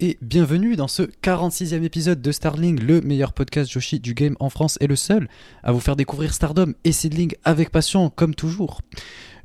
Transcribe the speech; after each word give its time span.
Et 0.00 0.18
bienvenue 0.20 0.76
dans 0.76 0.88
ce 0.88 1.02
46e 1.02 1.82
épisode 1.82 2.20
de 2.20 2.30
Starling, 2.30 2.78
le 2.78 3.00
meilleur 3.00 3.32
podcast 3.32 3.70
Joshi 3.70 4.00
du 4.00 4.12
game 4.12 4.36
en 4.38 4.50
France 4.50 4.76
et 4.82 4.86
le 4.86 4.96
seul 4.96 5.28
à 5.62 5.72
vous 5.72 5.80
faire 5.80 5.96
découvrir 5.96 6.34
Stardom 6.34 6.74
et 6.84 6.92
Seedling 6.92 7.34
avec 7.44 7.70
passion 7.70 8.10
comme 8.10 8.34
toujours. 8.34 8.82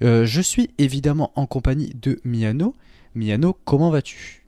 Euh, 0.03 0.25
je 0.25 0.41
suis 0.41 0.69
évidemment 0.79 1.31
en 1.35 1.45
compagnie 1.45 1.93
de 2.01 2.19
Miano. 2.25 2.75
Miano, 3.15 3.57
comment 3.63 3.89
vas-tu? 3.89 4.43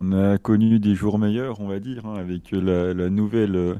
On 0.00 0.12
a 0.12 0.38
connu 0.38 0.78
des 0.78 0.94
jours 0.94 1.18
meilleurs, 1.18 1.60
on 1.60 1.68
va 1.68 1.78
dire, 1.78 2.06
hein, 2.06 2.14
avec 2.14 2.52
la, 2.52 3.10
nouvelle 3.10 3.56
euh, 3.56 3.74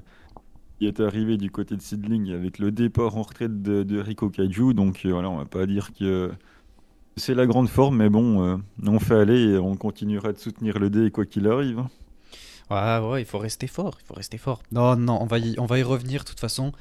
qui 0.79 0.87
est 0.87 1.01
arrivée 1.01 1.39
du 1.39 1.51
côté 1.51 1.75
de 1.75 1.81
Seedling, 1.81 2.33
avec 2.33 2.59
le 2.59 2.71
départ 2.71 3.17
en 3.17 3.23
retraite 3.23 3.63
de, 3.63 3.99
Rico 3.99 4.29
Kaiju. 4.29 4.75
Donc 4.75 5.07
euh, 5.07 5.11
voilà, 5.11 5.31
on 5.31 5.39
va 5.39 5.47
pas 5.47 5.65
dire 5.65 5.93
que 5.95 6.31
c'est 7.19 7.35
la 7.35 7.47
grande 7.47 7.69
forme, 7.69 7.97
mais 7.99 8.09
bon, 8.09 8.43
euh, 8.45 8.57
on 8.87 8.99
fait 8.99 9.15
aller 9.17 9.41
et 9.55 9.59
on 9.59 9.77
continuera 9.77 10.33
de 10.33 10.39
soutenir 10.39 10.79
le 10.79 10.91
dé 10.91 11.11
quoi 11.11 11.25
qu'il 11.27 11.47
arrive. 11.49 11.79
hein. 11.81 11.91
Ouais, 12.71 13.09
ouais, 13.09 13.23
il 13.23 13.25
faut 13.25 13.39
rester 13.39 13.67
fort, 13.67 13.97
il 14.03 14.07
faut 14.07 14.15
rester 14.15 14.37
fort. 14.37 14.63
Non, 14.73 14.95
non, 14.97 15.19
on 15.23 15.27
va 15.27 15.39
y, 15.39 15.55
on 15.59 15.65
va 15.67 15.79
y 15.79 15.83
revenir 15.83 16.23
de 16.25 16.29
toute 16.29 16.41
façon, 16.41 16.73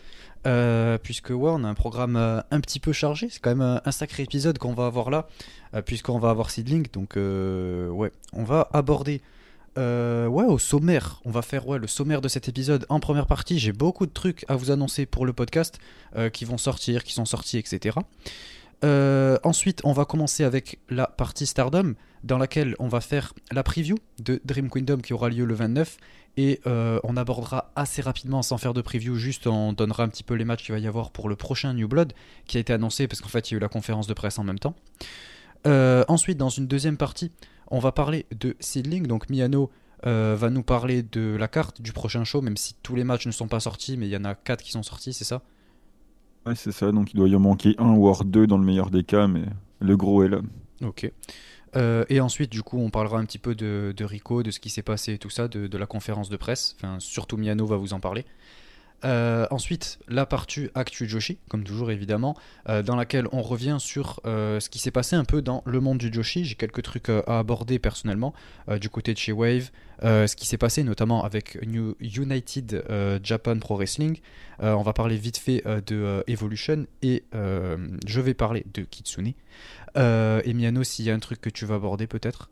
euh, 0.45 0.97
puisque 1.01 1.29
ouais, 1.29 1.51
on 1.53 1.63
a 1.63 1.67
un 1.69 1.73
programme 1.75 2.17
euh, 2.17 2.41
un 2.51 2.59
petit 2.59 2.79
peu 2.81 2.91
chargé. 2.91 3.29
C'est 3.29 3.39
quand 3.39 3.51
même 3.51 3.61
un, 3.61 3.81
un 3.85 3.91
sacré 3.91 4.23
épisode 4.23 4.57
qu'on 4.57 4.73
va 4.73 4.85
avoir 4.85 5.09
là, 5.09 5.27
euh, 5.73 5.81
puisqu'on 5.81 6.19
va 6.19 6.29
avoir 6.29 6.49
Seedling. 6.49 6.87
Donc 6.91 7.15
euh, 7.15 7.87
ouais, 7.89 8.11
on 8.33 8.43
va 8.43 8.67
aborder. 8.73 9.21
euh, 9.77 10.27
ouais, 10.27 10.43
au 10.43 10.57
sommaire, 10.59 11.21
on 11.23 11.31
va 11.31 11.41
faire 11.41 11.65
ouais, 11.69 11.79
le 11.79 11.87
sommaire 11.87 12.19
de 12.19 12.27
cet 12.27 12.49
épisode 12.49 12.85
en 12.89 12.99
première 12.99 13.25
partie. 13.27 13.57
J'ai 13.57 13.71
beaucoup 13.71 14.05
de 14.07 14.11
trucs 14.11 14.43
à 14.49 14.57
vous 14.57 14.71
annoncer 14.71 15.05
pour 15.05 15.25
le 15.25 15.31
podcast 15.31 15.79
euh, 16.17 16.29
qui 16.29 16.43
vont 16.43 16.57
sortir, 16.57 17.05
qui 17.05 17.13
sont 17.13 17.25
sortis, 17.25 17.59
etc. 17.59 17.97
Euh, 18.83 19.37
ensuite, 19.43 19.81
on 19.83 19.93
va 19.93 20.05
commencer 20.05 20.43
avec 20.43 20.79
la 20.89 21.07
partie 21.07 21.45
Stardom, 21.45 21.93
dans 22.23 22.37
laquelle 22.37 22.75
on 22.79 22.87
va 22.87 23.01
faire 23.01 23.33
la 23.51 23.63
preview 23.63 23.95
de 24.19 24.41
Dream 24.45 24.69
Kingdom 24.69 24.97
qui 24.97 25.13
aura 25.13 25.29
lieu 25.29 25.45
le 25.45 25.53
29. 25.53 25.97
Et 26.39 26.61
euh, 26.67 26.99
on 27.03 27.17
abordera 27.17 27.71
assez 27.75 28.01
rapidement, 28.01 28.43
sans 28.43 28.57
faire 28.57 28.73
de 28.73 28.81
preview, 28.81 29.15
juste 29.15 29.47
on 29.47 29.73
donnera 29.73 30.03
un 30.03 30.07
petit 30.07 30.23
peu 30.23 30.35
les 30.35 30.45
matchs 30.45 30.65
qu'il 30.65 30.73
va 30.73 30.79
y 30.79 30.85
avoir 30.85 31.09
pour 31.09 31.29
le 31.29 31.35
prochain 31.35 31.73
New 31.73 31.87
Blood, 31.87 32.13
qui 32.45 32.57
a 32.57 32.59
été 32.59 32.73
annoncé 32.73 33.07
parce 33.07 33.21
qu'en 33.21 33.27
fait 33.27 33.49
il 33.49 33.53
y 33.53 33.55
a 33.55 33.57
eu 33.57 33.61
la 33.61 33.69
conférence 33.69 34.05
de 34.05 34.13
presse 34.13 34.37
en 34.37 34.43
même 34.43 34.59
temps. 34.59 34.75
Euh, 35.65 36.05
ensuite, 36.07 36.37
dans 36.37 36.49
une 36.49 36.67
deuxième 36.67 36.97
partie, 36.97 37.31
on 37.71 37.79
va 37.79 37.91
parler 37.91 38.27
de 38.39 38.55
Seedling. 38.59 39.07
Donc 39.07 39.29
Miano 39.29 39.71
va 40.03 40.49
nous 40.51 40.61
parler 40.61 41.01
de 41.01 41.35
la 41.37 41.47
carte 41.47 41.81
du 41.81 41.91
prochain 41.91 42.23
show, 42.23 42.41
même 42.41 42.55
si 42.55 42.75
tous 42.83 42.95
les 42.95 43.03
matchs 43.03 43.25
ne 43.25 43.31
sont 43.31 43.47
pas 43.47 43.59
sortis, 43.59 43.97
mais 43.97 44.07
il 44.07 44.11
y 44.11 44.15
en 44.17 44.23
a 44.23 44.35
4 44.35 44.63
qui 44.63 44.71
sont 44.71 44.83
sortis, 44.83 45.11
c'est 45.11 45.25
ça? 45.25 45.41
Ouais, 46.47 46.55
c'est 46.55 46.71
ça, 46.71 46.91
donc 46.91 47.13
il 47.13 47.17
doit 47.17 47.27
y 47.27 47.35
en 47.35 47.39
manquer 47.39 47.75
un 47.77 47.93
voire 47.95 48.23
deux 48.23 48.47
dans 48.47 48.57
le 48.57 48.63
meilleur 48.63 48.89
des 48.89 49.03
cas, 49.03 49.27
mais 49.27 49.43
le 49.79 49.97
gros 49.97 50.23
est 50.23 50.29
là. 50.29 50.41
Ok. 50.81 51.11
Euh, 51.75 52.05
et 52.09 52.21
ensuite, 52.21 52.51
du 52.51 52.63
coup, 52.63 52.79
on 52.79 52.89
parlera 52.89 53.19
un 53.19 53.25
petit 53.25 53.37
peu 53.37 53.53
de, 53.53 53.93
Rico, 54.03 54.43
de 54.43 54.51
ce 54.51 54.59
qui 54.59 54.69
s'est 54.69 54.81
passé 54.81 55.13
et 55.13 55.17
tout 55.17 55.29
ça, 55.29 55.47
de, 55.47 55.67
de 55.67 55.77
la 55.77 55.85
conférence 55.85 56.29
de 56.29 56.37
presse. 56.37 56.75
Enfin, 56.77 56.97
surtout 56.99 57.37
Miano 57.37 57.65
va 57.65 57.75
vous 57.75 57.93
en 57.93 57.99
parler. 57.99 58.25
Euh, 59.05 59.45
ensuite, 59.51 59.99
la 60.07 60.25
partie 60.25 60.69
Actu 60.73 61.07
Joshi, 61.07 61.37
comme 61.49 61.63
toujours 61.63 61.91
évidemment, 61.91 62.35
euh, 62.67 62.81
dans 62.81 62.95
laquelle 62.95 63.27
on 63.31 63.41
revient 63.41 63.77
sur 63.79 64.19
euh, 64.25 64.59
ce 64.59 64.69
qui 64.69 64.79
s'est 64.79 64.91
passé 64.91 65.15
un 65.15 65.23
peu 65.23 65.41
dans 65.41 65.61
le 65.65 65.79
monde 65.79 65.99
du 65.99 66.11
Joshi. 66.11 66.45
J'ai 66.45 66.55
quelques 66.55 66.81
trucs 66.81 67.09
à 67.09 67.39
aborder 67.39 67.79
personnellement 67.79 68.33
du 68.81 68.89
côté 68.89 69.13
de 69.13 69.17
chez 69.17 69.31
Wave, 69.31 69.69
ce 70.01 70.35
qui 70.35 70.45
s'est 70.47 70.57
passé 70.57 70.83
notamment 70.83 71.23
avec 71.23 71.57
New 71.65 71.95
United 71.99 72.83
Japan 73.23 73.59
Pro 73.59 73.75
Wrestling. 73.75 74.19
On 74.59 74.81
va 74.81 74.93
parler 74.93 75.17
vite 75.17 75.37
fait 75.37 75.63
de 75.85 76.23
Evolution 76.27 76.85
et 77.01 77.23
je 77.31 78.21
vais 78.21 78.33
parler 78.33 78.65
de 78.73 78.81
Kitsune. 78.83 79.33
Et 79.95 80.53
Miano, 80.53 80.83
s'il 80.83 81.05
y 81.05 81.11
a 81.11 81.13
un 81.13 81.19
truc 81.19 81.41
que 81.41 81.49
tu 81.49 81.65
vas 81.65 81.75
aborder 81.75 82.07
peut-être? 82.07 82.49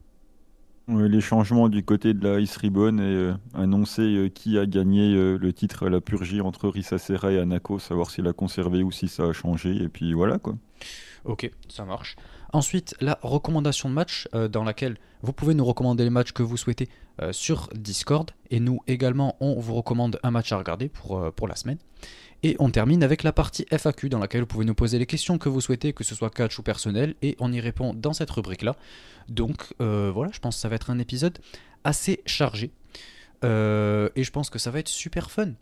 Les 0.88 1.22
changements 1.22 1.70
du 1.70 1.84
côté 1.84 2.14
de 2.14 2.28
la 2.28 2.40
Ice 2.40 2.58
Ribbon 2.58 2.98
et 3.00 3.02
euh, 3.02 3.34
annoncer 3.54 4.02
euh, 4.02 4.30
qui 4.30 4.58
a 4.58 4.66
gagné 4.66 5.14
euh, 5.16 5.38
le 5.38 5.54
titre 5.54 5.88
à 5.88 5.90
la 5.90 6.02
purgie 6.02 6.42
entre 6.42 6.70
Risa 6.70 6.98
Serra 6.98 7.32
et 7.32 7.40
Anako, 7.40 7.80
savoir 7.80 8.12
s'il 8.12 8.28
a 8.28 8.34
conservé 8.34 8.84
ou 8.84 8.92
si 8.92 9.08
ça 9.08 9.24
a 9.24 9.34
changé, 9.34 9.76
et 9.76 9.90
puis 9.90 10.14
voilà 10.14 10.38
quoi. 10.38 10.56
Ok, 11.24 11.50
ça 11.70 11.86
marche. 11.86 12.16
Ensuite, 12.54 12.96
la 13.02 13.18
recommandation 13.24 13.90
de 13.90 13.96
match, 13.96 14.28
dans 14.52 14.64
laquelle 14.64 14.98
vous 15.24 15.34
pouvez 15.34 15.56
nous 15.56 15.66
recommander 15.66 16.04
les 16.04 16.12
matchs 16.12 16.32
que 16.32 16.44
vous 16.44 16.56
souhaitez 16.56 16.88
sur 17.32 17.68
Discord. 17.74 18.30
Et 18.52 18.60
nous 18.60 18.80
également, 18.86 19.36
on 19.40 19.60
vous 19.60 19.74
recommande 19.74 20.20
un 20.22 20.30
match 20.30 20.52
à 20.52 20.58
regarder 20.58 20.88
pour, 20.88 21.34
pour 21.34 21.48
la 21.48 21.56
semaine. 21.56 21.80
Et 22.46 22.56
on 22.60 22.70
termine 22.70 23.02
avec 23.02 23.24
la 23.24 23.34
partie 23.34 23.66
FAQ, 23.72 24.08
dans 24.08 24.20
laquelle 24.20 24.42
vous 24.42 24.46
pouvez 24.46 24.66
nous 24.66 24.76
poser 24.76 25.00
les 25.00 25.08
questions 25.08 25.40
que 25.40 25.50
vous 25.50 25.62
souhaitez, 25.62 25.94
que 25.94 26.04
ce 26.04 26.14
soit 26.14 26.30
catch 26.30 26.60
ou 26.60 26.62
personnel, 26.62 27.16
et 27.24 27.36
on 27.40 27.52
y 27.52 27.60
répond 27.60 27.96
dans 27.96 28.14
cette 28.14 28.30
rubrique-là. 28.30 28.76
Donc 29.30 29.74
euh, 29.82 30.12
voilà, 30.14 30.30
je 30.32 30.40
pense 30.40 30.54
que 30.54 30.62
ça 30.62 30.70
va 30.70 30.76
être 30.76 30.92
un 30.92 31.00
épisode 31.00 31.40
assez 31.84 32.22
chargé. 32.28 32.70
Euh, 33.44 34.10
et 34.16 34.24
je 34.24 34.30
pense 34.30 34.52
que 34.52 34.60
ça 34.60 34.70
va 34.70 34.78
être 34.78 34.90
super 34.90 35.32
fun. 35.32 35.54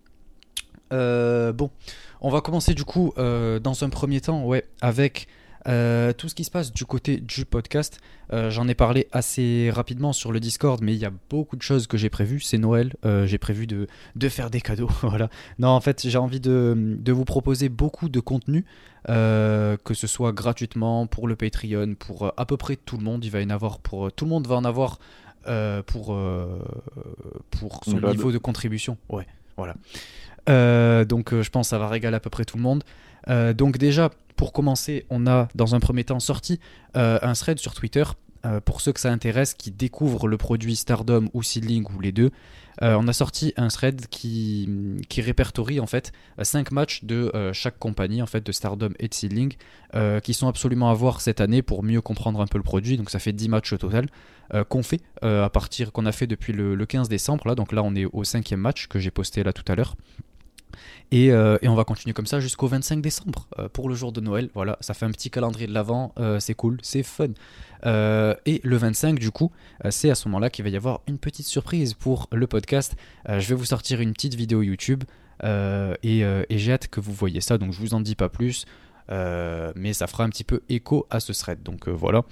Euh, 0.91 1.53
bon, 1.53 1.71
on 2.19 2.29
va 2.29 2.41
commencer 2.41 2.73
du 2.73 2.83
coup 2.83 3.13
dans 3.15 3.83
un 3.85 3.89
premier 3.89 4.19
temps, 4.19 4.43
ouais, 4.43 4.65
avec 4.81 5.29
euh, 5.67 6.11
tout 6.13 6.27
ce 6.27 6.35
qui 6.35 6.43
se 6.43 6.51
passe 6.51 6.73
du 6.73 6.85
côté 6.85 7.17
du 7.17 7.45
podcast. 7.45 7.99
Euh, 8.31 8.49
J'en 8.49 8.67
ai 8.67 8.75
parlé 8.75 9.07
assez 9.11 9.69
rapidement 9.71 10.11
sur 10.11 10.31
le 10.31 10.39
Discord, 10.39 10.81
mais 10.81 10.93
il 10.93 10.99
y 10.99 11.05
a 11.05 11.11
beaucoup 11.29 11.55
de 11.55 11.61
choses 11.61 11.87
que 11.87 11.97
j'ai 11.97 12.09
prévues. 12.09 12.41
C'est 12.41 12.57
Noël, 12.57 12.93
euh, 13.05 13.25
j'ai 13.25 13.37
prévu 13.37 13.67
de, 13.67 13.87
de 14.15 14.29
faire 14.29 14.49
des 14.49 14.61
cadeaux. 14.61 14.89
voilà. 15.01 15.29
Non, 15.59 15.69
en 15.69 15.79
fait, 15.79 16.07
j'ai 16.07 16.17
envie 16.17 16.39
de, 16.39 16.75
de 16.99 17.11
vous 17.11 17.25
proposer 17.25 17.69
beaucoup 17.69 18.09
de 18.09 18.19
contenu, 18.19 18.65
que 19.07 19.93
ce 19.93 20.07
soit 20.07 20.31
gratuitement 20.31 21.07
pour 21.07 21.27
le 21.27 21.35
Patreon, 21.35 21.95
pour 21.95 22.33
à 22.35 22.45
peu 22.45 22.57
près 22.57 22.75
tout 22.75 22.97
le 22.97 23.03
monde. 23.03 23.23
Il 23.23 23.31
va 23.31 23.41
y 23.41 23.45
en 23.45 23.49
avoir 23.49 23.79
pour 23.79 24.11
tout 24.11 24.25
le 24.25 24.31
monde 24.31 24.47
va 24.47 24.55
en 24.55 24.65
avoir 24.65 24.99
pour 25.85 26.17
pour 27.51 27.81
son 27.85 27.99
niveau 27.99 28.31
de 28.31 28.37
contribution. 28.37 28.97
Ouais, 29.09 29.27
voilà. 29.57 29.75
Donc 31.05 31.33
je 31.33 31.49
pense 31.49 31.67
que 31.67 31.69
ça 31.69 31.79
va 31.79 31.87
régaler 31.87 32.15
à 32.15 32.19
peu 32.19 32.29
près 32.29 32.45
tout 32.45 32.57
le 32.57 32.63
monde. 32.63 32.83
Euh, 33.29 33.53
donc 33.53 33.77
déjà, 33.77 34.09
pour 34.35 34.53
commencer, 34.53 35.05
on 35.09 35.27
a 35.27 35.47
dans 35.55 35.75
un 35.75 35.79
premier 35.79 36.03
temps 36.03 36.19
sorti 36.19 36.59
euh, 36.95 37.19
un 37.21 37.33
thread 37.33 37.59
sur 37.59 37.73
Twitter. 37.73 38.03
euh, 38.45 38.59
pour 38.59 38.81
ceux 38.81 38.91
que 38.91 38.99
ça 38.99 39.09
intéresse, 39.09 39.53
qui 39.53 39.71
découvrent 39.71 40.27
le 40.27 40.37
produit 40.37 40.75
Stardom 40.75 41.29
ou 41.33 41.43
Seedling 41.43 41.85
ou 41.95 42.01
les 42.01 42.11
deux, 42.11 42.31
on 42.81 43.07
a 43.07 43.13
sorti 43.13 43.53
un 43.55 43.69
thread 43.69 44.07
qui, 44.07 44.67
répertorie 45.17 45.79
en 45.79 45.85
fait 45.85 46.11
5 46.41 46.71
matchs 46.71 47.03
de 47.05 47.31
chaque 47.53 47.77
compagnie 47.77 48.21
en 48.21 48.25
fait 48.25 48.43
de 48.45 48.51
Stardom 48.51 48.89
et 48.99 49.07
de 49.07 49.13
Seedling 49.13 49.53
qui 50.23 50.33
sont 50.33 50.47
absolument 50.49 50.89
à 50.89 50.93
voir 50.93 51.21
cette 51.21 51.39
année 51.39 51.61
pour 51.61 51.83
mieux 51.83 52.01
comprendre 52.01 52.41
un 52.41 52.47
peu 52.47 52.57
le 52.57 52.63
produit. 52.63 52.97
Donc 52.97 53.11
ça 53.11 53.19
fait 53.19 53.31
10 53.31 53.47
matchs 53.47 53.71
au 53.71 53.77
total 53.77 54.07
qu'on 54.67 54.83
fait 54.83 55.01
à 55.21 55.49
partir 55.49 55.93
qu'on 55.93 56.05
a 56.07 56.11
fait 56.11 56.27
depuis 56.27 56.51
le, 56.51 56.75
le 56.75 56.85
15 56.85 57.07
décembre 57.07 57.47
là. 57.47 57.55
Donc 57.55 57.71
là 57.71 57.83
on 57.83 57.95
est 57.95 58.05
au 58.05 58.25
cinquième 58.25 58.59
match 58.59 58.87
que 58.87 58.99
j'ai 58.99 59.11
posté 59.11 59.43
là 59.43 59.53
tout 59.53 59.71
à 59.71 59.75
l'heure. 59.75 59.95
Et, 61.13 61.31
euh, 61.31 61.57
et 61.61 61.67
on 61.67 61.75
va 61.75 61.83
continuer 61.83 62.13
comme 62.13 62.25
ça 62.25 62.39
jusqu'au 62.39 62.67
25 62.67 62.99
décembre 63.01 63.47
euh, 63.59 63.69
pour 63.69 63.87
le 63.87 63.93
jour 63.93 64.11
de 64.11 64.19
Noël. 64.19 64.49
Voilà, 64.53 64.77
ça 64.81 64.93
fait 64.93 65.05
un 65.05 65.11
petit 65.11 65.29
calendrier 65.29 65.67
de 65.67 65.73
l'avant, 65.73 66.13
c'est 66.39 66.55
cool, 66.55 66.77
c'est 66.81 67.03
fun. 67.03 67.29
Euh, 67.85 68.35
et 68.45 68.61
le 68.63 68.77
25 68.77 69.19
du 69.19 69.31
coup, 69.31 69.51
euh, 69.85 69.91
c'est 69.91 70.09
à 70.09 70.15
ce 70.15 70.27
moment-là 70.27 70.49
qu'il 70.49 70.63
va 70.63 70.69
y 70.69 70.75
avoir 70.75 71.01
une 71.07 71.17
petite 71.17 71.45
surprise 71.45 71.93
pour 71.93 72.27
le 72.31 72.47
podcast. 72.47 72.95
Euh, 73.29 73.39
je 73.39 73.49
vais 73.49 73.55
vous 73.55 73.65
sortir 73.65 74.01
une 74.01 74.13
petite 74.13 74.35
vidéo 74.35 74.61
YouTube 74.61 75.03
euh, 75.43 75.95
et, 76.03 76.23
euh, 76.23 76.43
j'ai 76.49 76.73
hâte 76.73 76.87
que 76.87 76.99
vous 76.99 77.13
voyez 77.13 77.41
ça. 77.41 77.57
Donc 77.57 77.73
je 77.73 77.79
vous 77.79 77.93
en 77.93 78.01
dis 78.01 78.15
pas 78.15 78.29
plus, 78.29 78.65
euh, 79.11 79.71
mais 79.75 79.93
ça 79.93 80.07
fera 80.07 80.23
un 80.23 80.29
petit 80.29 80.43
peu 80.43 80.61
écho 80.69 81.05
à 81.09 81.19
ce 81.19 81.33
thread. 81.33 81.63
Donc 81.63 81.87
euh, 81.87 81.91
voilà. 81.91 82.23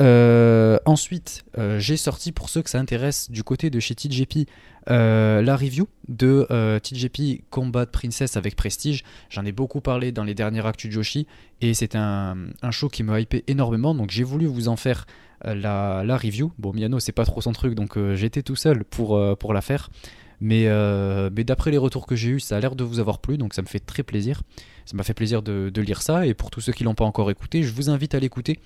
Euh, 0.00 0.78
ensuite, 0.86 1.44
euh, 1.58 1.78
j'ai 1.78 1.96
sorti 1.96 2.32
pour 2.32 2.48
ceux 2.48 2.62
que 2.62 2.70
ça 2.70 2.78
intéresse 2.78 3.30
du 3.30 3.44
côté 3.44 3.70
de 3.70 3.78
chez 3.78 3.94
TJP 3.94 4.48
euh, 4.90 5.42
la 5.42 5.56
review 5.56 5.86
de 6.08 6.46
TJP 6.82 7.44
Combat 7.50 7.86
Princess 7.86 8.36
avec 8.36 8.56
Prestige. 8.56 9.04
J'en 9.28 9.44
ai 9.44 9.52
beaucoup 9.52 9.80
parlé 9.80 10.10
dans 10.10 10.24
les 10.24 10.34
dernières 10.34 10.66
Actu 10.66 10.90
Joshi 10.90 11.26
et 11.60 11.74
c'est 11.74 11.94
un, 11.94 12.36
un 12.62 12.70
show 12.70 12.88
qui 12.88 13.02
me 13.02 13.20
hypé 13.20 13.44
énormément 13.46 13.94
donc 13.94 14.10
j'ai 14.10 14.24
voulu 14.24 14.46
vous 14.46 14.68
en 14.68 14.76
faire 14.76 15.06
la, 15.44 16.02
la 16.04 16.16
review. 16.16 16.52
Bon, 16.58 16.72
Miano, 16.72 16.98
c'est 16.98 17.12
pas 17.12 17.24
trop 17.24 17.40
son 17.40 17.52
truc 17.52 17.74
donc 17.74 17.96
j'étais 18.14 18.42
tout 18.42 18.56
seul 18.56 18.84
pour, 18.84 19.20
pour 19.38 19.52
la 19.52 19.60
faire. 19.60 19.90
Mais, 20.40 20.66
mais 21.30 21.44
d'après 21.44 21.70
les 21.70 21.78
retours 21.78 22.06
que 22.06 22.16
j'ai 22.16 22.30
eus, 22.30 22.40
ça 22.40 22.56
a 22.56 22.60
l'air 22.60 22.74
de 22.74 22.82
vous 22.82 22.98
avoir 22.98 23.20
plu 23.20 23.38
donc 23.38 23.54
ça 23.54 23.62
me 23.62 23.68
fait 23.68 23.78
très 23.78 24.02
plaisir. 24.02 24.42
Ça 24.84 24.96
m'a 24.96 25.04
fait 25.04 25.14
plaisir 25.14 25.42
de, 25.42 25.70
de 25.72 25.80
lire 25.82 26.02
ça 26.02 26.26
et 26.26 26.34
pour 26.34 26.50
tous 26.50 26.60
ceux 26.60 26.72
qui 26.72 26.82
l'ont 26.82 26.96
pas 26.96 27.04
encore 27.04 27.30
écouté, 27.30 27.62
je 27.62 27.72
vous 27.72 27.88
invite 27.88 28.16
à 28.16 28.18
l'écouter. 28.18 28.58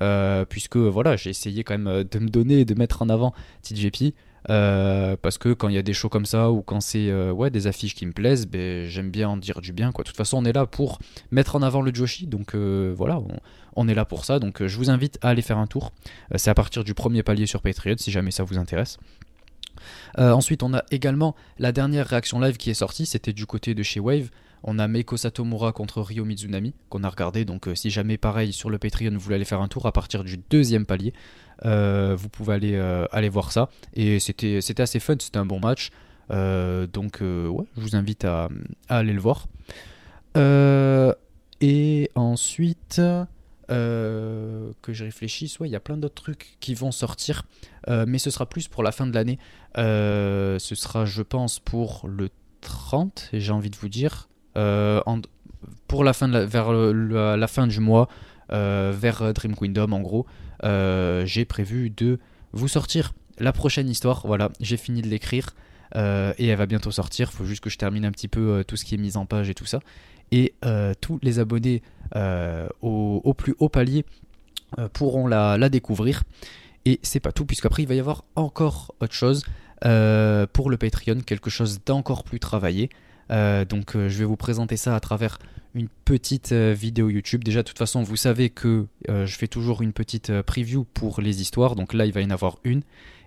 Euh, 0.00 0.44
puisque 0.44 0.76
voilà, 0.76 1.16
j'ai 1.16 1.30
essayé 1.30 1.64
quand 1.64 1.74
même 1.74 1.88
euh, 1.88 2.04
de 2.04 2.18
me 2.18 2.28
donner 2.28 2.60
et 2.60 2.64
de 2.64 2.74
mettre 2.74 3.02
en 3.02 3.08
avant 3.08 3.34
TJP. 3.62 4.14
euh, 4.50 5.16
parce 5.20 5.36
que 5.38 5.52
quand 5.52 5.68
il 5.68 5.74
y 5.74 5.78
a 5.78 5.82
des 5.82 5.92
shows 5.92 6.08
comme 6.08 6.24
ça 6.24 6.50
ou 6.50 6.62
quand 6.62 6.80
c'est 6.80 7.10
des 7.50 7.66
affiches 7.66 7.94
qui 7.94 8.06
me 8.06 8.12
plaisent, 8.12 8.46
ben, 8.46 8.86
j'aime 8.86 9.10
bien 9.10 9.28
en 9.28 9.36
dire 9.36 9.60
du 9.60 9.72
bien. 9.72 9.92
Quoi. 9.92 10.04
De 10.04 10.08
toute 10.08 10.16
façon, 10.16 10.38
on 10.38 10.44
est 10.44 10.52
là 10.52 10.66
pour 10.66 11.00
mettre 11.30 11.56
en 11.56 11.62
avant 11.62 11.82
le 11.82 11.92
Joshi, 11.92 12.26
donc 12.26 12.54
voilà, 12.54 13.18
on, 13.18 13.28
on 13.76 13.88
est 13.88 13.94
là 13.94 14.04
pour 14.04 14.24
ça. 14.24 14.38
Donc 14.38 14.64
je 14.64 14.76
vous 14.76 14.90
invite 14.90 15.18
à 15.22 15.30
aller 15.30 15.42
faire 15.42 15.58
un 15.58 15.66
tour. 15.66 15.92
C'est 16.36 16.50
à 16.50 16.54
partir 16.54 16.84
du 16.84 16.94
premier 16.94 17.22
palier 17.22 17.46
sur 17.46 17.60
Patreon 17.60 17.96
si 17.98 18.10
jamais 18.10 18.30
ça 18.30 18.44
vous 18.44 18.58
intéresse. 18.58 18.98
Ensuite, 20.16 20.62
on 20.62 20.72
a 20.72 20.84
également 20.90 21.34
la 21.58 21.72
dernière 21.72 22.06
réaction 22.06 22.40
live 22.40 22.56
qui 22.56 22.70
est 22.70 22.74
sortie, 22.74 23.06
c'était 23.06 23.32
du 23.32 23.44
côté 23.46 23.74
de 23.74 23.82
chez 23.82 24.00
Wave. 24.00 24.30
On 24.64 24.78
a 24.78 24.88
Meiko 24.88 25.16
Satomura 25.16 25.72
contre 25.72 26.02
Ryo 26.02 26.24
Mizunami 26.24 26.74
qu'on 26.88 27.04
a 27.04 27.08
regardé. 27.08 27.44
Donc 27.44 27.68
si 27.74 27.90
jamais 27.90 28.18
pareil 28.18 28.52
sur 28.52 28.70
le 28.70 28.78
Patreon 28.78 29.12
vous 29.12 29.20
voulez 29.20 29.36
aller 29.36 29.44
faire 29.44 29.60
un 29.60 29.68
tour 29.68 29.86
à 29.86 29.92
partir 29.92 30.24
du 30.24 30.38
deuxième 30.50 30.86
palier, 30.86 31.12
vous 31.64 32.28
pouvez 32.28 32.54
aller, 32.54 33.06
aller 33.12 33.28
voir 33.28 33.52
ça. 33.52 33.68
Et 33.94 34.18
c'était 34.20 34.80
assez 34.80 35.00
fun, 35.00 35.16
c'était 35.18 35.38
un 35.38 35.46
bon 35.46 35.60
match. 35.60 35.90
donc 36.30 37.18
ouais, 37.20 37.66
je 37.76 37.80
vous 37.80 37.96
invite 37.96 38.24
à, 38.24 38.48
aller 38.88 39.12
le 39.12 39.20
voir. 39.20 39.46
et 41.60 42.10
ensuite, 42.14 43.00
euh, 43.70 44.72
que 44.80 44.94
je 44.94 45.04
réfléchisse, 45.04 45.60
ouais, 45.60 45.68
il 45.68 45.72
y 45.72 45.76
a 45.76 45.80
plein 45.80 45.98
d'autres 45.98 46.22
trucs 46.22 46.56
qui 46.58 46.74
vont 46.74 46.90
sortir, 46.90 47.44
euh, 47.88 48.06
mais 48.08 48.18
ce 48.18 48.30
sera 48.30 48.46
plus 48.46 48.66
pour 48.66 48.82
la 48.82 48.92
fin 48.92 49.06
de 49.06 49.12
l'année. 49.14 49.38
Euh, 49.76 50.58
ce 50.58 50.74
sera, 50.74 51.04
je 51.04 51.20
pense, 51.20 51.58
pour 51.58 52.08
le 52.08 52.30
30, 52.62 53.28
j'ai 53.34 53.52
envie 53.52 53.68
de 53.68 53.76
vous 53.76 53.90
dire, 53.90 54.30
pour 55.86 56.04
la 56.04 56.12
fin 56.12 56.28
la, 56.28 56.44
vers 56.44 56.72
la 56.72 57.46
fin 57.46 57.66
du 57.66 57.80
mois, 57.80 58.08
vers 58.50 59.32
Dream 59.34 59.54
Kingdom, 59.54 59.92
en 59.92 60.00
gros, 60.00 60.26
j'ai 60.62 61.44
prévu 61.44 61.90
de 61.90 62.18
vous 62.52 62.68
sortir 62.68 63.12
la 63.38 63.52
prochaine 63.52 63.88
histoire. 63.88 64.26
Voilà, 64.26 64.50
j'ai 64.60 64.76
fini 64.76 65.02
de 65.02 65.08
l'écrire. 65.08 65.54
et 65.94 66.46
elle 66.46 66.56
va 66.56 66.66
bientôt 66.66 66.90
sortir. 66.90 67.30
Il 67.32 67.36
faut 67.36 67.44
juste 67.44 67.62
que 67.62 67.70
je 67.70 67.78
termine 67.78 68.04
un 68.04 68.12
petit 68.12 68.28
peu 68.28 68.64
tout 68.66 68.76
ce 68.76 68.84
qui 68.84 68.94
est 68.94 68.98
mis 68.98 69.16
en 69.16 69.26
page 69.26 69.48
et 69.50 69.54
tout 69.54 69.66
ça 69.66 69.80
et 70.30 70.54
euh, 70.64 70.94
tous 71.00 71.18
les 71.22 71.38
abonnés 71.38 71.82
euh, 72.16 72.68
au, 72.80 73.34
plus 73.34 73.54
haut 73.58 73.68
palier 73.68 74.04
euh, 74.78 74.88
pourront 74.88 75.26
la, 75.26 75.68
découvrir. 75.68 76.22
Et 76.84 77.00
c'est 77.02 77.20
pas 77.20 77.32
tout, 77.32 77.44
puisqu'après 77.44 77.82
il 77.82 77.88
va 77.88 77.94
y 77.94 78.00
avoir 78.00 78.24
encore 78.34 78.94
autre 79.00 79.14
chose 79.14 79.44
pour 79.80 80.70
le 80.70 80.76
Patreon, 80.76 81.20
quelque 81.20 81.50
chose 81.50 81.80
d'encore 81.84 82.24
plus 82.24 82.40
travaillé. 82.40 82.90
Donc 83.30 83.92
je 83.94 84.18
vais 84.18 84.24
vous 84.24 84.36
présenter 84.36 84.76
ça 84.76 84.94
à 84.96 85.00
travers 85.00 85.38
une 85.74 85.88
petite 86.04 86.52
vidéo 86.52 87.10
YouTube. 87.10 87.44
Déjà, 87.44 87.62
de 87.62 87.68
toute 87.68 87.78
façon, 87.78 88.02
vous 88.02 88.16
savez 88.16 88.50
que 88.50 88.86
je 89.08 89.36
fais 89.36 89.48
toujours 89.48 89.82
une 89.82 89.92
petite 89.92 90.42
preview 90.42 90.84
pour 90.84 91.20
les 91.20 91.40
histoires. 91.40 91.76
Donc 91.76 91.92
là, 91.94 92.06
il 92.06 92.12
va 92.12 92.20
y 92.20 92.24
en 92.24 92.30
avoir 92.30 92.58
une. 92.64 92.82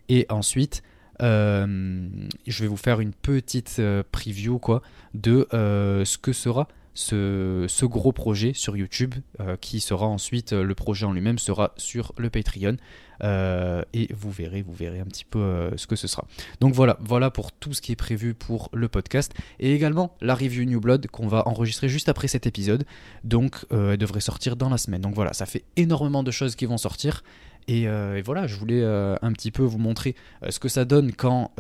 Et 0.10 0.26
ensuite, 0.30 0.82
je 1.20 2.62
vais 2.62 2.68
vous 2.68 2.78
faire 2.78 3.00
une 3.00 3.14
petite 3.14 3.82
preview 4.12 4.58
quoi, 4.60 4.82
de 5.14 5.48
ce 5.52 6.18
que 6.18 6.34
sera 6.34 6.68
ce, 6.94 7.86
gros 7.86 8.12
projet 8.12 8.54
sur 8.54 8.76
YouTube 8.76 9.16
euh, 9.40 9.56
qui 9.60 9.80
sera 9.80 10.06
ensuite 10.08 10.54
euh, 10.54 10.64
le 10.64 10.76
projet 10.76 11.06
en 11.06 11.14
lui-même 11.14 11.40
sera 11.40 11.74
sur 11.78 12.14
le 12.18 12.30
Patreon. 12.30 12.78
Euh, 13.24 13.84
et 13.94 14.12
vous 14.16 14.32
verrez 14.32 14.64
vous 14.64 14.74
verrez 14.74 15.00
un 15.00 15.06
petit 15.06 15.26
peu 15.26 15.70
ce 15.78 15.86
que 15.86 15.96
ce 15.96 16.08
sera. 16.08 16.26
Donc 16.60 16.74
voilà 16.74 16.98
voilà 17.02 17.30
pour 17.30 17.52
tout 17.52 17.72
ce 17.72 17.80
qui 17.80 17.92
est 17.92 17.96
prévu 17.96 18.34
pour 18.34 18.70
le 18.74 18.88
podcast. 18.88 19.34
Et 19.60 19.76
également 19.76 20.16
la 20.22 20.34
review 20.34 20.66
New 20.66 20.80
Blood 20.80 21.06
qu'on 21.08 21.28
va 21.28 21.48
enregistrer 21.48 21.88
juste 21.88 22.10
après 22.10 22.28
cet 22.28 22.48
épisode. 22.48 22.84
Donc 23.24 23.66
elle 23.70 23.98
devrait 23.98 24.22
sortir 24.22 24.56
dans 24.56 24.70
la 24.70 24.80
semaine. 24.80 25.02
Donc 25.02 25.14
voilà 25.14 25.34
ça 25.34 25.46
fait 25.46 25.64
énormément 25.76 26.24
de 26.24 26.32
choses 26.32 26.56
qui 26.56 26.66
vont 26.66 26.80
sortir 26.80 27.22
euh, 27.70 28.16
et, 28.16 28.22
voilà, 28.22 28.48
je 28.48 28.56
voulais 28.56 28.82
euh, 28.82 29.16
un 29.22 29.32
petit 29.34 29.52
peu 29.52 29.64
vous 29.64 29.78
montrer 29.78 30.16
euh, 30.44 30.52
ce 30.52 30.60
que 30.60 30.70
ça 30.70 30.86
donne 30.86 31.14
quand 31.14 31.52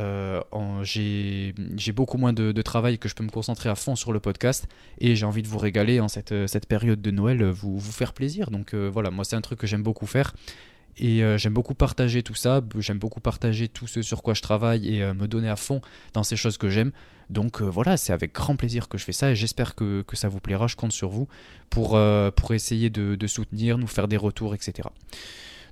j'ai 0.83 1.53
beaucoup 1.93 2.17
moins 2.17 2.33
de, 2.33 2.61
travail, 2.61 2.97
que 2.97 3.09
je 3.09 3.15
peux 3.15 3.23
me 3.23 3.29
concentrer 3.29 3.69
à 3.69 3.75
fond 3.75 3.95
sur 3.95 4.11
le 4.13 4.19
podcast. 4.19 4.67
Et 4.99 5.15
j'ai 5.15 5.25
envie 5.25 5.41
de 5.41 5.47
vous 5.47 5.57
régaler 5.57 5.99
en 5.99 6.07
cette, 6.07 6.65
période 6.67 7.01
de 7.01 7.11
Noël, 7.11 7.43
vous, 7.43 7.79
faire 7.79 8.13
plaisir. 8.13 8.51
Donc 8.51 8.73
voilà, 8.73 9.11
moi 9.11 9.23
c'est 9.23 9.35
un 9.35 9.41
truc 9.41 9.59
que 9.59 9.67
j'aime 9.67 9.83
beaucoup 9.83 10.07
faire. 10.07 10.33
Et 10.97 11.23
j'aime 11.37 11.53
beaucoup 11.53 11.73
partager 11.73 12.21
tout 12.21 12.35
ça, 12.35 12.61
j'aime 12.77 12.99
beaucoup 12.99 13.21
partager 13.21 13.67
tout 13.67 13.87
ce 13.87 14.01
sur 14.01 14.21
quoi 14.21 14.33
je 14.33 14.41
travaille 14.41 14.95
et 14.95 15.13
me 15.13 15.27
donner 15.27 15.49
à 15.49 15.55
fond 15.55 15.81
dans 16.13 16.23
ces 16.23 16.35
choses 16.35 16.57
que 16.57 16.69
j'aime. 16.69 16.91
Donc 17.29 17.61
voilà, 17.61 17.95
c'est 17.95 18.11
avec 18.11 18.33
grand 18.33 18.57
plaisir 18.57 18.89
que 18.89 18.97
je 18.97 19.05
fais 19.05 19.13
ça 19.13 19.31
et 19.31 19.35
j'espère 19.35 19.73
que, 19.73 20.03
ça 20.13 20.27
vous 20.27 20.39
plaira. 20.39 20.67
Je 20.67 20.75
compte 20.75 20.91
sur 20.91 21.09
vous 21.09 21.27
pour, 21.69 21.97
essayer 22.51 22.89
de 22.89 23.27
soutenir, 23.27 23.77
nous 23.77 23.87
faire 23.87 24.07
des 24.07 24.17
retours, 24.17 24.53
etc. 24.53 24.89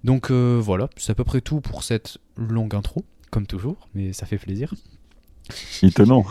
Donc 0.04 0.31
euh, 0.31 0.60
voilà, 0.62 0.90
c'est 0.96 1.12
à 1.12 1.16
peu 1.16 1.24
près 1.24 1.42
tout 1.42 1.62
pour 1.62 1.84
cette 1.84 2.18
longue 2.38 2.75
intro, 2.75 3.04
comme 3.31 3.46
toujours, 3.46 3.88
mais 3.94 4.13
ça 4.13 4.25
fait 4.25 4.38
plaisir. 4.38 4.74
Étonnant. 5.81 6.25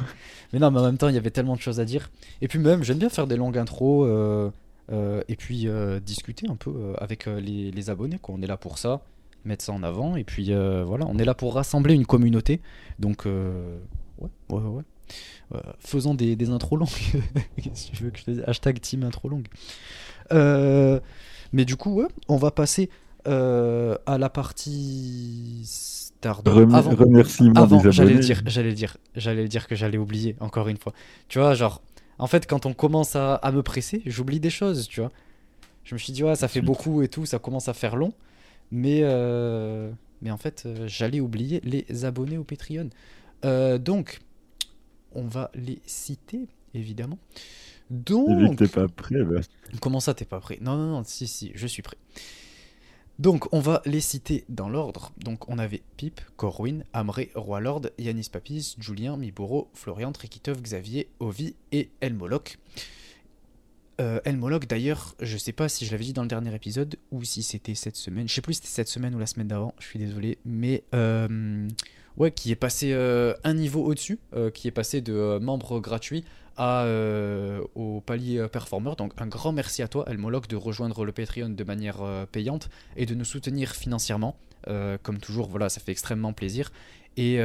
mais 0.52 0.58
non, 0.58 0.70
mais 0.70 0.80
en 0.80 0.84
même 0.84 0.98
temps, 0.98 1.08
il 1.08 1.14
y 1.14 1.18
avait 1.18 1.30
tellement 1.30 1.56
de 1.56 1.60
choses 1.60 1.80
à 1.80 1.84
dire. 1.84 2.10
Et 2.40 2.48
puis 2.48 2.58
même, 2.58 2.82
j'aime 2.82 2.98
bien 2.98 3.08
faire 3.08 3.26
des 3.26 3.36
longues 3.36 3.58
intros 3.58 4.06
euh, 4.08 4.50
euh, 4.90 5.22
et 5.28 5.36
puis 5.36 5.68
discuter 6.04 6.48
un 6.48 6.56
peu 6.56 6.94
avec 6.98 7.26
les, 7.26 7.90
abonnés. 7.90 8.18
Quoi. 8.18 8.34
On 8.38 8.42
est 8.42 8.46
là 8.46 8.56
pour 8.56 8.78
ça, 8.78 9.02
mettre 9.44 9.64
ça 9.64 9.72
en 9.72 9.82
avant. 9.82 10.16
Et 10.16 10.24
puis 10.24 10.46
voilà, 10.46 11.06
on 11.06 11.18
est 11.18 11.24
là 11.24 11.34
pour 11.34 11.54
rassembler 11.54 11.94
une 11.94 12.06
communauté. 12.06 12.60
Donc 12.98 13.26
ouais, 13.26 14.30
ouais, 14.48 14.62
ouais. 14.62 15.60
faisons 15.80 16.14
des, 16.14 16.36
des 16.36 16.48
intros 16.48 16.78
longues. 16.78 17.22
si 17.74 17.90
tu 17.90 18.04
veux 18.04 18.10
que 18.10 18.18
je 18.18 18.24
te 18.24 18.48
Hashtag 18.48 18.80
team 18.80 19.02
intro 19.02 19.28
longue. 19.28 19.48
mais 20.30 21.64
du 21.66 21.76
coup, 21.76 22.00
ouais, 22.00 22.08
on 22.28 22.38
va 22.38 22.50
passer 22.50 22.88
à 23.28 24.18
la 24.18 24.30
partie 24.30 25.62
stardom. 25.64 26.74
avant, 26.74 26.90
avant 27.54 27.90
j'allais 27.90 28.18
dire, 28.18 28.42
j'allais 28.46 28.72
dire, 28.72 28.96
j'allais 29.14 29.48
dire 29.48 29.66
que 29.66 29.74
j'allais 29.74 29.98
oublier 29.98 30.36
encore 30.40 30.68
une 30.68 30.76
fois. 30.76 30.92
Tu 31.28 31.38
vois, 31.38 31.54
genre, 31.54 31.82
en 32.18 32.26
fait, 32.26 32.46
quand 32.46 32.66
on 32.66 32.72
commence 32.72 33.16
à, 33.16 33.40
me 33.52 33.62
presser, 33.62 34.02
j'oublie 34.06 34.40
des 34.40 34.50
choses, 34.50 34.88
tu 34.88 35.00
vois. 35.00 35.12
Je 35.84 35.94
me 35.94 35.98
suis 35.98 36.12
dit, 36.12 36.22
ouais, 36.22 36.36
ça 36.36 36.48
fait 36.48 36.60
beaucoup 36.60 37.02
et 37.02 37.08
tout, 37.08 37.24
ça 37.24 37.38
commence 37.38 37.68
à 37.68 37.72
faire 37.72 37.96
long, 37.96 38.12
mais 38.70 39.00
euh, 39.02 39.90
mais 40.20 40.30
en 40.30 40.36
fait, 40.36 40.64
euh, 40.66 40.84
j'allais 40.86 41.20
oublier 41.20 41.60
les 41.64 42.04
abonnés 42.04 42.38
au 42.38 42.44
Patreon. 42.44 42.90
donc, 43.78 44.20
on 45.12 45.26
va 45.26 45.50
les 45.54 45.80
citer 45.86 46.48
évidemment. 46.74 47.18
Donc, 47.90 48.58
t'es 48.58 48.68
pas 48.68 48.86
prêt, 48.88 49.22
bah. 49.22 49.40
Comment 49.80 50.00
ça, 50.00 50.12
t'es 50.12 50.26
pas 50.26 50.40
prêt? 50.40 50.58
Non, 50.60 50.76
non, 50.76 50.90
non, 50.90 51.02
si, 51.04 51.26
si, 51.26 51.52
je 51.54 51.66
suis 51.66 51.82
prêt. 51.82 51.96
Donc 53.18 53.52
on 53.52 53.58
va 53.58 53.82
les 53.84 54.00
citer 54.00 54.44
dans 54.48 54.68
l'ordre. 54.68 55.12
Donc 55.18 55.48
on 55.48 55.58
avait 55.58 55.82
Pip, 55.96 56.20
Corwin, 56.36 56.84
Amré, 56.92 57.30
Roi 57.34 57.60
Lord, 57.60 57.82
Yanis 57.98 58.28
Papis, 58.30 58.76
Julien, 58.78 59.16
Miboro, 59.16 59.68
Florian, 59.74 60.12
Trikitov, 60.12 60.60
Xavier, 60.62 61.08
Ovi 61.18 61.54
et 61.72 61.90
Elmoloch. 62.00 62.58
Euh, 64.00 64.20
Elmoloch 64.24 64.68
d'ailleurs, 64.68 65.16
je 65.20 65.36
sais 65.36 65.50
pas 65.52 65.68
si 65.68 65.84
je 65.84 65.90
l'avais 65.90 66.04
dit 66.04 66.12
dans 66.12 66.22
le 66.22 66.28
dernier 66.28 66.54
épisode 66.54 66.94
ou 67.10 67.24
si 67.24 67.42
c'était 67.42 67.74
cette 67.74 67.96
semaine. 67.96 68.28
Je 68.28 68.34
sais 68.34 68.40
plus 68.40 68.54
si 68.54 68.60
c'était 68.60 68.74
cette 68.74 68.88
semaine 68.88 69.14
ou 69.16 69.18
la 69.18 69.26
semaine 69.26 69.48
d'avant, 69.48 69.74
je 69.80 69.86
suis 69.86 69.98
désolé. 69.98 70.38
Mais 70.44 70.84
euh, 70.94 71.68
ouais, 72.18 72.30
qui 72.30 72.52
est 72.52 72.56
passé 72.56 72.92
euh, 72.92 73.34
un 73.42 73.54
niveau 73.54 73.84
au-dessus, 73.84 74.20
euh, 74.34 74.50
qui 74.50 74.68
est 74.68 74.72
passé 74.72 75.00
de 75.00 75.38
membre 75.40 75.80
gratuit 75.80 76.24
euh, 76.60 77.62
au 77.76 78.00
palier 78.00 78.38
euh, 78.38 78.48
performer. 78.48 78.92
Donc 78.98 79.12
un 79.18 79.26
grand 79.26 79.52
merci 79.52 79.82
à 79.82 79.88
toi, 79.88 80.04
Elmoloc, 80.08 80.48
de 80.48 80.56
rejoindre 80.56 81.04
le 81.04 81.12
Patreon 81.12 81.50
de 81.50 81.64
manière 81.64 82.02
euh, 82.02 82.26
payante 82.26 82.68
et 82.96 83.06
de 83.06 83.14
nous 83.14 83.24
soutenir 83.24 83.72
financièrement. 83.72 84.36
comme 85.02 85.18
toujours, 85.18 85.48
voilà, 85.48 85.68
ça 85.68 85.80
fait 85.80 85.92
extrêmement 85.92 86.32
plaisir. 86.32 86.72
Et 87.16 87.40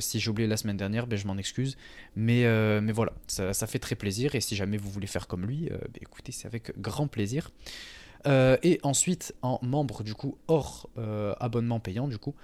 si 0.00 0.20
j'ai 0.20 0.30
oublié 0.30 0.48
la 0.48 0.56
semaine 0.56 0.76
dernière, 0.76 1.06
ben, 1.06 1.16
je 1.16 1.26
m'en 1.26 1.38
excuse. 1.38 1.76
Mais, 2.16 2.42
mais 2.80 2.92
voilà, 2.92 3.12
ça, 3.28 3.66
fait 3.66 3.78
très 3.78 3.94
plaisir. 3.94 4.34
Et 4.34 4.40
si 4.40 4.56
jamais 4.56 4.76
vous 4.76 4.90
voulez 4.90 5.06
faire 5.06 5.26
comme 5.26 5.46
lui, 5.46 5.68
ben, 5.70 6.02
écoutez, 6.02 6.32
c'est 6.32 6.46
avec 6.46 6.78
grand 6.78 7.06
plaisir. 7.06 7.50
et 8.26 8.78
ensuite, 8.82 9.34
en 9.42 9.58
membre 9.62 10.02
du 10.02 10.14
coup 10.14 10.36
hors 10.48 10.90
abonnement 11.40 11.80
payant, 11.80 12.08
du 12.08 12.18
coup, 12.18 12.34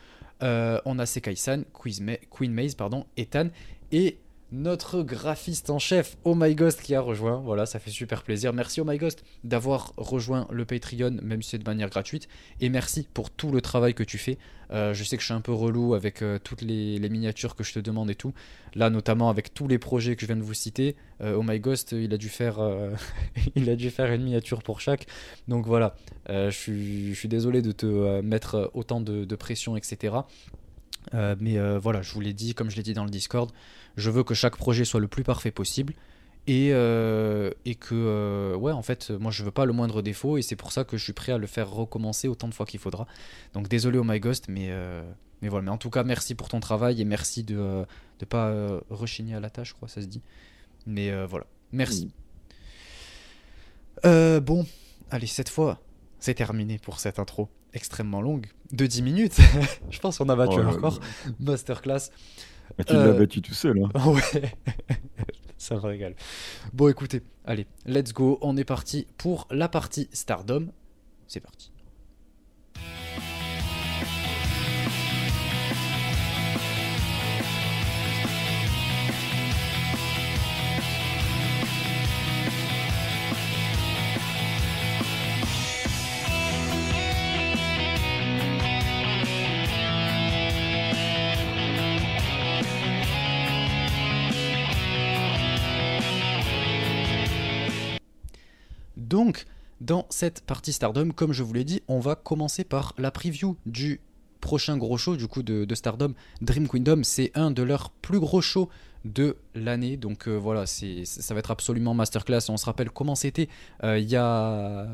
on 0.41 0.99
a 0.99 1.07
Sekai-san, 1.07 1.65
Queen 1.75 2.53
Maze, 2.53 2.75
pardon, 2.75 3.07
Ethan 3.17 3.49
et 3.93 4.19
notre 4.57 5.03
graphiste 5.03 5.69
en 5.69 5.79
chef, 5.79 6.17
Oh 6.25 6.35
My 6.35 6.55
Ghost, 6.55 6.81
qui 6.81 6.95
a 6.95 7.01
rejoint. 7.01 7.37
Voilà, 7.45 7.67
ça 7.67 7.79
fait 7.79 7.91
super 7.91 8.23
plaisir. 8.23 8.55
Merci 8.55 8.81
Oh 8.81 8.85
My 8.87 8.97
Ghost 8.97 9.23
d'avoir 9.45 9.93
rejoint 9.99 10.49
le 10.51 10.65
Patreon, 10.65 11.19
même 11.23 11.43
si 11.43 11.51
c'est 11.51 11.59
de 11.59 11.69
manière 11.69 11.91
gratuite. 11.91 12.27
Et 12.61 12.71
merci 12.71 13.07
pour 13.13 13.31
tout 13.31 13.53
le 13.53 13.61
travail 13.61 13.93
que 13.93 14.03
tu 14.03 14.17
fais. 14.17 14.39
Euh, 14.71 14.95
je 14.95 15.05
sais 15.05 15.17
que 15.17 15.21
je 15.21 15.27
suis 15.27 15.35
un 15.35 15.43
peu 15.43 15.53
relou 15.53 15.95
avec 15.95 16.23
euh, 16.23 16.39
toutes 16.43 16.63
les, 16.63 16.99
miniatures 17.09 17.55
que 17.55 17.65
je 17.65 17.75
te 17.75 17.79
demande 17.79 18.11
et 18.11 18.15
tout. 18.15 18.33
Là, 18.75 18.89
notamment 18.89 19.29
avec 19.29 19.53
tous 19.53 19.69
les 19.69 19.79
projets 19.79 20.17
que 20.17 20.23
je 20.23 20.27
viens 20.27 20.37
de 20.37 20.43
vous 20.43 20.55
citer. 20.55 20.97
Euh, 21.21 21.37
oh 21.37 21.43
My 21.43 21.61
Ghost, 21.61 21.93
il 21.93 22.13
a 22.15 22.17
dû 22.17 22.31
faire, 22.31 22.59
il 23.55 23.69
a 23.69 23.77
dû 23.77 23.91
faire 23.91 24.11
une 24.11 24.23
miniature 24.23 24.63
pour 24.63 24.81
chaque. 24.81 25.07
Donc 25.49 25.67
voilà, 25.67 25.97
je 26.29 26.51
suis, 26.51 27.29
désolé 27.29 27.61
de 27.61 27.73
te 27.73 28.21
mettre 28.23 28.71
autant 28.73 29.01
de 29.01 29.37
pression, 29.37 29.77
etc. 29.77 30.15
Euh, 31.15 31.37
mais 31.41 31.59
euh, 31.59 31.79
voilà, 31.79 32.03
je 32.03 32.13
vous 32.13 32.21
l'ai 32.21 32.33
dit, 32.33 32.55
comme 32.55 32.71
je 32.71 32.77
l'ai 32.77 32.83
dit 32.83 32.95
dans 32.95 33.05
le 33.05 33.11
Discord, 33.11 33.51
je 33.97 34.11
veux 34.11 34.25
que 34.25 34.35
chaque 34.35 34.57
projet 34.57 34.85
soit 34.85 35.01
le 35.01 35.09
plus 35.09 35.25
parfait 35.25 35.51
possible. 35.51 35.95
Et, 36.49 36.71
euh, 36.73 37.51
et 37.65 37.75
que, 37.75 38.55
ouais, 38.55 38.71
en 38.71 38.83
fait, 38.83 39.11
moi 39.11 39.33
je 39.33 39.43
veux 39.43 39.51
pas 39.51 39.65
le 39.65 39.73
moindre 39.73 40.01
défaut 40.01 40.39
et 40.39 40.43
c'est 40.43 40.55
pour 40.55 40.71
ça 40.71 40.85
que 40.85 40.97
je 40.97 41.03
suis 41.03 41.13
prêt 41.13 41.33
à 41.33 41.39
le 41.39 41.49
faire 41.49 41.69
recommencer 41.69 42.29
autant 42.29 42.47
de 42.47 42.55
fois 42.55 42.67
qu'il 42.67 42.79
faudra. 42.79 43.09
Donc 43.53 43.67
désolé, 43.67 43.99
Oh 43.99 44.05
My 44.05 44.21
Ghost, 44.21 44.47
mais, 44.49 44.71
mais 45.43 45.49
voilà. 45.49 45.65
Mais 45.65 45.71
en 45.73 45.79
tout 45.79 45.91
cas, 45.91 46.05
merci 46.05 46.37
pour 46.37 46.49
ton 46.49 46.61
travail 46.61 47.01
et 47.01 47.05
merci 47.05 47.43
de 47.43 47.57
ne 47.57 48.27
pas 48.27 48.55
rechigner 48.91 49.35
à 49.35 49.41
la 49.41 49.51
tâche, 49.51 49.71
je 49.71 49.75
crois, 49.75 49.89
ça 49.89 50.01
se 50.01 50.07
dit. 50.07 50.23
Mais 50.87 51.11
voilà, 51.27 51.47
merci. 51.73 52.13
bon, 54.05 54.65
allez, 55.11 55.27
cette 55.27 55.49
fois, 55.49 55.81
c'est 56.21 56.35
terminé 56.35 56.79
pour 56.79 57.01
cette 57.01 57.19
intro 57.19 57.49
extrêmement 57.77 58.23
longue, 58.23 58.47
de 58.73 58.87
10 58.87 59.03
minutes. 59.03 59.39
je 59.91 59.99
pense 60.01 60.19
qu'on 60.19 60.29
a 60.29 60.35
battu 60.35 60.57
oh 60.57 60.63
un 60.63 60.71
record. 60.71 60.99
Masterclass. 61.39 62.11
tu 62.87 62.93
l'as 62.95 62.99
euh, 62.99 63.19
battu 63.19 63.43
tout 63.43 63.55
seul. 63.55 63.81
Hein. 63.83 63.91
Ouais. 64.07 64.53
Ça 65.59 65.75
me 65.77 65.81
régale. 65.81 66.15
Bon, 66.73 66.89
écoutez, 66.89 67.23
allez, 67.45 67.67
let's 67.87 68.13
go. 68.13 68.39
On 68.41 68.57
est 68.57 68.65
parti 68.65 69.07
pour 69.17 69.47
la 69.51 69.69
partie 69.69 70.09
Stardom. 70.13 70.69
C'est 71.29 71.41
parti. 71.41 71.71
Dans 99.81 100.07
cette 100.11 100.41
partie 100.43 100.73
Stardom, 100.73 101.11
comme 101.11 101.33
je 101.33 101.43
vous 101.43 101.53
l'ai 101.53 101.65
dit, 101.65 101.83
on 101.89 102.01
va 102.01 102.15
commencer 102.15 102.65
par 102.65 102.95
la 102.99 103.11
preview 103.11 103.57
du 103.67 104.01
prochain 104.41 104.77
gros 104.77 104.97
show 104.97 105.17
du 105.17 105.27
coup 105.27 105.43
de, 105.43 105.75
Stardom. 105.75 106.15
Dream 106.41 106.69
Kingdom, 106.69 107.03
c'est 107.03 107.33
un 107.35 107.51
de 107.51 107.63
leurs 107.63 107.91
plus 107.91 108.21
gros 108.21 108.41
shows 108.41 108.69
de 109.05 109.37
l'année. 109.55 109.97
Donc 109.97 110.29
euh, 110.29 110.37
voilà, 110.37 110.67
ça 110.67 111.35
va 111.35 111.41
être 111.41 111.51
absolument 111.51 111.95
masterclass. 111.95 112.49
On 112.49 112.57
se 112.57 112.67
rappelle 112.67 112.91
comment 112.91 113.15
c'était 113.15 113.49
euh, 113.83 113.99
il 113.99 114.09
y 114.09 114.17
a 114.17 114.87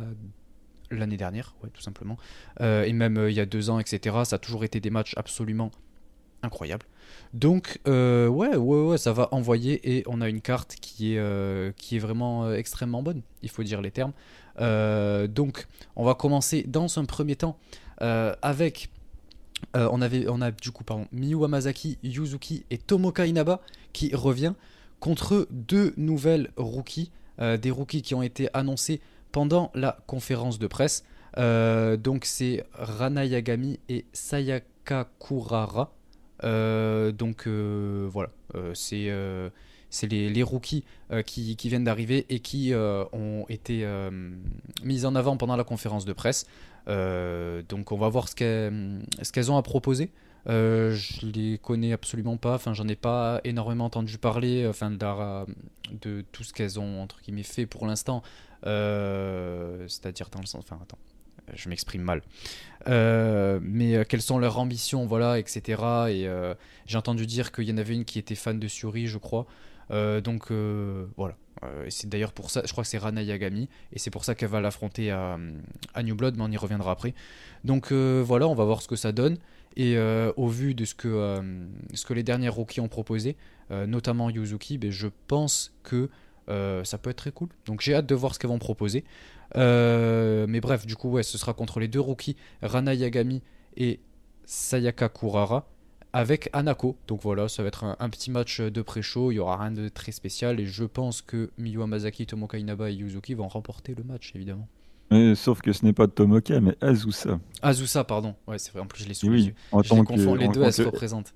l'année 0.90 1.16
dernière, 1.16 1.54
tout 1.72 1.82
simplement. 1.82 2.16
Euh, 2.60 2.84
et 2.84 2.92
même 2.92 3.26
il 3.28 3.34
y 3.34 3.40
a 3.40 3.46
deux 3.46 3.70
ans, 3.70 3.78
etc. 3.78 4.16
Ça 4.24 4.36
a 4.36 4.38
toujours 4.38 4.64
été 4.64 4.80
des 4.80 4.90
matchs 4.90 5.14
absolument 5.16 5.70
incroyables. 6.42 6.86
Donc 7.34 7.78
ouais, 7.86 8.28
ouais, 8.28 8.56
ouais, 8.56 8.98
ça 8.98 9.12
va 9.12 9.28
envoyer 9.32 9.96
et 9.96 10.04
on 10.06 10.20
a 10.20 10.28
une 10.28 10.40
carte 10.40 10.76
qui 10.80 11.16
est, 11.16 11.76
qui 11.76 11.96
est 11.96 11.98
vraiment 11.98 12.52
extrêmement 12.52 13.02
bonne, 13.02 13.22
il 13.42 13.48
faut 13.48 13.62
dire 13.62 13.80
les 13.80 13.90
termes. 13.90 14.12
donc 14.58 15.66
on 15.96 16.04
va 16.04 16.14
commencer 16.14 16.64
dans 16.66 16.98
un 16.98 17.04
premier 17.04 17.36
temps 17.36 17.58
avec 17.98 18.90
euh, 19.76 19.88
on, 19.90 20.02
avait, 20.02 20.26
on 20.28 20.40
a 20.40 20.50
du 20.50 20.70
coup 20.70 20.84
pardon, 20.84 21.06
Miyu 21.12 21.44
Amazaki, 21.44 21.98
Yuzuki 22.02 22.64
et 22.70 22.78
Tomoka 22.78 23.26
Inaba 23.26 23.60
qui 23.92 24.14
revient 24.14 24.54
contre 25.00 25.46
deux 25.50 25.94
nouvelles 25.96 26.50
rookies, 26.56 27.10
euh, 27.40 27.56
des 27.56 27.70
rookies 27.70 28.02
qui 28.02 28.14
ont 28.14 28.22
été 28.22 28.48
annoncés 28.54 29.00
pendant 29.30 29.70
la 29.74 29.98
conférence 30.06 30.58
de 30.58 30.66
presse. 30.66 31.04
Euh, 31.38 31.96
donc 31.96 32.24
c'est 32.24 32.64
Rana 32.74 33.24
Yagami 33.24 33.80
et 33.88 34.04
Sayaka 34.12 35.08
Kurara. 35.18 35.92
Donc 36.42 37.46
voilà, 37.46 38.30
c'est 38.74 39.10
c'est 39.90 40.06
les, 40.06 40.42
rookies 40.42 40.84
qui, 41.26 41.56
qui, 41.56 41.68
viennent 41.68 41.84
d'arriver 41.84 42.26
et 42.28 42.40
qui 42.40 42.72
ont 42.74 43.44
été 43.48 43.86
mis 44.82 45.04
en 45.04 45.14
avant 45.14 45.36
pendant 45.36 45.56
la 45.56 45.64
conférence 45.64 46.04
de 46.04 46.12
presse. 46.12 46.46
Euh, 46.88 47.62
donc 47.68 47.92
on 47.92 47.96
va 47.96 48.08
voir 48.08 48.28
ce 48.28 48.34
qu'elles 48.34 49.50
ont 49.50 49.56
à 49.56 49.62
proposer. 49.62 50.10
Euh, 50.48 50.92
je 50.92 51.26
les 51.26 51.58
connais 51.58 51.92
absolument 51.92 52.36
pas, 52.36 52.54
enfin 52.54 52.74
j'en 52.74 52.88
ai 52.88 52.96
pas 52.96 53.40
énormément 53.44 53.84
entendu 53.84 54.18
parler, 54.18 54.66
enfin 54.66 54.90
de, 54.90 56.24
tout 56.32 56.42
ce 56.42 56.52
qu'elles 56.52 56.80
ont 56.80 57.00
entre 57.00 57.20
guillemets 57.22 57.44
fait 57.44 57.64
pour 57.64 57.86
l'instant, 57.86 58.24
euh, 58.66 59.86
c'est-à-dire 59.86 60.30
dans 60.30 60.40
le 60.40 60.46
sens, 60.46 60.64
enfin 60.64 60.80
attends, 60.82 60.98
je 61.54 61.68
m'exprime 61.68 62.02
mal, 62.02 62.22
mais 62.86 64.04
quelles 64.06 64.22
sont 64.22 64.38
leurs 64.38 64.58
ambitions, 64.58 65.06
voilà, 65.06 65.38
etc. 65.38 65.82
Et 66.08 66.28
j'ai 66.86 66.98
entendu 66.98 67.26
dire 67.26 67.52
qu'il 67.52 67.64
y 67.64 67.72
en 67.72 67.78
avait 67.78 67.94
une 67.94 68.04
qui 68.04 68.18
était 68.18 68.34
fan 68.34 68.58
de 68.58 68.68
Suri, 68.68 69.06
je 69.06 69.18
crois, 69.18 69.46
donc 69.90 70.50
voilà, 71.16 71.36
euh, 71.64 71.86
c'est 71.90 72.08
d'ailleurs 72.08 72.32
pour 72.32 72.50
ça, 72.50 72.62
je 72.64 72.72
crois 72.72 72.84
que 72.84 72.90
c'est 72.90 72.98
Rana 72.98 73.22
Yagami, 73.22 73.68
et 73.92 73.98
c'est 73.98 74.10
pour 74.10 74.24
ça 74.24 74.34
qu'elle 74.34 74.48
va 74.48 74.60
l'affronter 74.60 75.10
à, 75.10 75.38
New 76.02 76.14
Blood, 76.14 76.36
mais 76.36 76.44
on 76.44 76.50
y 76.50 76.56
reviendra 76.56 76.92
après. 76.92 77.14
Donc 77.64 77.92
euh, 77.92 78.22
voilà, 78.24 78.48
on 78.48 78.54
va 78.54 78.64
voir 78.64 78.82
ce 78.82 78.88
que 78.88 78.96
ça 78.96 79.12
donne. 79.12 79.38
Et 79.76 79.96
euh, 79.96 80.32
au 80.36 80.48
vu 80.48 80.74
de 80.74 80.84
ce 80.84 80.94
que, 80.94 81.40
ce 81.94 82.04
que 82.04 82.12
les 82.12 82.22
derniers 82.22 82.50
rookies 82.50 82.80
ont 82.80 82.88
proposé, 82.88 83.36
notamment 83.70 84.28
Yuzuki, 84.28 84.76
ben, 84.76 84.90
je 84.90 85.08
pense 85.28 85.72
que 85.82 86.10
ça 86.46 86.98
peut 86.98 87.10
être 87.10 87.16
très 87.16 87.32
cool. 87.32 87.48
Donc 87.64 87.80
j'ai 87.80 87.94
hâte 87.94 88.06
de 88.06 88.14
voir 88.14 88.34
ce 88.34 88.38
qu'elles 88.38 88.50
vont 88.50 88.58
proposer. 88.58 89.04
Mais 89.54 90.60
bref, 90.60 90.86
du 90.86 90.96
coup, 90.96 91.10
ouais, 91.10 91.22
ce 91.22 91.38
sera 91.38 91.54
contre 91.54 91.80
les 91.80 91.88
deux 91.88 92.00
rookies, 92.00 92.36
Rana 92.62 92.94
Yagami 92.94 93.42
et 93.76 94.00
Sayaka 94.44 95.08
Kurara 95.08 95.66
avec 96.12 96.50
Anako. 96.52 96.96
Donc 97.08 97.22
voilà, 97.22 97.48
ça 97.48 97.62
va 97.62 97.68
être 97.68 97.84
un, 97.98 98.10
petit 98.10 98.30
match 98.30 98.60
de 98.60 98.82
pré-show, 98.82 99.32
il 99.32 99.36
y 99.36 99.38
aura 99.38 99.56
rien 99.56 99.70
de 99.70 99.88
très 99.88 100.12
spécial 100.12 100.60
et 100.60 100.66
je 100.66 100.84
pense 100.84 101.22
que 101.22 101.50
Miyu 101.58 101.82
Amazaki, 101.82 102.26
Tomoka 102.26 102.58
Inaba 102.58 102.90
et 102.90 102.94
Yuzuki 102.94 103.34
vont 103.34 103.48
remporter 103.48 103.94
le 103.94 104.04
match 104.04 104.32
évidemment. 104.34 104.68
sauf 105.34 105.60
que 105.62 105.72
ce 105.72 105.84
n'est 105.84 105.92
pas 105.92 106.06
Tomoka 106.06 106.60
mais 106.60 106.76
Azusa. 106.80 107.40
Azusa, 107.62 108.04
pardon. 108.04 108.34
Ouais, 108.46 108.58
c'est 108.58 108.72
vrai, 108.72 108.80
en 108.80 108.86
plus 108.86 109.04
je 109.04 109.08
l'ai 109.08 109.14
sous 109.14 109.28
oui, 109.28 109.54
En 109.72 109.82
tant 109.82 110.04
que, 110.04 110.38
les 110.38 110.48
deux, 110.48 110.62
elles 110.62 110.72
se 110.72 110.82
représentent. 110.82 111.34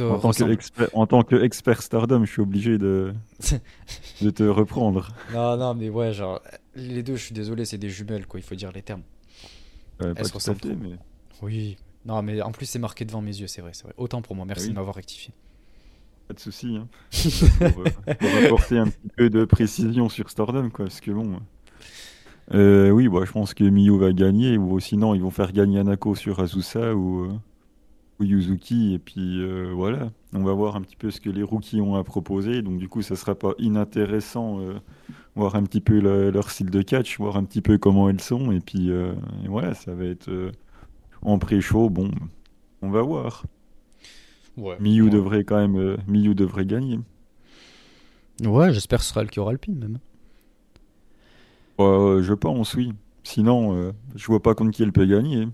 En, 0.00 0.18
tant 0.18 0.30
en, 0.92 1.06
tant 1.06 1.22
que 1.22 1.36
expert 1.36 1.82
Stardom, 1.82 2.24
je 2.24 2.30
suis 2.30 2.40
obligé 2.40 2.78
de, 2.78 3.12
de 4.22 4.30
te 4.30 4.42
reprendre. 4.42 5.08
Non, 5.32 5.56
non, 5.56 5.74
mais 5.74 5.88
ouais, 5.88 6.12
genre, 6.12 6.40
les 6.74 7.02
deux, 7.02 7.16
je 7.16 7.24
suis 7.24 7.34
désolé, 7.34 7.64
c'est 7.64 7.78
des 7.78 7.90
jumelles, 7.90 8.26
quoi, 8.26 8.40
il 8.40 8.42
faut 8.42 8.54
dire 8.54 8.72
les 8.72 8.82
termes. 8.82 9.02
Ouais, 10.00 10.14
pas 10.14 10.24
se 10.24 10.50
mais... 10.74 10.96
Oui, 11.42 11.76
non, 12.04 12.22
mais 12.22 12.40
en 12.42 12.52
plus, 12.52 12.66
c'est 12.66 12.78
marqué 12.78 13.04
devant 13.04 13.20
mes 13.20 13.36
yeux, 13.36 13.46
c'est 13.46 13.62
vrai, 13.62 13.70
c'est 13.72 13.84
vrai. 13.84 13.94
Autant 13.96 14.22
pour 14.22 14.36
moi, 14.36 14.44
merci 14.44 14.68
de 14.68 14.74
m'avoir 14.74 14.94
rectifié. 14.94 15.32
Pas 16.28 16.34
de 16.34 16.40
souci. 16.40 16.76
Hein. 16.76 16.88
pour, 17.72 17.82
euh, 17.82 18.44
apporter 18.46 18.78
un 18.78 18.86
petit 18.86 19.08
peu 19.16 19.30
de 19.30 19.44
précision 19.44 20.08
sur 20.08 20.30
Stardom, 20.30 20.70
quoi, 20.70 20.86
parce 20.86 21.00
que 21.00 21.10
bon. 21.10 21.38
Euh, 22.52 22.90
oui, 22.90 23.08
bah, 23.08 23.20
je 23.24 23.32
pense 23.32 23.54
que 23.54 23.64
Miyu 23.64 23.98
va 23.98 24.12
gagner, 24.12 24.58
ou 24.58 24.78
sinon 24.80 25.14
ils 25.14 25.22
vont 25.22 25.30
faire 25.30 25.52
gagner 25.52 25.78
Anako 25.78 26.14
sur 26.14 26.40
Azusa 26.40 26.94
ou, 26.94 27.24
euh, 27.24 27.28
ou 27.28 27.40
Yuzuki, 28.20 28.94
et 28.94 28.98
puis 28.98 29.44
voilà. 29.72 30.10
On 30.32 30.42
va 30.42 30.52
voir 30.52 30.76
un 30.76 30.82
petit 30.82 30.96
peu 30.96 31.10
ce 31.10 31.20
que 31.20 31.30
les 31.30 31.42
rookies 31.42 31.80
ont 31.80 31.96
à 31.96 32.04
proposer, 32.04 32.62
donc 32.62 32.78
du 32.78 32.88
coup, 32.88 33.02
ça 33.02 33.16
sera 33.16 33.34
pas 33.34 33.52
inintéressant, 33.58 34.60
voir 35.34 35.56
un 35.56 35.64
petit 35.64 35.80
peu 35.80 35.98
leur 36.30 36.50
style 36.50 36.70
de 36.70 36.82
catch, 36.82 37.18
voir 37.18 37.36
un 37.36 37.44
petit 37.44 37.60
peu 37.60 37.78
comment 37.78 38.08
elles 38.08 38.20
sont, 38.20 38.52
et 38.52 38.60
puis 38.60 38.90
voilà, 39.46 39.74
ça 39.74 39.94
va 39.94 40.04
être 40.04 40.30
en 41.22 41.38
pré-show, 41.38 41.90
bon, 41.90 42.10
on 42.82 42.90
va 42.90 43.02
voir. 43.02 43.44
Ouais, 44.56 44.76
Miyu 44.78 45.10
devrait 45.10 45.42
quand 45.42 45.56
même, 45.56 45.76
euh, 45.76 45.96
Miyu 46.06 46.34
devrait 46.34 46.64
gagner. 46.64 47.00
Ouais, 48.44 48.72
j'espère 48.72 49.00
que 49.00 49.04
ce 49.04 49.10
sera 49.10 49.22
elle 49.22 49.30
qui 49.30 49.40
aura 49.40 49.50
le 49.50 49.58
pin 49.58 49.72
même. 49.72 49.98
Euh, 51.80 52.22
je 52.22 52.34
pense, 52.34 52.74
oui. 52.74 52.92
Sinon, 53.24 53.76
euh, 53.76 53.92
je 54.14 54.26
vois 54.26 54.40
pas 54.40 54.54
contre 54.54 54.70
qui 54.70 54.84
elle 54.84 54.92
peut 54.92 55.06
gagner. 55.06 55.48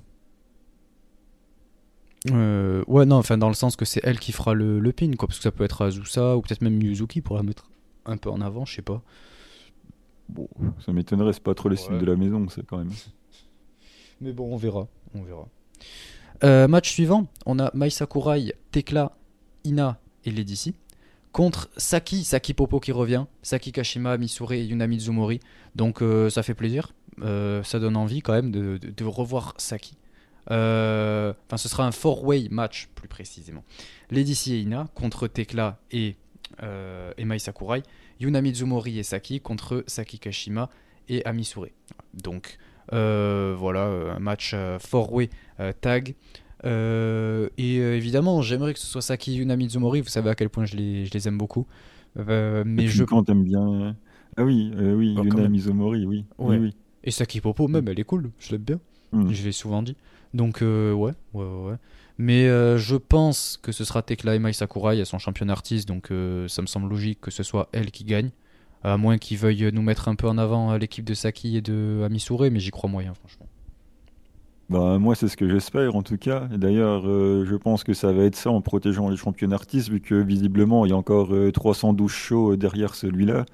Ouais, 2.29 3.07
non, 3.07 3.17
enfin 3.17 3.39
dans 3.39 3.49
le 3.49 3.55
sens 3.55 3.77
que 3.77 3.85
c'est 3.85 4.01
elle 4.05 4.19
qui 4.19 4.33
fera 4.33 4.55
le, 4.55 4.79
le, 4.79 4.93
pin, 4.93 5.11
quoi, 5.17 5.29
parce 5.29 5.39
que 5.39 5.45
ça 5.45 5.53
peut 5.53 5.65
être 5.65 5.83
Azusa 5.83 6.37
ou 6.37 6.43
peut-être 6.43 6.63
même 6.63 6.81
Yuzuki 6.83 7.21
pour 7.21 7.37
la 7.37 7.43
mettre 7.43 7.71
un 8.07 8.17
peu 8.17 8.31
en 8.31 8.41
avant, 8.41 8.65
je 8.65 8.75
sais 8.75 8.83
pas. 8.83 9.03
Bon, 10.29 10.49
ça 10.85 10.93
m'étonnerait, 10.93 11.33
c'est 11.33 11.43
pas 11.43 11.55
trop 11.55 11.69
les 11.69 11.77
signes 11.77 11.99
de 11.99 12.07
la 12.07 12.17
maison, 12.17 12.47
c'est 12.49 12.65
quand 12.65 12.79
même. 12.79 12.93
Mais 14.21 14.33
bon, 14.33 14.53
on 14.53 14.57
verra, 14.57 14.87
on 15.15 15.23
verra. 15.23 15.49
Euh, 16.45 16.69
match 16.69 16.91
suivant, 16.91 17.27
on 17.47 17.59
a 17.59 17.71
Mai 17.75 17.91
Sakurai, 17.91 18.55
Tekla, 18.71 19.13
Ina 19.65 19.99
et 20.25 20.31
Lady 20.31 20.75
contre 21.33 21.71
Saki, 21.77 22.25
Saki 22.25 22.55
Popo 22.55 22.81
qui 22.81 22.93
revient, 22.93 23.25
Saki 23.43 23.73
Kashima, 23.73 24.17
Misure 24.19 24.53
et 24.53 24.65
Yunami 24.65 25.01
Zumori. 25.01 25.41
Donc 25.75 26.03
euh, 26.03 26.31
ça 26.31 26.43
fait 26.43 26.55
plaisir, 26.55 26.93
euh, 27.23 27.63
ça 27.63 27.79
donne 27.79 27.97
envie 27.97 28.21
quand 28.21 28.33
même 28.33 28.51
de, 28.51 29.05
revoir 29.05 29.55
Saki. 29.59 29.97
Enfin, 30.51 31.57
ce 31.57 31.69
sera 31.69 31.87
un 31.87 31.93
four-way 31.93 32.49
match 32.51 32.89
plus 32.95 33.09
précisément. 33.09 33.65
Lady 34.11 34.53
et 34.53 34.61
Ina 34.61 34.89
contre 34.95 35.29
Tekla 35.29 35.79
et, 35.93 36.17
et 36.61 37.25
Mai 37.25 37.39
Sakurai, 37.39 37.83
Yunami 38.19 38.55
Zumori 38.55 38.99
et 38.99 39.03
Saki 39.03 39.41
contre 39.41 39.85
Saki 39.87 40.19
Kashima 40.19 40.69
et 41.09 41.25
Amisure. 41.25 41.69
Donc 42.15 42.59
euh, 42.93 43.55
voilà, 43.57 43.85
un 44.17 44.19
match 44.19 44.53
euh, 44.55 44.79
four-way 44.79 45.31
euh, 45.61 45.73
tag. 45.81 46.15
et 46.65 47.77
évidemment, 47.77 48.43
j'aimerais 48.43 48.75
que 48.75 48.81
ce 48.81 48.87
soit 48.87 49.03
Saki 49.03 49.37
Yuna 49.37 49.57
Mizumori. 49.57 50.01
Vous 50.01 50.09
savez 50.09 50.31
à 50.31 50.35
quel 50.35 50.49
point 50.49 50.65
je 50.65 50.77
les, 50.77 51.07
je 51.07 51.13
les 51.13 51.29
aime 51.29 51.39
beaucoup. 51.39 51.67
mais 52.17 52.87
je 52.87 53.05
quand 53.05 53.25
t'aimes 53.25 53.45
bien. 53.45 53.97
Ah 54.37 54.45
oui, 54.45 54.73
oui, 54.77 55.17
oh, 55.19 55.25
Yuna 55.25 55.49
Mizumori, 55.49 56.07
oui. 56.07 56.25
oui. 56.39 56.57
oui. 56.57 56.75
Et 57.03 57.11
Saki 57.11 57.41
Popo, 57.41 57.67
même, 57.69 57.89
elle 57.89 57.99
est 57.99 58.05
cool. 58.05 58.31
Je 58.39 58.53
l'aime 58.53 58.63
bien. 58.63 58.81
Hmm. 59.13 59.31
Je 59.31 59.45
l'ai 59.45 59.53
souvent 59.53 59.83
dit. 59.83 59.97
Donc, 60.35 60.59
ouais, 60.61 60.93
ouais, 60.93 61.15
ouais. 61.35 61.77
Mais 62.19 62.47
je 62.79 62.97
pense 62.97 63.59
que 63.63 63.73
ce 63.73 63.85
sera 63.85 64.03
Tekla 64.03 64.39
Mai 64.39 64.53
Sakurai, 64.53 64.99
elles 64.99 65.07
sont 65.07 65.19
championnes 65.19 65.51
artistes, 65.51 65.89
donc 65.89 66.09
ça 66.49 66.63
me 66.63 66.67
semble 66.67 66.89
logique 66.89 67.21
que 67.21 67.31
ce 67.31 67.43
soit 67.43 67.69
elle 67.73 67.91
qui 67.91 68.05
gagne. 68.05 68.31
À 68.83 68.97
moins 68.97 69.19
qu'ils 69.19 69.37
veuillent 69.39 69.71
nous 69.73 69.83
mettre 69.83 70.09
un 70.09 70.15
peu 70.15 70.27
en 70.29 70.39
avant 70.39 70.77
l'équipe 70.77 71.05
de 71.05 71.15
Saki 71.15 71.57
et 71.57 71.61
de 71.61 72.03
Amisure, 72.05 72.51
mais 72.51 72.61
j'y 72.61 72.71
crois 72.71 72.89
moyen, 72.89 73.13
franchement. 73.15 73.47
Bah, 74.71 74.99
moi, 75.01 75.17
c'est 75.17 75.27
ce 75.27 75.37
que 75.37 75.49
j'espère 75.49 75.97
en 75.97 76.03
tout 76.03 76.17
cas. 76.17 76.47
D'ailleurs, 76.47 77.03
euh, 77.05 77.45
je 77.45 77.57
pense 77.57 77.83
que 77.83 77.93
ça 77.93 78.13
va 78.13 78.23
être 78.23 78.37
ça 78.37 78.51
en 78.51 78.61
protégeant 78.63 79.09
les 79.09 79.17
champions 79.17 79.51
artistes, 79.51 79.89
vu 79.89 80.01
que 80.01 80.15
visiblement, 80.15 80.87
il 80.87 80.91
y 80.91 80.93
a 80.93 80.97
encore 80.97 81.35
euh, 81.35 81.51
312 81.51 82.11
shows 82.11 82.53
euh, 82.53 82.57
derrière 82.57 82.95
celui-là. 82.95 83.47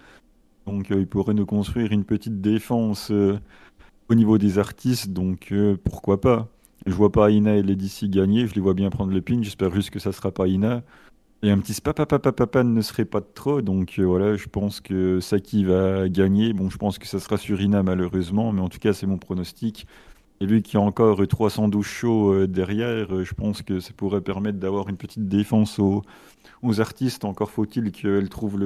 Donc, 0.66 0.90
euh, 0.90 1.00
il 1.00 1.06
pourrait 1.06 1.32
nous 1.34 1.46
construire 1.46 1.90
une 1.92 2.04
petite 2.04 2.40
défense 2.42 3.10
euh, 3.10 3.38
au 4.10 4.14
niveau 4.14 4.36
des 4.36 4.58
artistes. 4.58 5.12
Donc, 5.12 5.52
euh, 5.52 5.76
pourquoi 5.82 6.20
pas? 6.20 6.48
Je 6.86 6.92
vois 6.92 7.10
pas 7.10 7.30
Ina 7.30 7.56
et 7.56 7.62
Lady 7.62 8.08
gagner. 8.08 8.46
Je 8.46 8.54
les 8.54 8.60
vois 8.60 8.74
bien 8.74 8.90
prendre 8.90 9.12
le 9.12 9.20
pin. 9.20 9.42
J'espère 9.42 9.74
juste 9.74 9.90
que 9.90 9.98
ça 9.98 10.12
sera 10.12 10.30
pas 10.30 10.46
Ina. 10.46 10.82
Et 11.42 11.50
un 11.50 11.58
petit 11.58 11.74
spapapapapapa 11.74 12.64
ne 12.64 12.80
serait 12.80 13.04
pas 13.04 13.20
de 13.20 13.26
trop. 13.34 13.60
Donc, 13.60 13.98
euh, 13.98 14.04
voilà, 14.04 14.36
je 14.36 14.46
pense 14.46 14.80
que 14.80 15.20
Saki 15.20 15.64
va 15.64 16.08
gagner. 16.08 16.52
Bon, 16.52 16.70
je 16.70 16.78
pense 16.78 16.98
que 16.98 17.06
ça 17.06 17.18
sera 17.20 17.36
sur 17.36 17.60
Ina, 17.60 17.82
malheureusement. 17.82 18.52
Mais 18.52 18.60
en 18.60 18.68
tout 18.68 18.78
cas, 18.78 18.92
c'est 18.92 19.06
mon 19.06 19.18
pronostic. 19.18 19.86
Et 20.40 20.46
qu'il 20.62 20.74
y 20.74 20.76
a 20.76 20.80
encore 20.84 21.26
312 21.26 21.84
shows 21.84 22.32
euh, 22.32 22.46
derrière, 22.46 23.14
euh, 23.14 23.24
je 23.24 23.34
pense 23.34 23.62
que 23.62 23.80
ça 23.80 23.92
pourrait 23.96 24.20
permettre 24.20 24.58
d'avoir 24.58 24.88
une 24.88 24.96
petite 24.96 25.28
défense 25.28 25.78
aux, 25.78 26.02
artistes. 26.78 27.24
Encore 27.24 27.50
faut-il 27.50 27.92
qu'elle 27.92 28.28
trouve 28.28 28.60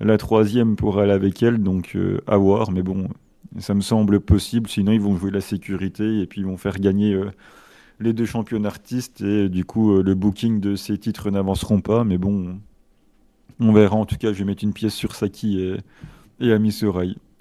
la 0.00 0.18
troisième 0.18 0.76
pour 0.76 0.98
aller 0.98 1.12
avec 1.12 1.42
elle, 1.42 1.62
donc 1.62 1.96
à 2.26 2.36
voir. 2.36 2.72
Mais 2.72 2.82
bon, 2.82 3.08
ça 3.58 3.74
me 3.74 3.80
semble 3.80 4.20
possible. 4.20 4.68
Sinon, 4.68 4.92
ils 4.92 5.00
vont 5.00 5.16
jouer 5.16 5.30
la 5.30 5.40
sécurité 5.40 6.20
et 6.20 6.26
puis 6.26 6.40
ils 6.40 6.46
vont 6.46 6.56
faire 6.56 6.78
gagner 6.78 7.14
euh, 7.14 7.30
les 8.00 8.12
deux 8.12 8.26
champions 8.26 8.64
artistes. 8.64 9.20
Et 9.20 9.48
du 9.48 9.64
coup, 9.64 9.96
euh, 9.96 10.02
le 10.02 10.14
booking 10.14 10.60
de 10.60 10.76
ces 10.76 10.98
titres 10.98 11.30
n'avanceront 11.30 11.80
pas. 11.80 12.04
Mais 12.04 12.18
bon, 12.18 12.58
on 13.60 13.72
verra. 13.72 13.96
En 13.96 14.06
tout 14.06 14.16
cas, 14.16 14.32
je 14.32 14.38
vais 14.38 14.44
mettre 14.44 14.64
une 14.64 14.72
pièce 14.72 14.94
sur 14.94 15.14
Saki 15.14 15.60
et, 15.60 15.76
et 16.40 16.52
Ami. 16.52 16.78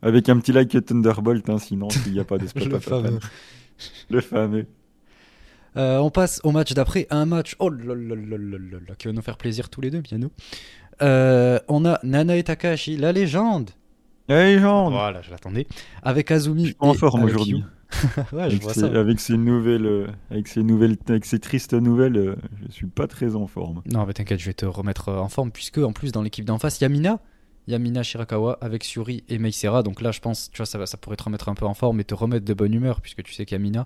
Avec 0.01 0.29
un 0.29 0.39
petit 0.39 0.51
like 0.51 0.85
Thunderbolt, 0.85 1.49
hein, 1.49 1.59
sinon, 1.59 1.89
s'il 1.89 2.13
n'y 2.13 2.19
a 2.19 2.23
pas 2.23 2.37
de 2.37 2.47
Le 2.55 2.79
fameux. 2.79 3.19
Le 4.09 4.21
fameux. 4.21 4.65
Euh, 5.77 5.97
on 5.99 6.09
passe 6.09 6.41
au 6.43 6.51
match 6.51 6.73
d'après. 6.73 7.07
Un 7.09 7.25
match 7.25 7.55
oh 7.59 7.71
qui 8.97 9.07
va 9.07 9.13
nous 9.13 9.21
faire 9.21 9.37
plaisir 9.37 9.69
tous 9.69 9.81
les 9.81 9.89
deux, 9.89 10.01
bien 10.01 10.17
nous. 10.17 10.31
Euh, 11.01 11.59
on 11.67 11.85
a 11.85 11.99
Nanae 12.03 12.43
Takahashi, 12.43 12.97
la 12.97 13.11
légende. 13.11 13.71
La 14.31 14.45
légende 14.45 14.93
Voilà, 14.93 15.21
je 15.21 15.29
l'attendais. 15.31 15.67
Avec 16.03 16.31
Azumi. 16.31 16.63
Je 16.63 16.67
suis 16.69 16.75
en 16.79 16.93
forme 16.93 17.21
avec 17.23 17.33
aujourd'hui. 17.33 17.57
Yu. 17.57 17.63
ouais, 18.17 18.23
je 18.31 18.35
Avec 18.37 18.61
vois 18.61 18.73
ces, 18.73 18.79
ça. 18.79 18.85
avec 18.99 19.19
ces 19.19 19.35
nouvelles, 19.37 19.85
euh, 19.85 20.07
avec 20.29 20.47
ces 20.47 20.63
nouvelles, 20.63 20.95
avec 21.09 21.25
ces 21.25 21.39
tristes 21.39 21.73
nouvelles, 21.73 22.15
euh, 22.17 22.35
je 22.67 22.71
suis 22.71 22.87
pas 22.87 23.07
très 23.07 23.35
en 23.35 23.47
forme. 23.47 23.81
Non, 23.91 24.05
mais 24.05 24.13
t'inquiète, 24.13 24.39
je 24.39 24.45
vais 24.45 24.53
te 24.53 24.65
remettre 24.65 25.09
euh, 25.09 25.17
en 25.19 25.27
forme, 25.27 25.51
puisque 25.51 25.79
en 25.79 25.91
plus, 25.91 26.11
dans 26.13 26.21
l'équipe 26.21 26.45
d'en 26.45 26.57
face, 26.57 26.79
il 26.79 26.83
y 26.83 26.85
a 26.85 26.89
Mina. 26.89 27.19
Il 27.67 27.71
y 27.73 27.75
a 27.75 27.79
Mina 27.79 28.01
Shirakawa 28.01 28.57
avec 28.61 28.83
Suri 28.85 29.23
et 29.29 29.37
Meisera. 29.37 29.83
Donc 29.83 30.01
là, 30.01 30.11
je 30.11 30.19
pense, 30.21 30.49
tu 30.51 30.57
vois, 30.57 30.65
ça, 30.65 30.77
va, 30.77 30.85
ça 30.85 30.97
pourrait 30.97 31.17
te 31.17 31.23
remettre 31.23 31.49
un 31.49 31.53
peu 31.53 31.65
en 31.65 31.73
forme 31.73 31.99
et 31.99 32.03
te 32.05 32.13
remettre 32.15 32.45
de 32.45 32.53
bonne 32.53 32.73
humeur, 32.73 33.01
puisque 33.01 33.23
tu 33.23 33.33
sais 33.33 33.45
qu'il 33.45 33.55
y 33.55 33.59
a 33.59 33.61
Mina. 33.61 33.85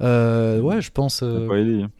Euh, 0.00 0.60
ouais, 0.60 0.80
je 0.80 0.90
pense, 0.90 1.20
euh, 1.22 1.46
pas 1.48 1.58
aider. 1.58 1.82
hein. 1.82 1.90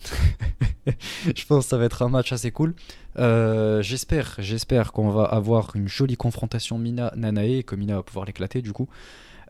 je 1.36 1.44
pense 1.46 1.64
que 1.64 1.70
ça 1.70 1.78
va 1.78 1.84
être 1.84 2.02
un 2.02 2.08
match 2.08 2.32
assez 2.32 2.50
cool. 2.50 2.74
Euh, 3.18 3.82
j'espère, 3.82 4.36
j'espère 4.38 4.92
qu'on 4.92 5.10
va 5.10 5.24
avoir 5.24 5.74
une 5.76 5.88
jolie 5.88 6.16
confrontation 6.16 6.78
Mina-Nanae, 6.78 7.58
et 7.58 7.62
que 7.62 7.76
Mina 7.76 7.96
va 7.96 8.02
pouvoir 8.02 8.24
l'éclater 8.26 8.62
du 8.62 8.72
coup. 8.72 8.88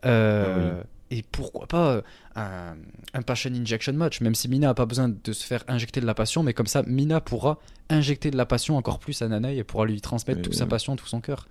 Euh, 0.05 0.81
Et 1.11 1.23
pourquoi 1.31 1.67
pas 1.67 2.01
un, 2.35 2.75
un 3.13 3.21
passion 3.21 3.51
injection 3.53 3.93
match, 3.93 4.21
même 4.21 4.35
si 4.35 4.47
Mina 4.49 4.67
n'a 4.67 4.73
pas 4.73 4.85
besoin 4.85 5.09
de 5.09 5.33
se 5.33 5.45
faire 5.45 5.63
injecter 5.67 6.01
de 6.01 6.05
la 6.05 6.13
passion, 6.15 6.43
mais 6.43 6.53
comme 6.53 6.67
ça, 6.67 6.83
Mina 6.83 7.21
pourra 7.21 7.59
injecter 7.89 8.31
de 8.31 8.37
la 8.37 8.45
passion 8.45 8.77
encore 8.77 8.99
plus 8.99 9.21
à 9.21 9.27
Nanae 9.27 9.55
et 9.57 9.63
pourra 9.63 9.85
lui 9.85 10.01
transmettre 10.01 10.39
Et 10.39 10.41
toute 10.41 10.55
sa 10.55 10.65
passion, 10.65 10.95
tout 10.95 11.07
son 11.07 11.21
cœur. 11.21 11.47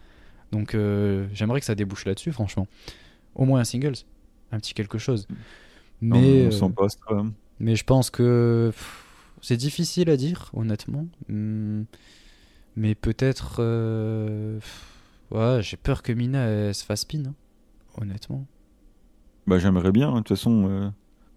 Donc 0.52 0.74
euh, 0.74 1.26
j'aimerais 1.32 1.60
que 1.60 1.66
ça 1.66 1.74
débouche 1.74 2.04
là-dessus, 2.04 2.32
franchement. 2.32 2.66
Au 3.34 3.44
moins 3.44 3.60
un 3.60 3.64
singles, 3.64 3.94
un 4.52 4.58
petit 4.58 4.74
quelque 4.74 4.98
chose. 4.98 5.26
Non, 6.02 6.20
Mais, 6.20 6.46
on 6.46 6.50
ça. 6.88 6.98
hein. 7.10 7.32
mais 7.60 7.76
je 7.76 7.84
pense 7.84 8.10
que 8.10 8.72
c'est 9.40 9.56
difficile 9.56 10.10
à 10.10 10.16
dire, 10.16 10.50
honnêtement. 10.54 11.06
Hmm, 11.28 11.82
Mais 12.76 12.94
peut-être. 12.94 13.56
euh, 13.60 14.58
Ouais, 15.30 15.60
j'ai 15.62 15.76
peur 15.76 16.02
que 16.02 16.12
Mina 16.12 16.44
elle 16.44 16.74
se 16.74 16.84
fasse 16.84 17.04
pin, 17.04 17.22
hein, 17.26 17.34
honnêtement. 18.00 18.46
Bah, 19.46 19.58
j'aimerais 19.58 19.90
bien. 19.90 20.08
hein. 20.10 20.14
De 20.14 20.18
toute 20.18 20.28
façon, 20.28 20.68
euh, 20.68 20.88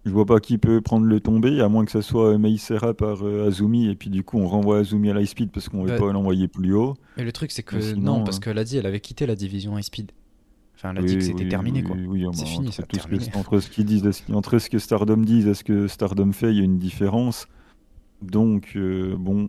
je 0.04 0.10
vois 0.10 0.26
pas 0.26 0.40
qui 0.40 0.58
peut 0.58 0.80
prendre 0.80 1.06
le 1.06 1.20
tombé, 1.20 1.60
à 1.60 1.68
moins 1.68 1.84
que 1.84 1.90
ça 1.90 2.02
soit 2.02 2.34
euh, 2.34 2.38
Meisera 2.38 2.94
par 2.94 3.22
euh, 3.26 3.48
Azumi, 3.48 3.88
et 3.88 3.94
puis 3.96 4.10
du 4.10 4.22
coup, 4.22 4.38
on 4.38 4.46
renvoie 4.46 4.78
Azumi 4.78 5.10
à 5.10 5.14
l'high 5.14 5.26
speed 5.26 5.50
parce 5.50 5.68
qu'on 5.68 5.82
veut 5.82 5.88
Bah, 5.90 5.98
pas 5.98 6.12
l'envoyer 6.12 6.48
plus 6.48 6.74
haut. 6.74 6.96
Mais 7.16 7.24
le 7.24 7.32
truc, 7.32 7.50
c'est 7.50 7.62
que 7.62 7.80
sinon, 7.80 8.18
non, 8.18 8.24
parce 8.24 8.38
qu'elle 8.38 8.58
a 8.58 8.64
dit, 8.64 8.76
elle 8.76 8.86
avait 8.86 9.00
quitté 9.00 9.26
la 9.26 9.34
division 9.34 9.76
high 9.76 9.84
speed. 9.84 10.12
Enfin, 10.76 10.90
elle 10.90 10.98
a 10.98 11.00
Oui, 11.00 11.06
dit 11.08 11.16
que 11.16 11.22
c'était 11.24 11.44
oui, 11.44 11.48
terminé, 11.50 11.80
oui, 11.80 11.86
quoi. 11.86 11.96
oui, 11.96 12.26
C'est 12.34 12.44
bah, 12.44 12.50
fini, 12.50 12.72
ça, 12.72 12.82
tout 12.84 12.96
ce 12.98 13.06
que- 13.06 13.08
terminé. 13.16 13.30
entre 13.34 13.58
ce 13.58 13.68
qu'ils 13.68 13.84
disent, 13.86 14.08
entre 14.32 14.58
ce 14.58 14.70
que 14.70 14.78
Stardom 14.78 15.16
dit 15.22 15.48
et 15.48 15.54
ce 15.54 15.64
que 15.64 15.88
Stardom 15.88 16.32
fait, 16.32 16.52
il 16.52 16.58
y 16.58 16.60
a 16.60 16.64
une 16.64 16.78
différence. 16.78 17.48
Donc, 18.22 18.76
bon. 19.18 19.48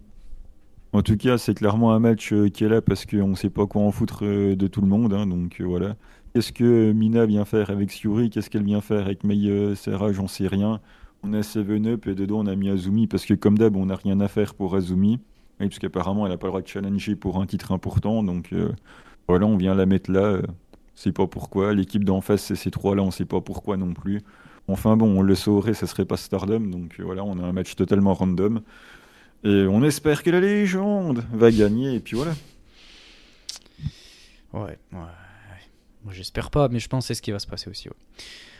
En 0.93 1.01
tout 1.03 1.17
cas, 1.17 1.37
c'est 1.37 1.53
clairement 1.53 1.93
un 1.93 1.99
match 1.99 2.33
euh, 2.33 2.49
qui 2.49 2.63
est 2.63 2.69
là 2.69 2.81
parce 2.81 3.05
qu'on 3.05 3.27
ne 3.29 3.35
sait 3.35 3.49
pas 3.51 3.67
quoi 3.67 3.81
en 3.83 3.91
foutre 3.91 4.25
euh, 4.25 4.55
de 4.55 4.67
tout 4.67 4.81
le 4.81 4.87
monde. 4.87 5.13
hein, 5.13 5.27
donc, 5.27 5.61
euh, 5.61 5.65
voilà. 5.65 5.95
Qu'est-ce 6.33 6.51
que 6.51 6.91
Mina 6.91 7.25
vient 7.25 7.45
faire 7.45 7.69
avec 7.69 7.91
Syuri 7.91 8.29
Qu'est-ce 8.29 8.49
qu'elle 8.49 8.63
vient 8.63 8.81
faire 8.81 9.05
avec 9.05 9.23
Mei 9.23 9.75
Serra 9.75 10.11
J'en 10.13 10.27
sais 10.27 10.47
rien. 10.47 10.79
On 11.23 11.33
a 11.33 11.43
Seven 11.43 11.85
Up 11.87 12.07
et 12.07 12.15
dedans, 12.15 12.39
on 12.39 12.47
a 12.47 12.55
mis 12.55 12.69
Azumi 12.69 13.07
parce 13.07 13.25
que, 13.25 13.33
comme 13.33 13.57
d'hab, 13.57 13.75
on 13.75 13.87
n'a 13.87 13.95
rien 13.95 14.19
à 14.19 14.27
faire 14.27 14.53
pour 14.55 14.75
Azumi. 14.75 15.19
Oui, 15.59 15.67
parce 15.67 15.79
qu'apparemment, 15.79 16.25
elle 16.25 16.31
n'a 16.31 16.37
pas 16.37 16.47
le 16.47 16.51
droit 16.51 16.61
de 16.61 16.67
challenger 16.67 17.15
pour 17.15 17.39
un 17.41 17.45
titre 17.45 17.71
important. 17.71 18.23
Donc, 18.23 18.53
voilà, 19.27 19.45
on 19.45 19.57
vient 19.57 19.75
la 19.75 19.85
mettre 19.85 20.11
là. 20.11 20.19
euh, 20.21 20.41
c'est 20.95 21.11
pas 21.13 21.27
pourquoi. 21.27 21.73
L'équipe 21.73 22.03
d'en 22.03 22.21
face, 22.21 22.43
c'est 22.43 22.55
ces 22.55 22.71
trois-là, 22.71 23.03
on 23.03 23.11
sait 23.11 23.25
pas 23.25 23.41
pourquoi 23.41 23.77
non 23.77 23.93
plus. 23.93 24.21
Enfin 24.67 24.97
bon, 24.97 25.19
on 25.19 25.21
le 25.21 25.35
saurait, 25.35 25.73
ça 25.73 25.87
serait 25.87 26.05
pas 26.05 26.17
Stardom. 26.17 26.59
Donc 26.61 26.99
voilà, 26.99 27.23
on 27.23 27.39
a 27.39 27.43
un 27.43 27.53
match 27.53 27.75
totalement 27.75 28.13
random. 28.13 28.61
Et 29.43 29.65
on 29.67 29.83
espère 29.83 30.23
que 30.23 30.29
la 30.29 30.39
légende 30.39 31.23
va 31.31 31.51
gagner. 31.51 31.95
Et 31.95 31.99
puis 31.99 32.15
voilà. 32.15 32.33
Ouais, 34.53 34.77
ouais. 34.91 34.99
Moi, 36.03 36.13
j'espère 36.13 36.49
pas, 36.49 36.69
mais 36.69 36.79
je 36.79 36.87
pense 36.87 37.05
que 37.05 37.07
c'est 37.07 37.13
ce 37.13 37.21
qui 37.21 37.31
va 37.31 37.39
se 37.39 37.47
passer 37.47 37.69
aussi. 37.69 37.89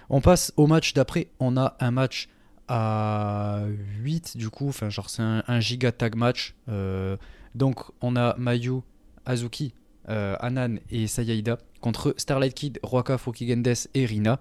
On 0.09 0.21
passe 0.21 0.53
au 0.57 0.67
match 0.67 0.93
d'après. 0.93 1.27
On 1.39 1.57
a 1.57 1.75
un 1.79 1.91
match 1.91 2.29
à 2.67 3.63
8, 4.01 4.37
du 4.37 4.49
coup. 4.49 4.69
Enfin, 4.69 4.89
genre, 4.89 5.09
c'est 5.09 5.21
un, 5.21 5.59
giga 5.59 5.91
tag 5.91 6.15
match. 6.15 6.55
Euh, 6.69 7.17
donc, 7.55 7.79
on 8.01 8.15
a 8.15 8.35
Mayu, 8.37 8.81
Azuki, 9.25 9.73
euh, 10.09 10.35
Anan 10.39 10.77
et 10.91 11.07
Sayaida 11.07 11.57
contre 11.81 12.13
Starlight 12.17 12.53
Kid, 12.53 12.79
Roaka, 12.83 13.17
Fukigendes 13.17 13.87
et 13.93 14.05
Rina. 14.05 14.39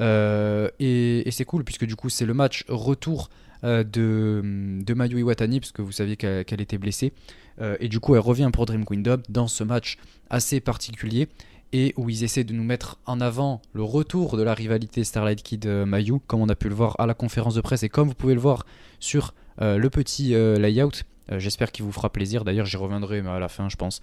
Euh, 0.00 0.70
et 0.78 1.28
c'est 1.30 1.44
cool, 1.44 1.64
puisque 1.64 1.84
du 1.84 1.96
coup, 1.96 2.08
c'est 2.08 2.26
le 2.26 2.34
match 2.34 2.64
retour 2.68 3.28
de, 3.62 4.42
de 4.42 4.94
Mayu 4.94 5.18
Iwatani, 5.18 5.60
parce 5.60 5.72
que 5.72 5.82
vous 5.82 5.92
saviez 5.92 6.16
qu'elle 6.16 6.60
était 6.60 6.78
blessée. 6.78 7.12
Euh, 7.60 7.76
et 7.80 7.88
du 7.88 8.00
coup, 8.00 8.14
elle 8.14 8.20
revient 8.20 8.50
pour 8.52 8.66
Dream 8.66 8.84
Kingdom 8.84 9.18
dans 9.28 9.48
ce 9.48 9.64
match 9.64 9.98
assez 10.30 10.60
particulier 10.60 11.28
et 11.72 11.94
où 11.96 12.10
ils 12.10 12.24
essaient 12.24 12.44
de 12.44 12.52
nous 12.52 12.64
mettre 12.64 12.98
en 13.06 13.20
avant 13.20 13.62
le 13.72 13.82
retour 13.82 14.36
de 14.36 14.42
la 14.42 14.54
rivalité 14.54 15.04
Starlight 15.04 15.42
Kid 15.42 15.66
euh, 15.66 15.86
comme 16.26 16.40
on 16.40 16.48
a 16.48 16.54
pu 16.54 16.68
le 16.68 16.74
voir 16.74 16.96
à 16.98 17.06
la 17.06 17.14
conférence 17.14 17.54
de 17.54 17.60
presse 17.60 17.82
et 17.82 17.88
comme 17.88 18.08
vous 18.08 18.14
pouvez 18.14 18.34
le 18.34 18.40
voir 18.40 18.66
sur 18.98 19.34
euh, 19.60 19.78
le 19.78 19.90
petit 19.90 20.34
euh, 20.34 20.56
layout. 20.56 20.90
Euh, 21.30 21.38
J'espère 21.38 21.70
qu'il 21.70 21.84
vous 21.84 21.92
fera 21.92 22.10
plaisir. 22.10 22.44
D'ailleurs, 22.44 22.66
j'y 22.66 22.76
reviendrai 22.76 23.20
à 23.20 23.38
la 23.38 23.48
fin, 23.48 23.68
je 23.68 23.76
pense. 23.76 24.00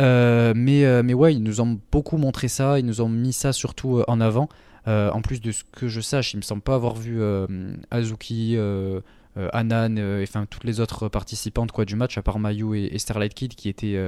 Euh, 0.00 0.52
mais, 0.56 0.84
euh, 0.84 1.02
mais 1.04 1.14
ouais, 1.14 1.34
ils 1.34 1.42
nous 1.42 1.60
ont 1.60 1.78
beaucoup 1.92 2.16
montré 2.16 2.48
ça, 2.48 2.78
ils 2.78 2.86
nous 2.86 3.00
ont 3.00 3.08
mis 3.08 3.32
ça 3.32 3.52
surtout 3.52 3.98
euh, 3.98 4.04
en 4.08 4.20
avant. 4.20 4.48
Euh, 4.86 5.10
en 5.10 5.22
plus 5.22 5.40
de 5.40 5.50
ce 5.52 5.64
que 5.72 5.88
je 5.88 6.00
sache, 6.00 6.34
il 6.34 6.38
me 6.38 6.42
semble 6.42 6.62
pas 6.62 6.74
avoir 6.74 6.94
vu 6.94 7.20
euh, 7.20 7.46
Azuki, 7.90 8.54
euh, 8.56 9.00
euh, 9.36 9.48
Anan, 9.52 9.96
et 9.96 10.22
enfin 10.22 10.46
toutes 10.48 10.64
les 10.64 10.78
autres 10.78 11.08
participantes 11.08 11.72
quoi 11.72 11.84
du 11.84 11.96
match, 11.96 12.18
à 12.18 12.22
part 12.22 12.38
Mayu 12.38 12.76
et, 12.76 12.94
et 12.94 12.98
Starlight 12.98 13.34
Kid 13.34 13.54
qui 13.54 13.68
étaient 13.68 13.98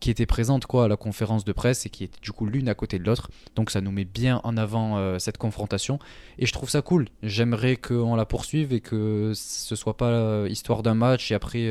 qui 0.00 0.10
étaient 0.10 0.26
présentes 0.26 0.64
quoi 0.66 0.84
à 0.84 0.88
la 0.88 0.96
conférence 0.96 1.44
de 1.44 1.52
presse 1.52 1.84
et 1.84 1.90
qui 1.90 2.04
étaient 2.04 2.20
du 2.22 2.32
coup 2.32 2.46
l'une 2.46 2.68
à 2.68 2.74
côté 2.74 2.98
de 2.98 3.04
l'autre. 3.04 3.30
Donc 3.54 3.70
ça 3.70 3.80
nous 3.80 3.90
met 3.90 4.06
bien 4.06 4.40
en 4.44 4.56
avant 4.56 5.18
cette 5.18 5.36
confrontation 5.36 5.98
et 6.38 6.46
je 6.46 6.52
trouve 6.52 6.70
ça 6.70 6.80
cool. 6.80 7.08
J'aimerais 7.22 7.76
qu'on 7.76 8.14
la 8.14 8.24
poursuive 8.24 8.72
et 8.72 8.80
que 8.80 9.32
ce 9.34 9.76
soit 9.76 9.98
pas 9.98 10.46
histoire 10.48 10.82
d'un 10.82 10.94
match 10.94 11.30
et 11.32 11.34
après 11.34 11.70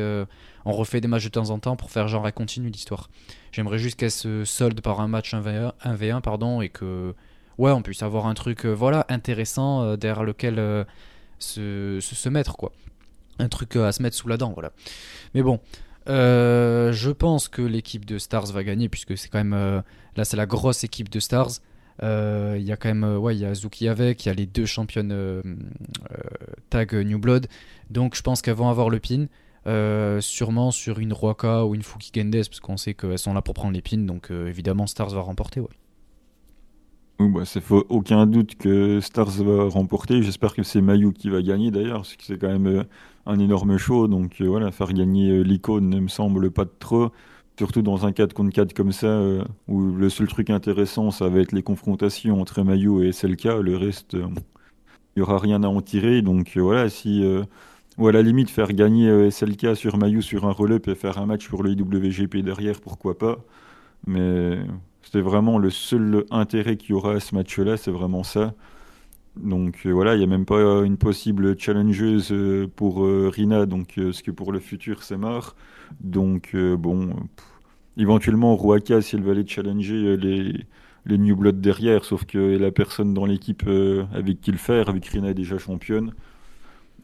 on 0.66 0.72
refait 0.72 1.02
des 1.02 1.08
matchs 1.08 1.24
de 1.24 1.30
temps 1.30 1.50
en 1.50 1.58
temps 1.58 1.76
pour 1.76 1.90
faire 1.90 2.08
genre 2.08 2.28
elle 2.28 2.34
continue 2.34 2.70
l'histoire. 2.70 3.10
J'aimerais 3.52 3.80
juste 3.80 3.98
qu'elle 3.98 4.12
se 4.12 4.46
solde 4.46 4.80
par 4.82 5.02
un 5.02 5.08
match 5.08 5.34
1v1, 5.34 5.72
1v1 5.84 6.22
pardon 6.22 6.62
et 6.62 6.70
que 6.70 7.16
ouais 7.62 7.72
on 7.72 7.82
puisse 7.82 8.02
avoir 8.02 8.26
un 8.26 8.34
truc 8.34 8.66
euh, 8.66 8.74
voilà 8.74 9.06
intéressant 9.10 9.84
euh, 9.84 9.96
derrière 9.96 10.24
lequel 10.24 10.58
euh, 10.58 10.84
se, 11.38 12.00
se, 12.02 12.30
mettre 12.30 12.58
quoi. 12.58 12.72
Un 13.40 13.50
truc 13.50 13.76
à 13.76 13.92
se 13.92 14.02
mettre 14.02 14.16
sous 14.16 14.28
la 14.28 14.38
dent 14.38 14.52
voilà. 14.52 14.72
Mais 15.34 15.42
bon. 15.42 15.60
Je 16.08 17.12
pense 17.12 17.48
que 17.48 17.62
l'équipe 17.62 18.06
de 18.06 18.18
Stars 18.18 18.48
va 18.48 18.64
gagner 18.64 18.90
puisque 18.90 19.18
c'est 19.18 19.30
quand 19.30 19.44
même 19.44 19.84
là 20.16 20.26
c'est 20.26 20.38
la 20.38 20.46
grosse 20.46 20.84
équipe 20.84 21.10
de 21.10 21.20
Stars. 21.20 21.52
Il 22.02 22.62
y 22.62 22.72
a 22.72 22.78
quand 22.78 22.90
même 22.90 23.18
ouais 23.18 23.36
il 23.36 23.40
y 23.40 23.46
a 23.46 23.54
Zuki 23.54 23.88
avec, 23.88 24.26
il 24.26 24.30
y 24.30 24.32
a 24.32 24.36
les 24.36 24.46
deux 24.48 24.66
championnes 24.66 25.16
tag 26.70 26.94
New 26.94 27.20
Blood. 27.20 27.48
Donc 27.90 28.16
je 28.16 28.22
pense 28.22 28.42
qu'elles 28.42 28.56
vont 28.56 28.70
avoir 28.70 28.90
le 28.90 29.00
pin. 29.00 29.28
Sûrement 30.22 30.72
sur 30.72 31.00
une 31.00 31.14
Roaka 31.14 31.66
ou 31.66 31.76
une 31.76 31.84
Fuki 31.84 32.12
Gendes 32.14 32.46
parce 32.48 32.60
qu'on 32.60 32.78
sait 32.78 32.94
qu'elles 32.94 33.20
sont 33.20 33.34
là 33.34 33.42
pour 33.42 33.54
prendre 33.54 33.74
les 33.74 33.82
pins 33.82 33.98
donc 33.98 34.30
évidemment 34.32 34.86
Stars 34.86 35.12
va 35.12 35.22
remporter 35.22 35.60
ouais. 35.60 35.70
Bah, 37.30 37.46
fait 37.46 37.62
aucun 37.90 38.26
doute 38.26 38.56
que 38.56 39.00
Stars 39.02 39.44
va 39.44 39.68
remporter. 39.70 40.22
J'espère 40.24 40.54
que 40.54 40.64
c'est 40.64 40.82
Mayu 40.82 41.14
qui 41.14 41.30
va 41.30 41.42
gagner 41.42 41.72
d'ailleurs, 41.72 41.98
parce 41.98 42.16
que 42.16 42.24
c'est 42.24 42.38
quand 42.38 42.48
même 42.48 42.68
euh, 42.68 42.84
un 43.26 43.40
énorme 43.40 43.78
show. 43.78 44.08
Donc 44.08 44.42
euh, 44.42 44.48
voilà, 44.48 44.72
faire 44.72 44.94
gagner 44.94 45.30
euh, 45.30 45.42
l'icône 45.42 45.90
ne 45.90 46.00
me 46.00 46.08
semble 46.08 46.52
pas 46.52 46.66
de 46.66 46.72
trop. 46.80 47.12
Surtout 47.58 47.82
dans 47.82 48.06
un 48.06 48.12
4 48.12 48.34
contre 48.34 48.54
4 48.54 48.74
comme 48.74 48.92
ça, 48.92 49.22
où 49.68 49.92
le 49.92 50.10
seul 50.10 50.28
truc 50.28 50.50
intéressant, 50.50 51.12
ça 51.12 51.30
va 51.30 51.42
être 51.42 51.52
les 51.52 51.62
confrontations 51.64 52.42
entre 52.42 52.64
Mayu 52.64 53.06
et 53.06 53.12
SLK. 53.12 53.44
Le 53.62 53.78
reste, 53.78 54.14
il 54.14 54.24
n'y 55.18 55.22
aura 55.22 55.38
rien 55.38 55.62
à 55.64 55.68
en 55.68 55.82
tirer. 55.82 56.22
Donc 56.24 56.58
voilà, 56.58 56.90
si. 56.90 57.24
ou 57.98 58.08
à 58.08 58.12
la 58.12 58.24
limite, 58.24 58.50
faire 58.50 58.74
gagner 58.74 59.30
SLK 59.30 59.76
sur 59.76 59.98
Mayu 59.98 60.24
sur 60.24 60.46
un 60.46 60.52
roll-up 60.52 60.88
et 60.88 60.96
faire 60.96 61.20
un 61.20 61.28
match 61.28 61.50
pour 61.50 61.62
le 61.62 61.72
IWGP 61.72 62.38
derrière, 62.38 62.82
pourquoi 62.82 63.18
pas. 63.18 63.38
Mais 64.08 64.58
c'est 65.12 65.22
vraiment 65.22 65.58
le 65.58 65.70
seul 65.70 66.26
intérêt 66.32 66.78
qu'il 66.78 66.92
y 66.92 66.94
aura 66.94 67.14
à 67.14 67.20
ce 67.20 67.36
match-là, 67.36 67.76
c'est 67.76 67.92
vraiment 67.92 68.24
ça. 68.24 68.54
Donc 69.36 69.86
euh, 69.86 69.92
voilà, 69.92 70.16
il 70.16 70.20
n'y 70.20 70.24
a 70.24 70.28
même 70.28 70.46
pas 70.46 70.84
une 70.84 70.98
possible 70.98 71.58
challengeuse 71.60 72.32
euh, 72.32 72.68
pour 72.76 73.04
euh, 73.04 73.30
Rina, 73.30 73.66
donc 73.66 73.94
ce 73.98 74.24
que 74.24 74.32
pour 74.32 74.52
le 74.52 74.60
futur 74.60 75.04
c'est 75.04 75.18
mort. 75.18 75.56
Donc 76.00 76.56
bon, 76.56 77.10
éventuellement 77.98 78.56
Ruaka 78.56 79.02
si 79.02 79.16
elle 79.16 79.24
va 79.24 79.32
aller 79.32 79.46
challenger 79.46 80.16
les, 80.18 81.18
New 81.18 81.36
Blood 81.36 81.60
derrière, 81.60 82.06
sauf 82.06 82.26
que 82.26 82.38
la 82.38 82.72
personne 82.72 83.14
dans 83.14 83.26
l'équipe 83.26 83.64
avec 84.14 84.40
qui 84.40 84.52
le 84.52 84.58
faire, 84.58 84.88
avec 84.90 85.06
Rina 85.08 85.30
est 85.30 85.34
déjà 85.34 85.58
championne. 85.58 86.14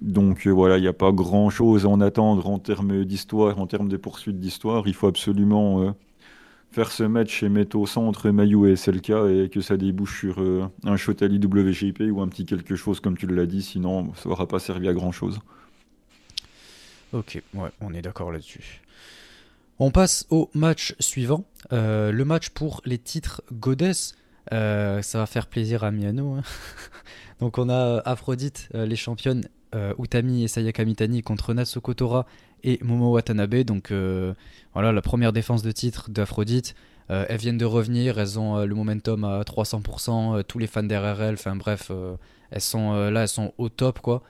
Donc 0.02 0.48
voilà, 0.48 0.78
il 0.78 0.82
n'y 0.82 0.88
a 0.88 0.94
pas 0.94 1.12
grand 1.12 1.50
chose 1.50 1.86
à 1.86 1.90
en 1.90 2.00
attendre 2.00 2.48
en 2.48 2.60
termes 2.60 3.04
d'histoire, 3.04 3.60
en 3.60 3.68
termes 3.68 3.90
de 3.90 3.98
poursuite 3.98 4.40
d'histoire. 4.40 4.88
Il 4.88 4.94
faut 4.94 5.08
absolument 5.08 5.94
faire 6.72 6.92
ce 6.92 7.04
match 7.04 7.44
et 7.44 7.50
mettre 7.50 7.78
au 7.78 7.86
centre 7.86 8.30
Mayu 8.30 8.70
et 8.70 8.76
SLK 8.76 9.10
et 9.10 9.50
que 9.52 9.62
ça 9.62 9.78
débouche 9.78 10.20
sur 10.20 10.42
euh, 10.42 10.68
un 10.84 10.98
shot 10.98 11.16
à 11.22 11.28
l'IWGP 11.28 12.12
ou 12.12 12.22
un 12.22 12.28
petit 12.28 12.46
quelque 12.46 12.76
chose 12.76 13.00
comme 13.00 13.18
tu 13.18 13.28
l'as 13.28 13.46
dit, 13.46 13.62
sinon 13.62 14.14
ça 14.16 14.30
n'aura 14.30 14.48
pas 14.48 14.60
servi 14.60 14.88
à 14.88 14.94
grand 14.94 15.12
chose. 15.12 15.40
Ok, 17.14 17.42
ouais, 17.54 17.70
on 17.82 17.94
est 17.94 18.02
d'accord 18.02 18.32
là-dessus. 18.32 18.82
On 19.80 19.92
passe 19.92 20.26
au 20.30 20.50
match 20.54 20.96
suivant, 21.00 21.46
euh, 21.72 22.12
le 22.12 22.26
match 22.26 22.50
pour 22.50 22.82
les 22.86 22.98
titres 22.98 23.42
Goddess. 23.52 24.16
Euh, 24.54 25.02
ça 25.02 25.20
va 25.20 25.26
faire 25.26 25.48
plaisir 25.48 25.84
à 25.84 25.92
Miano. 25.92 26.34
Hein. 26.34 26.42
Donc 27.40 27.58
on 27.58 27.70
a 27.70 28.02
Aphrodite, 28.06 28.70
les 28.74 28.96
championnes 28.96 29.48
Utami 30.00 30.44
et 30.44 30.48
Sayaka 30.48 30.86
Mitani 30.86 31.22
contre 31.22 31.54
Natsuko 31.54 31.94
Tora 31.94 32.26
et 32.68 32.80
Momo 32.84 33.14
Watanabe. 33.14 33.64
Donc 33.64 33.92
euh, 33.92 34.34
voilà, 34.74 34.92
la 34.92 35.02
première 35.02 35.34
défense 35.34 35.64
de 35.64 35.72
titre 35.72 36.12
d'Aphrodite. 36.12 36.76
Euh, 37.10 37.26
elles 37.30 37.38
viennent 37.38 37.58
de 37.58 37.66
revenir, 37.66 38.20
elles 38.20 38.38
ont 38.38 38.58
euh, 38.58 38.66
le 38.66 38.76
momentum 38.76 39.24
à 39.24 39.42
300%, 39.42 40.44
tous 40.44 40.60
les 40.60 40.68
fans 40.68 40.84
d'RRL, 40.84 41.36
enfin 41.36 41.56
bref, 41.56 41.90
elles 42.52 42.62
sont 42.62 42.94
là, 43.10 43.22
elles 43.22 43.28
sont 43.30 43.54
au 43.58 43.70
top 43.70 44.00
quoi. 44.02 44.24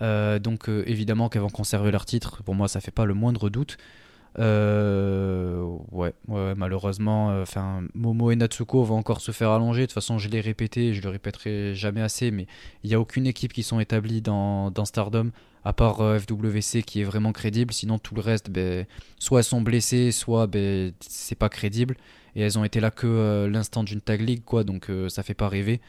donc 0.00 0.68
évidemment 0.86 1.28
qu'elles 1.28 1.42
vont 1.42 1.50
conserver 1.50 1.90
leur 1.90 2.06
titre, 2.06 2.42
pour 2.42 2.54
moi 2.54 2.68
ça 2.68 2.80
fait 2.80 2.90
pas 2.90 3.04
le 3.04 3.12
moindre 3.12 3.50
doute. 3.50 3.76
ouais, 4.38 6.14
malheureusement, 6.56 7.42
enfin 7.42 7.82
Momo 7.94 8.30
et 8.30 8.36
Natsuko 8.36 8.82
vont 8.82 8.96
encore 8.96 9.20
se 9.20 9.32
faire 9.32 9.50
allonger. 9.50 9.82
De 9.82 9.86
toute 9.86 9.94
façon, 9.94 10.16
je 10.16 10.30
l'ai 10.30 10.40
répété, 10.40 10.94
je 10.94 11.02
le 11.02 11.10
répéterai 11.10 11.74
jamais 11.74 12.00
assez, 12.00 12.30
mais 12.30 12.46
il 12.82 12.88
n'y 12.88 12.94
a 12.94 13.00
aucune 13.00 13.26
équipe 13.26 13.52
qui 13.52 13.62
sont 13.62 13.78
établies 13.78 14.22
dans 14.22 14.84
Stardom 14.86 15.32
à 15.64 15.72
part 15.72 16.00
euh, 16.00 16.18
FWC 16.18 16.82
qui 16.82 17.00
est 17.00 17.04
vraiment 17.04 17.32
crédible. 17.32 17.72
Sinon, 17.72 17.98
tout 17.98 18.14
le 18.14 18.20
reste, 18.20 18.50
ben, 18.50 18.86
soit 19.18 19.40
elles 19.40 19.44
sont 19.44 19.60
blessées, 19.60 20.12
soit 20.12 20.46
ben, 20.46 20.92
c'est 21.00 21.38
pas 21.38 21.48
crédible. 21.48 21.96
Et 22.34 22.40
elles 22.42 22.58
ont 22.58 22.64
été 22.64 22.80
là 22.80 22.90
que 22.90 23.06
euh, 23.06 23.48
l'instant 23.48 23.84
d'une 23.84 24.00
tag 24.00 24.20
league, 24.20 24.42
quoi, 24.44 24.64
donc 24.64 24.90
euh, 24.90 25.08
ça 25.08 25.22
fait 25.22 25.34
pas 25.34 25.48
rêver. 25.48 25.80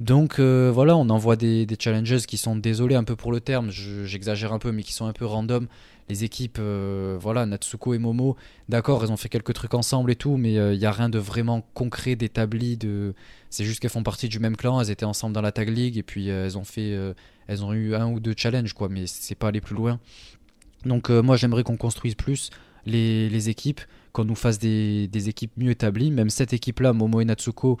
Donc 0.00 0.40
voilà, 0.40 0.96
on 0.96 1.08
envoie 1.08 1.36
des, 1.36 1.66
challenges 1.78 2.26
qui 2.26 2.36
sont, 2.36 2.56
désolés 2.56 2.94
un 2.94 3.04
peu 3.04 3.16
pour 3.16 3.32
le 3.32 3.40
terme, 3.40 3.70
j'exagère 3.70 4.52
un 4.52 4.58
peu, 4.58 4.72
mais 4.72 4.82
qui 4.82 4.92
sont 4.92 5.06
un 5.06 5.12
peu 5.12 5.24
random. 5.24 5.66
Les 6.08 6.24
équipes, 6.24 6.58
voilà, 6.58 7.46
Natsuko 7.46 7.94
et 7.94 7.98
Momo, 7.98 8.36
d'accord, 8.68 9.04
elles 9.04 9.12
ont 9.12 9.16
fait 9.16 9.28
quelques 9.28 9.54
trucs 9.54 9.74
ensemble 9.74 10.10
et 10.10 10.16
tout, 10.16 10.36
mais 10.36 10.54
il 10.54 10.78
n'y 10.78 10.86
a 10.86 10.92
rien 10.92 11.08
de 11.08 11.18
vraiment 11.18 11.64
concret, 11.74 12.16
d'établi. 12.16 12.76
De... 12.76 13.14
C'est 13.50 13.64
juste 13.64 13.80
qu'elles 13.80 13.90
font 13.90 14.02
partie 14.02 14.28
du 14.28 14.40
même 14.40 14.56
clan, 14.56 14.80
elles 14.80 14.90
étaient 14.90 15.04
ensemble 15.04 15.34
dans 15.34 15.42
la 15.42 15.52
Tag 15.52 15.68
League, 15.68 15.96
et 15.96 16.02
puis 16.02 16.28
elles 16.28 16.58
ont 16.58 16.64
fait 16.64 16.94
elles 17.46 17.64
ont 17.64 17.72
eu 17.72 17.94
un 17.94 18.10
ou 18.10 18.20
deux 18.20 18.34
challenges, 18.36 18.72
quoi, 18.72 18.88
mais 18.88 19.06
c'est 19.06 19.34
pas 19.34 19.48
aller 19.48 19.60
plus 19.60 19.74
loin. 19.74 20.00
Donc 20.84 21.10
euh, 21.10 21.22
moi 21.22 21.36
j'aimerais 21.36 21.62
qu'on 21.62 21.76
construise 21.76 22.14
plus 22.14 22.50
les, 22.86 23.48
équipes, 23.48 23.80
qu'on 24.12 24.24
nous 24.24 24.34
fasse 24.34 24.58
des, 24.58 25.08
équipes 25.28 25.52
mieux 25.56 25.70
établies. 25.70 26.10
Même 26.10 26.30
cette 26.30 26.52
équipe-là, 26.52 26.92
Momo 26.92 27.20
et 27.20 27.24
Natsuko, 27.24 27.78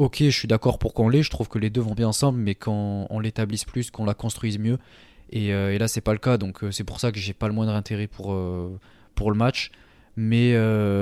ok, 0.00 0.16
je 0.20 0.30
suis 0.30 0.48
d'accord 0.48 0.78
pour 0.78 0.94
qu'on 0.94 1.08
l'ait, 1.08 1.22
je 1.22 1.30
trouve 1.30 1.48
que 1.48 1.58
les 1.58 1.70
deux 1.70 1.80
vont 1.80 1.94
bien 1.94 2.08
ensemble, 2.08 2.38
mais 2.38 2.54
qu'on 2.54 3.06
on 3.10 3.20
l'établisse 3.20 3.64
plus, 3.64 3.90
qu'on 3.90 4.04
la 4.04 4.14
construise 4.14 4.58
mieux. 4.58 4.78
Et, 5.30 5.52
euh, 5.52 5.72
et 5.72 5.78
là 5.78 5.88
c'est 5.88 6.00
pas 6.00 6.12
le 6.12 6.18
cas, 6.18 6.38
donc 6.38 6.64
euh, 6.64 6.72
c'est 6.72 6.84
pour 6.84 6.98
ça 7.00 7.12
que 7.12 7.18
j'ai 7.18 7.34
pas 7.34 7.46
le 7.46 7.54
moindre 7.54 7.74
intérêt 7.74 8.06
pour, 8.06 8.36
pour 9.14 9.30
le 9.30 9.36
match. 9.36 9.70
Mais, 10.16 10.52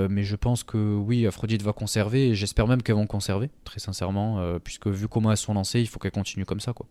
mais 0.09 0.23
je 0.23 0.37
pense 0.37 0.63
que 0.63 0.95
oui, 0.97 1.27
Aphrodite 1.27 1.63
va 1.63 1.73
conserver, 1.73 2.29
et 2.29 2.35
j'espère 2.35 2.69
même 2.69 2.83
qu'elles 2.83 2.95
vont 2.97 3.07
conserver, 3.07 3.51
très 3.65 3.81
sincèrement, 3.81 4.59
puisque 4.63 4.87
vu 4.87 5.09
comment 5.09 5.31
elles 5.31 5.39
sont 5.39 5.55
lancées, 5.55 5.81
il 5.81 5.89
faut 5.89 5.99
qu'elles 5.99 6.13
continuent 6.13 6.45
comme 6.45 6.61
ça. 6.61 6.73
quoi. 6.73 6.87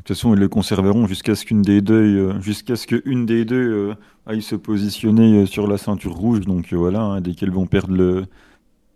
De 0.00 0.04
toute 0.04 0.16
façon, 0.16 0.32
ils 0.32 0.40
le 0.40 0.48
conserveront 0.48 1.06
jusqu'à 1.06 1.34
ce 1.34 1.44
qu'une 1.44 1.60
des 1.60 1.82
deux, 1.82 1.94
euh, 1.94 2.40
jusqu'à 2.40 2.74
ce 2.74 2.86
qu'une 2.86 3.26
des 3.26 3.44
deux 3.44 3.70
euh, 3.90 3.94
aille 4.24 4.40
se 4.40 4.56
positionner 4.56 5.42
euh, 5.42 5.46
sur 5.46 5.66
la 5.66 5.76
ceinture 5.76 6.14
rouge. 6.14 6.40
Donc 6.40 6.72
voilà, 6.72 7.02
hein, 7.02 7.20
dès 7.20 7.34
qu'elles 7.34 7.50
vont 7.50 7.66
perdre 7.66 7.94
le, 7.94 8.24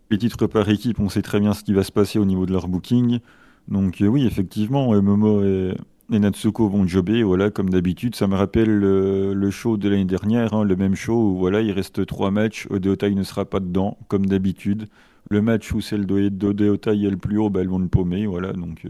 les 0.09 0.17
titres 0.17 0.47
par 0.47 0.69
équipe, 0.69 0.99
on 0.99 1.09
sait 1.09 1.21
très 1.21 1.39
bien 1.39 1.53
ce 1.53 1.63
qui 1.63 1.73
va 1.73 1.83
se 1.83 1.91
passer 1.91 2.19
au 2.19 2.25
niveau 2.25 2.45
de 2.45 2.51
leur 2.51 2.67
booking. 2.67 3.19
Donc 3.67 3.97
oui, 4.01 4.25
effectivement, 4.25 4.93
Momo 5.01 5.43
et, 5.43 5.75
Natsuko 6.09 6.69
vont 6.69 6.85
jobber, 6.85 7.23
voilà, 7.23 7.49
comme 7.49 7.69
d'habitude. 7.69 8.15
Ça 8.15 8.27
me 8.27 8.35
rappelle 8.35 8.69
le, 8.69 9.51
show 9.51 9.77
de 9.77 9.89
l'année 9.89 10.05
dernière, 10.05 10.53
hein, 10.53 10.63
le 10.63 10.75
même 10.75 10.95
show 10.95 11.31
où 11.31 11.37
voilà, 11.37 11.61
il 11.61 11.71
reste 11.71 12.05
trois 12.05 12.29
matchs. 12.29 12.67
Odeotai 12.69 13.15
ne 13.15 13.23
sera 13.23 13.45
pas 13.45 13.59
dedans, 13.59 13.97
comme 14.07 14.27
d'habitude. 14.27 14.87
Le 15.31 15.41
match 15.41 15.73
où 15.73 15.81
celle 15.81 16.05
d'Odeotai 16.05 17.03
est 17.03 17.09
le 17.09 17.17
plus 17.17 17.39
haut, 17.39 17.49
bah, 17.49 17.61
elles 17.61 17.69
vont 17.69 17.79
le 17.79 17.87
paumer, 17.87 18.27
voilà. 18.27 18.53
Donc 18.53 18.85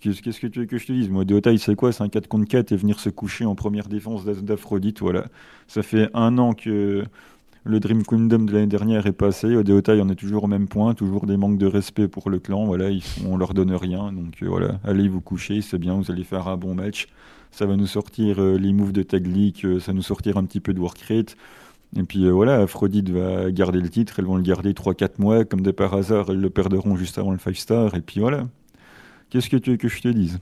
Qu'est-ce 0.00 0.40
que 0.40 0.46
tu 0.46 0.60
veux 0.60 0.66
que 0.66 0.78
je 0.78 0.86
te 0.86 0.92
dise? 0.92 1.08
Moi, 1.08 1.24
c'est 1.56 1.74
quoi? 1.74 1.92
C'est 1.92 2.02
un 2.02 2.08
4 2.08 2.28
contre 2.28 2.46
4 2.46 2.72
et 2.72 2.76
venir 2.76 3.00
se 3.00 3.08
coucher 3.08 3.44
en 3.46 3.54
première 3.54 3.88
défense 3.88 4.24
d'Aphrodite. 4.24 5.00
Voilà. 5.00 5.26
Ça 5.66 5.82
fait 5.82 6.10
un 6.14 6.36
an 6.38 6.52
que 6.52 7.04
le 7.68 7.80
Dream 7.80 8.02
Kingdom 8.02 8.44
de 8.44 8.52
l'année 8.52 8.66
dernière 8.66 9.06
est 9.06 9.12
passé. 9.12 9.62
Deotai, 9.62 10.00
on 10.00 10.08
est 10.08 10.14
toujours 10.14 10.44
au 10.44 10.46
même 10.46 10.68
point, 10.68 10.94
toujours 10.94 11.26
des 11.26 11.36
manques 11.36 11.58
de 11.58 11.66
respect 11.66 12.08
pour 12.08 12.30
le 12.30 12.38
clan. 12.38 12.64
Voilà, 12.64 12.88
ils, 12.88 13.02
on 13.26 13.36
leur 13.36 13.52
donne 13.52 13.74
rien. 13.74 14.10
Donc 14.10 14.42
euh, 14.42 14.48
voilà, 14.48 14.80
allez 14.84 15.06
vous 15.06 15.20
coucher, 15.20 15.60
c'est 15.60 15.78
bien, 15.78 15.94
vous 15.94 16.10
allez 16.10 16.24
faire 16.24 16.48
un 16.48 16.56
bon 16.56 16.74
match. 16.74 17.08
Ça 17.50 17.66
va 17.66 17.76
nous 17.76 17.86
sortir 17.86 18.40
euh, 18.40 18.56
les 18.56 18.72
moves 18.72 18.92
de 18.92 19.02
Tag 19.02 19.26
League, 19.26 19.60
euh, 19.64 19.80
ça 19.80 19.92
va 19.92 19.96
nous 19.96 20.02
sortir 20.02 20.38
un 20.38 20.44
petit 20.44 20.60
peu 20.60 20.72
de 20.72 20.80
Work 20.80 20.98
Rate. 21.02 21.36
Et 21.96 22.02
puis 22.04 22.28
voilà, 22.30 22.60
Aphrodite 22.60 23.10
va 23.10 23.50
garder 23.50 23.80
le 23.80 23.88
titre, 23.88 24.18
elles 24.18 24.26
vont 24.26 24.36
le 24.36 24.42
garder 24.42 24.72
3-4 24.72 25.12
mois, 25.18 25.44
comme 25.44 25.62
de 25.62 25.70
par 25.70 25.94
hasard, 25.94 26.30
elles 26.30 26.40
le 26.40 26.50
perdront 26.50 26.96
juste 26.96 27.18
avant 27.18 27.32
le 27.32 27.38
5 27.38 27.56
star, 27.56 27.94
et 27.94 28.02
puis 28.02 28.20
voilà. 28.20 28.46
Qu'est-ce 29.30 29.48
que 29.48 29.56
tu 29.56 29.70
veux 29.70 29.76
que 29.76 29.88
je 29.88 30.00
te 30.00 30.08
dise? 30.08 30.38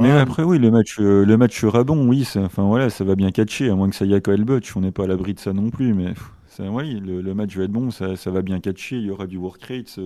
Mais 0.00 0.10
après, 0.10 0.42
oui, 0.42 0.58
le 0.58 0.70
match, 0.70 0.98
euh, 0.98 1.24
le 1.24 1.36
match 1.36 1.60
sera 1.60 1.84
bon, 1.84 2.08
oui. 2.08 2.24
Ça, 2.24 2.40
enfin, 2.40 2.64
voilà, 2.64 2.90
ça 2.90 3.04
va 3.04 3.14
bien 3.14 3.30
catcher, 3.30 3.70
à 3.70 3.74
moins 3.74 3.88
que 3.88 3.96
ça 3.96 4.04
y 4.04 4.12
ait 4.12 4.22
le 4.26 4.44
butch. 4.44 4.76
On 4.76 4.80
n'est 4.80 4.92
pas 4.92 5.04
à 5.04 5.06
l'abri 5.06 5.34
de 5.34 5.40
ça 5.40 5.52
non 5.52 5.70
plus. 5.70 5.94
Mais 5.94 6.14
oui, 6.58 7.00
le, 7.00 7.34
match 7.34 7.56
va 7.56 7.64
être 7.64 7.72
bon, 7.72 7.90
ça, 7.90 8.16
ça, 8.16 8.30
va 8.30 8.42
bien 8.42 8.60
catcher. 8.60 8.96
Il 8.96 9.04
y 9.04 9.10
aura 9.10 9.26
du 9.26 9.36
work 9.36 9.62
rate. 9.62 9.98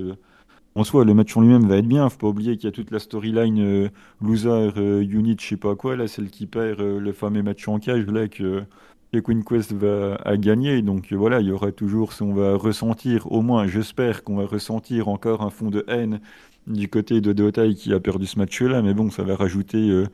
En 0.76 0.84
soi, 0.84 1.04
le 1.04 1.14
match 1.14 1.36
en 1.36 1.40
lui-même 1.40 1.66
va 1.66 1.78
être 1.78 1.88
bien. 1.88 2.08
Faut 2.08 2.18
pas 2.18 2.28
oublier 2.28 2.56
qu'il 2.56 2.64
y 2.66 2.68
a 2.68 2.72
toute 2.72 2.90
la 2.90 2.98
storyline 2.98 3.60
euh, 3.60 3.88
loser, 4.20 4.48
euh, 4.76 5.00
unit, 5.02 5.36
je 5.40 5.46
sais 5.46 5.56
pas 5.56 5.74
quoi, 5.74 5.96
là, 5.96 6.06
celle 6.06 6.30
qui 6.30 6.46
perd 6.46 6.80
le 6.80 7.12
fameux 7.12 7.42
match 7.42 7.66
en 7.66 7.78
cage, 7.78 8.06
là, 8.06 8.28
que 8.28 8.64
que 9.12 9.18
Queen 9.18 9.44
Quest 9.44 9.72
va 9.72 10.16
à 10.24 10.36
gagner. 10.36 10.82
Donc 10.82 11.12
voilà, 11.12 11.40
il 11.40 11.48
y 11.48 11.52
aura 11.52 11.72
toujours, 11.72 12.12
si 12.12 12.22
on 12.22 12.32
va 12.32 12.56
ressentir, 12.56 13.30
au 13.32 13.42
moins 13.42 13.66
j'espère 13.66 14.22
qu'on 14.24 14.36
va 14.36 14.46
ressentir 14.46 15.08
encore 15.08 15.42
un 15.42 15.50
fond 15.50 15.70
de 15.70 15.84
haine 15.88 16.20
du 16.70 16.88
côté 16.88 17.20
de 17.20 17.32
Deotai 17.32 17.74
qui 17.74 17.92
a 17.92 18.00
perdu 18.00 18.26
ce 18.26 18.38
match-là. 18.38 18.82
Mais 18.82 18.94
bon, 18.94 19.10
ça 19.10 19.22
va 19.22 19.36
rajouter 19.36 19.90
euh, 19.90 20.06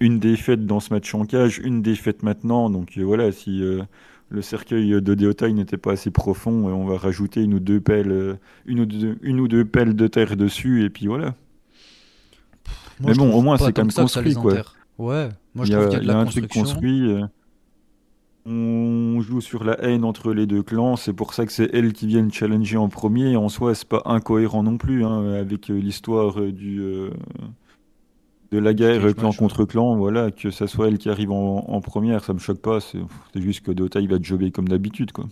une 0.00 0.18
défaite 0.18 0.66
dans 0.66 0.80
ce 0.80 0.92
match 0.92 1.14
en 1.14 1.24
cage, 1.24 1.58
une 1.58 1.82
défaite 1.82 2.22
maintenant. 2.22 2.70
Donc 2.70 2.96
euh, 2.96 3.02
voilà, 3.02 3.32
si 3.32 3.62
euh, 3.62 3.82
le 4.28 4.42
cercueil 4.42 4.90
de 4.90 5.14
Deotai 5.14 5.52
n'était 5.52 5.76
pas 5.76 5.92
assez 5.92 6.10
profond, 6.10 6.66
on 6.66 6.86
va 6.86 6.96
rajouter 6.96 7.42
une 7.42 7.54
ou 7.54 7.60
deux 7.60 7.80
pelles, 7.80 8.38
une 8.66 8.80
ou 8.80 8.86
deux, 8.86 9.18
une 9.22 9.40
ou 9.40 9.48
deux 9.48 9.64
pelles 9.64 9.94
de 9.94 10.06
terre 10.06 10.36
dessus. 10.36 10.84
Et 10.84 10.90
puis 10.90 11.06
voilà. 11.06 11.34
mais 13.00 13.14
bon, 13.14 13.32
au 13.32 13.42
moins 13.42 13.56
c'est 13.58 13.72
quand 13.72 13.82
même 13.82 13.92
construit. 13.92 14.34
Quoi. 14.34 14.62
Ouais, 14.98 15.28
moi 15.54 15.64
je 15.64 15.72
trouve 15.72 15.88
qu'il 15.88 15.98
y 15.98 16.00
a 16.00 16.00
de 16.00 16.06
la 16.06 16.24
construction. 16.24 16.42
truc 16.42 16.52
construit. 16.52 17.14
On 18.44 19.20
joue 19.20 19.40
sur 19.40 19.62
la 19.62 19.80
haine 19.84 20.04
entre 20.04 20.32
les 20.32 20.46
deux 20.46 20.62
clans, 20.64 20.96
c'est 20.96 21.12
pour 21.12 21.32
ça 21.32 21.46
que 21.46 21.52
c'est 21.52 21.70
elles 21.72 21.92
qui 21.92 22.08
viennent 22.08 22.32
challenger 22.32 22.76
en 22.76 22.88
premier. 22.88 23.36
En 23.36 23.48
soi, 23.48 23.74
c'est 23.74 23.88
pas 23.88 24.02
incohérent 24.04 24.64
non 24.64 24.78
plus, 24.78 25.04
hein, 25.04 25.32
avec 25.34 25.70
euh, 25.70 25.74
l'histoire 25.78 26.40
euh, 26.40 26.50
du 26.52 26.80
euh, 26.80 27.10
de 28.52 28.58
la 28.58 28.72
guerre 28.74 29.14
clan 29.16 29.32
contre 29.34 29.64
clan. 29.64 29.96
Voilà, 29.96 30.30
que 30.30 30.50
ça 30.50 30.66
soit 30.66 30.88
elle 30.88 30.98
qui 30.98 31.08
arrive 31.10 31.30
en, 31.32 31.80
première, 31.80 32.22
ça 32.24 32.34
me 32.34 32.38
choque 32.38 32.60
pas. 32.60 32.80
C'est 32.80 33.00
juste 33.34 33.62
que 33.62 33.72
Dota 33.72 34.00
il 34.00 34.08
va 34.08 34.20
jobber 34.20 34.50
comme 34.50 34.68
d'habitude, 34.68 35.12
quoi. 35.12 35.26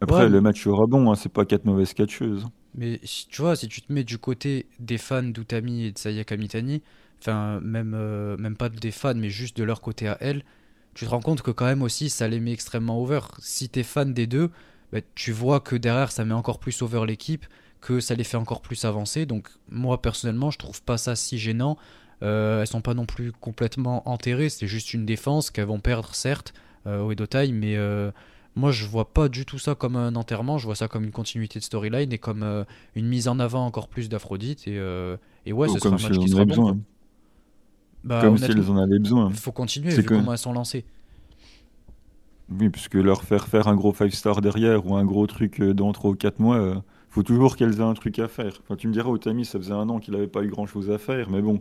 Après, 0.00 0.28
Ouais, 0.28 0.30
le 0.30 0.40
match 0.42 0.62
sera 0.64 0.86
bon, 0.86 1.10
hein, 1.12 1.16
c'est 1.16 1.32
pas 1.32 1.46
quatre 1.46 1.66
mauvaises 1.66 1.94
catcheuses. 1.94 2.46
mais 2.74 3.00
si- 3.04 3.26
tu 3.28 3.42
vois, 3.42 3.56
si 3.56 3.68
tu 3.68 3.82
te 3.82 3.92
mets 3.92 4.04
du 4.04 4.18
côté 4.18 4.66
des 4.78 4.98
fans 4.98 5.22
d'Utami 5.22 5.84
et 5.84 5.92
de 5.92 5.98
Sayaka 5.98 6.36
Mitani, 6.36 6.82
enfin, 7.20 7.60
même, 7.60 7.94
euh, 7.94 8.36
même 8.38 8.56
pas 8.56 8.68
des 8.68 8.90
fans, 8.90 9.14
mais 9.14 9.30
juste 9.30 9.56
de 9.56 9.64
leur 9.64 9.80
côté 9.80 10.08
à 10.08 10.16
elles, 10.20 10.44
tu 10.94 11.04
te 11.04 11.10
rends 11.10 11.20
compte 11.20 11.42
que 11.42 11.50
quand 11.50 11.64
même 11.64 11.82
aussi, 11.82 12.10
ça 12.10 12.28
les 12.28 12.40
met 12.40 12.52
extrêmement 12.52 13.00
over. 13.00 13.20
Si 13.38 13.68
t'es 13.68 13.82
fan 13.82 14.12
des 14.12 14.26
deux, 14.26 14.50
bah, 14.92 15.00
tu 15.14 15.32
vois 15.32 15.60
que 15.60 15.76
derrière, 15.76 16.12
ça 16.12 16.24
met 16.24 16.34
encore 16.34 16.58
plus 16.58 16.82
over 16.82 17.04
l'équipe, 17.06 17.46
que 17.80 18.00
ça 18.00 18.14
les 18.14 18.24
fait 18.24 18.36
encore 18.36 18.60
plus 18.60 18.84
avancer. 18.84 19.26
Donc, 19.26 19.48
moi, 19.70 20.00
personnellement, 20.02 20.50
je 20.50 20.58
trouve 20.58 20.82
pas 20.82 20.98
ça 20.98 21.16
si 21.16 21.38
gênant. 21.38 21.76
Euh, 22.22 22.60
elles 22.60 22.66
sont 22.68 22.82
pas 22.82 22.94
non 22.94 23.06
plus 23.06 23.32
complètement 23.32 24.08
enterrées, 24.08 24.48
c'est 24.48 24.68
juste 24.68 24.94
une 24.94 25.04
défense 25.04 25.50
qu'elles 25.50 25.66
vont 25.66 25.80
perdre, 25.80 26.14
certes, 26.14 26.54
euh, 26.86 27.00
au 27.00 27.10
Edotai, 27.10 27.50
mais 27.50 27.76
euh, 27.76 28.12
moi, 28.54 28.70
je 28.70 28.84
vois 28.86 29.12
pas 29.12 29.28
du 29.28 29.44
tout 29.46 29.58
ça 29.58 29.74
comme 29.74 29.96
un 29.96 30.14
enterrement, 30.14 30.58
je 30.58 30.66
vois 30.66 30.76
ça 30.76 30.86
comme 30.86 31.04
une 31.04 31.10
continuité 31.10 31.58
de 31.58 31.64
storyline 31.64 32.12
et 32.12 32.18
comme 32.18 32.42
euh, 32.42 32.64
une 32.94 33.06
mise 33.08 33.26
en 33.26 33.40
avant 33.40 33.64
encore 33.64 33.88
plus 33.88 34.08
d'Aphrodite. 34.08 34.68
Et, 34.68 34.78
euh, 34.78 35.16
et 35.46 35.52
ouais, 35.52 35.68
Ou 35.68 35.74
ce 35.74 35.80
sera 35.80 35.96
un 35.96 35.98
match 35.98 36.18
qui 36.18 36.28
sera 36.28 36.44
bon. 36.44 36.48
besoin. 36.48 36.78
Bah, 38.04 38.20
Comme 38.20 38.36
si 38.38 38.44
elles 38.50 38.70
en 38.70 38.76
avaient 38.76 38.98
besoin. 38.98 39.28
il 39.30 39.36
faut 39.36 39.52
continuer 39.52 39.90
vu 39.90 40.02
que- 40.02 40.14
comment 40.14 40.32
elles 40.32 40.38
sont 40.38 40.52
lancées. 40.52 40.84
Oui, 42.50 42.68
puisque 42.68 42.94
leur 42.94 43.22
faire 43.22 43.46
faire 43.48 43.68
un 43.68 43.76
gros 43.76 43.94
5 43.94 44.12
star 44.12 44.40
derrière 44.40 44.86
ou 44.86 44.94
un 44.96 45.04
gros 45.04 45.26
truc 45.26 45.60
euh, 45.60 45.72
dans 45.72 45.92
3 45.92 46.10
ou 46.10 46.14
4 46.14 46.38
mois, 46.38 46.56
euh, 46.56 46.74
faut 47.08 47.22
toujours 47.22 47.56
qu'elles 47.56 47.78
aient 47.78 47.82
un 47.84 47.94
truc 47.94 48.18
à 48.18 48.28
faire. 48.28 48.52
Enfin, 48.62 48.76
tu 48.76 48.88
me 48.88 48.92
diras, 48.92 49.08
Otami, 49.08 49.44
ça 49.44 49.58
faisait 49.58 49.72
un 49.72 49.88
an 49.88 49.98
qu'il 50.00 50.12
n'avait 50.14 50.26
pas 50.26 50.42
eu 50.42 50.48
grand 50.48 50.66
chose 50.66 50.90
à 50.90 50.98
faire, 50.98 51.30
mais 51.30 51.40
bon. 51.40 51.60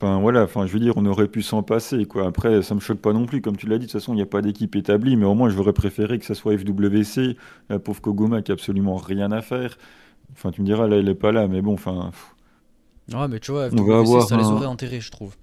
Enfin, 0.00 0.20
voilà, 0.20 0.42
enfin, 0.44 0.66
je 0.66 0.72
veux 0.72 0.80
dire, 0.80 0.94
on 0.96 1.06
aurait 1.06 1.28
pu 1.28 1.42
s'en 1.42 1.62
passer, 1.62 2.04
quoi. 2.06 2.26
Après, 2.26 2.62
ça 2.62 2.74
me 2.74 2.80
choque 2.80 2.98
pas 2.98 3.12
non 3.12 3.26
plus, 3.26 3.40
comme 3.42 3.56
tu 3.56 3.66
l'as 3.66 3.78
dit, 3.78 3.86
de 3.86 3.90
toute 3.90 4.00
façon, 4.00 4.12
il 4.12 4.16
n'y 4.16 4.22
a 4.22 4.26
pas 4.26 4.42
d'équipe 4.42 4.74
établie, 4.76 5.16
mais 5.16 5.26
au 5.26 5.34
moins, 5.34 5.48
j'aurais 5.50 5.72
préféré 5.72 6.18
que 6.18 6.24
ça 6.26 6.34
soit 6.34 6.56
FWC, 6.58 7.36
la 7.68 7.78
pauvre 7.78 8.00
Koguma 8.00 8.42
qui 8.42 8.50
a 8.52 8.54
absolument 8.54 8.96
rien 8.96 9.30
à 9.32 9.42
faire. 9.42 9.76
Enfin, 10.32 10.50
tu 10.50 10.62
me 10.62 10.66
diras, 10.66 10.88
là, 10.88 10.96
elle 10.96 11.08
est 11.08 11.14
pas 11.14 11.32
là, 11.32 11.48
mais 11.48 11.62
bon, 11.62 11.74
enfin, 11.74 12.10
pff, 12.10 12.34
Ouais, 13.14 13.28
mais 13.28 13.38
tu 13.40 13.52
vois, 13.52 13.68
On 13.72 13.82
va 13.84 14.00
FWC, 14.02 14.08
avoir 14.08 14.28
ça 14.28 14.36
les 14.36 14.44
aurait 14.44 14.66
enterrés, 14.66 15.00
je 15.00 15.10
trouve. 15.10 15.36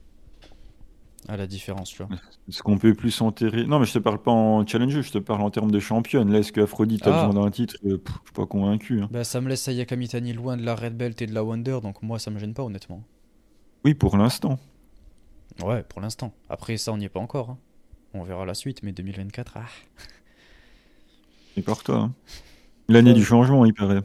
À 1.27 1.37
la 1.37 1.45
différence, 1.47 1.89
tu 1.91 2.03
vois. 2.03 2.09
est-ce 2.49 2.63
qu'on 2.63 2.77
peut 2.77 2.93
plus 2.95 3.11
s'enterrer? 3.11 3.65
Non, 3.65 3.79
mais 3.79 3.85
je 3.85 3.93
te 3.93 3.99
parle 3.99 4.21
pas 4.21 4.31
en 4.31 4.65
challenger, 4.65 5.03
je 5.03 5.11
te 5.11 5.17
parle 5.19 5.41
en 5.41 5.51
termes 5.51 5.69
de 5.71 5.79
championne. 5.79 6.31
Là, 6.31 6.39
est-ce 6.39 6.51
que 6.51 6.61
Aphrodite 6.61 7.05
a 7.07 7.11
Ah. 7.23 7.27
besoin 7.27 7.43
d'un 7.43 7.51
titre? 7.51 7.75
Euh, 7.85 7.97
pff, 7.99 8.15
je 8.21 8.27
suis 8.29 8.33
pas 8.33 8.45
convaincu. 8.47 9.01
hein. 9.01 9.09
Bah, 9.11 9.23
ça 9.23 9.39
me 9.39 9.47
laisse 9.49 9.61
Sayaka 9.61 9.95
Mitani 9.95 10.33
loin 10.33 10.57
de 10.57 10.63
la 10.63 10.75
Red 10.75 10.97
Belt 10.97 11.21
et 11.21 11.27
de 11.27 11.33
la 11.33 11.43
Wonder, 11.43 11.79
donc 11.83 12.01
moi, 12.01 12.17
ça 12.19 12.31
me 12.31 12.39
gêne 12.39 12.53
pas, 12.53 12.63
honnêtement. 12.63 13.03
Oui, 13.85 13.93
pour 13.93 14.17
l'instant. 14.17 14.59
Ouais, 15.63 15.83
pour 15.83 16.01
l'instant. 16.01 16.33
Après, 16.49 16.77
ça, 16.77 16.91
on 16.91 16.97
n'y 16.97 17.05
est 17.05 17.09
pas 17.09 17.19
encore. 17.19 17.51
hein. 17.51 17.57
On 18.13 18.23
verra 18.23 18.45
la 18.45 18.53
suite, 18.55 18.81
mais 18.83 18.91
2024, 18.91 19.53
ah. 19.57 19.65
Et 21.57 21.61
par 21.61 21.83
toi. 21.83 21.97
hein. 21.97 22.13
L'année 22.89 23.11
Ouais. 23.11 23.15
du 23.17 23.23
changement, 23.23 23.63
il 23.65 23.73
paraît. 23.73 24.01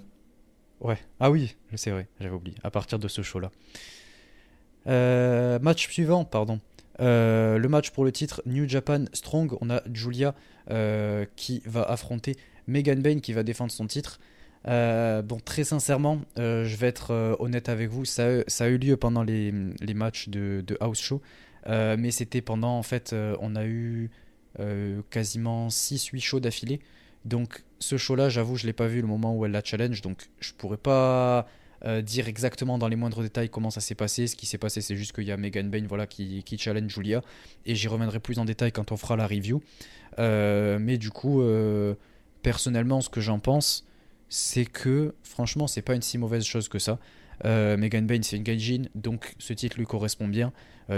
Ouais. 0.81 0.99
Ah 1.21 1.31
oui, 1.31 1.57
c'est 1.75 1.91
vrai, 1.91 2.09
j'avais 2.21 2.35
oublié. 2.35 2.57
À 2.63 2.71
partir 2.71 2.99
de 2.99 3.09
ce 3.09 3.23
show-là. 3.23 3.51
Euh, 4.87 5.59
match 5.61 5.89
suivant, 5.89 6.25
pardon. 6.25 6.61
Euh, 7.01 7.59
le 7.59 7.69
match 7.69 7.91
pour 7.91 8.05
le 8.05 8.13
titre 8.13 8.43
New 8.47 8.69
Japan 8.69 9.05
Strong. 9.13 9.57
On 9.61 9.71
a 9.71 9.83
Julia 9.93 10.35
euh, 10.71 11.25
qui 11.37 11.63
va 11.67 11.83
affronter 11.83 12.37
Megan 12.67 13.01
Bain 13.01 13.21
qui 13.21 13.33
va 13.33 13.43
défendre 13.43 13.73
son 13.73 13.87
titre. 13.87 14.19
Euh, 14.69 15.23
bon, 15.23 15.39
très 15.39 15.65
sincèrement, 15.65 16.23
je 16.37 16.77
vais 16.77 16.89
être 16.89 17.37
honnête 17.39 17.69
avec 17.69 17.89
vous, 17.89 18.05
ça, 18.05 18.43
a- 18.59 18.69
eu 18.69 18.79
lieu 18.79 18.97
pendant 18.97 19.23
les, 19.23 19.53
matchs 19.95 20.29
de, 20.29 20.65
House 20.81 21.01
Show, 21.01 21.23
mais 21.69 22.11
c'était 22.11 22.41
pendant, 22.41 22.77
en 22.77 22.83
fait, 22.83 23.15
on 23.41 23.55
a 23.55 23.65
eu 23.65 24.11
quasiment 25.11 25.69
6-8 25.69 26.21
shows 26.21 26.41
d'affilée. 26.41 26.81
Donc 27.25 27.63
ce 27.79 27.97
show-là, 27.97 28.29
j'avoue, 28.29 28.57
je 28.57 28.67
l'ai 28.67 28.73
pas 28.73 28.87
vu 28.87 29.01
le 29.01 29.07
moment 29.07 29.37
où 29.37 29.45
elle 29.45 29.53
la 29.53 29.63
challenge, 29.63 30.01
donc 30.01 30.29
je 30.41 30.53
pourrais 30.53 30.77
pas 30.77 31.47
euh, 31.85 32.03
dire 32.03 32.29
exactement 32.29 32.79
dans 32.79 32.89
les 32.89 32.97
moindres 32.97 33.23
détails 33.23 33.49
comment 33.49 33.71
ça 33.71 33.81
s'est 33.81 33.95
passé. 33.95 34.27
Ce 34.27 34.37
qui 34.37 34.47
s'est 34.47 34.59
passé, 34.59 34.81
c'est 34.81 34.97
juste 34.97 35.13
qu'il 35.13 35.25
y 35.25 35.33
a 35.33 35.37
Megan 35.37 35.69
Bain 35.69 35.85
voilà, 35.89 36.07
qui, 36.07 36.43
qui 36.45 36.59
challenge 36.59 36.91
Julia, 36.91 37.23
et 37.65 37.75
j'y 37.75 37.89
reviendrai 37.89 38.21
plus 38.21 38.39
en 38.39 38.45
détail 38.45 38.73
quand 38.73 38.93
on 38.93 38.97
fera 38.97 39.17
la 39.17 39.27
review. 39.27 39.63
Euh, 40.19 40.79
mais 40.81 40.99
du 40.99 41.11
coup, 41.11 41.43
euh, 41.43 41.95
personnellement, 42.43 43.01
ce 43.01 43.09
que 43.09 43.21
j'en 43.21 43.39
pense, 43.39 43.87
c'est 44.29 44.65
que 44.65 45.15
franchement, 45.23 45.67
c'est 45.67 45.83
pas 45.83 45.95
une 45.95 46.03
si 46.03 46.19
mauvaise 46.19 46.45
chose 46.45 46.69
que 46.69 46.79
ça. 46.79 46.99
Megan 47.45 48.07
Bain, 48.07 48.21
c'est 48.23 48.39
une 48.39 48.43
gaijin, 48.43 48.85
donc 48.95 49.35
ce 49.39 49.53
titre 49.53 49.77
lui 49.77 49.85
correspond 49.85 50.27
bien. 50.27 50.55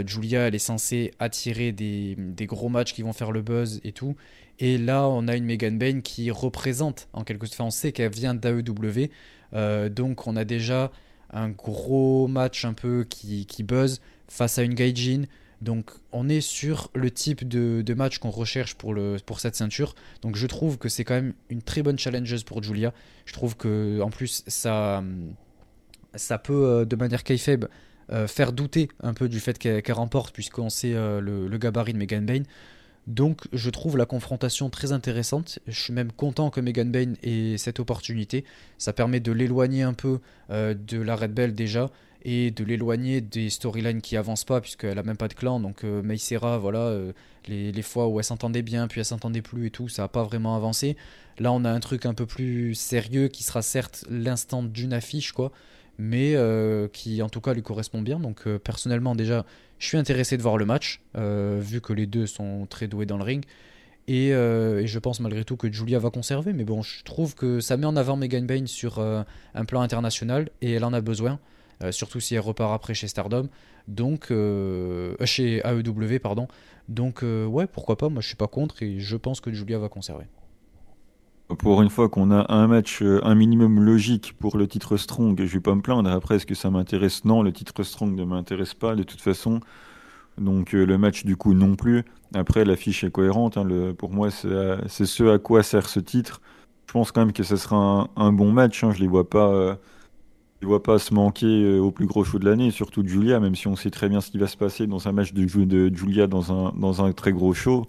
Julia, 0.06 0.46
elle 0.46 0.54
est 0.54 0.60
censée 0.60 1.10
attirer 1.18 1.72
des, 1.72 2.14
des 2.16 2.46
gros 2.46 2.68
matchs 2.68 2.94
qui 2.94 3.02
vont 3.02 3.12
faire 3.12 3.32
le 3.32 3.42
buzz 3.42 3.80
et 3.82 3.90
tout. 3.90 4.14
Et 4.58 4.78
là, 4.78 5.06
on 5.08 5.28
a 5.28 5.36
une 5.36 5.44
Megan 5.44 5.78
Bain 5.78 6.00
qui 6.00 6.30
représente, 6.30 7.08
en 7.12 7.22
quelque 7.22 7.46
sorte, 7.46 7.60
on 7.60 7.70
sait 7.70 7.92
qu'elle 7.92 8.12
vient 8.12 8.34
d'AEW. 8.34 9.10
Euh, 9.54 9.88
donc, 9.88 10.26
on 10.26 10.36
a 10.36 10.44
déjà 10.44 10.90
un 11.30 11.48
gros 11.48 12.26
match 12.26 12.64
un 12.64 12.72
peu 12.72 13.04
qui, 13.08 13.46
buzz 13.62 14.00
face 14.28 14.58
à 14.58 14.62
une 14.62 14.74
gaijin. 14.74 15.24
Donc, 15.60 15.90
on 16.12 16.28
est 16.28 16.40
sur 16.40 16.90
le 16.94 17.10
type 17.10 17.46
de, 17.46 17.94
match 17.94 18.18
qu'on 18.18 18.30
recherche 18.30 18.74
pour, 18.74 18.94
cette 19.38 19.54
ceinture. 19.54 19.94
Donc, 20.22 20.36
je 20.36 20.46
trouve 20.46 20.78
que 20.78 20.88
c'est 20.88 21.04
quand 21.04 21.14
même 21.14 21.34
une 21.50 21.62
très 21.62 21.82
bonne 21.82 21.98
challengeuse 21.98 22.42
pour 22.42 22.62
Julia. 22.62 22.92
Je 23.26 23.32
trouve 23.32 23.56
que, 23.56 24.00
en 24.00 24.10
plus, 24.10 24.42
ça, 24.46 25.02
peut, 26.42 26.64
euh, 26.64 26.84
de 26.84 26.96
manière 26.96 27.22
kayfabe, 27.22 27.66
euh, 28.10 28.26
faire 28.26 28.52
douter 28.52 28.88
un 29.02 29.14
peu 29.14 29.28
du 29.28 29.38
fait 29.38 29.58
qu'elle 29.58 29.82
qu'elle 29.82 29.96
remporte, 29.96 30.32
puisqu'on 30.32 30.70
sait 30.70 30.94
euh, 30.94 31.20
le, 31.20 31.46
le 31.46 31.58
gabarit 31.58 31.92
de 31.92 31.98
Megan 31.98 32.24
Bain. 32.24 32.42
Donc 33.08 33.48
je 33.54 33.70
trouve 33.70 33.96
la 33.96 34.04
confrontation 34.04 34.68
très 34.68 34.92
intéressante. 34.92 35.58
Je 35.66 35.80
suis 35.80 35.94
même 35.94 36.12
content 36.12 36.50
que 36.50 36.60
Megan 36.60 36.92
Bain 36.92 37.14
ait 37.22 37.56
cette 37.56 37.80
opportunité. 37.80 38.44
Ça 38.76 38.92
permet 38.92 39.18
de 39.18 39.32
l'éloigner 39.32 39.82
un 39.82 39.94
peu 39.94 40.20
euh, 40.50 40.74
de 40.74 41.00
la 41.00 41.16
Red 41.16 41.32
Bell 41.32 41.54
déjà 41.54 41.90
et 42.22 42.50
de 42.50 42.64
l'éloigner 42.64 43.22
des 43.22 43.48
storylines 43.48 44.02
qui 44.02 44.18
avancent 44.18 44.44
pas 44.44 44.60
puisqu'elle 44.60 44.98
a 44.98 45.02
même 45.02 45.16
pas 45.16 45.28
de 45.28 45.32
clan. 45.32 45.58
Donc 45.58 45.84
euh, 45.84 46.02
voilà, 46.60 46.80
euh, 46.80 47.12
les, 47.46 47.82
fois 47.82 48.08
où 48.08 48.18
elle 48.18 48.24
s'entendait 48.24 48.60
bien 48.60 48.88
puis 48.88 49.00
elle 49.00 49.06
s'entendait 49.06 49.40
plus 49.40 49.68
et 49.68 49.70
tout, 49.70 49.88
ça 49.88 50.04
a 50.04 50.08
pas 50.08 50.24
vraiment 50.24 50.54
avancé. 50.54 50.94
Là 51.38 51.50
on 51.50 51.64
a 51.64 51.70
un 51.70 51.80
truc 51.80 52.04
un 52.04 52.14
peu 52.14 52.26
plus 52.26 52.74
sérieux 52.74 53.28
qui 53.28 53.42
sera 53.42 53.62
certes 53.62 54.04
l'instant 54.10 54.62
d'une 54.62 54.92
affiche 54.92 55.32
quoi, 55.32 55.50
mais 55.96 56.34
euh, 56.34 56.88
qui 56.88 57.22
en 57.22 57.30
tout 57.30 57.40
cas 57.40 57.54
lui 57.54 57.62
correspond 57.62 58.02
bien. 58.02 58.20
Donc 58.20 58.46
personnellement 58.58 59.14
déjà 59.14 59.46
je 59.78 59.86
suis 59.86 59.96
intéressé 59.96 60.36
de 60.36 60.42
voir 60.42 60.56
le 60.56 60.64
match, 60.64 61.00
euh, 61.16 61.58
vu 61.60 61.80
que 61.80 61.92
les 61.92 62.06
deux 62.06 62.26
sont 62.26 62.66
très 62.68 62.88
doués 62.88 63.06
dans 63.06 63.16
le 63.16 63.24
ring. 63.24 63.44
Et, 64.08 64.32
euh, 64.32 64.80
et 64.80 64.86
je 64.86 64.98
pense 64.98 65.20
malgré 65.20 65.44
tout 65.44 65.56
que 65.56 65.70
Julia 65.70 65.98
va 65.98 66.10
conserver. 66.10 66.52
Mais 66.52 66.64
bon, 66.64 66.82
je 66.82 67.04
trouve 67.04 67.34
que 67.34 67.60
ça 67.60 67.76
met 67.76 67.86
en 67.86 67.96
avant 67.96 68.16
Megan 68.16 68.46
Bain 68.46 68.66
sur 68.66 68.98
euh, 68.98 69.22
un 69.54 69.64
plan 69.64 69.82
international. 69.82 70.48
Et 70.62 70.72
elle 70.72 70.84
en 70.84 70.92
a 70.92 71.00
besoin. 71.00 71.38
surtout 71.90 72.18
si 72.18 72.34
elle 72.34 72.40
repart 72.40 72.72
après 72.72 72.94
chez 72.94 73.06
Stardom. 73.06 73.48
Donc, 73.86 74.32
chez 75.24 75.62
AEW, 75.64 76.18
pardon. 76.20 76.48
Donc, 76.88 77.22
ouais, 77.22 77.66
pourquoi 77.66 77.96
pas. 77.96 78.08
Moi, 78.08 78.22
je 78.22 78.28
suis 78.28 78.36
pas 78.36 78.48
contre. 78.48 78.82
Et 78.82 78.98
je 78.98 79.16
pense 79.16 79.40
que 79.40 79.52
Julia 79.52 79.78
va 79.78 79.88
conserver. 79.88 80.24
Pour 81.56 81.80
une 81.80 81.88
fois 81.88 82.10
qu'on 82.10 82.30
a 82.30 82.52
un 82.52 82.66
match, 82.66 83.00
euh, 83.00 83.20
un 83.24 83.34
minimum 83.34 83.80
logique 83.82 84.34
pour 84.38 84.58
le 84.58 84.68
titre 84.68 84.98
Strong, 84.98 85.38
je 85.38 85.54
vais 85.54 85.60
pas 85.60 85.74
me 85.74 85.80
plaindre. 85.80 86.10
Après, 86.10 86.36
est-ce 86.36 86.44
que 86.44 86.54
ça 86.54 86.68
m'intéresse? 86.70 87.24
Non, 87.24 87.42
le 87.42 87.52
titre 87.52 87.82
Strong 87.82 88.14
ne 88.14 88.24
m'intéresse 88.24 88.74
pas 88.74 88.94
de 88.94 89.02
toute 89.02 89.22
façon. 89.22 89.60
Donc 90.38 90.74
euh, 90.74 90.84
le 90.86 90.98
match 90.98 91.24
du 91.24 91.36
coup 91.36 91.54
non 91.54 91.76
plus. 91.76 92.04
Après, 92.34 92.64
l'affiche 92.64 93.04
est 93.04 93.10
cohérente. 93.12 93.58
hein, 93.58 93.66
pour 93.98 94.12
moi, 94.12 94.30
c'est 94.30 94.52
à- 94.54 94.80
c'est 94.88 95.06
ce 95.06 95.24
à 95.34 95.38
quoi 95.38 95.62
sert 95.62 95.88
ce 95.88 96.00
titre. 96.00 96.40
Je 96.88 96.92
pense 96.94 97.12
quand 97.12 97.22
même 97.22 97.32
que 97.34 97.42
ce 97.44 97.56
sera 97.56 98.08
un, 98.16 98.32
bon 98.32 98.52
match. 98.52 98.84
hein, 98.84 98.92
Je 98.92 99.00
les 99.00 99.08
vois 99.08 99.28
pas, 99.30 99.48
euh, 99.48 99.74
je 100.60 100.66
les 100.66 100.68
vois 100.68 100.82
pas 100.82 100.98
se 100.98 101.14
manquer 101.14 101.46
euh, 101.46 101.78
au 101.80 101.90
plus 101.92 102.06
gros 102.06 102.24
show 102.24 102.38
de 102.38 102.44
l'année, 102.46 102.70
surtout 102.70 103.06
Julia, 103.06 103.40
même 103.40 103.54
si 103.54 103.68
on 103.68 103.76
sait 103.76 103.90
très 103.90 104.08
bien 104.08 104.20
ce 104.20 104.30
qui 104.30 104.38
va 104.38 104.46
se 104.48 104.56
passer 104.56 104.86
dans 104.86 105.08
un 105.08 105.12
match 105.12 105.32
de 105.32 105.44
de 105.64 105.94
Julia 105.96 106.26
dans 106.26 106.52
un, 106.52 106.72
dans 106.78 107.04
un 107.04 107.12
très 107.12 107.32
gros 107.32 107.54
show. 107.54 107.86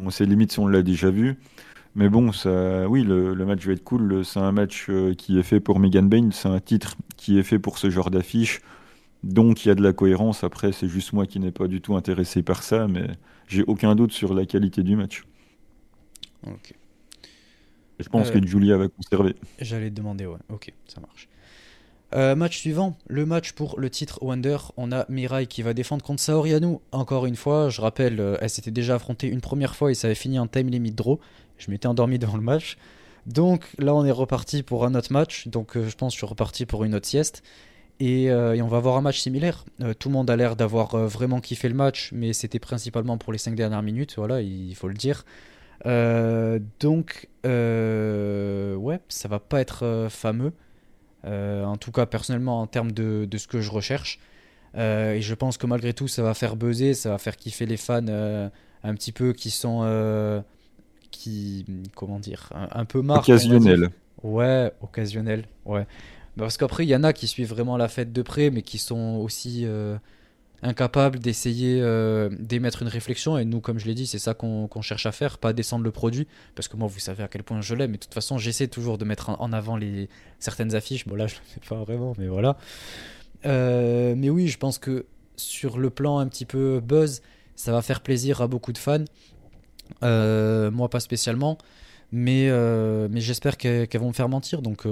On 0.00 0.10
sait 0.10 0.26
limite 0.26 0.52
si 0.52 0.60
on 0.60 0.68
l'a 0.68 0.82
déjà 0.82 1.10
vu. 1.10 1.38
Mais 1.96 2.08
bon, 2.08 2.32
ça, 2.32 2.88
oui, 2.88 3.04
le, 3.04 3.34
le 3.34 3.46
match 3.46 3.64
va 3.66 3.72
être 3.72 3.84
cool. 3.84 4.24
C'est 4.24 4.40
un 4.40 4.50
match 4.52 4.86
euh, 4.90 5.14
qui 5.14 5.38
est 5.38 5.42
fait 5.44 5.60
pour 5.60 5.78
Megan 5.78 6.08
Bain. 6.08 6.30
C'est 6.32 6.48
un 6.48 6.60
titre 6.60 6.96
qui 7.16 7.38
est 7.38 7.42
fait 7.44 7.58
pour 7.60 7.78
ce 7.78 7.88
genre 7.90 8.10
d'affiche. 8.10 8.60
Donc 9.22 9.64
il 9.64 9.68
y 9.68 9.70
a 9.70 9.74
de 9.74 9.82
la 9.82 9.92
cohérence. 9.92 10.44
Après, 10.44 10.72
c'est 10.72 10.88
juste 10.88 11.12
moi 11.12 11.26
qui 11.26 11.38
n'ai 11.40 11.52
pas 11.52 11.68
du 11.68 11.80
tout 11.80 11.94
intéressé 11.96 12.42
par 12.42 12.62
ça, 12.62 12.88
mais 12.88 13.06
j'ai 13.46 13.62
aucun 13.64 13.94
doute 13.94 14.12
sur 14.12 14.34
la 14.34 14.44
qualité 14.44 14.82
du 14.82 14.96
match. 14.96 15.24
Ok. 16.46 16.72
Et 18.00 18.02
je 18.02 18.08
pense 18.08 18.30
Euh, 18.30 18.40
que 18.40 18.46
Julia 18.46 18.76
va 18.76 18.88
conserver. 18.88 19.36
J'allais 19.60 19.90
te 19.90 19.94
demander, 19.94 20.26
ouais. 20.26 20.38
Ok, 20.48 20.72
ça 20.86 21.00
marche. 21.00 21.28
Euh, 22.14 22.36
match 22.36 22.58
suivant, 22.58 22.96
le 23.08 23.26
match 23.26 23.52
pour 23.52 23.78
le 23.80 23.90
titre 23.90 24.22
Wonder. 24.22 24.56
On 24.76 24.92
a 24.92 25.04
Mirai 25.08 25.46
qui 25.46 25.62
va 25.62 25.74
défendre 25.74 26.04
contre 26.04 26.20
Saori 26.22 26.54
Anou. 26.54 26.80
Encore 26.92 27.26
une 27.26 27.36
fois, 27.36 27.70
je 27.70 27.80
rappelle, 27.80 28.38
elle 28.40 28.50
s'était 28.50 28.70
déjà 28.70 28.96
affrontée 28.96 29.28
une 29.28 29.40
première 29.40 29.74
fois 29.74 29.90
et 29.90 29.94
ça 29.94 30.08
avait 30.08 30.14
fini 30.14 30.38
en 30.38 30.46
time 30.46 30.68
limit 30.68 30.92
draw. 30.92 31.18
Je 31.58 31.70
m'étais 31.70 31.86
endormi 31.86 32.18
devant 32.18 32.36
le 32.36 32.42
match. 32.42 32.76
Donc 33.26 33.66
là, 33.78 33.94
on 33.94 34.04
est 34.04 34.10
reparti 34.10 34.62
pour 34.62 34.84
un 34.84 34.94
autre 34.94 35.12
match. 35.12 35.48
Donc 35.48 35.76
euh, 35.76 35.88
je 35.88 35.96
pense 35.96 36.12
que 36.12 36.14
je 36.14 36.18
suis 36.18 36.26
reparti 36.26 36.66
pour 36.66 36.84
une 36.84 36.94
autre 36.94 37.06
sieste. 37.06 37.42
Et, 38.00 38.30
euh, 38.30 38.60
on 38.62 38.66
va 38.66 38.78
avoir 38.78 38.96
un 38.96 39.02
match 39.02 39.20
similaire. 39.20 39.64
Euh, 39.80 39.94
tout 39.94 40.08
le 40.08 40.14
monde 40.14 40.28
a 40.28 40.36
l'air 40.36 40.56
d'avoir 40.56 40.96
vraiment 40.96 41.40
kiffé 41.40 41.68
le 41.68 41.74
match, 41.74 42.10
mais 42.12 42.32
c'était 42.32 42.58
principalement 42.58 43.18
pour 43.18 43.32
les 43.32 43.38
5 43.38 43.54
dernières 43.54 43.82
minutes, 43.82 44.14
voilà, 44.16 44.40
il 44.40 44.74
faut 44.74 44.88
le 44.88 44.94
dire. 44.94 45.24
donc, 45.84 47.28
ouais, 47.44 49.00
ça 49.08 49.28
va 49.28 49.38
pas 49.38 49.60
être 49.60 50.08
fameux. 50.10 50.52
en 51.24 51.76
tout 51.76 51.92
cas, 51.92 52.06
personnellement, 52.06 52.60
en 52.60 52.66
termes 52.66 52.92
de, 52.92 53.26
de 53.30 53.38
ce 53.38 53.46
que 53.46 53.60
je 53.60 53.70
recherche. 53.70 54.18
et 54.76 55.20
je 55.20 55.34
pense 55.34 55.56
que 55.56 55.66
malgré 55.66 55.94
tout, 55.94 56.08
ça 56.08 56.22
va 56.22 56.34
faire 56.34 56.56
buzzer, 56.56 56.94
ça 56.94 57.10
va 57.10 57.18
faire 57.18 57.36
kiffer 57.36 57.66
les 57.66 57.76
fans 57.76 58.06
un 58.08 58.94
petit 58.94 59.12
peu 59.12 59.32
qui 59.32 59.50
sont. 59.50 59.84
Qui. 61.16 61.64
Comment 61.94 62.18
dire 62.18 62.50
Un, 62.72 62.84
peu 62.84 63.02
marre. 63.02 63.20
Occasionnel. 63.20 63.90
Ouais, 64.22 64.72
occasionnel. 64.80 65.44
Ouais. 65.64 65.86
Parce 66.36 66.56
qu'après, 66.56 66.84
il 66.84 66.88
y 66.88 66.96
en 66.96 67.04
a 67.04 67.12
qui 67.12 67.26
suivent 67.26 67.50
vraiment 67.50 67.76
la 67.76 67.88
fête 67.88 68.12
de 68.12 68.22
près, 68.22 68.50
mais 68.50 68.62
qui 68.62 68.78
sont 68.78 69.20
aussi 69.22 69.64
euh, 69.64 69.96
incapables 70.62 71.18
d'essayer 71.20 71.80
euh, 71.80 72.28
d'émettre 72.38 72.82
une 72.82 72.88
réflexion. 72.88 73.38
Et 73.38 73.44
nous, 73.44 73.60
comme 73.60 73.78
je 73.78 73.86
l'ai 73.86 73.94
dit, 73.94 74.06
c'est 74.06 74.18
ça 74.18 74.34
qu'on 74.34 74.68
cherche 74.80 75.06
à 75.06 75.12
faire, 75.12 75.38
pas 75.38 75.52
descendre 75.52 75.84
le 75.84 75.90
produit. 75.90 76.26
Parce 76.54 76.66
que 76.66 76.76
moi, 76.76 76.88
vous 76.88 76.98
savez 76.98 77.22
à 77.22 77.28
quel 77.28 77.44
point 77.44 77.60
je 77.60 77.74
l'aime. 77.74 77.92
Mais 77.92 77.98
de 77.98 78.02
toute 78.02 78.14
façon, 78.14 78.38
j'essaie 78.38 78.68
toujours 78.68 78.98
de 78.98 79.04
mettre 79.04 79.30
en 79.30 79.52
avant 79.52 79.76
les, 79.76 80.08
certaines 80.38 80.74
affiches. 80.74 81.06
Bon, 81.06 81.14
là, 81.14 81.26
je 81.26 81.36
le 81.36 81.40
fais 81.44 81.68
pas 81.68 81.76
vraiment, 81.76 82.14
mais 82.18 82.26
voilà. 82.26 82.56
Euh, 83.46 84.14
mais 84.16 84.30
oui, 84.30 84.48
je 84.48 84.58
pense 84.58 84.78
que 84.78 85.06
sur 85.36 85.78
le 85.78 85.90
plan 85.90 86.18
un 86.18 86.26
petit 86.26 86.46
peu 86.46 86.80
buzz, 86.80 87.20
ça 87.56 87.72
va 87.72 87.82
faire 87.82 88.00
plaisir 88.00 88.40
à 88.40 88.48
beaucoup 88.48 88.72
de 88.72 88.78
fans. 88.78 89.04
Moi, 90.02 90.88
pas 90.88 91.00
spécialement. 91.00 91.58
Mais, 92.12 92.50
mais 93.10 93.20
j'espère 93.20 93.56
qu'elles 93.56 93.88
vont 93.98 94.08
me 94.08 94.12
faire 94.12 94.28
mentir. 94.28 94.62
Donc 94.62 94.86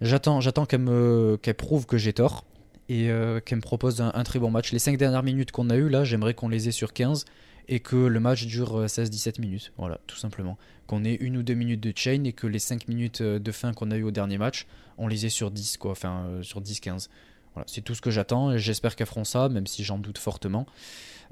J'attends, 0.00 0.40
j'attends 0.40 0.64
qu'elle 0.64 0.80
me, 0.80 1.38
qu'elle 1.42 1.54
prouve 1.54 1.86
que 1.86 1.98
j'ai 1.98 2.12
tort 2.12 2.44
et 2.88 3.10
euh, 3.10 3.40
qu'elle 3.40 3.56
me 3.56 3.62
propose 3.62 4.00
un, 4.00 4.24
très 4.24 4.38
bon 4.38 4.50
match. 4.50 4.72
Les 4.72 4.78
5 4.78 4.96
dernières 4.96 5.24
minutes 5.24 5.50
qu'on 5.50 5.70
a 5.70 5.76
eues 5.76 5.88
là, 5.88 6.04
j'aimerais 6.04 6.34
qu'on 6.34 6.48
les 6.48 6.68
ait 6.68 6.72
sur 6.72 6.92
15 6.92 7.24
et 7.66 7.80
que 7.80 7.96
le 7.96 8.20
match 8.20 8.46
dure 8.46 8.84
16-17 8.84 9.28
euh, 9.28 9.32
minutes. 9.40 9.72
Voilà, 9.76 9.98
tout 10.06 10.16
simplement. 10.16 10.56
Qu'on 10.86 11.04
ait 11.04 11.16
une 11.16 11.36
ou 11.36 11.42
deux 11.42 11.54
minutes 11.54 11.80
de 11.80 11.92
chain 11.94 12.22
et 12.24 12.32
que 12.32 12.46
les 12.46 12.60
5 12.60 12.86
minutes 12.86 13.20
euh, 13.22 13.38
de 13.38 13.52
fin 13.52 13.72
qu'on 13.72 13.90
a 13.90 13.96
eu 13.96 14.04
au 14.04 14.10
dernier 14.12 14.38
match, 14.38 14.66
on 14.98 15.08
les 15.08 15.26
ait 15.26 15.30
sur 15.30 15.50
10, 15.50 15.78
quoi. 15.78 15.90
Enfin, 15.90 16.26
sur 16.42 16.60
10-15. 16.60 17.08
Voilà, 17.58 17.66
c'est 17.68 17.82
tout 17.82 17.94
ce 17.94 18.00
que 18.00 18.10
j'attends 18.10 18.52
et 18.52 18.58
j'espère 18.58 18.96
qu'elles 18.96 19.06
feront 19.06 19.24
ça, 19.24 19.48
même 19.48 19.66
si 19.66 19.84
j'en 19.84 19.98
doute 19.98 20.18
fortement. 20.18 20.66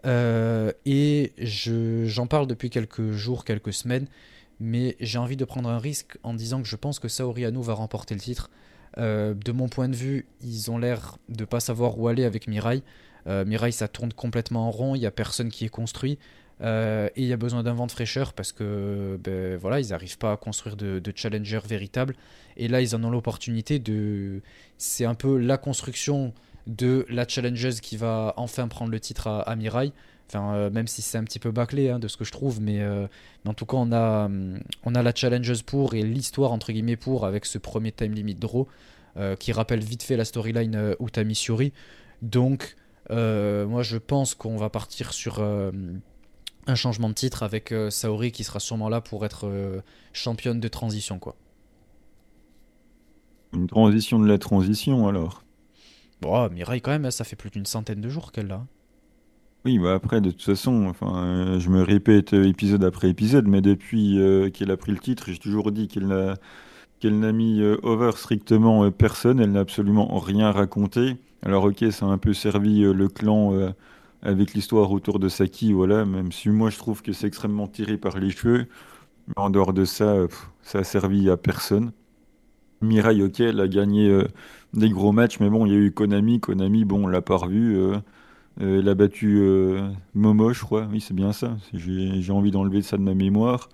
et 0.04 1.32
je, 1.38 2.04
j'en 2.06 2.26
parle 2.26 2.46
depuis 2.46 2.70
quelques 2.70 3.12
jours, 3.12 3.44
quelques 3.44 3.72
semaines 3.72 4.06
mais 4.60 4.96
j'ai 5.00 5.18
envie 5.18 5.36
de 5.36 5.44
prendre 5.44 5.68
un 5.68 5.78
risque 5.78 6.18
en 6.22 6.34
disant 6.34 6.62
que 6.62 6.68
je 6.68 6.76
pense 6.76 6.98
que 6.98 7.08
Saori 7.08 7.44
Anou 7.44 7.62
va 7.62 7.74
remporter 7.74 8.14
le 8.14 8.20
titre. 8.20 8.50
Euh, 8.98 9.34
de 9.34 9.52
mon 9.52 9.68
point 9.68 9.88
de 9.88 9.96
vue, 9.96 10.26
ils 10.42 10.70
ont 10.70 10.78
l'air 10.78 11.18
de 11.28 11.44
pas 11.44 11.60
savoir 11.60 11.98
où 11.98 12.08
aller 12.08 12.24
avec 12.24 12.48
Mirai. 12.48 12.82
Euh, 13.26 13.44
Mirai, 13.44 13.72
ça 13.72 13.88
tourne 13.88 14.12
complètement 14.12 14.68
en 14.68 14.70
rond, 14.70 14.94
il 14.94 15.00
n'y 15.00 15.06
a 15.06 15.10
personne 15.10 15.50
qui 15.50 15.64
est 15.64 15.70
construit. 15.70 16.18
Euh, 16.62 17.08
et 17.16 17.22
il 17.22 17.28
y 17.28 17.32
a 17.32 17.36
besoin 17.36 17.62
d'un 17.62 17.74
vent 17.74 17.86
de 17.86 17.92
fraîcheur 17.92 18.32
parce 18.32 18.52
que 18.52 19.18
ben, 19.22 19.56
voilà, 19.56 19.80
ils 19.80 19.90
n'arrivent 19.90 20.18
pas 20.18 20.32
à 20.32 20.36
construire 20.36 20.76
de, 20.76 20.98
de 20.98 21.12
challenger 21.14 21.60
véritable. 21.66 22.14
Et 22.56 22.68
là, 22.68 22.80
ils 22.80 22.94
en 22.96 23.04
ont 23.04 23.10
l'opportunité 23.10 23.78
de. 23.78 24.40
C'est 24.78 25.04
un 25.04 25.14
peu 25.14 25.36
la 25.38 25.58
construction 25.58 26.32
de 26.66 27.06
la 27.08 27.28
challengeuse 27.28 27.80
qui 27.80 27.96
va 27.96 28.34
enfin 28.36 28.68
prendre 28.68 28.90
le 28.90 29.00
titre 29.00 29.26
à, 29.26 29.40
à 29.42 29.56
Mirai. 29.56 29.92
Enfin, 30.28 30.54
euh, 30.54 30.70
même 30.70 30.88
si 30.88 31.02
c'est 31.02 31.18
un 31.18 31.24
petit 31.24 31.38
peu 31.38 31.52
bâclé 31.52 31.88
hein, 31.88 32.00
de 32.00 32.08
ce 32.08 32.16
que 32.16 32.24
je 32.24 32.32
trouve, 32.32 32.60
mais, 32.60 32.80
euh, 32.80 33.06
en 33.46 33.54
tout 33.54 33.64
cas, 33.64 33.76
on 33.76 33.92
a, 33.92 34.28
on 34.82 34.94
a 34.96 35.02
la 35.02 35.14
challengeuse 35.14 35.62
pour 35.62 35.94
et 35.94 36.02
l'histoire 36.02 36.50
entre 36.50 36.72
guillemets 36.72 36.96
pour 36.96 37.24
avec 37.26 37.46
ce 37.46 37.58
premier 37.58 37.92
time 37.92 38.12
limit 38.12 38.34
draw 38.34 38.66
qui 39.38 39.50
rappelle 39.52 39.80
vite 39.80 40.02
fait 40.02 40.18
la 40.18 40.26
storyline 40.26 40.94
Utami 41.00 41.34
Shiori. 41.34 41.72
Donc, 42.20 42.76
moi 43.08 43.82
je 43.82 43.96
pense 43.96 44.34
qu'on 44.34 44.58
va 44.58 44.68
partir 44.68 45.14
sur 45.14 45.40
un 46.66 46.74
changement 46.74 47.09
de 47.09 47.14
titre 47.14 47.42
avec 47.42 47.72
Saori 47.90 48.33
qui 48.33 48.44
sera 48.44 48.61
sûrement 48.61 48.88
là 48.88 49.00
pour 49.00 49.24
être 49.24 49.83
championne 50.12 50.61
de 50.61 50.68
transition. 50.68 51.18
quoi. 51.18 51.37
Une 53.52 53.66
transition 53.66 54.18
de 54.18 54.26
la 54.26 54.38
transition 54.38 55.09
alors 55.09 55.42
Bon, 56.20 56.48
Mirai 56.50 56.81
quand 56.81 56.90
même, 56.90 57.11
ça 57.11 57.24
fait 57.24 57.37
plus 57.37 57.50
d'une 57.50 57.66
centaine 57.66 58.00
de 58.00 58.09
jours 58.09 58.33
qu'elle 58.33 58.46
l'a. 58.46 58.64
Oui, 59.66 59.79
bah 59.79 59.94
après, 59.94 60.20
de 60.20 60.31
toute 60.31 60.42
façon, 60.42 60.87
enfin, 60.87 61.24
euh, 61.24 61.59
je 61.59 61.70
me 61.70 61.83
répète 61.83 62.35
euh, 62.35 62.44
épisode 62.44 62.85
après 62.85 63.11
épisode, 63.11 63.48
mais 63.48 63.61
depuis 63.61 64.18
euh, 64.20 64.48
qu'elle 64.48 64.70
a 64.70 64.76
pris 64.76 64.92
le 64.92 64.98
titre, 64.98 65.24
j'ai 65.26 65.38
toujours 65.38 65.72
dit 65.72 65.88
qu'elle 65.88 66.07
n'a 66.07 66.37
qu'elle 67.00 67.18
n'a 67.18 67.33
mis 67.33 67.62
over 67.83 68.12
strictement 68.16 68.90
personne, 68.90 69.40
elle 69.40 69.52
n'a 69.52 69.61
absolument 69.61 70.18
rien 70.18 70.50
raconté. 70.50 71.16
Alors 71.42 71.64
ok, 71.64 71.85
ça 71.90 72.07
a 72.07 72.09
un 72.09 72.18
peu 72.18 72.33
servi 72.33 72.81
le 72.81 73.09
clan 73.09 73.52
avec 74.22 74.55
l'histoire 74.55 74.90
autour 74.92 75.18
de 75.18 75.29
Saki, 75.29 75.72
voilà, 75.72 76.05
même 76.05 76.33
si 76.33 76.48
moi 76.50 76.70
je 76.70 76.79
trouve 76.79 77.02
que 77.02 77.12
c'est 77.12 77.26
extrêmement 77.26 77.68
tiré 77.68 77.96
par 77.98 78.18
les 78.18 78.31
cheveux. 78.31 78.66
Mais 79.29 79.35
en 79.37 79.50
dehors 79.50 79.72
de 79.72 79.85
ça, 79.85 80.14
ça 80.62 80.81
a 80.81 80.85
servi 80.85 81.31
à 81.31 81.37
personne. 81.37 81.92
Mirai, 82.83 83.22
ok, 83.22 83.40
elle 83.40 83.61
a 83.61 83.68
gagné 83.68 84.22
des 84.74 84.90
gros 84.90 85.12
matchs, 85.12 85.40
mais 85.40 85.50
bon, 85.50 85.66
il 85.66 85.72
y 85.72 85.74
a 85.74 85.79
eu 85.79 85.92
Konami. 85.92 86.40
Konami, 86.40 86.85
bon, 86.85 87.05
on 87.05 87.09
l'a 87.09 87.22
pas 87.22 87.37
revu. 87.37 87.76
Euh, 88.61 88.81
elle 88.81 88.88
a 88.88 88.94
battu 88.94 89.38
euh, 89.40 89.90
Momo, 90.14 90.52
je 90.52 90.61
crois. 90.62 90.87
Oui, 90.90 91.00
c'est 91.00 91.14
bien 91.14 91.33
ça. 91.33 91.57
J'ai 91.74 92.33
envie 92.33 92.50
d'enlever 92.50 92.83
ça 92.83 92.96
de 92.96 93.02
ma 93.02 93.14
mémoire. 93.14 93.68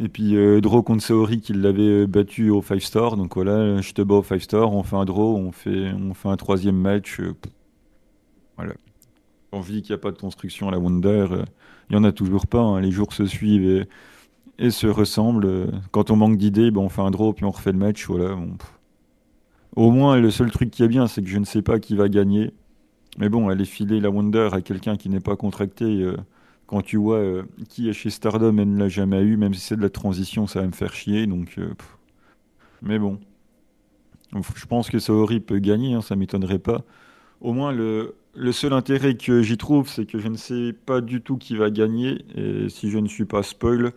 Et 0.00 0.08
puis 0.08 0.36
euh, 0.36 0.60
draw 0.60 0.82
contre 0.82 1.02
Saori 1.02 1.40
qui 1.40 1.52
l'avait 1.52 2.06
battu 2.06 2.50
au 2.50 2.62
5 2.62 2.80
star. 2.80 3.16
Donc 3.16 3.34
voilà, 3.34 3.80
je 3.80 3.92
te 3.92 4.02
bats 4.02 4.16
au 4.16 4.22
5 4.22 4.40
star, 4.40 4.72
on 4.72 4.82
fait 4.84 4.96
un 4.96 5.04
draw, 5.04 5.36
on 5.36 5.52
fait, 5.52 5.92
on 5.92 6.14
fait 6.14 6.28
un 6.28 6.36
troisième 6.36 6.76
match. 6.76 7.20
voilà. 8.56 8.74
On 9.52 9.60
vit 9.60 9.82
qu'il 9.82 9.94
n'y 9.94 9.98
a 9.98 10.02
pas 10.02 10.10
de 10.10 10.18
construction 10.18 10.68
à 10.68 10.70
la 10.70 10.78
Wonder. 10.78 11.26
Il 11.88 11.96
n'y 11.96 11.96
en 11.96 12.04
a 12.04 12.12
toujours 12.12 12.46
pas. 12.46 12.60
Hein. 12.60 12.80
Les 12.80 12.90
jours 12.90 13.12
se 13.12 13.26
suivent 13.26 13.86
et, 14.58 14.70
se 14.70 14.86
ressemblent. 14.86 15.70
Quand 15.90 16.10
on 16.10 16.16
manque 16.16 16.36
d'idées, 16.36 16.70
ben, 16.70 16.80
on 16.80 16.88
fait 16.88 17.02
un 17.02 17.10
draw 17.10 17.32
puis 17.32 17.44
on 17.44 17.50
refait 17.50 17.72
le 17.72 17.78
match. 17.78 18.06
Voilà. 18.06 18.36
Au 19.76 19.90
moins, 19.90 20.18
le 20.18 20.30
seul 20.30 20.50
truc 20.50 20.70
qui 20.70 20.82
est 20.82 20.88
bien, 20.88 21.06
c'est 21.06 21.22
que 21.22 21.28
je 21.28 21.38
ne 21.38 21.44
sais 21.44 21.62
pas 21.62 21.78
qui 21.78 21.94
va 21.94 22.08
gagner. 22.08 22.52
Mais 23.18 23.28
bon, 23.28 23.48
aller 23.48 23.64
filer 23.64 24.00
la 24.00 24.10
Wonder 24.10 24.48
à 24.52 24.60
quelqu'un 24.60 24.96
qui 24.96 25.08
n'est 25.08 25.20
pas 25.20 25.36
contracté, 25.36 25.84
euh, 25.84 26.16
quand 26.66 26.82
tu 26.82 26.96
vois 26.96 27.18
euh, 27.18 27.42
qui 27.68 27.88
est 27.88 27.92
chez 27.92 28.10
Stardom 28.10 28.58
et 28.58 28.64
ne 28.64 28.78
l'a 28.78 28.88
jamais 28.88 29.20
eu, 29.22 29.36
même 29.36 29.54
si 29.54 29.60
c'est 29.60 29.76
de 29.76 29.82
la 29.82 29.90
transition, 29.90 30.46
ça 30.46 30.60
va 30.60 30.66
me 30.66 30.72
faire 30.72 30.92
chier. 30.94 31.26
Donc, 31.26 31.54
euh, 31.58 31.72
mais 32.82 32.98
bon, 32.98 33.18
je 34.32 34.66
pense 34.66 34.90
que 34.90 34.98
Saori 34.98 35.40
peut 35.40 35.58
gagner, 35.58 35.94
hein, 35.94 36.02
ça 36.02 36.16
m'étonnerait 36.16 36.58
pas. 36.58 36.82
Au 37.40 37.52
moins, 37.52 37.72
le, 37.72 38.14
le 38.34 38.52
seul 38.52 38.72
intérêt 38.72 39.16
que 39.16 39.42
j'y 39.42 39.56
trouve, 39.56 39.88
c'est 39.88 40.06
que 40.06 40.18
je 40.18 40.28
ne 40.28 40.36
sais 40.36 40.72
pas 40.86 41.00
du 41.00 41.20
tout 41.20 41.36
qui 41.36 41.56
va 41.56 41.70
gagner. 41.70 42.24
Et 42.36 42.68
si 42.68 42.90
je 42.90 42.98
ne 42.98 43.08
suis 43.08 43.24
pas 43.24 43.42
spoil, 43.42 43.92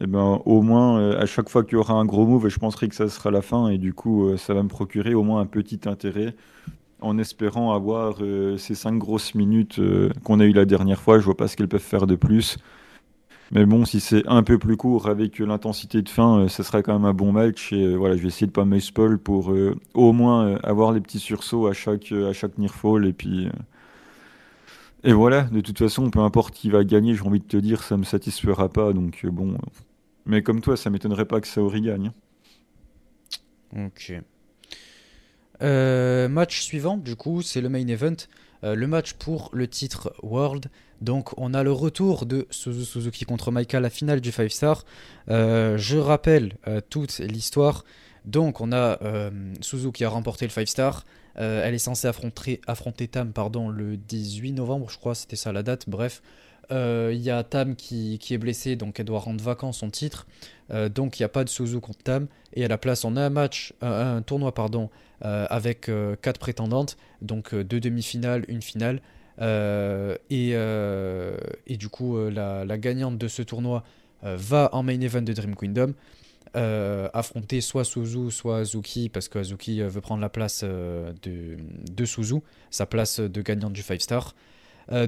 eh 0.00 0.06
ben, 0.06 0.40
au 0.44 0.62
moins, 0.62 1.12
à 1.12 1.26
chaque 1.26 1.48
fois 1.48 1.64
qu'il 1.64 1.74
y 1.74 1.76
aura 1.76 1.94
un 1.94 2.04
gros 2.04 2.26
move, 2.26 2.48
je 2.48 2.58
penserai 2.58 2.88
que 2.88 2.94
ça 2.94 3.08
sera 3.08 3.30
la 3.30 3.42
fin. 3.42 3.68
Et 3.68 3.78
du 3.78 3.94
coup, 3.94 4.36
ça 4.36 4.54
va 4.54 4.62
me 4.62 4.68
procurer 4.68 5.14
au 5.14 5.22
moins 5.22 5.40
un 5.40 5.46
petit 5.46 5.80
intérêt 5.86 6.34
en 7.00 7.18
espérant 7.18 7.72
avoir 7.72 8.16
euh, 8.20 8.56
ces 8.58 8.74
cinq 8.74 8.98
grosses 8.98 9.34
minutes 9.34 9.78
euh, 9.78 10.10
qu'on 10.24 10.40
a 10.40 10.44
eu 10.44 10.52
la 10.52 10.64
dernière 10.64 11.00
fois. 11.00 11.18
Je 11.18 11.24
vois 11.24 11.36
pas 11.36 11.48
ce 11.48 11.56
qu'elles 11.56 11.68
peuvent 11.68 11.80
faire 11.80 12.06
de 12.06 12.14
plus. 12.14 12.58
Mais 13.52 13.66
bon, 13.66 13.84
si 13.84 14.00
c'est 14.00 14.26
un 14.26 14.42
peu 14.42 14.58
plus 14.58 14.76
court 14.76 15.08
avec 15.08 15.38
l'intensité 15.40 16.02
de 16.02 16.08
fin, 16.08 16.40
euh, 16.40 16.48
sera 16.48 16.82
quand 16.82 16.92
même 16.92 17.04
un 17.04 17.14
bon 17.14 17.32
match. 17.32 17.72
Et 17.72 17.96
voilà, 17.96 18.16
je 18.16 18.22
vais 18.22 18.28
essayer 18.28 18.46
de 18.46 18.52
pas 18.52 18.64
me 18.64 18.78
spoil 18.78 19.18
pour 19.18 19.52
au 19.94 20.12
moins 20.12 20.56
avoir 20.62 20.92
les 20.92 21.00
petits 21.00 21.18
sursauts 21.18 21.66
à 21.66 21.72
chaque, 21.72 22.12
à 22.12 22.32
chaque 22.32 22.58
nearfall. 22.58 23.06
Et 23.06 23.12
puis. 23.12 23.48
et 25.04 25.12
voilà, 25.12 25.42
de 25.44 25.60
toute 25.60 25.78
façon, 25.78 26.10
peu 26.10 26.20
importe 26.20 26.54
qui 26.54 26.70
va 26.70 26.84
gagner, 26.84 27.14
j'ai 27.14 27.22
envie 27.22 27.40
de 27.40 27.44
te 27.44 27.56
dire, 27.56 27.82
ça 27.82 27.96
me 27.96 28.04
satisfera 28.04 28.68
pas. 28.68 28.92
Donc 28.92 29.26
bon. 29.26 29.56
Mais 30.26 30.42
comme 30.42 30.60
toi, 30.60 30.76
ça 30.76 30.90
m'étonnerait 30.90 31.24
pas 31.24 31.40
que 31.40 31.48
Saori 31.48 31.80
gagne. 31.80 32.12
Ok. 33.76 34.12
Euh, 35.62 36.28
match 36.28 36.62
suivant, 36.62 36.96
du 36.96 37.16
coup, 37.16 37.42
c'est 37.42 37.60
le 37.60 37.68
main 37.68 37.86
event. 37.86 38.16
Euh, 38.64 38.74
le 38.74 38.86
match 38.86 39.14
pour 39.14 39.50
le 39.52 39.68
titre 39.68 40.12
World. 40.22 40.66
Donc, 41.00 41.30
on 41.38 41.54
a 41.54 41.62
le 41.62 41.72
retour 41.72 42.26
de 42.26 42.46
Suzuki 42.50 43.24
contre 43.24 43.50
Maika, 43.50 43.80
la 43.80 43.90
finale 43.90 44.20
du 44.20 44.32
5 44.32 44.50
Star. 44.50 44.84
Euh, 45.30 45.78
je 45.78 45.96
rappelle 45.96 46.56
toute 46.90 47.18
l'histoire. 47.18 47.84
Donc, 48.26 48.60
on 48.60 48.70
a 48.72 48.98
Suzuki 49.62 49.98
qui 49.98 50.04
a 50.04 50.10
remporté 50.10 50.44
le 50.44 50.50
5 50.50 50.68
Star. 50.68 51.06
elle 51.36 51.72
est 51.72 51.78
censée 51.78 52.06
affronter, 52.06 52.60
affronter 52.66 53.08
Tam 53.08 53.32
pardon, 53.32 53.70
le 53.70 53.96
18 53.96 54.52
novembre, 54.52 54.90
je 54.90 54.98
crois, 54.98 55.14
c'était 55.14 55.36
ça 55.36 55.52
la 55.52 55.62
date. 55.62 55.88
Bref, 55.88 56.20
il 56.70 57.20
y 57.20 57.30
a 57.30 57.42
Tam 57.42 57.76
qui, 57.76 58.18
qui, 58.18 58.34
est 58.34 58.38
blessé, 58.38 58.76
donc 58.76 59.00
elle 59.00 59.06
doit 59.06 59.20
rendre 59.20 59.42
vacant 59.42 59.72
son 59.72 59.90
titre. 59.90 60.26
donc, 60.70 61.18
il 61.18 61.22
n'y 61.22 61.26
a 61.26 61.28
pas 61.28 61.44
de 61.44 61.48
Suzuki 61.48 61.80
contre 61.80 62.02
Tam. 62.02 62.26
Et 62.54 62.64
à 62.64 62.68
la 62.68 62.78
place, 62.78 63.04
on 63.04 63.16
a 63.16 63.22
un 63.22 63.30
match, 63.30 63.74
un 63.80 64.22
tournoi, 64.22 64.52
pardon, 64.52 64.90
euh, 65.22 65.46
avec 65.50 65.90
euh, 65.90 66.16
quatre 66.22 66.38
prétendantes, 66.38 66.96
donc 67.20 67.52
euh, 67.52 67.62
deux 67.62 67.78
demi-finales, 67.78 68.46
une 68.48 68.62
finale. 68.62 69.02
Et, 70.30 70.50
et, 70.50 71.76
du 71.76 71.88
coup, 71.88 72.18
la, 72.28 72.64
la, 72.66 72.78
gagnante 72.78 73.16
de 73.16 73.26
ce 73.26 73.40
tournoi 73.40 73.84
va 74.22 74.68
en 74.72 74.82
main 74.82 75.00
event 75.00 75.22
de 75.22 75.32
Dream 75.32 75.56
Kingdom. 75.56 75.94
affronter 76.54 77.62
soit 77.62 77.84
Suzu, 77.84 78.30
soit 78.30 78.58
Azuki, 78.58 79.08
parce 79.08 79.28
que 79.28 79.38
Azuki 79.38 79.80
veut 79.80 80.02
prendre 80.02 80.20
la 80.20 80.28
place 80.28 80.62
de, 80.62 81.56
de, 81.90 82.04
Suzu, 82.04 82.40
sa 82.70 82.84
place 82.84 83.18
de 83.18 83.40
gagnante 83.40 83.72
du 83.72 83.80
5 83.80 84.02
star. 84.02 84.34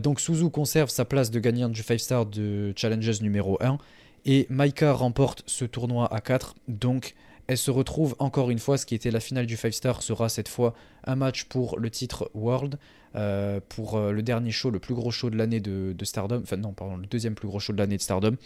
Donc 0.00 0.20
Suzu 0.20 0.48
conserve 0.50 0.90
sa 0.90 1.04
place 1.04 1.30
de 1.30 1.40
gagnante 1.40 1.72
du 1.72 1.82
5 1.82 1.98
star 1.98 2.26
de 2.26 2.72
Challengers 2.76 3.20
numéro 3.20 3.58
1 3.60 3.78
Et 4.24 4.46
Maika 4.48 4.92
remporte 4.92 5.42
ce 5.46 5.64
tournoi 5.64 6.12
à 6.14 6.20
4. 6.20 6.54
Donc 6.68 7.14
elle 7.46 7.58
se 7.58 7.70
retrouve 7.70 8.14
encore 8.18 8.50
une 8.50 8.58
fois, 8.58 8.78
ce 8.78 8.86
qui 8.86 8.94
était 8.94 9.10
la 9.10 9.20
finale 9.20 9.46
du 9.46 9.56
5 9.56 9.72
Star 9.72 10.02
sera 10.02 10.28
cette 10.28 10.48
fois 10.48 10.74
un 11.04 11.16
match 11.16 11.44
pour 11.44 11.78
le 11.78 11.90
titre 11.90 12.30
World, 12.34 12.78
euh, 13.14 13.60
pour 13.68 13.96
euh, 13.96 14.12
le 14.12 14.22
dernier 14.22 14.50
show, 14.52 14.70
le 14.70 14.78
plus 14.78 14.94
gros 14.94 15.10
show 15.10 15.28
de 15.28 15.36
l'année 15.36 15.60
de, 15.60 15.94
Stardom, 16.04 16.40
enfin 16.42 16.56
non, 16.56 16.72
pardon, 16.72 16.96
le 16.96 17.06
deuxième 17.06 17.34
plus 17.34 17.48
gros 17.48 17.60
show 17.60 17.72
de 17.72 17.78
l'année 17.78 17.96
de 17.96 18.02
Stardom. 18.02 18.36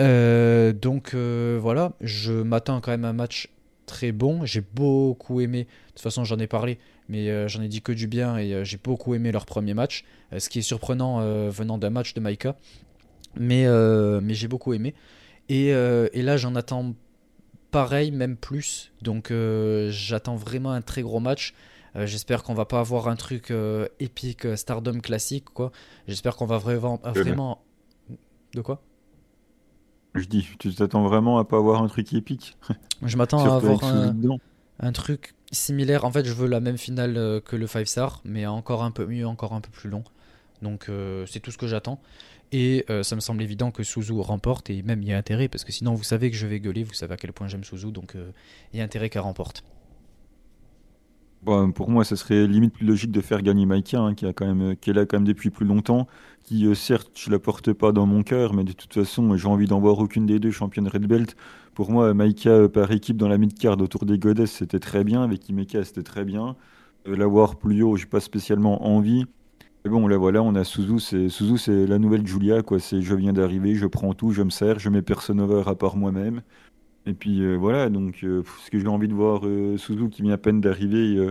Euh, 0.00 0.72
donc 0.72 1.14
voilà, 1.14 1.92
je 2.00 2.32
m'attends 2.32 2.80
quand 2.80 2.90
même 2.90 3.04
à 3.04 3.08
un 3.08 3.14
match 3.14 3.48
très 3.86 4.12
bon, 4.12 4.44
j'ai 4.44 4.60
beaucoup 4.60 5.40
aimé, 5.40 5.64
de 5.64 5.92
toute 5.94 6.00
façon 6.00 6.22
j'en 6.24 6.38
ai 6.38 6.46
parlé, 6.46 6.78
mais 7.08 7.48
j'en 7.48 7.62
ai 7.62 7.68
dit 7.68 7.82
que 7.82 7.92
du 7.92 8.06
bien 8.06 8.36
et 8.36 8.64
j'ai 8.64 8.78
beaucoup 8.78 9.14
aimé 9.14 9.32
leur 9.32 9.46
premier 9.46 9.74
match, 9.74 10.04
ce 10.36 10.48
qui 10.48 10.58
est 10.58 10.62
surprenant 10.62 11.20
venant 11.50 11.78
d'un 11.78 11.90
match 11.90 12.14
de 12.14 12.20
Maika, 12.20 12.56
mais, 13.36 13.66
mais 14.20 14.34
j'ai 14.34 14.48
beaucoup 14.48 14.72
aimé. 14.72 14.94
Et, 15.48 15.68
et 15.68 16.22
là 16.22 16.36
j'en 16.36 16.54
attends 16.54 16.94
pareil, 17.70 18.10
même 18.10 18.36
plus. 18.36 18.92
Donc 19.02 19.30
euh, 19.30 19.88
j'attends 19.90 20.36
vraiment 20.36 20.72
un 20.72 20.82
très 20.82 21.02
gros 21.02 21.20
match. 21.20 21.54
Euh, 21.96 22.06
j'espère 22.06 22.42
qu'on 22.42 22.54
va 22.54 22.64
pas 22.64 22.80
avoir 22.80 23.08
un 23.08 23.16
truc 23.16 23.50
euh, 23.50 23.88
épique 23.98 24.56
Stardom 24.56 25.00
classique 25.00 25.46
quoi. 25.46 25.72
J'espère 26.06 26.36
qu'on 26.36 26.46
va 26.46 26.58
vraiment 26.58 27.00
vraiment 27.02 27.62
de 28.54 28.60
quoi? 28.60 28.82
Je 30.14 30.24
dis, 30.24 30.48
tu 30.58 30.74
t'attends 30.74 31.06
vraiment 31.06 31.38
à 31.38 31.44
pas 31.44 31.58
avoir 31.58 31.82
un 31.82 31.86
truc 31.86 32.12
épique? 32.12 32.56
Je 33.02 33.16
m'attends 33.16 33.44
à 33.44 33.56
avoir 33.56 33.84
un, 34.80 34.92
truc 34.92 35.34
similaire. 35.52 36.04
En 36.04 36.10
fait, 36.10 36.24
je 36.24 36.32
veux 36.32 36.46
la 36.48 36.60
même 36.60 36.78
finale 36.78 37.40
que 37.44 37.56
le 37.56 37.66
5 37.66 37.86
star, 37.86 38.20
mais 38.24 38.46
encore 38.46 38.82
un 38.82 38.90
peu 38.90 39.06
mieux, 39.06 39.26
encore 39.26 39.52
un 39.52 39.60
peu 39.60 39.70
plus 39.70 39.90
long. 39.90 40.04
Donc 40.62 40.90
c'est 41.26 41.40
tout 41.40 41.50
ce 41.50 41.58
que 41.58 41.68
j'attends. 41.68 42.00
Et 42.52 42.84
euh, 42.88 43.02
ça 43.02 43.14
me 43.14 43.20
semble 43.20 43.42
évident 43.42 43.70
que 43.70 43.82
Suzu 43.82 44.20
remporte, 44.20 44.70
et 44.70 44.82
même 44.82 45.02
il 45.02 45.08
y 45.08 45.12
a 45.12 45.18
intérêt, 45.18 45.48
parce 45.48 45.64
que 45.64 45.72
sinon 45.72 45.94
vous 45.94 46.04
savez 46.04 46.30
que 46.30 46.36
je 46.36 46.46
vais 46.46 46.60
gueuler, 46.60 46.82
vous 46.82 46.94
savez 46.94 47.14
à 47.14 47.16
quel 47.16 47.32
point 47.32 47.48
j'aime 47.48 47.64
Suzu, 47.64 47.92
donc 47.92 48.14
euh, 48.14 48.30
il 48.72 48.78
y 48.78 48.80
a 48.80 48.84
intérêt 48.84 49.10
qu'elle 49.10 49.22
remporte. 49.22 49.64
Bon, 51.42 51.70
pour 51.70 51.88
moi, 51.88 52.04
ça 52.04 52.16
serait 52.16 52.46
limite 52.48 52.74
plus 52.74 52.84
logique 52.86 53.12
de 53.12 53.20
faire 53.20 53.42
gagner 53.42 53.64
Maika, 53.64 54.00
hein, 54.00 54.14
qui, 54.14 54.26
a 54.26 54.32
même, 54.40 54.76
qui 54.76 54.90
est 54.90 54.92
là 54.92 55.06
quand 55.06 55.18
même 55.18 55.26
depuis 55.26 55.50
plus 55.50 55.64
longtemps, 55.66 56.08
qui 56.42 56.66
euh, 56.66 56.74
certes, 56.74 57.12
je 57.14 57.30
la 57.30 57.38
porte 57.38 57.72
pas 57.72 57.92
dans 57.92 58.06
mon 58.06 58.24
cœur, 58.24 58.54
mais 58.54 58.64
de 58.64 58.72
toute 58.72 58.92
façon, 58.92 59.36
j'ai 59.36 59.46
envie 59.46 59.66
d'en 59.66 59.78
voir 59.78 59.98
aucune 60.00 60.26
des 60.26 60.40
deux 60.40 60.50
championnes 60.50 60.88
Red 60.88 61.06
Belt. 61.06 61.36
Pour 61.74 61.92
moi, 61.92 62.12
Maika 62.12 62.68
par 62.68 62.90
équipe 62.90 63.16
dans 63.16 63.28
la 63.28 63.38
mid-card 63.38 63.80
autour 63.80 64.04
des 64.04 64.18
Goddess, 64.18 64.50
c'était 64.50 64.80
très 64.80 65.04
bien, 65.04 65.22
avec 65.22 65.48
Imeka, 65.48 65.84
c'était 65.84 66.02
très 66.02 66.24
bien. 66.24 66.56
L'avoir 67.06 67.56
plus 67.56 67.82
haut, 67.82 67.96
j'ai 67.96 68.06
pas 68.06 68.20
spécialement 68.20 68.86
envie 68.86 69.26
bon, 69.88 70.06
là 70.06 70.16
voilà, 70.16 70.42
on 70.42 70.54
a 70.54 70.64
Suzu, 70.64 71.00
c'est 71.00 71.28
Suzu, 71.28 71.58
c'est 71.58 71.86
la 71.86 71.98
nouvelle 71.98 72.26
Julia, 72.26 72.62
quoi. 72.62 72.78
C'est 72.78 73.02
je 73.02 73.14
viens 73.14 73.32
d'arriver, 73.32 73.74
je 73.74 73.86
prends 73.86 74.14
tout, 74.14 74.32
je 74.32 74.42
me 74.42 74.50
sers, 74.50 74.78
je 74.78 74.88
mets 74.90 75.02
personne 75.02 75.40
over 75.40 75.64
à 75.66 75.74
part 75.74 75.96
moi-même. 75.96 76.42
Et 77.08 77.14
puis 77.14 77.40
euh, 77.40 77.56
voilà, 77.56 77.88
donc 77.88 78.22
euh, 78.22 78.42
ce 78.64 78.70
que 78.70 78.78
j'ai 78.78 78.86
envie 78.86 79.08
de 79.08 79.14
voir 79.14 79.40
euh, 79.44 79.78
Suzu 79.78 80.10
qui 80.10 80.22
vient 80.22 80.34
à 80.34 80.38
peine 80.38 80.60
d'arriver 80.60 81.30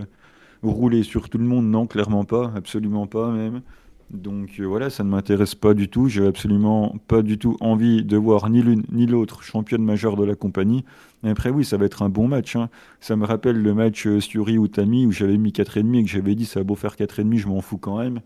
rouler 0.62 1.04
sur 1.04 1.30
tout 1.30 1.38
le 1.38 1.44
monde, 1.44 1.66
non, 1.66 1.86
clairement 1.86 2.24
pas, 2.24 2.52
absolument 2.56 3.06
pas 3.06 3.30
même. 3.30 3.62
Donc 4.10 4.60
voilà, 4.60 4.90
ça 4.90 5.04
ne 5.04 5.10
m'intéresse 5.10 5.54
pas 5.54 5.74
du 5.74 5.88
tout. 5.88 6.08
J'ai 6.08 6.26
absolument 6.26 6.96
pas 7.06 7.22
du 7.22 7.38
tout 7.38 7.56
envie 7.60 8.04
de 8.04 8.16
voir 8.16 8.50
ni 8.50 8.62
l'une 8.62 8.82
ni 8.90 9.06
l'autre 9.06 9.42
championne 9.42 9.84
majeure 9.84 10.16
de 10.16 10.24
la 10.24 10.34
compagnie. 10.34 10.84
Mais 11.22 11.30
après, 11.30 11.50
oui, 11.50 11.64
ça 11.64 11.76
va 11.76 11.84
être 11.84 12.02
un 12.02 12.08
bon 12.08 12.26
match. 12.26 12.56
Hein. 12.56 12.70
Ça 13.00 13.16
me 13.16 13.24
rappelle 13.24 13.62
le 13.62 13.74
match 13.74 14.08
Suri 14.18 14.58
ou 14.58 14.66
Tami 14.66 15.06
où 15.06 15.12
j'avais 15.12 15.36
mis 15.36 15.52
4,5 15.52 15.94
et 15.94 16.04
que 16.04 16.10
j'avais 16.10 16.34
dit 16.34 16.46
ça 16.46 16.60
va 16.60 16.64
beau 16.64 16.74
faire 16.74 16.96
4,5, 16.96 17.36
je 17.36 17.48
m'en 17.48 17.60
fous 17.60 17.78
quand 17.78 17.98
même. 17.98 18.20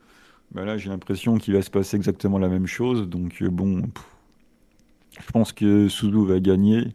Bah 0.53 0.65
là, 0.65 0.79
j'ai 0.79 0.89
l'impression 0.89 1.37
qu'il 1.37 1.55
va 1.55 1.63
se 1.63 1.71
passer 1.71 1.97
exactement 1.97 2.39
la 2.39 2.49
même 2.49 2.67
chose. 2.67 3.09
Donc, 3.09 3.43
euh, 3.43 3.51
bon, 3.51 3.83
je 5.21 5.33
pense 5.33 5.53
que 5.53 5.89
Suzu 5.89 6.27
va 6.27 6.41
gagner. 6.41 6.95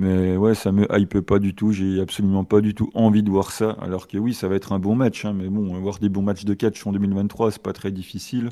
Mais 0.00 0.34
ouais, 0.38 0.54
ça 0.54 0.72
me 0.72 0.86
hype 0.90 1.20
pas 1.20 1.38
du 1.38 1.54
tout. 1.54 1.72
J'ai 1.72 2.00
absolument 2.00 2.42
pas 2.42 2.62
du 2.62 2.74
tout 2.74 2.90
envie 2.94 3.22
de 3.22 3.28
voir 3.28 3.52
ça. 3.52 3.76
Alors 3.82 4.08
que 4.08 4.16
oui, 4.16 4.32
ça 4.32 4.48
va 4.48 4.54
être 4.54 4.72
un 4.72 4.78
bon 4.78 4.94
match. 4.94 5.26
Hein, 5.26 5.34
mais 5.36 5.48
bon, 5.48 5.78
voir 5.78 5.98
des 5.98 6.08
bons 6.08 6.22
matchs 6.22 6.46
de 6.46 6.54
catch 6.54 6.86
en 6.86 6.92
2023, 6.92 7.50
c'est 7.50 7.62
pas 7.62 7.74
très 7.74 7.92
difficile. 7.92 8.48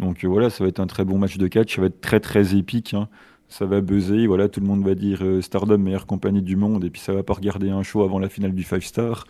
Donc 0.00 0.24
euh, 0.24 0.28
voilà, 0.28 0.50
ça 0.50 0.64
va 0.64 0.68
être 0.68 0.80
un 0.80 0.88
très 0.88 1.04
bon 1.04 1.16
match 1.16 1.38
de 1.38 1.46
catch. 1.46 1.76
Ça 1.76 1.80
va 1.80 1.86
être 1.86 2.00
très 2.00 2.18
très 2.18 2.56
épique. 2.56 2.92
Hein. 2.92 3.08
Ça 3.48 3.66
va 3.66 3.80
buzzer. 3.80 4.26
Voilà, 4.26 4.48
tout 4.48 4.58
le 4.58 4.66
monde 4.66 4.84
va 4.84 4.96
dire 4.96 5.20
euh, 5.22 5.40
Stardom, 5.40 5.78
meilleure 5.78 6.06
compagnie 6.06 6.42
du 6.42 6.56
monde. 6.56 6.84
Et 6.84 6.90
puis 6.90 7.00
ça 7.00 7.12
va 7.12 7.22
pas 7.22 7.34
regarder 7.34 7.70
un 7.70 7.84
show 7.84 8.02
avant 8.02 8.18
la 8.18 8.28
finale 8.28 8.52
du 8.52 8.64
5 8.64 8.82
Star. 8.82 9.26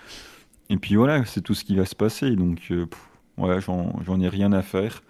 Et 0.71 0.79
puis 0.79 0.97
voilà, 0.97 1.27
c'est 1.27 1.43
tout 1.43 1.55
ce 1.55 1.65
qui 1.65 1.77
va 1.77 1.85
se 1.85 1.95
passer. 1.95 2.31
Donc. 2.37 2.73
Ouais, 3.37 3.61
j'en 3.61 4.21
ai 4.21 4.29
rien 4.29 4.53
à 4.53 4.63
faire. 4.63 5.03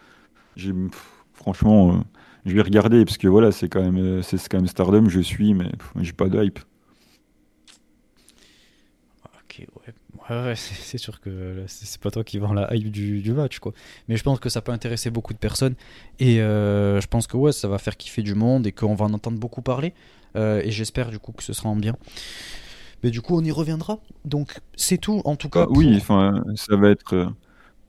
Franchement, 1.34 1.92
euh, 1.92 1.98
je 2.44 2.54
vais 2.54 2.62
regarder 2.62 3.04
parce 3.04 3.18
que 3.18 3.28
voilà, 3.28 3.52
c'est 3.52 3.68
quand 3.68 3.82
même, 3.82 3.98
euh, 3.98 4.22
c'est 4.22 4.48
quand 4.48 4.58
même 4.58 4.66
Stardom, 4.66 5.08
je 5.08 5.20
suis, 5.20 5.54
mais 5.54 5.70
j'ai 6.00 6.12
pas 6.12 6.28
de 6.28 6.42
hype. 6.42 6.58
Ok, 9.24 9.66
ouais. 9.86 10.36
ouais, 10.36 10.54
c'est 10.56 10.98
sûr 10.98 11.20
que 11.20 11.64
c'est 11.66 12.00
pas 12.00 12.10
toi 12.10 12.24
qui 12.24 12.38
vends 12.38 12.52
la 12.52 12.74
hype 12.74 12.90
du, 12.90 13.20
du, 13.20 13.32
match, 13.32 13.58
quoi. 13.60 13.72
Mais 14.08 14.16
je 14.16 14.22
pense 14.22 14.40
que 14.40 14.48
ça 14.48 14.60
peut 14.60 14.72
intéresser 14.72 15.10
beaucoup 15.10 15.32
de 15.32 15.38
personnes 15.38 15.74
et 16.18 16.40
euh, 16.40 17.00
je 17.00 17.06
pense 17.06 17.26
que 17.26 17.36
ouais, 17.36 17.52
ça 17.52 17.68
va 17.68 17.78
faire 17.78 17.96
kiffer 17.96 18.22
du 18.22 18.34
monde 18.34 18.66
et 18.66 18.72
qu'on 18.72 18.94
va 18.94 19.06
en 19.06 19.12
entendre 19.14 19.38
beaucoup 19.38 19.62
parler. 19.62 19.94
et 20.36 20.70
j'espère 20.70 21.10
du 21.10 21.18
coup 21.18 21.32
que 21.32 21.42
ce 21.42 21.52
sera 21.52 21.68
en 21.68 21.76
bien. 21.76 21.96
Mais 23.02 23.10
du 23.10 23.20
coup, 23.20 23.36
on 23.36 23.44
y 23.44 23.52
reviendra. 23.52 23.98
Donc, 24.24 24.58
c'est 24.76 24.98
tout 24.98 25.20
en 25.24 25.36
tout 25.36 25.50
cas. 25.50 25.66
Ah 25.68 25.70
oui, 25.70 25.94
enfin, 25.96 26.42
ça 26.56 26.76
va 26.76 26.90
être. 26.90 27.32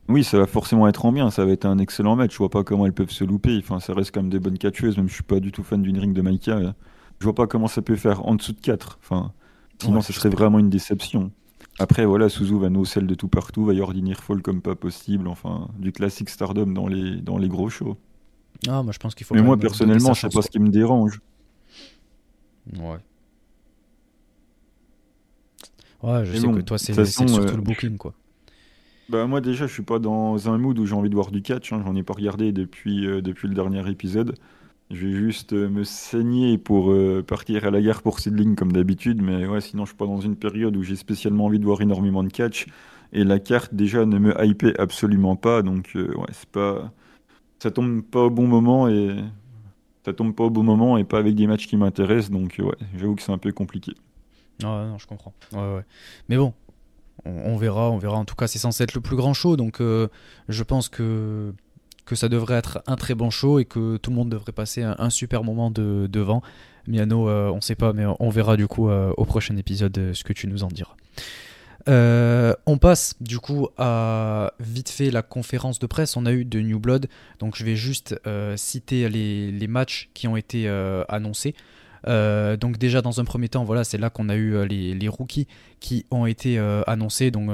Oui, 0.08 0.24
ça 0.24 0.38
va 0.38 0.46
forcément 0.46 0.88
être 0.88 1.06
en 1.06 1.12
bien, 1.12 1.32
ça 1.32 1.46
va 1.46 1.52
être 1.52 1.66
un 1.66 1.80
excellent 1.80 2.16
match. 2.16 2.34
Je 2.34 2.38
vois 2.38 2.50
pas 2.50 2.64
comment 2.64 2.86
elles 2.86 2.94
peuvent 2.94 3.12
se 3.12 3.24
louper. 3.24 3.58
Enfin, 3.58 3.80
ça 3.80 3.94
reste 3.94 4.14
quand 4.14 4.22
même 4.22 4.30
des 4.30 4.40
bonnes 4.40 4.58
catcheuses, 4.58 4.98
même 4.98 5.10
je 5.10 5.14
suis 5.14 5.24
pas 5.24 5.40
du 5.40 5.52
tout 5.52 5.64
fan 5.64 5.82
d'une 5.82 5.98
ring 5.98 6.14
de 6.14 6.22
Maika. 6.22 6.76
Je 7.20 7.24
vois 7.24 7.34
pas 7.34 7.48
comment 7.48 7.68
ça 7.68 7.82
peut 7.82 7.96
faire 7.96 8.26
en 8.26 8.36
dessous 8.36 8.54
de 8.54 8.60
4. 8.60 9.00
Enfin, 9.02 9.32
sinon, 9.82 10.02
ce 10.02 10.14
serait 10.14 10.30
vraiment 10.30 10.60
une 10.60 10.70
déception. 10.70 11.32
Après, 11.80 12.06
voilà, 12.06 12.30
Suzu 12.30 12.58
va 12.58 12.70
no 12.70 12.86
celle 12.86 13.08
de 13.08 13.16
tout 13.16 13.28
partout, 13.28 13.66
va 13.66 13.74
y 13.74 13.82
ordiner 13.82 14.14
fall 14.14 14.42
comme 14.42 14.62
pas 14.62 14.76
possible. 14.76 15.28
Enfin, 15.28 15.70
du 15.80 15.92
classique 15.92 16.30
Stardom 16.30 16.68
dans 16.68 16.88
les, 16.88 17.18
dans 17.18 17.38
les 17.38 17.50
gros 17.50 17.70
shows. 17.70 17.98
Ah, 18.68 18.84
moi 18.84 18.94
je 18.94 19.00
pense 19.00 19.16
qu'il 19.16 19.26
faut. 19.26 19.36
Mais 19.36 19.42
moi, 19.42 19.58
personnellement, 19.58 20.14
je 20.14 20.22
sais 20.22 20.30
pas 20.30 20.42
ce 20.42 20.50
qui 20.50 20.60
me 20.60 20.70
dérange. 20.70 21.20
Ouais. 22.78 22.98
Ouais, 26.02 26.26
je 26.26 26.38
sais 26.38 26.48
que 26.48 26.62
toi, 26.62 26.78
c'est 26.78 27.06
surtout 27.06 27.38
le 27.38 27.54
euh, 27.54 27.58
booking, 27.58 27.98
quoi. 27.98 28.14
Bah 29.08 29.28
moi 29.28 29.40
déjà 29.40 29.68
je 29.68 29.74
suis 29.74 29.84
pas 29.84 30.00
dans 30.00 30.50
un 30.50 30.58
mood 30.58 30.80
où 30.80 30.86
j'ai 30.88 30.96
envie 30.96 31.10
de 31.10 31.16
voir 31.16 31.30
du 31.30 31.44
catch, 31.44 31.72
hein. 31.72 31.82
j'en 31.86 31.96
ai 31.96 32.02
pas 32.02 32.14
regardé 32.14 32.52
depuis, 32.52 33.06
euh, 33.06 33.22
depuis 33.22 33.48
le 33.48 33.54
dernier 33.54 33.88
épisode. 33.90 34.36
Je 34.90 35.06
vais 35.06 35.14
juste 35.14 35.54
euh, 35.54 35.70
me 35.70 35.84
saigner 35.84 36.58
pour 36.58 36.92
euh, 36.92 37.24
partir 37.26 37.66
à 37.66 37.72
la 37.72 37.82
guerre 37.82 38.02
pour 38.02 38.20
Seedling 38.20 38.56
comme 38.56 38.72
d'habitude, 38.72 39.22
mais 39.22 39.46
ouais 39.46 39.62
sinon 39.62 39.86
je 39.86 39.90
suis 39.90 39.98
pas 39.98 40.08
dans 40.08 40.22
une 40.22 40.36
période 40.36 40.76
où 40.76 40.82
j'ai 40.82 40.96
spécialement 40.96 41.46
envie 41.46 41.60
de 41.60 41.66
voir 41.66 41.82
énormément 41.82 42.24
de 42.24 42.30
catch. 42.30 42.66
Et 43.14 43.24
la 43.24 43.40
carte 43.40 43.76
déjà 43.76 44.06
ne 44.06 44.18
me 44.18 44.34
hype 44.44 44.66
absolument 44.80 45.36
pas, 45.36 45.62
donc 45.62 45.92
ouais 45.96 46.32
c'est 46.32 46.50
pas... 46.50 46.92
Ça 47.60 47.70
tombe 47.70 48.02
pas 48.02 48.24
au 48.24 48.30
bon 48.32 48.48
moment 48.48 48.88
et... 48.88 49.16
Ça 50.04 50.14
tombe 50.14 50.36
pas 50.36 50.44
au 50.44 50.50
bon 50.50 50.64
moment 50.64 50.98
et 50.98 51.04
pas 51.04 51.20
avec 51.20 51.36
des 51.36 51.48
matchs 51.48 51.68
qui 51.68 51.78
m'intéressent, 51.78 52.32
donc 52.32 52.56
ouais 52.60 52.76
j'avoue 52.98 53.16
que 53.16 53.22
c'est 53.22 53.32
un 53.32 53.38
peu 53.38 53.52
compliqué. 53.52 53.94
Ah 54.64 54.86
non 54.88 54.98
je 54.98 55.06
comprends. 55.08 55.34
Ouais, 55.54 55.76
ouais. 55.76 55.86
Mais 56.28 56.38
bon, 56.38 56.54
on, 57.26 57.58
verra, 57.58 57.90
on 57.90 57.98
verra. 57.98 58.18
En 58.18 58.26
tout 58.26 58.36
cas, 58.36 58.48
c'est 58.48 58.60
censé 58.60 58.84
être 58.84 58.94
le 58.94 59.02
plus 59.02 59.16
grand 59.16 59.34
show, 59.34 59.58
donc 59.58 59.82
euh, 59.82 60.08
je 60.50 60.64
pense 60.64 60.90
que 60.90 61.54
que 62.06 62.16
ça 62.16 62.30
devrait 62.30 62.54
être 62.54 62.84
un 62.86 62.98
très 62.98 63.16
bon 63.16 63.32
show 63.32 63.58
et 63.58 63.66
que 63.66 63.98
tout 63.98 64.12
le 64.12 64.16
monde 64.16 64.30
devrait 64.30 64.52
passer 64.52 64.84
un, 64.84 65.10
super 65.10 65.44
moment 65.44 65.72
de, 65.72 66.08
devant. 66.08 66.44
Miano, 66.86 67.28
euh, 67.28 67.50
on 67.50 67.62
sait 67.62 67.74
pas, 67.74 67.94
mais 67.94 68.04
on 68.20 68.30
verra 68.30 68.58
du 68.58 68.68
coup 68.68 68.92
euh, 68.92 69.12
au 69.18 69.26
prochain 69.26 69.58
épisode 69.58 70.12
ce 70.14 70.24
que 70.24 70.32
tu 70.32 70.46
nous 70.46 70.64
en 70.64 70.68
diras. 70.68 70.94
on 71.88 72.78
passe 72.78 73.16
du 73.22 73.40
coup 73.40 73.70
à 73.80 74.54
vite 74.60 74.90
fait 74.90 75.10
la 75.10 75.24
conférence 75.24 75.80
de 75.80 75.88
presse. 75.88 76.16
On 76.16 76.28
a 76.28 76.32
eu 76.32 76.46
de 76.46 76.60
New 76.60 76.80
Blood, 76.80 77.08
donc 77.40 77.56
je 77.56 77.66
vais 77.66 77.76
juste 77.76 78.16
citer 78.56 79.10
les, 79.10 79.68
matchs 79.68 80.12
qui 80.14 80.28
ont 80.28 80.38
été 80.38 80.70
annoncés. 81.10 81.56
Euh, 82.08 82.58
donc 82.58 82.78
déjà 82.78 83.02
dans 83.02 83.20
un 83.20 83.26
premier 83.26 83.50
temps, 83.50 83.64
voilà, 83.64 83.84
c'est 83.84 83.98
là 83.98 84.10
qu'on 84.10 84.30
a 84.30 84.36
eu 84.36 84.56
euh, 84.56 84.66
les, 84.66 85.08
rookies 85.08 85.48
qui 85.80 86.06
ont 86.12 86.26
été 86.26 86.58
euh, 86.58 86.84
annoncés, 86.88 87.32
donc, 87.32 87.50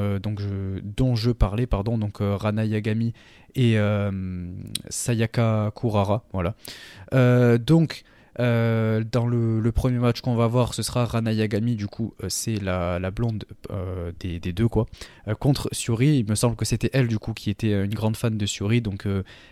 dont 0.83 1.15
je 1.15 1.31
parlais, 1.31 1.67
pardon, 1.67 1.97
donc 1.97 2.17
Rana 2.19 2.65
Yagami 2.65 3.13
et 3.55 3.77
Sayaka 4.89 5.71
Kurara, 5.75 6.23
voilà. 6.33 6.55
donc 7.57 8.03
dans 8.37 9.27
le, 9.27 9.71
premier 9.71 9.99
match 9.99 10.21
qu'on 10.21 10.35
va 10.35 10.47
voir, 10.47 10.73
ce 10.73 10.81
sera 10.83 11.05
Rana 11.05 11.33
Yagami, 11.33 11.75
du 11.75 11.87
coup, 11.87 12.13
c'est 12.29 12.55
la, 12.55 13.11
blonde 13.11 13.45
des, 14.19 14.39
deux, 14.39 14.67
quoi, 14.67 14.85
contre 15.39 15.67
Suri. 15.73 16.19
Il 16.19 16.29
me 16.29 16.35
semble 16.35 16.55
que 16.55 16.65
c'était 16.65 16.89
elle, 16.93 17.07
du 17.07 17.19
coup, 17.19 17.33
qui 17.33 17.49
était 17.49 17.83
une 17.83 17.93
grande 17.93 18.15
fan 18.15 18.37
de 18.37 18.45
Suri, 18.45 18.81
donc 18.81 19.05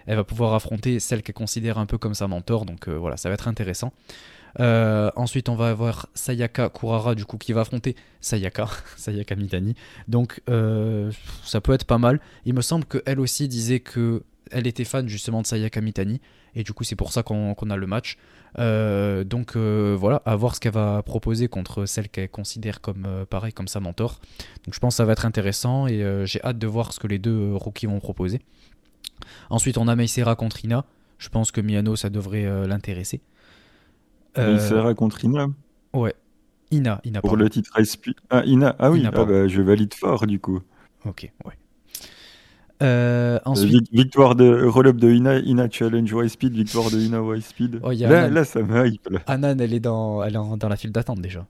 elle 0.08 0.16
va 0.16 0.24
pouvoir 0.24 0.54
affronter 0.54 1.00
celle 1.00 1.22
qu'elle 1.22 1.36
considère 1.36 1.78
un 1.78 1.86
peu 1.86 1.98
comme 1.98 2.14
sa 2.14 2.28
mentor, 2.28 2.66
donc 2.66 2.88
voilà, 2.88 3.18
ça 3.18 3.30
va 3.30 3.34
être 3.36 3.50
intéressant. 3.50 3.92
Euh, 4.60 5.12
ensuite, 5.16 5.50
on 5.50 5.56
va 5.56 5.70
avoir 5.70 6.08
Sayaka 6.14 6.70
Kurara 6.70 7.16
du 7.16 7.26
coup 7.26 7.38
qui 7.38 7.54
va 7.54 7.62
affronter 7.62 7.96
Sayaka, 8.22 8.68
Sayaka 8.98 9.36
Mitani. 9.36 9.76
Donc, 10.08 10.42
euh, 10.50 11.12
ça 11.44 11.62
peut 11.62 11.74
être 11.74 11.86
pas 11.86 11.98
mal. 11.98 12.20
Il 12.46 12.54
me 12.54 12.62
semble 12.62 12.86
qu'elle 12.86 13.20
aussi 13.20 13.48
disait 13.48 13.80
que 13.80 14.24
elle 14.52 14.66
était 14.66 14.84
fan 14.84 15.08
justement 15.08 15.44
de 15.44 15.48
Sayaka 15.48 15.80
Mitani, 15.80 16.22
et 16.56 16.64
du 16.64 16.74
coup 16.74 16.84
c'est 16.84 16.96
pour 16.96 17.12
ça 17.12 17.22
qu'on 17.22 17.54
a 17.54 17.76
le 17.76 17.86
match. 17.86 18.18
Euh, 18.58 19.24
donc 19.24 19.56
euh, 19.56 19.96
voilà, 19.96 20.24
à 20.26 20.36
voir 20.36 20.56
ce 20.56 20.60
qu'elle 20.60 20.72
va 20.72 21.04
proposer 21.04 21.48
contre 21.48 21.86
celle 21.86 22.10
qu'elle 22.10 22.30
considère 22.30 22.82
comme 22.82 23.08
pareil, 23.30 23.54
comme 23.54 23.68
sa 23.68 23.80
mentor. 23.80 24.20
Donc 24.66 24.74
je 24.74 24.80
pense 24.80 24.96
que 24.96 24.98
ça 24.98 25.06
va 25.06 25.12
être 25.12 25.28
intéressant, 25.28 25.86
et 25.86 26.04
j'ai 26.26 26.44
hâte 26.44 26.58
de 26.58 26.66
voir 26.66 26.94
ce 26.94 27.00
que 27.00 27.06
les 27.06 27.20
deux 27.20 27.54
rookies 27.54 27.86
vont 27.86 28.00
proposer. 28.00 28.42
Ensuite 29.52 29.78
on 29.78 29.88
a 29.88 29.96
Meisera 29.96 30.36
contre 30.36 30.66
Ina, 30.66 30.84
je 31.20 31.30
pense 31.30 31.52
que 31.52 31.62
Miano 31.62 31.96
ça 31.96 32.10
devrait 32.10 32.68
l'intéresser. 32.68 33.22
Meisera 34.48 34.94
contre 34.94 35.24
Ina 35.24 35.48
Ouais, 35.94 36.14
Ina, 36.72 37.02
Ina. 37.04 37.22
Pour 37.22 37.38
le 37.38 37.50
titre 37.50 37.82
Speed. 37.84 38.16
Ah, 38.30 38.44
Ina. 38.46 38.76
Ah 38.80 38.92
oui, 38.92 39.04
ah 39.06 39.12
bah, 39.12 39.48
je 39.48 39.62
valide 39.62 39.94
fort 39.94 40.28
du 40.28 40.40
coup. 40.40 40.60
Ok, 41.06 41.32
ouais. 41.46 41.54
Euh, 42.82 43.40
ensuite... 43.44 43.92
Victoire 43.92 44.36
de 44.36 44.64
roll-up 44.66 44.96
de 44.96 45.12
Ina, 45.12 45.40
Ina 45.40 45.70
Challenge 45.70 46.10
Y 46.10 46.30
Speed, 46.30 46.54
victoire 46.54 46.90
de 46.90 47.00
Ina 47.00 47.22
Y 47.22 47.42
Speed. 47.42 47.80
Oh, 47.84 47.92
là, 47.92 48.30
là, 48.30 48.44
ça 48.46 48.62
me 48.62 48.88
hype. 48.88 49.10
Anan, 49.28 49.60
elle 49.60 49.74
est 49.74 49.82
dans, 49.82 50.24
elle 50.24 50.36
est 50.36 50.58
dans 50.58 50.70
la 50.70 50.76
file 50.78 50.92
d'attente 50.92 51.20
déjà. 51.20 51.46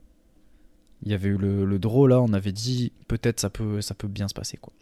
Il 1.02 1.10
y 1.10 1.14
avait 1.14 1.28
eu 1.28 1.36
le, 1.36 1.64
le 1.64 1.78
draw 1.78 2.06
là, 2.06 2.20
on 2.20 2.32
avait 2.32 2.52
dit 2.52 2.92
peut-être 3.08 3.40
ça 3.40 3.48
peut, 3.48 3.80
ça 3.80 3.94
peut 3.94 4.08
bien 4.08 4.28
se 4.28 4.34
passer 4.34 4.58
quoi. 4.58 4.72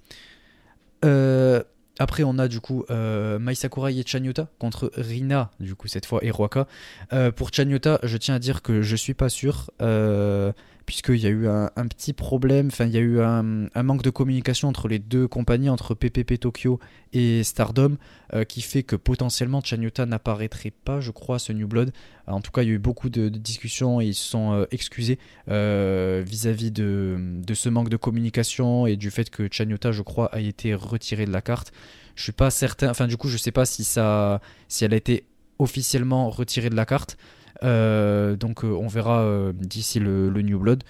Euh, 1.05 1.63
après, 1.99 2.23
on 2.23 2.39
a 2.39 2.49
du 2.49 2.61
coup 2.61 2.85
euh, 2.91 3.39
Mai 3.39 3.55
et 3.55 4.07
Chanyota 4.07 4.49
contre 4.59 4.93
Rina, 4.97 5.51
du 5.61 5.75
coup, 5.75 5.89
cette 5.89 6.07
fois, 6.07 6.21
et 6.23 6.31
Roaka. 6.31 6.67
Euh, 7.13 7.33
pour 7.33 7.53
Chanyota, 7.53 7.99
je 8.03 8.17
tiens 8.17 8.37
à 8.37 8.39
dire 8.39 8.63
que 8.63 8.83
je 8.83 8.97
suis 8.97 9.15
pas 9.15 9.29
sûr, 9.29 9.71
euh, 9.83 10.53
puisqu'il 10.89 11.19
y 11.19 11.27
a 11.27 11.29
eu 11.29 11.47
un, 11.47 11.87
petit 11.87 12.15
problème, 12.15 12.69
enfin, 12.69 12.87
il 12.87 12.93
y 12.93 12.97
a 12.97 13.01
eu 13.01 13.21
un, 13.21 13.43
manque 13.83 14.01
de 14.01 14.09
communication 14.09 14.69
entre 14.69 14.89
les 14.89 14.99
deux 14.99 15.29
compagnies, 15.29 15.69
entre 15.69 15.95
PPP 15.95 16.41
Tokyo 16.41 16.81
et 17.13 17.45
Stardom, 17.45 17.99
euh, 18.33 18.45
qui 18.45 18.63
fait 18.63 18.85
que 18.85 18.97
potentiellement 18.97 19.61
Chanyota 19.63 20.07
n'apparaîtrait 20.07 20.71
pas, 20.71 21.01
je 21.01 21.11
crois, 21.11 21.39
ce 21.39 21.53
New 21.53 21.69
Blood. 21.69 21.93
En 22.27 22.41
tout 22.41 22.51
cas, 22.51 22.63
il 22.63 22.69
y 22.69 22.71
a 22.71 22.75
eu 22.75 22.79
beaucoup 22.79 23.11
de, 23.11 23.29
discussions 23.29 24.01
et 24.01 24.07
ils 24.07 24.15
se 24.15 24.31
sont 24.31 24.67
excusés 24.71 25.19
vis-à-vis 25.47 26.71
de, 26.71 27.43
ce 27.53 27.69
manque 27.69 27.91
de 27.91 27.99
communication 27.99 28.87
et 28.87 28.97
du 28.97 29.11
fait 29.11 29.29
que 29.29 29.47
Chanyota, 29.53 29.93
je 29.93 30.01
crois, 30.01 30.35
a 30.35 30.41
été 30.41 30.73
retiré 30.73 31.27
de 31.27 31.33
la 31.33 31.43
carte. 31.43 31.71
Je 32.15 32.23
suis 32.23 32.33
pas 32.33 32.51
certain. 32.51 32.89
Enfin, 32.89 33.09
du 33.09 33.19
coup, 33.19 33.29
je 33.29 33.37
sais 33.37 33.53
pas 33.53 33.67
si 33.67 33.85
ça, 33.85 34.41
si 34.69 34.87
elle 34.87 34.95
a 34.95 34.97
été 34.97 35.27
officiellement 35.59 36.31
retirée 36.31 36.71
de 36.71 36.77
la 36.77 36.87
carte. 36.87 37.19
Euh, 37.63 38.37
donc, 38.37 38.65
euh, 38.65 38.69
on 38.69 38.87
verra 38.87 39.23
euh, 39.23 39.53
d'ici 39.53 39.99
le, 40.01 40.31
New 40.43 40.59
Blood. 40.59 40.85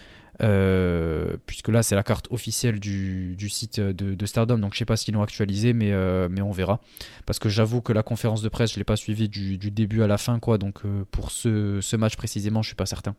puisque 1.47 1.69
là 1.69 1.83
c'est 1.83 1.95
la 1.95 2.03
carte 2.03 2.29
officielle 2.31 2.79
du, 2.79 3.49
site 3.49 3.81
de, 3.81 4.27
Stardom, 4.27 4.59
donc 4.59 4.75
je 4.75 4.79
sais 4.79 4.85
pas 4.85 4.97
s'ils 4.97 5.15
l'ont 5.15 5.23
actualisé, 5.23 5.73
mais, 5.73 5.93
mais 6.29 6.43
on 6.43 6.53
verra. 6.53 6.81
Parce 7.27 7.39
que 7.39 7.49
j'avoue 7.49 7.81
que 7.81 7.93
la 7.93 8.03
conférence 8.03 8.43
de 8.43 8.49
presse, 8.49 8.73
je 8.73 8.79
l'ai 8.79 8.85
pas 8.85 8.97
suivie 8.97 9.29
du, 9.29 9.71
début 9.71 10.03
à 10.03 10.07
la 10.07 10.19
fin, 10.19 10.39
quoi. 10.39 10.59
Donc 10.59 10.83
pour 11.11 11.31
ce, 11.31 11.81
ce, 11.81 11.97
match 11.97 12.17
précisément, 12.17 12.63
je 12.63 12.69
suis 12.69 12.77
pas 12.77 12.87
certain. 12.87 13.15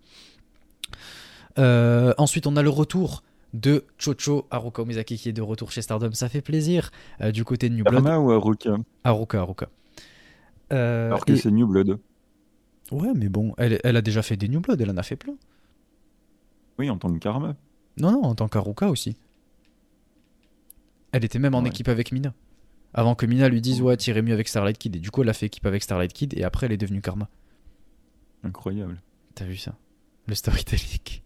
ensuite, 2.18 2.48
on 2.48 2.56
a 2.56 2.62
le 2.62 2.70
retour 2.70 3.24
de 3.56 3.84
Chocho 3.98 4.46
Haruka 4.52 4.84
Omizaki 4.84 5.18
qui 5.18 5.28
est 5.28 5.34
de 5.34 5.42
retour 5.42 5.72
chez 5.72 5.82
Stardom. 5.82 6.12
Ça 6.14 6.30
fait 6.30 6.42
plaisir 6.42 6.92
du 7.34 7.44
côté 7.44 7.68
de 7.68 7.76
New 7.76 7.84
Blood. 7.84 8.06
ou 8.06 8.32
Haruka? 8.32 8.78
Haruka, 9.04 9.40
Haruka. 9.40 9.70
Alors 10.70 11.26
que 11.26 11.36
c'est 11.36 11.52
New 11.52 11.68
Blood. 11.68 12.00
Ouais, 12.92 13.14
mais 13.16 13.30
bon, 13.30 13.54
elle, 13.58 13.80
elle, 13.84 13.98
a 13.98 14.02
déjà 14.02 14.22
fait 14.22 14.36
des 14.36 14.48
New 14.48 14.62
Blood, 14.62 14.82
elle 14.82 14.90
en 14.90 14.98
a 14.98 15.04
fait 15.04 15.16
plein. 15.16 15.36
Oui, 16.80 16.90
en 16.90 16.98
tant 16.98 17.12
que 17.14 17.20
Karma. 17.20 17.56
Non, 17.98 18.12
non, 18.12 18.24
en 18.24 18.36
tant 18.36 18.48
qu'Haruka 18.48 18.90
aussi. 18.90 19.16
Elle 21.12 21.26
était 21.26 21.40
même 21.40 21.56
en 21.56 21.66
équipe 21.66 21.88
avec 21.88 22.12
Mina. 22.12 22.34
Avant 22.94 23.16
que 23.16 23.26
Mina 23.26 23.50
lui 23.50 23.62
dise, 23.62 23.82
ouais, 23.82 23.98
tirer 23.98 24.22
mieux 24.22 24.34
avec 24.34 24.48
Starlight 24.48 24.78
Kid. 24.78 24.96
Et 24.96 25.00
du 25.00 25.12
coup, 25.12 25.22
elle 25.22 25.30
a 25.30 25.34
fait 25.34 25.48
équipe 25.48 25.66
avec 25.66 25.84
Starlight 25.84 26.14
Kid 26.14 26.34
et 26.38 26.44
après, 26.44 26.66
elle 26.66 26.72
est 26.72 26.78
devenue 26.78 27.02
Karma. 27.02 27.30
Incroyable. 28.44 29.02
T'as 29.36 29.46
vu 29.46 29.58
ça? 29.58 29.76
Le 30.28 30.36
storytelling. 30.36 31.00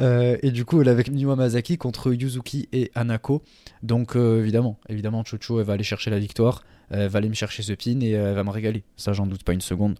Euh, 0.00 0.36
et 0.42 0.50
du 0.50 0.66
coup, 0.66 0.82
elle 0.82 0.88
est 0.88 0.90
avec 0.90 1.10
Miwa 1.10 1.34
Masaki 1.34 1.78
contre 1.78 2.12
Yuzuki 2.12 2.68
et 2.72 2.90
Anako. 2.94 3.42
Donc, 3.82 4.16
euh, 4.16 4.40
évidemment, 4.40 4.78
évidemment, 4.90 5.24
Chocho, 5.24 5.60
elle 5.60 5.66
va 5.66 5.72
aller 5.72 5.82
chercher 5.82 6.10
la 6.10 6.18
victoire. 6.18 6.62
Elle 6.90 7.08
va 7.08 7.18
aller 7.18 7.30
me 7.30 7.34
chercher 7.34 7.62
ce 7.62 7.72
pin 7.72 7.98
et 8.02 8.10
elle 8.10 8.34
va 8.34 8.44
me 8.44 8.50
régaler. 8.50 8.84
Ça, 8.98 9.14
j'en 9.14 9.26
doute 9.26 9.44
pas 9.44 9.54
une 9.54 9.62
seconde. 9.62 9.98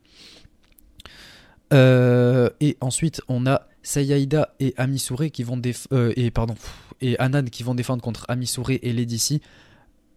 Euh, 1.73 2.51
et 2.61 2.77
ensuite, 2.81 3.23
on 3.29 3.47
a 3.47 3.63
Sayaida 3.83 4.55
et 4.61 4.75
Amisure 4.77 5.31
qui 5.31 5.43
vont 5.43 5.61
et 5.93 6.31
pardon 6.31 6.55
et 7.01 7.19
Anan 7.19 7.45
qui 7.45 7.63
vont 7.63 7.75
défendre 7.75 8.03
contre 8.03 8.25
Amisure 8.29 8.71
et 8.71 8.93
Lady 8.93 9.19
C. 9.19 9.41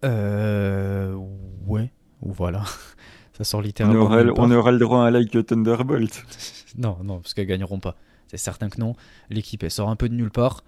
ouais, 0.03 1.91
voilà. 2.21 2.63
Ça 3.37 3.43
sort 3.43 3.61
littéralement. 3.61 4.05
On 4.05 4.51
aura, 4.51 4.71
le 4.71 4.79
droit 4.79 5.03
à 5.03 5.07
un 5.07 5.11
like 5.11 5.45
Thunderbolt. 5.45 6.23
non, 6.77 6.97
non, 7.03 7.19
parce 7.19 7.33
qu'elles 7.33 7.47
gagneront 7.47 7.79
pas. 7.79 7.95
C'est 8.27 8.37
certain 8.37 8.69
que 8.69 8.79
non. 8.79 8.95
L'équipe, 9.29 9.63
elle 9.63 9.71
sort 9.71 9.89
un 9.89 9.95
peu 9.95 10.09
de 10.09 10.13
nulle 10.13 10.31
part. 10.31 10.63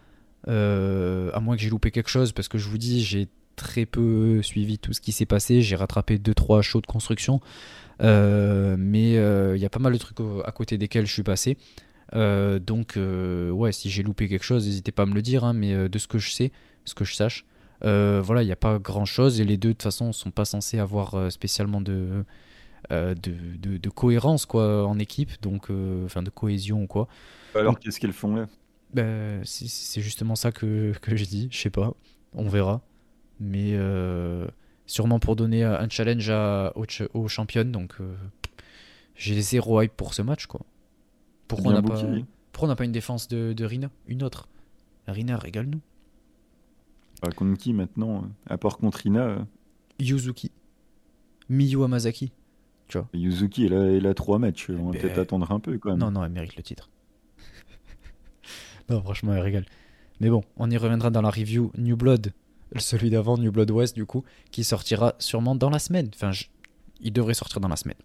Euh, 0.47 1.31
à 1.33 1.39
moins 1.39 1.55
que 1.55 1.61
j'ai 1.61 1.69
loupé 1.69 1.91
quelque 1.91 2.09
chose, 2.09 2.31
parce 2.31 2.47
que 2.47 2.57
je 2.57 2.67
vous 2.67 2.77
dis, 2.77 3.03
j'ai 3.03 3.27
très 3.55 3.85
peu 3.85 4.41
suivi 4.41 4.79
tout 4.79 4.93
ce 4.93 5.01
qui 5.01 5.11
s'est 5.11 5.25
passé. 5.25 5.61
J'ai 5.61 5.75
rattrapé 5.75 6.17
2-3 6.17 6.61
shows 6.61 6.81
de 6.81 6.87
construction. 6.87 7.39
Euh, 8.01 8.75
mais 8.77 9.13
il 9.13 9.17
euh, 9.17 9.57
y 9.57 9.65
a 9.65 9.69
pas 9.69 9.79
mal 9.79 9.93
de 9.93 9.97
trucs 9.97 10.17
à 10.45 10.51
côté 10.51 10.77
desquels 10.77 11.05
je 11.05 11.13
suis 11.13 11.23
passé. 11.23 11.57
donc, 12.13 12.97
ouais, 12.97 13.71
si 13.71 13.89
j'ai 13.89 14.03
loupé 14.03 14.27
quelque 14.27 14.45
chose, 14.45 14.65
n'hésitez 14.65 14.91
pas 14.91 15.03
à 15.03 15.05
me 15.05 15.15
le 15.15 15.21
dire. 15.21 15.43
Hein, 15.43 15.53
mais 15.53 15.89
de 15.89 15.99
ce 15.99 16.07
que 16.07 16.17
je 16.17 16.31
sais, 16.31 16.51
ce 16.85 16.93
que 16.93 17.05
je 17.05 17.15
sache, 17.15 17.45
voilà, 17.81 18.43
il 18.43 18.45
n'y 18.45 18.51
a 18.51 18.57
pas 18.57 18.79
grand 18.79 19.05
chose. 19.05 19.39
Et 19.39 19.45
les 19.45 19.57
deux, 19.57 19.69
de 19.69 19.73
toute 19.73 19.83
façon, 19.83 20.11
sont 20.11 20.31
pas 20.31 20.45
censés 20.45 20.79
avoir 20.79 21.31
spécialement 21.31 21.81
de, 21.81 22.23
de, 22.89 23.77
de, 23.77 23.89
cohérence 23.89 24.45
quoi, 24.45 24.87
en 24.87 24.99
équipe, 24.99 25.41
donc, 25.41 25.69
enfin 26.05 26.23
de 26.23 26.29
cohésion 26.29 26.83
ou 26.83 26.87
quoi. 26.87 27.07
Alors, 27.55 27.79
qu'est-ce 27.79 27.99
qu'elles 27.99 28.13
font 28.13 28.35
là 28.35 28.47
bah, 28.93 29.43
C'est 29.43 30.01
justement 30.01 30.35
ça 30.35 30.51
que, 30.51 30.93
que 31.01 31.15
j'ai 31.15 31.25
dit. 31.25 31.47
Je 31.51 31.57
sais 31.57 31.69
pas. 31.69 31.93
On 32.33 32.47
verra. 32.47 32.81
Mais 33.39 33.71
euh, 33.73 34.47
sûrement 34.93 35.19
pour 35.19 35.35
donner 35.35 35.63
un 35.63 35.89
challenge 35.89 36.29
à, 36.29 36.71
aux, 36.75 37.27
championnes. 37.27 37.71
Donc, 37.71 37.95
euh, 37.99 38.15
j'ai 39.15 39.41
zéro 39.41 39.81
hype 39.81 39.93
pour 39.97 40.13
ce 40.13 40.21
match. 40.21 40.45
quoi. 40.45 40.61
Pourquoi 41.47 41.71
on 41.71 41.75
n'a 41.75 41.81
pas, 41.81 41.99
pourquoi 42.51 42.75
pas 42.75 42.85
une 42.85 42.91
défense 42.91 43.27
de, 43.27 43.53
de 43.53 43.65
Rina? 43.65 43.89
Une 44.07 44.21
autre 44.21 44.47
Rina, 45.07 45.35
régale-nous. 45.37 45.81
Bah, 47.23 47.29
contre 47.35 47.57
qui 47.57 47.73
maintenant 47.73 48.29
À 48.45 48.57
part 48.59 48.77
contre 48.77 48.99
Rina 48.99 49.21
euh? 49.21 49.39
Yuzuki. 49.99 50.51
Miyu 51.49 51.83
Amazaki. 51.83 52.31
Tu 52.87 52.99
vois? 52.99 53.07
Yuzuki, 53.13 53.65
elle 53.65 53.73
a, 53.73 53.85
elle 53.85 54.05
a 54.05 54.13
trois 54.13 54.37
matchs. 54.37 54.69
On 54.69 54.91
va 54.91 54.97
eh 54.97 54.99
peut-être 54.99 55.15
ben, 55.15 55.21
attendre 55.23 55.51
un 55.51 55.59
peu 55.59 55.75
quand 55.79 55.89
même. 55.89 55.99
Non, 55.99 56.11
non, 56.11 56.23
elle 56.23 56.31
mérite 56.31 56.55
le 56.55 56.61
titre. 56.61 56.91
non, 58.89 59.01
franchement, 59.01 59.33
elle 59.33 59.41
régale. 59.41 59.65
Mais 60.19 60.29
bon, 60.29 60.43
on 60.55 60.69
y 60.69 60.77
reviendra 60.77 61.09
dans 61.09 61.21
la 61.21 61.31
review 61.31 61.71
New 61.77 61.97
Blood, 61.97 62.31
celui 62.77 63.09
d'avant, 63.09 63.37
New 63.37 63.51
Blood 63.51 63.71
West, 63.71 63.95
du 63.95 64.05
coup, 64.05 64.23
qui 64.51 64.63
sortira 64.63 65.15
sûrement 65.19 65.55
dans 65.55 65.69
la 65.69 65.79
semaine. 65.79 66.09
Enfin, 66.13 66.31
il 67.01 67.13
devrait 67.13 67.33
sortir 67.33 67.59
dans 67.59 67.67
la 67.67 67.75
semaine. 67.75 67.97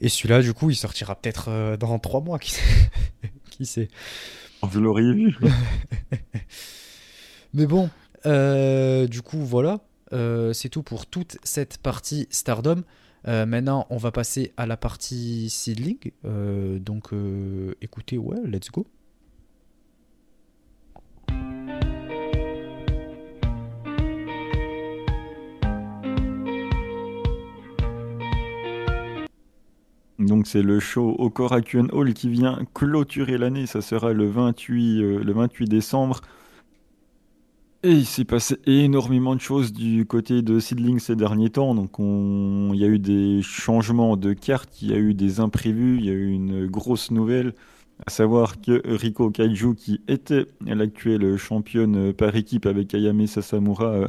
Et 0.00 0.08
celui-là, 0.08 0.42
du 0.42 0.52
coup, 0.52 0.70
il 0.70 0.76
sortira 0.76 1.14
peut-être 1.14 1.48
euh, 1.48 1.76
dans 1.76 1.98
trois 1.98 2.20
mois, 2.20 2.38
qui 2.38 2.52
sait, 2.52 2.90
qui 3.50 3.66
sait. 3.66 3.88
Vous 4.62 4.80
l'auriez 4.80 5.12
vu. 5.12 5.36
Mais 7.54 7.66
bon, 7.66 7.88
euh, 8.26 9.06
du 9.06 9.22
coup, 9.22 9.38
voilà. 9.38 9.80
Euh, 10.12 10.52
c'est 10.52 10.68
tout 10.68 10.82
pour 10.82 11.06
toute 11.06 11.38
cette 11.42 11.78
partie 11.78 12.28
Stardom. 12.30 12.82
Euh, 13.26 13.44
maintenant, 13.44 13.86
on 13.90 13.96
va 13.96 14.12
passer 14.12 14.52
à 14.56 14.66
la 14.66 14.76
partie 14.76 15.50
seedling. 15.50 16.12
Euh, 16.24 16.78
donc, 16.78 17.10
écoutez, 17.80 18.18
ouais, 18.18 18.38
let's 18.44 18.70
go. 18.70 18.86
Donc 30.26 30.46
c'est 30.46 30.62
le 30.62 30.80
show 30.80 31.14
au 31.18 31.30
Korakuen 31.30 31.88
Hall 31.92 32.12
qui 32.14 32.28
vient 32.28 32.60
clôturer 32.74 33.38
l'année. 33.38 33.66
Ça 33.66 33.80
sera 33.80 34.12
le 34.12 34.26
28, 34.26 35.00
le 35.22 35.32
28 35.32 35.66
décembre 35.68 36.20
et 37.86 37.92
il 37.92 38.06
s'est 38.06 38.24
passé 38.24 38.58
énormément 38.66 39.36
de 39.36 39.40
choses 39.40 39.72
du 39.72 40.06
côté 40.06 40.42
de 40.42 40.58
Seedling 40.58 40.98
ces 40.98 41.14
derniers 41.14 41.50
temps. 41.50 41.74
Donc, 41.74 41.92
il 41.98 42.80
y 42.80 42.84
a 42.84 42.88
eu 42.88 42.98
des 42.98 43.42
changements 43.42 44.16
de 44.16 44.32
cartes, 44.32 44.82
il 44.82 44.90
y 44.90 44.94
a 44.94 44.98
eu 44.98 45.14
des 45.14 45.38
imprévus, 45.38 45.98
il 45.98 46.06
y 46.06 46.10
a 46.10 46.12
eu 46.12 46.32
une 46.32 46.66
grosse 46.66 47.12
nouvelle, 47.12 47.54
à 48.04 48.10
savoir 48.10 48.60
que 48.60 48.82
Riko 48.84 49.30
Kaiju, 49.30 49.74
qui 49.76 50.00
était 50.08 50.46
l'actuelle 50.64 51.36
championne 51.36 52.12
par 52.12 52.34
équipe 52.34 52.66
avec 52.66 52.92
Ayame 52.92 53.26
Sasamura, 53.28 53.86
euh, 53.86 54.06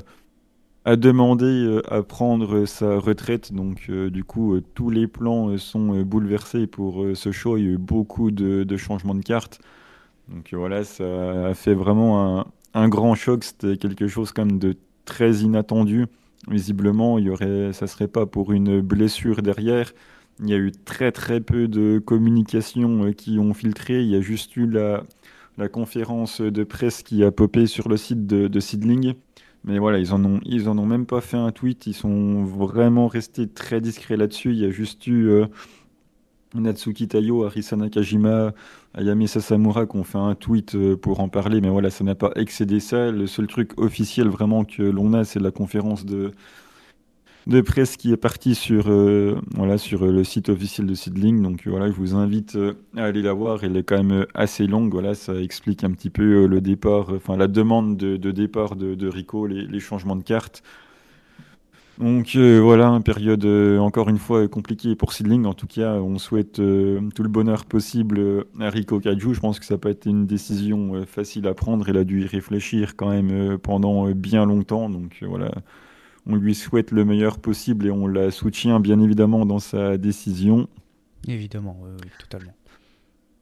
a 0.88 0.96
demandé 0.96 1.46
euh, 1.46 1.82
à 1.94 2.04
prendre 2.04 2.66
sa 2.66 2.98
retraite. 3.00 3.54
Donc, 3.54 3.88
euh, 3.90 4.10
du 4.10 4.24
coup, 4.24 4.60
tous 4.76 4.90
les 4.90 5.08
plans 5.08 5.58
sont 5.58 6.02
bouleversés 6.04 6.68
pour 6.68 7.06
ce 7.16 7.32
show. 7.32 7.58
Il 7.58 7.64
y 7.66 7.68
a 7.68 7.72
eu 7.74 7.78
beaucoup 7.78 8.32
de, 8.32 8.64
de 8.64 8.78
changements 8.78 9.16
de 9.16 9.22
cartes. 9.24 9.60
Donc 10.30 10.54
voilà, 10.54 10.84
ça 10.84 11.48
a 11.48 11.54
fait 11.54 11.74
vraiment 11.74 12.40
un, 12.40 12.46
un 12.74 12.90
grand 12.90 13.16
choc, 13.16 13.44
c'était 13.44 13.78
quelque 13.78 14.08
chose 14.08 14.32
comme 14.34 14.60
de 14.60 14.76
très 15.06 15.38
inattendu. 15.38 16.06
visiblement, 16.50 17.18
il 17.18 17.26
y 17.26 17.30
aurait, 17.30 17.74
ça 17.74 17.88
serait 17.88 18.08
pas 18.10 18.26
pour 18.26 18.52
une 18.52 18.82
blessure 18.82 19.42
derrière. 19.42 19.94
Il 20.40 20.50
y 20.50 20.54
a 20.54 20.58
eu 20.58 20.72
très 20.72 21.12
très 21.12 21.42
peu 21.42 21.68
de 21.68 22.00
communications 22.00 23.12
qui 23.14 23.40
ont 23.40 23.54
filtré. 23.54 24.02
Il 24.04 24.10
y 24.10 24.16
a 24.16 24.22
juste 24.22 24.56
eu 24.58 24.68
la, 24.70 25.04
la 25.58 25.70
conférence 25.70 26.42
de 26.42 26.64
presse 26.64 27.04
qui 27.04 27.24
a 27.24 27.32
popé 27.32 27.68
sur 27.68 27.90
le 27.90 27.98
site 27.98 28.28
de, 28.28 28.48
de 28.48 28.60
Sidling. 28.60 29.16
Mais 29.68 29.78
voilà, 29.78 30.00
ils 30.00 30.14
en, 30.14 30.24
ont, 30.26 30.40
ils 30.44 30.70
en 30.70 30.78
ont 30.78 30.86
même 30.86 31.06
pas 31.06 31.22
fait 31.22 31.38
un 31.38 31.52
tweet. 31.52 31.86
Ils 31.86 31.94
sont 31.94 32.44
vraiment 32.44 33.08
restés 33.08 33.48
très 33.48 33.82
discrets 33.82 34.18
là-dessus. 34.18 34.52
Il 34.54 34.60
y 34.60 34.66
a 34.66 34.72
juste 34.72 35.06
eu 35.08 35.30
Natsuki 36.56 37.08
Tayo, 37.08 37.44
Arisa 37.46 37.76
Nakajima, 37.76 38.54
Ayame 38.94 39.28
Sasamura 39.28 39.86
qui 39.86 39.98
ont 39.98 40.04
fait 40.04 40.18
un 40.18 40.36
tweet 40.36 40.76
euh, 40.76 40.96
pour 40.96 41.20
en 41.20 41.30
parler, 41.30 41.62
mais 41.62 41.70
voilà, 41.70 41.90
ça 41.90 42.04
n'a 42.04 42.16
pas 42.16 42.32
excédé 42.36 42.80
ça. 42.80 43.12
Le 43.12 43.28
seul 43.28 43.48
truc 43.48 43.80
officiel 43.80 44.28
vraiment 44.28 44.64
que 44.66 44.84
l'on 44.84 45.14
a, 45.14 45.24
c'est 45.24 45.40
la 45.40 45.52
conférence 45.52 46.06
de, 46.06 46.32
de 47.48 47.62
presse 47.62 47.98
qui 47.98 48.12
est 48.12 48.18
partie 48.18 48.56
sur, 48.56 48.86
euh, 48.90 49.40
voilà, 49.56 49.78
sur 49.78 50.06
le 50.06 50.24
site 50.24 50.50
officiel 50.50 50.86
de 50.86 50.94
Seedling. 50.94 51.42
Donc 51.42 51.66
voilà, 51.66 51.88
je 51.88 51.96
vous 51.96 52.14
invite 52.16 52.56
euh, 52.56 52.74
à 52.96 53.06
aller 53.06 53.22
la 53.22 53.34
voir. 53.34 53.64
Elle 53.64 53.78
est 53.78 53.84
quand 53.84 54.04
même 54.04 54.26
assez 54.34 54.68
longue. 54.68 54.92
Voilà, 54.92 55.16
ça 55.16 55.34
explique 55.36 55.84
un 55.84 55.92
petit 55.92 56.10
peu 56.10 56.46
le 56.46 56.62
départ, 56.62 57.10
enfin 57.16 57.38
la 57.38 57.48
demande 57.48 57.98
de, 57.98 58.32
départ 58.32 58.76
de, 58.76 59.08
Rico, 59.08 59.48
les, 59.48 59.80
changements 59.80 60.16
de 60.16 60.24
cartes. 60.24 60.62
Donc 61.98 62.36
euh, 62.36 62.60
voilà, 62.62 62.90
une 62.90 63.02
période 63.02 63.44
euh, 63.46 63.80
encore 63.80 64.08
une 64.10 64.20
fois 64.20 64.48
compliquée 64.48 64.96
pour 64.96 65.14
Sidling. 65.14 65.46
En 65.46 65.54
tout 65.54 65.66
cas, 65.66 65.94
on 65.94 66.20
souhaite 66.20 66.60
euh, 66.60 67.00
tout 67.16 67.24
le 67.24 67.30
bonheur 67.30 67.66
possible 67.66 68.46
à 68.60 68.70
Rico 68.70 69.00
Kaju. 69.00 69.34
Je 69.34 69.40
pense 69.40 69.60
que 69.60 69.66
ça 69.66 69.76
n'a 69.76 69.80
pas 69.80 69.90
été 69.90 70.10
une 70.12 70.28
décision 70.28 71.06
facile 71.08 71.48
à 71.48 71.56
prendre. 71.56 71.90
Il 71.90 71.98
a 71.98 72.04
dû 72.04 72.22
y 72.22 72.28
réfléchir 72.28 72.96
quand 72.96 73.10
même 73.10 73.58
pendant 73.58 74.12
bien 74.12 74.46
longtemps. 74.46 74.90
Donc 74.90 75.24
voilà, 75.28 75.52
on 76.28 76.36
lui 76.36 76.56
souhaite 76.56 76.92
le 76.92 77.06
meilleur 77.06 77.40
possible 77.40 77.86
et 77.88 77.92
on 77.92 78.08
la 78.08 78.32
soutient 78.32 78.80
bien 78.80 79.00
évidemment 79.00 79.46
dans 79.46 79.60
sa 79.60 79.98
décision. 79.98 80.68
Évidemment, 81.28 81.78
oui, 81.82 82.10
totalement. 82.20 82.54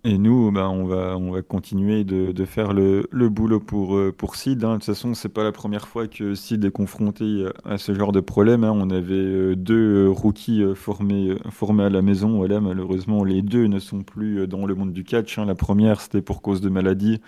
Et 0.07 0.19
nous, 0.19 0.51
bah, 0.51 0.69
on, 0.69 0.85
va, 0.85 1.17
on 1.17 1.31
va 1.31 1.41
continuer 1.41 2.03
de, 2.03 2.31
de 2.31 2.45
faire 2.45 2.73
le, 2.73 3.07
le, 3.09 3.27
boulot 3.27 3.59
pour, 3.59 3.97
euh, 3.97 4.13
pour 4.15 4.35
Sid. 4.35 4.63
Hein. 4.63 4.73
De 4.73 4.75
toute 4.75 4.85
façon, 4.85 5.15
c'est 5.15 5.29
pas 5.29 5.43
la 5.43 5.51
première 5.51 5.87
fois 5.87 6.07
que 6.07 6.35
Sid 6.35 6.63
est 6.63 6.69
confronté 6.69 7.43
à 7.63 7.79
ce 7.79 7.91
genre 7.95 8.11
de 8.11 8.19
problème. 8.19 8.63
Hein. 8.63 8.71
On 8.75 8.91
avait 8.91 9.15
euh, 9.15 9.55
deux 9.55 10.05
euh, 10.05 10.09
rookies 10.09 10.63
formés, 10.75 11.35
formés 11.49 11.85
à 11.85 11.89
la 11.89 12.03
maison. 12.03 12.37
Voilà, 12.37 12.61
malheureusement, 12.61 13.23
les 13.23 13.41
deux 13.41 13.65
ne 13.65 13.79
sont 13.79 14.03
plus 14.03 14.47
dans 14.47 14.67
le 14.67 14.75
monde 14.75 14.93
du 14.93 15.03
catch. 15.03 15.39
Hein. 15.39 15.45
La 15.45 15.55
première, 15.55 15.99
c'était 15.99 16.21
pour 16.21 16.43
cause 16.43 16.61
de 16.61 16.69
maladie. 16.69 17.19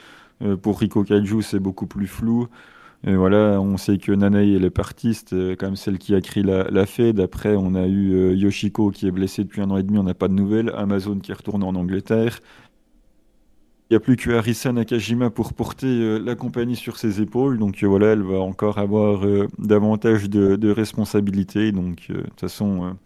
pour 0.62 0.80
Rico 0.80 1.04
Kaiju, 1.04 1.42
c'est 1.42 1.60
beaucoup 1.60 1.88
plus 1.88 2.06
flou. 2.06 2.48
Voilà, 3.04 3.62
on 3.62 3.78
sait 3.78 4.00
que 4.00 4.12
Nanae, 4.12 4.56
elle 4.56 4.66
est 4.66 4.70
partie, 4.70 5.14
c'était 5.14 5.56
quand 5.58 5.68
même 5.68 5.76
celle 5.78 5.98
qui 5.98 6.14
a 6.14 6.20
créé 6.20 6.44
la, 6.44 6.64
la 6.70 6.86
Fed. 6.86 7.20
Après, 7.22 7.56
on 7.56 7.74
a 7.76 7.88
eu 7.88 8.36
Yoshiko 8.36 8.92
qui 8.92 9.08
est 9.08 9.12
blessé 9.12 9.44
depuis 9.44 9.62
un 9.62 9.70
an 9.70 9.78
et 9.78 9.84
demi, 9.84 9.98
on 9.98 10.04
n'a 10.04 10.14
pas 10.14 10.28
de 10.28 10.34
nouvelles. 10.34 10.74
Amazon 10.76 11.20
qui 11.20 11.32
est 11.32 11.36
retourné 11.36 11.66
en 11.66 11.76
Angleterre. 11.76 12.40
Il 13.90 13.94
n'y 13.94 13.98
a 13.98 14.00
plus 14.02 14.18
que 14.18 14.32
Arisa 14.32 14.74
Nakajima 14.74 15.30
pour 15.30 15.54
porter 15.54 15.88
euh, 15.88 16.18
la 16.20 16.36
compagnie 16.36 16.76
sur 16.76 16.98
ses 16.98 17.22
épaules. 17.22 17.58
Donc 17.58 17.84
euh, 17.84 17.88
voilà, 17.88 18.08
elle 18.08 18.22
va 18.22 18.40
encore 18.40 18.80
avoir 18.80 19.26
euh, 19.26 19.48
davantage 19.60 20.30
de, 20.30 20.70
responsabilités. 20.70 21.72
Donc 21.72 22.08
de 22.10 22.22
toute 22.22 22.40
façon, 22.42 22.98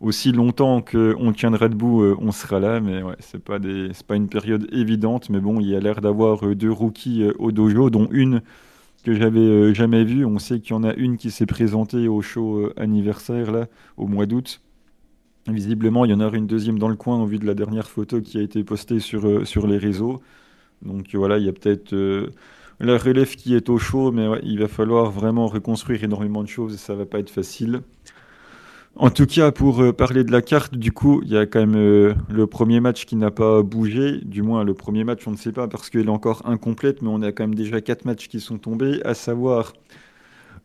aussi 0.00 0.30
longtemps 0.30 0.82
qu'on 0.82 1.32
tiendra 1.32 1.68
debout, 1.68 2.04
on 2.20 2.30
sera 2.30 2.60
là. 2.60 2.80
Mais 2.80 3.02
ouais, 3.02 3.16
c'est 3.18 3.42
pas 3.42 3.58
pas 4.06 4.16
une 4.16 4.28
période 4.28 4.68
évidente. 4.72 5.30
Mais 5.30 5.40
bon, 5.40 5.58
il 5.58 5.66
y 5.66 5.74
a 5.74 5.80
l'air 5.80 6.00
d'avoir 6.00 6.46
deux 6.54 6.70
rookies 6.70 7.24
au 7.40 7.50
dojo, 7.50 7.90
dont 7.90 8.08
une 8.12 8.40
que 9.02 9.14
j'avais 9.14 9.74
jamais 9.74 10.04
vue. 10.04 10.24
On 10.24 10.38
sait 10.38 10.60
qu'il 10.60 10.72
y 10.72 10.74
en 10.74 10.84
a 10.84 10.94
une 10.94 11.16
qui 11.16 11.30
s'est 11.30 11.46
présentée 11.46 12.08
au 12.08 12.22
show 12.22 12.70
anniversaire 12.76 13.52
là, 13.52 13.68
au 13.96 14.06
mois 14.06 14.26
d'août. 14.26 14.60
Visiblement, 15.48 16.04
il 16.04 16.10
y 16.10 16.14
en 16.14 16.20
aura 16.20 16.36
une 16.36 16.46
deuxième 16.46 16.78
dans 16.78 16.88
le 16.88 16.96
coin 16.96 17.20
au 17.20 17.26
vu 17.26 17.38
de 17.38 17.46
la 17.46 17.54
dernière 17.54 17.88
photo 17.88 18.20
qui 18.20 18.38
a 18.38 18.42
été 18.42 18.62
postée 18.62 19.00
sur, 19.00 19.26
euh, 19.26 19.44
sur 19.44 19.66
les 19.66 19.78
réseaux. 19.78 20.20
Donc 20.82 21.14
voilà, 21.14 21.38
il 21.38 21.44
y 21.44 21.48
a 21.48 21.52
peut-être 21.52 21.92
euh, 21.94 22.30
la 22.80 22.98
relève 22.98 23.34
qui 23.36 23.54
est 23.54 23.68
au 23.70 23.78
chaud, 23.78 24.12
mais 24.12 24.26
il 24.42 24.60
va 24.60 24.68
falloir 24.68 25.10
vraiment 25.10 25.46
reconstruire 25.48 26.04
énormément 26.04 26.42
de 26.42 26.48
choses 26.48 26.74
et 26.74 26.78
ça 26.78 26.94
va 26.94 27.06
pas 27.06 27.18
être 27.20 27.30
facile. 27.30 27.82
En 28.96 29.10
tout 29.10 29.26
cas, 29.26 29.50
pour 29.50 29.80
euh, 29.80 29.92
parler 29.92 30.24
de 30.24 30.32
la 30.32 30.42
carte, 30.42 30.74
du 30.74 30.92
coup, 30.92 31.22
il 31.24 31.30
y 31.30 31.36
a 31.36 31.46
quand 31.46 31.60
même 31.60 32.14
le 32.28 32.46
premier 32.46 32.80
match 32.80 33.06
qui 33.06 33.16
n'a 33.16 33.30
pas 33.30 33.62
bougé. 33.62 34.18
Du 34.18 34.42
moins, 34.42 34.64
le 34.64 34.74
premier 34.74 35.04
match, 35.04 35.26
on 35.26 35.30
ne 35.30 35.36
sait 35.36 35.52
pas 35.52 35.68
parce 35.68 35.90
qu'il 35.90 36.06
est 36.06 36.08
encore 36.08 36.42
incomplète, 36.44 37.00
mais 37.02 37.08
on 37.08 37.22
a 37.22 37.32
quand 37.32 37.44
même 37.44 37.54
déjà 37.54 37.80
quatre 37.80 38.04
matchs 38.04 38.28
qui 38.28 38.40
sont 38.40 38.58
tombés, 38.58 39.00
à 39.04 39.14
savoir 39.14 39.72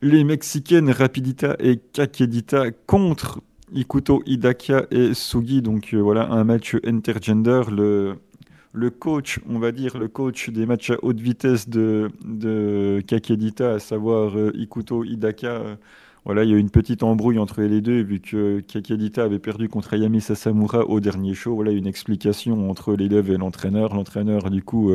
les 0.01 0.23
Mexicaines 0.23 0.91
Rapidita 0.91 1.55
et 1.59 1.77
Kakedita 1.77 2.71
contre 2.85 3.41
Ikuto 3.73 4.21
Hidaka 4.25 4.85
et 4.91 5.13
Sugi. 5.13 5.61
Donc 5.61 5.93
euh, 5.93 5.99
voilà, 5.99 6.31
un 6.31 6.43
match 6.43 6.75
intergender. 6.85 7.63
Le, 7.71 8.89
coach, 8.89 9.39
on 9.47 9.57
va 9.59 9.71
dire, 9.71 9.97
le 9.97 10.07
coach 10.07 10.49
des 10.49 10.65
matchs 10.65 10.91
à 10.91 10.97
haute 11.01 11.19
vitesse 11.19 11.69
de, 11.69 12.09
de 12.23 13.01
Kakedita, 13.07 13.73
à 13.73 13.79
savoir 13.79 14.37
euh, 14.37 14.51
Ikuto 14.55 15.03
Hidaka. 15.03 15.77
Euh, 16.25 16.33
voilà, 16.33 16.43
il 16.43 16.49
y 16.49 16.53
a 16.53 16.57
eu 16.57 16.59
une 16.59 16.69
petite 16.69 17.03
embrouille 17.03 17.39
entre 17.39 17.61
les 17.61 17.81
deux, 17.81 18.01
vu 18.01 18.19
que 18.19 18.59
Kakedita 18.61 19.23
avait 19.23 19.39
perdu 19.39 19.69
contre 19.69 19.93
Ayami 19.93 20.21
Sasamura 20.21 20.85
au 20.85 20.99
dernier 20.99 21.33
show. 21.33 21.55
Voilà, 21.55 21.71
une 21.71 21.87
explication 21.87 22.69
entre 22.69 22.95
l'élève 22.95 23.29
et 23.31 23.37
l'entraîneur. 23.37 23.93
L'entraîneur, 23.93 24.49
du 24.49 24.63
coup, 24.63 24.91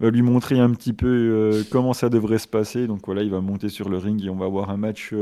va 0.00 0.10
lui 0.10 0.22
montrer 0.22 0.58
un 0.58 0.70
petit 0.70 0.92
peu 0.92 1.64
comment 1.70 1.92
ça 1.92 2.08
devrait 2.08 2.38
se 2.38 2.48
passer. 2.48 2.86
Donc 2.86 3.06
voilà, 3.06 3.22
il 3.22 3.30
va 3.30 3.40
monter 3.40 3.68
sur 3.68 3.88
le 3.88 3.98
ring 3.98 4.24
et 4.24 4.28
on 4.28 4.36
va 4.36 4.46
avoir 4.46 4.70
un 4.70 4.76
match 4.76 5.14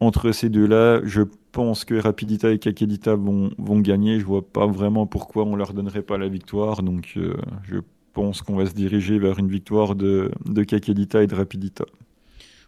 entre 0.00 0.32
ces 0.32 0.48
deux-là. 0.48 1.00
Je 1.04 1.22
pense 1.52 1.84
que 1.84 1.94
Rapidita 1.94 2.50
et 2.50 2.58
Kakedita 2.58 3.14
vont, 3.14 3.50
gagner. 3.80 4.20
Je 4.20 4.24
vois 4.24 4.42
pas 4.42 4.66
vraiment 4.66 5.06
pourquoi 5.06 5.44
on 5.44 5.56
leur 5.56 5.72
donnerait 5.72 6.02
pas 6.02 6.18
la 6.18 6.28
victoire. 6.28 6.82
Donc 6.82 7.14
euh, 7.16 7.34
je 7.64 7.78
pense 8.12 8.42
qu'on 8.42 8.56
va 8.56 8.66
se 8.66 8.74
diriger 8.74 9.18
vers 9.18 9.38
une 9.38 9.48
victoire 9.48 9.94
de 9.94 10.30
Kakedita 10.66 11.22
et 11.22 11.26
de 11.26 11.34
Rapidita. 11.34 11.84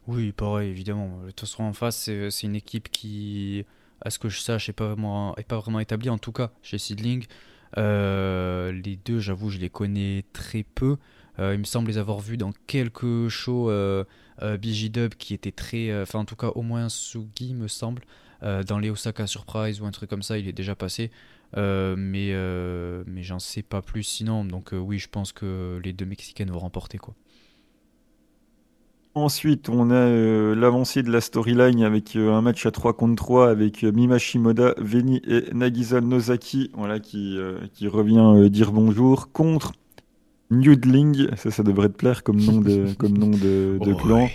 Oui, 0.06 0.32
pareil, 0.32 0.70
évidemment. 0.70 1.20
De 1.22 1.26
toute 1.30 1.40
façon, 1.40 1.64
en 1.64 1.72
face, 1.72 2.10
c'est 2.30 2.46
une 2.46 2.54
équipe 2.56 2.90
qui, 2.90 3.64
à 4.00 4.10
ce 4.10 4.18
que 4.18 4.28
je 4.28 4.38
sache, 4.40 4.68
n'est 4.68 4.74
pas, 4.74 4.86
vraiment, 4.86 5.36
est 5.36 5.42
pas 5.46 5.58
vraiment 5.58 5.80
établie, 5.80 6.10
en 6.10 6.18
tout 6.18 6.32
cas 6.32 6.52
chez 6.62 6.78
Seedling. 6.78 7.26
Euh, 7.76 8.72
les 8.72 8.96
deux, 8.96 9.18
j'avoue, 9.18 9.50
je 9.50 9.58
les 9.58 9.70
connais 9.70 10.24
très 10.32 10.62
peu. 10.62 10.96
Euh, 11.38 11.54
il 11.54 11.58
me 11.58 11.64
semble 11.64 11.88
les 11.88 11.98
avoir 11.98 12.20
vus 12.20 12.36
dans 12.36 12.52
quelques 12.66 13.28
shows 13.28 13.70
euh, 13.70 14.04
Dub 14.40 15.14
qui 15.14 15.34
était 15.34 15.52
très. 15.52 15.90
Euh, 15.90 16.02
enfin, 16.02 16.20
en 16.20 16.24
tout 16.24 16.36
cas, 16.36 16.48
au 16.54 16.62
moins 16.62 16.88
Sugi, 16.88 17.54
me 17.54 17.68
semble. 17.68 18.02
Euh, 18.42 18.62
dans 18.62 18.78
les 18.78 18.90
Osaka 18.90 19.26
Surprise 19.26 19.80
ou 19.80 19.86
un 19.86 19.90
truc 19.90 20.10
comme 20.10 20.22
ça, 20.22 20.38
il 20.38 20.46
est 20.46 20.52
déjà 20.52 20.74
passé. 20.74 21.10
mais 21.54 22.32
mais 23.06 23.22
j'en 23.22 23.38
sais 23.38 23.62
pas 23.62 23.82
plus 23.82 24.02
sinon. 24.02 24.44
Donc, 24.44 24.70
oui, 24.72 24.98
je 24.98 25.08
pense 25.08 25.32
que 25.32 25.80
les 25.82 25.92
deux 25.92 26.06
Mexicaines 26.06 26.50
vont 26.50 26.60
remporter. 26.60 26.98
quoi. 26.98 27.14
Ensuite, 29.16 29.70
on 29.70 29.90
a 29.90 30.10
l'avancée 30.54 31.02
de 31.02 31.10
la 31.10 31.20
storyline 31.20 31.82
avec 31.82 32.14
un 32.16 32.42
match 32.42 32.66
à 32.66 32.70
3 32.70 32.92
contre 32.92 33.16
3 33.16 33.48
avec 33.48 33.82
Mima 33.82 34.18
Shimoda, 34.18 34.74
Veni 34.76 35.22
et 35.26 35.52
Nagisa 35.54 36.00
Nozaki 36.02 36.70
voilà, 36.74 37.00
qui, 37.00 37.38
qui 37.72 37.88
revient 37.88 38.50
dire 38.50 38.72
bonjour 38.72 39.32
contre 39.32 39.72
Newdling, 40.50 41.34
ça, 41.36 41.50
ça 41.50 41.62
devrait 41.62 41.88
te 41.88 41.94
plaire 41.96 42.22
comme 42.22 42.40
nom 42.40 42.60
de, 42.60 42.94
comme 42.98 43.18
nom 43.18 43.30
de, 43.30 43.78
de 43.78 43.92
oh, 43.92 43.96
clan. 43.96 44.28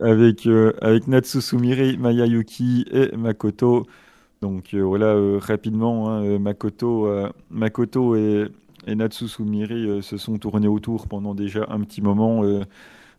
Avec, 0.00 0.46
euh, 0.46 0.72
avec 0.80 1.06
Natsu 1.08 1.40
Sumire, 1.40 1.98
Mayayuki 1.98 2.86
et 2.90 3.14
Makoto. 3.16 3.86
Donc 4.40 4.72
euh, 4.72 4.80
voilà, 4.80 5.06
euh, 5.06 5.38
rapidement, 5.38 6.10
hein, 6.10 6.38
Makoto, 6.38 7.06
Makoto 7.50 8.16
et, 8.16 8.48
et 8.86 8.94
Natsu 8.94 9.28
Sumire 9.28 10.02
se 10.02 10.16
sont 10.16 10.38
tournés 10.38 10.68
autour 10.68 11.06
pendant 11.06 11.34
déjà 11.34 11.66
un 11.68 11.80
petit 11.80 12.00
moment. 12.00 12.42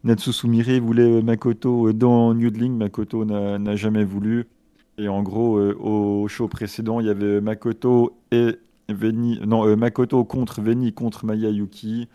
Natsu 0.03 0.33
Sumire 0.33 0.81
voulait 0.81 1.21
Makoto 1.21 1.93
dans 1.93 2.33
Newdling, 2.33 2.75
Makoto 2.75 3.25
n'a 3.25 3.75
jamais 3.75 4.03
voulu. 4.03 4.47
Et 4.97 5.07
en 5.07 5.23
gros, 5.23 5.59
au 5.59 6.27
show 6.27 6.47
précédent, 6.47 6.99
il 6.99 7.07
y 7.07 7.09
avait 7.09 7.41
Makoto 7.41 8.17
et 8.31 8.57
Veni, 8.93 9.39
non, 9.45 9.65
euh, 9.67 9.75
Makoto 9.75 10.23
contre 10.23 10.61
Veni 10.61 10.93
contre 10.93 11.25
Mayayuki. 11.25 12.07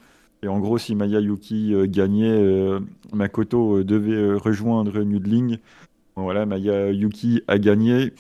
Et 0.43 0.49
en 0.49 0.61
gros, 0.61 0.79
si 0.79 0.95
Mayayuki 0.95 1.75
euh, 1.75 1.87
gagnait, 1.89 2.29
euh, 2.31 2.81
Makoto 3.13 3.83
devait 3.83 4.35
rejoindre 4.35 5.03
Nudling. 5.03 5.59
Voilà, 6.17 6.47
Mayayuki 6.47 7.43
a 7.49 7.59
gagné. 7.59 8.13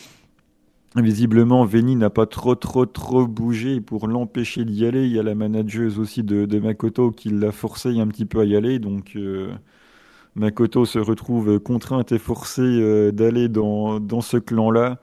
Visiblement, 0.96 1.64
Veni 1.64 1.94
n'a 1.94 2.10
pas 2.10 2.26
trop, 2.26 2.54
trop, 2.54 2.86
trop 2.86 3.26
bougé 3.26 3.80
pour 3.80 4.08
l'empêcher 4.08 4.64
d'y 4.64 4.86
aller. 4.86 5.06
Il 5.06 5.12
y 5.12 5.18
a 5.18 5.22
la 5.22 5.34
manageuse 5.34 5.98
aussi 5.98 6.22
de, 6.22 6.58
Makoto 6.58 7.10
qui 7.10 7.28
l'a 7.30 7.52
forcé 7.52 7.98
un 8.00 8.06
petit 8.08 8.24
peu 8.24 8.40
à 8.40 8.44
y 8.44 8.56
aller. 8.56 8.78
Donc, 8.78 9.16
Makoto 10.36 10.84
se 10.84 10.98
retrouve 10.98 11.58
contrainte 11.60 12.12
et 12.12 12.18
forcée 12.18 13.12
d'aller 13.12 13.48
dans, 13.48 14.20
ce 14.20 14.36
clan-là. 14.36 14.98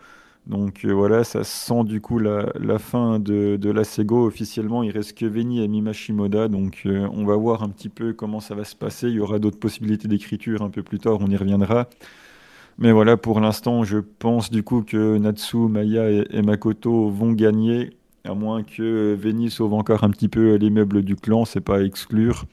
Donc 0.47 0.83
euh, 0.83 0.91
voilà, 0.91 1.23
ça 1.23 1.43
sent 1.43 1.85
du 1.85 2.01
coup 2.01 2.19
la, 2.19 2.51
fin 2.77 3.19
de, 3.19 3.55
de 3.55 3.71
la 3.71 3.83
Sego 3.83 4.25
officiellement. 4.25 4.83
Il 4.83 4.91
reste 4.91 5.17
que 5.17 5.25
Veni 5.25 5.63
et 5.63 5.67
Mimashimoda, 5.67 6.49
donc 6.49 6.81
euh, 6.85 7.07
on 7.13 7.25
va 7.25 7.35
voir 7.37 7.63
un 7.63 7.69
petit 7.69 7.89
peu 7.89 8.13
comment 8.13 8.41
ça 8.41 8.53
va 8.53 8.65
se 8.65 8.75
passer. 8.75 9.07
Il 9.07 9.15
y 9.15 9.19
aura 9.21 9.39
d'autres 9.39 9.59
possibilités 9.59 10.07
d'écriture 10.07 10.61
un 10.61 10.69
peu 10.69 10.83
plus 10.83 10.99
tard, 10.99 11.17
on 11.21 11.27
y 11.27 11.37
reviendra. 11.37 11.87
Mais 12.77 12.91
voilà, 12.91 13.17
pour 13.17 13.39
l'instant, 13.39 13.83
je 13.83 13.99
pense 13.99 14.49
du 14.49 14.63
coup 14.63 14.81
que 14.81 15.17
Natsu, 15.17 15.57
Maya 15.57 16.09
et, 16.09 16.41
Makoto 16.41 17.09
vont 17.09 17.31
gagner, 17.31 17.91
à 18.23 18.33
moins 18.33 18.63
que 18.63 19.15
Veni 19.15 19.51
sauve 19.51 19.73
encore 19.73 20.03
un 20.03 20.09
petit 20.09 20.29
peu 20.29 20.55
les 20.55 20.69
meubles 20.69 21.03
du 21.03 21.15
clan, 21.15 21.45
c'est 21.45 21.61
pas 21.61 21.77
à 21.77 21.81
exclure. 21.81 22.45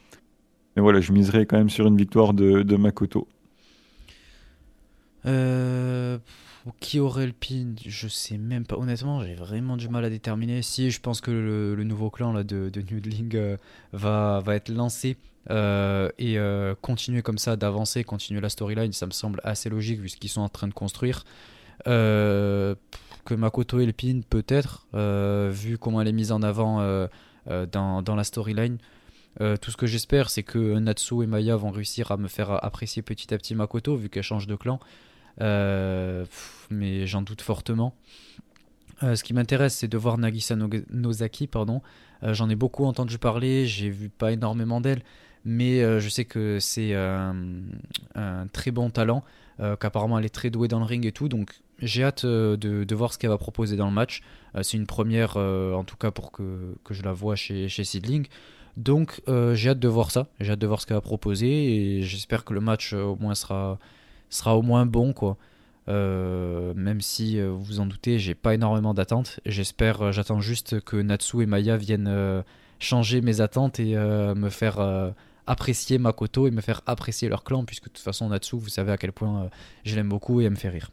Mais 0.77 0.83
voilà, 0.83 1.01
je 1.01 1.13
miserai 1.13 1.47
quand 1.47 1.57
même 1.57 1.71
sur 1.71 1.87
une 1.87 1.97
victoire 1.97 2.35
de, 2.35 2.77
Makoto. 2.77 3.27
Euh, 5.27 6.19
qui 6.81 7.01
aurait 7.01 7.27
le 7.27 7.33
pin? 7.33 7.75
Je 7.87 8.09
sais 8.09 8.39
même 8.39 8.65
pas. 8.65 8.77
Honnêtement, 8.77 9.23
j'ai 9.23 9.35
vraiment 9.35 9.77
du 9.77 9.89
mal 9.89 10.05
à 10.05 10.11
déterminer. 10.11 10.63
Si 10.63 10.91
je 10.91 11.01
pense 11.01 11.21
que 11.21 11.31
le, 11.31 11.83
nouveau 11.85 12.11
clan 12.11 12.35
de, 12.35 12.43
de 12.43 12.83
Noodling 12.91 13.35
euh, 13.35 13.57
va, 13.93 14.41
va 14.45 14.55
être 14.55 14.69
lancé 14.69 15.17
euh, 15.51 16.09
et 16.19 16.39
euh, 16.39 16.75
continuer 16.81 17.23
comme 17.23 17.39
ça 17.39 17.57
d'avancer, 17.57 18.05
continuer 18.05 18.41
la 18.41 18.49
storyline, 18.49 18.93
ça 18.93 19.07
me 19.07 19.11
semble 19.11 19.41
assez 19.45 19.69
logique 19.69 20.01
vu 20.01 20.09
ce 20.09 20.17
qu'ils 20.17 20.31
sont 20.31 20.41
en 20.41 20.49
train 20.49 20.69
de 20.69 20.75
construire. 20.75 21.25
que 21.85 22.77
Makoto 23.31 23.79
pin, 23.93 24.21
peut-être, 24.29 24.87
vu 25.51 25.79
comment 25.79 26.01
elle 26.01 26.09
est 26.09 26.13
mise 26.13 26.33
en 26.33 26.43
avant 26.43 26.81
dans, 27.47 28.03
dans 28.03 28.15
la 28.15 28.25
storyline. 28.25 28.79
tout 29.39 29.71
ce 29.71 29.77
que 29.77 29.87
j'espère, 29.87 30.31
c'est 30.31 30.43
que 30.43 30.79
Natsu 30.79 31.23
et 31.23 31.27
Maya 31.27 31.57
vont 31.57 31.71
réussir 31.71 32.11
à 32.13 32.17
me 32.17 32.29
faire 32.29 32.65
apprécier 32.65 33.03
petit 33.03 33.35
à 33.35 33.39
petit 33.39 33.55
Makoto, 33.55 33.97
vu 33.97 34.09
qu'elle 34.09 34.23
change 34.23 34.47
de 34.47 34.57
clan. 34.57 34.81
Euh, 35.41 36.25
mais 36.71 37.07
j'en 37.07 37.23
doute 37.23 37.43
fortement. 37.43 37.95
Euh, 39.03 39.15
ce 39.15 39.25
qui 39.25 39.33
m'intéresse, 39.33 39.77
c'est 39.77 39.89
de 39.89 39.99
voir 39.99 40.19
Nagisa 40.19 40.57
Nozaki. 40.91 41.47
Pardon. 41.47 41.83
Euh, 42.23 42.35
j'en 42.35 42.51
ai 42.51 42.57
beaucoup 42.57 42.85
entendu 42.85 43.19
parler, 43.19 43.67
j'ai 43.67 43.89
vu 43.89 44.11
pas 44.11 44.33
énormément 44.33 44.81
d'elle, 44.81 45.03
mais 45.45 46.01
je 46.01 46.09
sais 46.09 46.25
que 46.25 46.59
c'est 46.61 46.95
un 46.95 48.47
très 48.53 48.71
bon 48.71 48.91
talent, 48.91 49.25
qu'apparemment 49.59 50.19
elle 50.19 50.25
est 50.25 50.35
très 50.35 50.51
douée 50.51 50.69
dans 50.69 50.79
le 50.79 50.85
ring 50.85 51.05
et 51.07 51.13
tout, 51.13 51.29
donc 51.29 51.53
j'ai 51.81 52.05
hâte 52.05 52.27
de, 52.27 52.95
voir 52.95 53.13
ce 53.13 53.19
qu'elle 53.19 53.31
va 53.31 53.39
proposer 53.39 53.77
dans 53.77 53.87
le 53.87 53.93
match. 53.93 54.23
c'est 54.63 54.77
une 54.77 54.87
première, 54.87 55.37
en 55.37 55.85
tout 55.85 55.97
cas 55.97 56.11
pour 56.11 56.33
que, 56.33 56.75
que 56.85 56.95
je 56.95 57.03
la 57.03 57.13
vois 57.13 57.37
chez, 57.37 57.69
chez 57.69 57.85
Seedling. 57.85 58.27
Donc 58.77 59.23
j'ai 59.27 59.71
hâte 59.71 59.81
de 59.81 59.89
voir 59.89 60.11
ça, 60.11 60.29
j'ai 60.41 60.53
hâte 60.53 60.59
de 60.59 60.67
voir 60.67 60.81
ce 60.81 60.87
qu'elle 60.87 60.97
va 60.97 61.01
proposer 61.03 61.99
et 61.99 62.03
j'espère 62.03 62.45
que 62.45 62.53
le 62.53 62.61
match 62.61 62.93
au 62.93 63.17
moins 63.17 63.35
sera, 63.35 63.79
sera 64.29 64.57
au 64.57 64.63
moins 64.63 64.87
bon 64.87 65.13
quoi. 65.13 65.37
Euh, 65.91 66.73
même 66.75 67.01
si 67.01 67.41
euh, 67.41 67.51
vous 67.51 67.63
vous 67.63 67.81
en 67.81 67.87
doutez, 67.87 68.19
j'ai 68.19 68.35
pas 68.35 68.55
énormément 68.55 68.95
d'attentes. 68.95 69.41
J'espère, 69.45 70.03
euh, 70.03 70.13
j'attends 70.13 70.41
juste 70.41 70.81
que 70.81 70.97
Natsu 70.97 71.43
et 71.43 71.47
Maya 71.47 71.77
viennent 71.77 72.45
changer 72.79 73.21
mes 73.21 73.41
attentes 73.41 73.81
et 73.81 73.95
me 73.95 74.49
faire 74.49 75.13
apprécier 75.51 75.99
Makoto 75.99 76.47
et 76.47 76.51
me 76.51 76.61
faire 76.61 76.83
apprécier 76.87 77.29
leur 77.29 77.45
clan, 77.45 77.65
puisque 77.65 77.85
de 77.85 77.91
toute 77.91 78.05
façon 78.05 78.29
Natsu, 78.29 78.57
vous 78.57 78.69
savez 78.69 78.93
à 78.93 78.97
quel 78.97 79.13
point 79.13 79.51
je 79.85 79.97
l'aime 79.97 80.09
beaucoup 80.09 80.41
et 80.41 80.45
elle 80.45 80.51
me 80.51 80.57
fait 80.57 80.69
rire. 80.69 80.91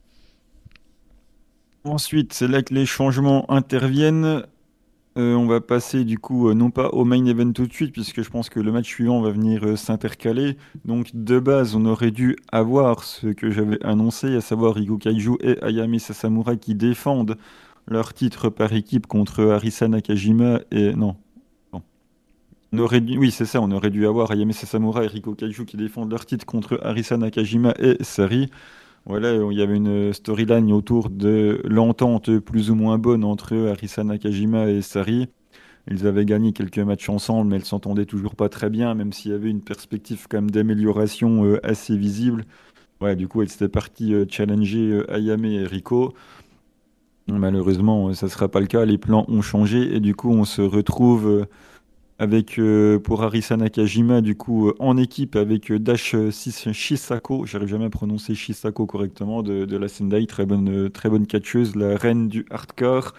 Ensuite, 1.84 2.34
c'est 2.34 2.48
là 2.48 2.62
que 2.64 2.74
les 2.74 2.86
changements 2.86 3.50
interviennent. 3.50 4.44
Euh, 5.18 5.34
on 5.34 5.48
va 5.48 5.62
passer 5.62 6.04
du 6.04 6.20
coup, 6.20 6.50
euh, 6.50 6.54
non 6.54 6.70
pas 6.70 6.90
au 6.90 7.06
main 7.06 7.26
event 7.26 7.52
tout 7.52 7.66
de 7.66 7.74
suite, 7.74 7.92
puisque 7.92 8.22
je 8.22 8.30
pense 8.30 8.50
que 8.50 8.60
le 8.60 8.72
match 8.72 8.88
suivant 8.88 9.22
va 9.22 9.32
venir 9.32 9.64
euh, 9.64 9.76
s'intercaler. 9.76 10.58
Donc 10.86 11.10
de 11.14 11.40
base, 11.40 11.76
on 11.76 11.86
aurait 11.86 12.12
dû 12.12 12.36
avoir 12.52 13.04
ce 13.04 13.28
que 13.28 13.50
j'avais 13.50 13.84
annoncé, 13.84 14.36
à 14.36 14.42
savoir 14.42 14.76
Rigo 14.76 14.98
Kaiju 14.98 15.38
et 15.40 15.58
Ayame 15.64 15.98
Sasamura 15.98 16.56
qui 16.56 16.76
défendent 16.76 17.38
leur 17.88 18.14
titre 18.14 18.50
par 18.50 18.74
équipe 18.74 19.08
contre 19.08 19.44
Arisa 19.46 19.88
Nakajima 19.88 20.60
et... 20.72 20.94
Non. 20.94 21.16
Oui, 22.74 23.32
c'est 23.32 23.46
ça, 23.46 23.62
on 23.62 23.72
aurait 23.72 23.90
dû 23.90 24.06
avoir 24.06 24.32
Ayame 24.32 24.52
Sasamura 24.52 25.04
et 25.04 25.08
Rigo 25.08 25.34
Kaiju 25.36 25.66
qui 25.66 25.78
défendent 25.78 26.12
leur 26.12 26.26
titre 26.26 26.46
contre 26.46 26.80
Arisa 26.84 27.16
Nakajima 27.18 27.74
et 27.80 27.98
Sari. 28.04 28.50
Voilà, 29.06 29.34
il 29.36 29.58
y 29.58 29.62
avait 29.62 29.78
une 29.78 30.12
storyline 30.12 30.72
autour 30.74 31.10
de 31.10 31.62
l'entente 31.64 32.40
plus 32.40 32.70
ou 32.70 32.76
moins 32.76 32.98
bonne 32.98 33.24
entre 33.24 33.56
Arisa 33.70 34.04
Nakajima 34.04 34.70
et 34.70 34.82
Sari. 34.82 35.30
Ils 35.90 36.06
avaient 36.06 36.26
gagné 36.26 36.52
quelques 36.52 36.80
matchs 36.80 37.08
ensemble, 37.08 37.50
mais 37.52 37.58
ils 37.58 37.66
s'entendaient 37.66 38.06
toujours 38.06 38.36
pas 38.36 38.50
très 38.50 38.70
bien, 38.70 38.94
même 38.94 39.14
s'il 39.14 39.32
y 39.32 39.34
avait 39.34 39.50
une 39.50 39.62
perspective 39.62 40.28
quand 40.30 40.46
d'amélioration 40.46 41.46
euh, 41.46 41.66
assez 41.66 41.96
visible. 41.98 42.44
Du 43.16 43.28
coup, 43.30 43.42
elle 43.42 43.50
s'était 43.50 43.70
partie 43.70 44.14
euh, 44.14 44.26
challenger 44.30 44.92
euh, 44.92 45.14
Ayame 45.14 45.46
et 45.46 45.66
Rico. 45.66 46.14
Malheureusement, 47.28 48.14
ça 48.14 48.26
ne 48.26 48.32
sera 48.32 48.50
pas 48.50 48.60
le 48.60 48.68
cas. 48.68 48.84
Les 48.86 48.98
plans 48.98 49.26
ont 49.30 49.42
changé 49.42 49.96
et 49.96 50.00
du 50.02 50.16
coup, 50.16 50.32
on 50.32 50.46
se 50.46 50.62
retrouve 50.62 51.46
avec 52.20 52.58
euh, 52.58 53.00
pour 53.00 53.24
Arisa 53.24 53.58
Nakajima 53.58 54.22
du 54.22 54.36
coup 54.36 54.70
euh, 54.70 54.76
en 54.80 54.98
équipe 54.98 55.36
avec 55.36 55.72
euh, 55.72 55.80
Dash 55.80 56.16
Shisako, 56.32 57.46
j'arrive 57.46 57.70
jamais 57.70 57.86
à 57.86 57.90
prononcer 57.90 58.34
Shisako 58.34 58.86
correctement 58.86 59.44
de, 59.44 59.78
la 59.78 59.88
Sendai, 59.88 60.26
très 60.26 60.46
bonne 60.46 60.90
très 60.90 61.10
bonne 61.10 61.28
catcheuse, 61.28 61.76
la 61.76 61.96
reine 61.96 62.28
du 62.28 62.46
hardcore 62.50 63.14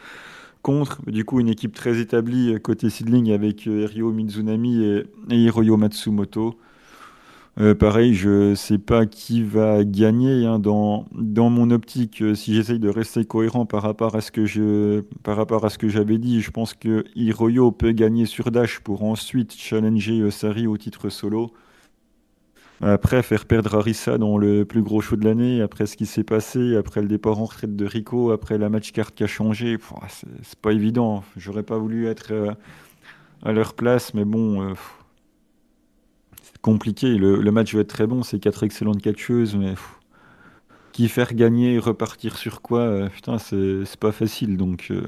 contre 0.63 1.01
du 1.09 1.25
coup 1.25 1.39
une 1.39 1.49
équipe 1.49 1.75
très 1.75 2.01
établie 2.01 2.61
côté 2.61 2.91
seedling 2.91 3.31
avec 3.31 3.63
Ryo 3.67 4.11
Mizunami 4.13 4.85
et 4.85 5.05
Hiroyo 5.31 5.77
Matsumoto. 5.77 6.59
Euh, 7.61 7.75
pareil, 7.75 8.15
je 8.15 8.55
sais 8.55 8.79
pas 8.79 9.05
qui 9.07 9.43
va 9.43 9.83
gagner 9.85 10.47
hein, 10.47 10.61
dans, 10.61 11.07
dans 11.13 11.51
mon 11.51 11.71
optique. 11.73 12.23
Euh, 12.23 12.35
si 12.37 12.55
j'essaye 12.55 12.79
de 12.79 12.89
rester 12.89 13.25
cohérent 13.25 13.67
par 13.67 13.83
rapport 13.83 14.15
à 14.15 14.21
ce 14.21 14.31
que 14.31 14.47
je 14.47 15.01
par 15.25 15.37
rapport 15.37 15.65
à 15.65 15.71
ce 15.71 15.77
que 15.77 15.89
j'avais 15.89 16.19
dit, 16.19 16.41
je 16.41 16.53
pense 16.53 16.73
que 16.75 17.05
Hiroyo 17.17 17.73
peut 17.73 17.91
gagner 17.91 18.27
sur 18.27 18.53
Dash 18.53 18.79
pour 18.79 19.03
ensuite 19.03 19.55
challenger 19.55 20.21
euh, 20.21 20.31
Sari 20.31 20.69
au 20.69 20.77
titre 20.77 21.09
solo. 21.09 21.53
Après, 22.81 23.25
faire 23.25 23.45
perdre 23.47 23.75
Arisa 23.75 24.19
dans 24.19 24.39
le 24.39 24.65
plus 24.65 24.83
gros 24.83 25.01
show 25.01 25.17
de 25.17 25.25
l'année, 25.25 25.61
après 25.63 25.87
ce 25.87 25.97
qui 25.97 26.07
s'est 26.07 26.23
passé, 26.23 26.77
après 26.77 27.03
le 27.03 27.09
départ 27.09 27.41
en 27.41 27.47
retraite 27.47 27.75
de 27.75 27.85
Rico, 27.85 28.31
après 28.31 28.57
la 28.57 28.69
match 28.69 28.93
carte 28.93 29.17
qui 29.17 29.25
a 29.25 29.27
changé, 29.27 29.77
c'est 30.45 30.61
pas 30.61 30.71
évident. 30.71 31.25
J'aurais 31.37 31.65
pas 31.65 31.77
voulu 31.77 32.07
être 32.07 32.55
à 33.43 33.53
leur 33.53 33.75
place, 33.75 34.15
mais 34.15 34.25
bon 34.25 34.75
compliqué. 36.63 37.17
Le, 37.17 37.51
match 37.51 37.75
va 37.75 37.81
être 37.81 37.89
très 37.89 38.07
bon, 38.07 38.23
c'est 38.23 38.39
quatre 38.39 38.63
excellentes 38.63 39.03
catcheuses, 39.03 39.57
mais 39.57 39.75
qui 40.93 41.09
faire 41.09 41.35
gagner, 41.35 41.79
repartir 41.79 42.37
sur 42.37 42.61
quoi 42.61 42.81
euh, 42.81 43.09
Putain, 43.09 43.39
c'est 43.39 43.97
pas 44.01 44.13
facile. 44.13 44.57
Donc, 44.57 44.89
euh, 44.91 45.03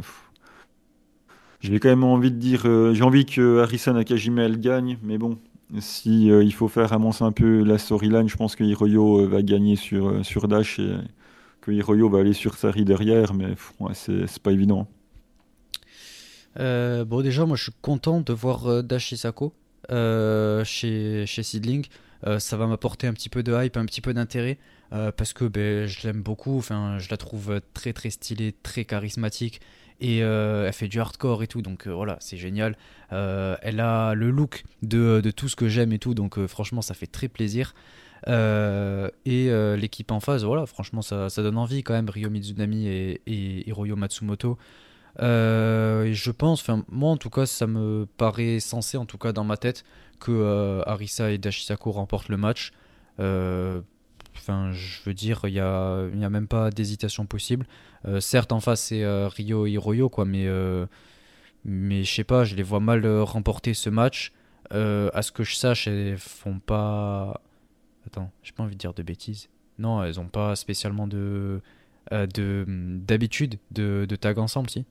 j'ai 1.61 1.79
quand 1.81 1.89
même 1.89 2.05
envie 2.05 2.31
de 2.31 2.37
dire, 2.37 2.63
euh, 2.67 2.95
j'ai 2.95 3.03
envie 3.03 3.27
que 3.27 3.61
Harrison 3.61 3.95
Nakajima 3.95 4.43
elle 4.43 4.61
gagne, 4.61 4.99
mais 5.03 5.19
bon, 5.19 5.39
si 5.79 6.27
il 6.27 6.53
faut 6.53 6.69
faire 6.69 6.93
avancer 6.93 7.25
un 7.25 7.33
peu 7.33 7.63
la 7.65 7.79
storyline, 7.79 8.29
je 8.29 8.37
pense 8.37 8.57
que 8.57 8.65
Hiroyo 8.65 9.29
va 9.29 9.43
gagner 9.43 9.77
sur, 9.77 10.25
sur 10.25 10.49
Dash 10.49 10.79
et 10.79 10.95
que 11.61 11.71
Hiroyo 11.71 12.09
va 12.09 12.21
aller 12.21 12.33
sur 12.33 12.55
Sari 12.55 12.85
derrière, 12.85 13.35
mais 13.35 13.55
c'est 13.93 14.43
pas 14.43 14.53
évident. 14.53 14.89
bon, 16.57 17.23
déjà, 17.23 17.47
moi 17.47 17.57
je 17.57 17.65
suis 17.65 17.73
content 17.83 18.21
de 18.21 18.33
voir 18.33 18.83
Dash 18.83 19.13
Isako. 19.13 19.53
Euh, 19.91 20.65
chez, 20.65 21.27
chez 21.27 21.43
Seedling. 21.43 21.87
Euh, 22.27 22.39
ça 22.39 22.57
va 22.57 22.67
m'apporter 22.67 23.07
un 23.07 23.13
petit 23.13 23.29
peu 23.31 23.43
de 23.43 23.53
hype, 23.53 23.77
un 23.77 23.87
petit 23.87 24.01
peu 24.01 24.13
d'intérêt. 24.13 24.59
Euh, 24.93 25.13
parce 25.13 25.33
que 25.33 25.45
ben, 25.45 25.87
je 25.87 26.07
l'aime 26.07 26.23
beaucoup, 26.23 26.59
enfin, 26.59 26.99
je 26.99 27.09
la 27.11 27.17
trouve 27.17 27.61
très 27.75 27.93
très 27.93 28.11
stylée, 28.11 28.55
très 28.63 28.85
charismatique 28.85 29.61
et 30.01 30.19
elle 30.19 30.73
fait 30.73 30.89
du 30.89 30.99
hardcore 30.99 31.43
et 31.43 31.47
tout, 31.47 31.61
donc 31.61 31.87
voilà, 31.87 32.17
c'est 32.21 32.39
génial. 32.39 32.75
elle 33.11 33.81
a 33.81 34.15
le 34.15 34.31
look 34.31 34.65
de, 34.81 35.21
tout 35.37 35.47
ce 35.51 35.57
que 35.57 35.69
j'aime 35.69 35.93
et 35.93 35.99
tout, 35.99 36.15
donc 36.15 36.45
franchement, 36.47 36.81
ça 36.81 36.95
fait 36.95 37.07
très 37.07 37.29
plaisir. 37.29 37.75
et 38.27 39.51
l'équipe 39.77 40.11
en 40.11 40.21
phase, 40.21 40.43
voilà, 40.43 40.65
franchement, 40.65 41.03
ça, 41.03 41.29
ça, 41.29 41.43
donne 41.43 41.59
envie 41.59 41.83
quand 41.83 41.93
même. 41.93 42.09
Ryo 42.09 42.31
Mizunami 42.31 42.89
et, 42.89 43.21
et 43.27 43.69
Hiroyo 43.69 43.95
Matsumoto, 43.95 44.57
euh, 45.19 46.13
je 46.13 46.31
pense, 46.31 46.61
enfin 46.61 46.85
moi 46.89 47.11
en 47.11 47.17
tout 47.17 47.31
cas, 47.31 47.47
ça 47.47 47.67
me 47.67 48.07
paraît 48.17 48.61
censé, 48.61 48.97
en 48.97 49.07
tout 49.07 49.19
cas 49.19 49.33
dans 49.33 49.45
ma 49.45 49.57
tête, 49.57 49.85
que 50.21 50.31
euh, 50.31 50.83
Arisa 50.87 51.31
et 51.31 51.39
Dashisako 51.39 51.93
remportent 51.93 52.29
le 52.29 52.37
match. 52.37 52.73
Euh, 53.19 53.81
enfin, 54.37 54.73
je 54.73 55.03
veux 55.05 55.15
dire, 55.15 55.41
il 55.45 55.53
n'y 55.53 55.61
a, 55.61 55.97
a 55.97 56.31
même 56.31 56.49
pas 56.49 56.71
d'hésitation 56.71 57.27
possible. 57.27 57.67
certes, 58.21 58.53
en 58.53 58.61
face, 58.61 58.83
c'est 58.83 59.05
Ryo 59.05 59.67
et 59.67 59.73
Hiroyo, 59.73 60.09
quoi, 60.09 60.25
mais, 60.25 60.47
mais 61.65 62.05
je 62.05 62.15
sais 62.15 62.25
pas, 62.25 62.45
je 62.45 62.55
les 62.55 62.63
vois 62.63 62.81
mal 62.81 63.07
remporter 63.23 63.75
ce 63.75 63.91
match. 63.91 64.33
à 64.71 65.23
ce 65.23 65.33
que 65.33 65.43
je 65.43 65.57
sache, 65.57 65.87
elles 65.87 66.19
font 66.19 66.61
pas. 66.61 67.43
Attends, 68.07 68.31
j'ai 68.43 68.53
pas 68.53 68.63
envie 68.63 68.77
de 68.77 68.81
dire 68.81 68.95
de 68.95 69.03
bêtises. 69.03 69.49
Non, 69.79 70.03
elles 70.03 70.21
ont 70.21 70.29
pas 70.29 70.57
spécialement 70.57 71.07
de 71.07 71.61
d'habitude 72.11 73.59
de, 73.71 74.05
de 74.09 74.17
tag 74.17 74.39
ensemble, 74.39 74.71
si 74.71 74.85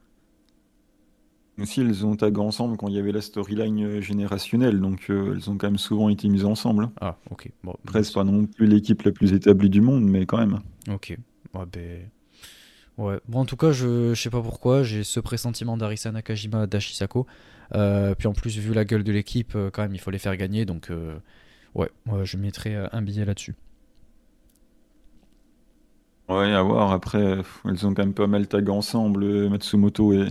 aussi, 1.62 1.82
elles 1.82 2.06
ont 2.06 2.16
tagué 2.16 2.40
ensemble 2.40 2.78
quand 2.78 2.88
il 2.88 2.96
y 2.96 3.00
avait 3.00 3.12
la 3.12 3.22
storyline 3.22 3.84
euh, 3.84 4.02
générationnelle, 4.02 4.80
donc 4.80 5.10
euh, 5.10 5.34
elles 5.36 5.50
ont 5.50 5.58
quand 5.58 5.68
même 5.68 5.78
souvent 5.78 6.10
été 6.10 6.28
mises 6.28 6.46
ensemble. 6.46 6.90
Ah, 7.02 7.18
ok. 7.32 7.52
Bon, 7.64 7.76
Après, 7.86 8.04
c'est 8.04 8.14
pas 8.14 8.24
non 8.24 8.46
plus 8.46 8.68
l'équipe 8.68 9.02
la 9.04 9.12
plus 9.12 9.34
établie 9.34 9.70
du 9.70 9.82
monde, 9.82 10.04
mais 10.04 10.26
quand 10.26 10.38
même. 10.38 10.60
Ok. 10.90 11.18
Ouais, 11.54 11.66
ben... 11.72 12.10
ouais. 12.98 13.20
Bon, 13.28 13.40
en 13.40 13.46
tout 13.46 13.58
cas, 13.58 13.72
je, 13.72 14.14
je 14.14 14.22
sais 14.22 14.30
pas 14.30 14.42
pourquoi, 14.42 14.84
j'ai 14.84 15.04
ce 15.04 15.20
pressentiment 15.20 15.78
d'Arisa 15.78 16.12
Nakajima 16.12 16.68
d'Ashisako. 16.68 17.26
Euh, 17.76 18.16
puis 18.16 18.28
en 18.28 18.34
plus, 18.34 18.58
vu 18.58 18.74
la 18.74 18.86
gueule 18.86 19.04
de 19.04 19.12
l'équipe, 19.12 19.56
quand 19.74 19.82
même, 19.82 19.94
il 19.94 20.00
faut 20.00 20.12
les 20.12 20.20
faire 20.20 20.36
gagner, 20.38 20.66
donc 20.66 20.92
ouais, 21.76 21.90
ouais, 22.08 22.26
je 22.26 22.38
mettrai 22.38 22.76
un 22.76 23.02
billet 23.02 23.26
là-dessus. 23.26 23.56
Ouais, 26.28 26.54
à 26.54 26.62
voir. 26.62 26.92
Après, 26.92 27.38
elles 27.66 27.88
ont 27.88 27.94
quand 27.94 28.04
même 28.04 28.14
pas 28.14 28.28
mal 28.28 28.48
tagué 28.48 28.70
ensemble, 28.70 29.50
Matsumoto 29.50 30.14
et, 30.14 30.28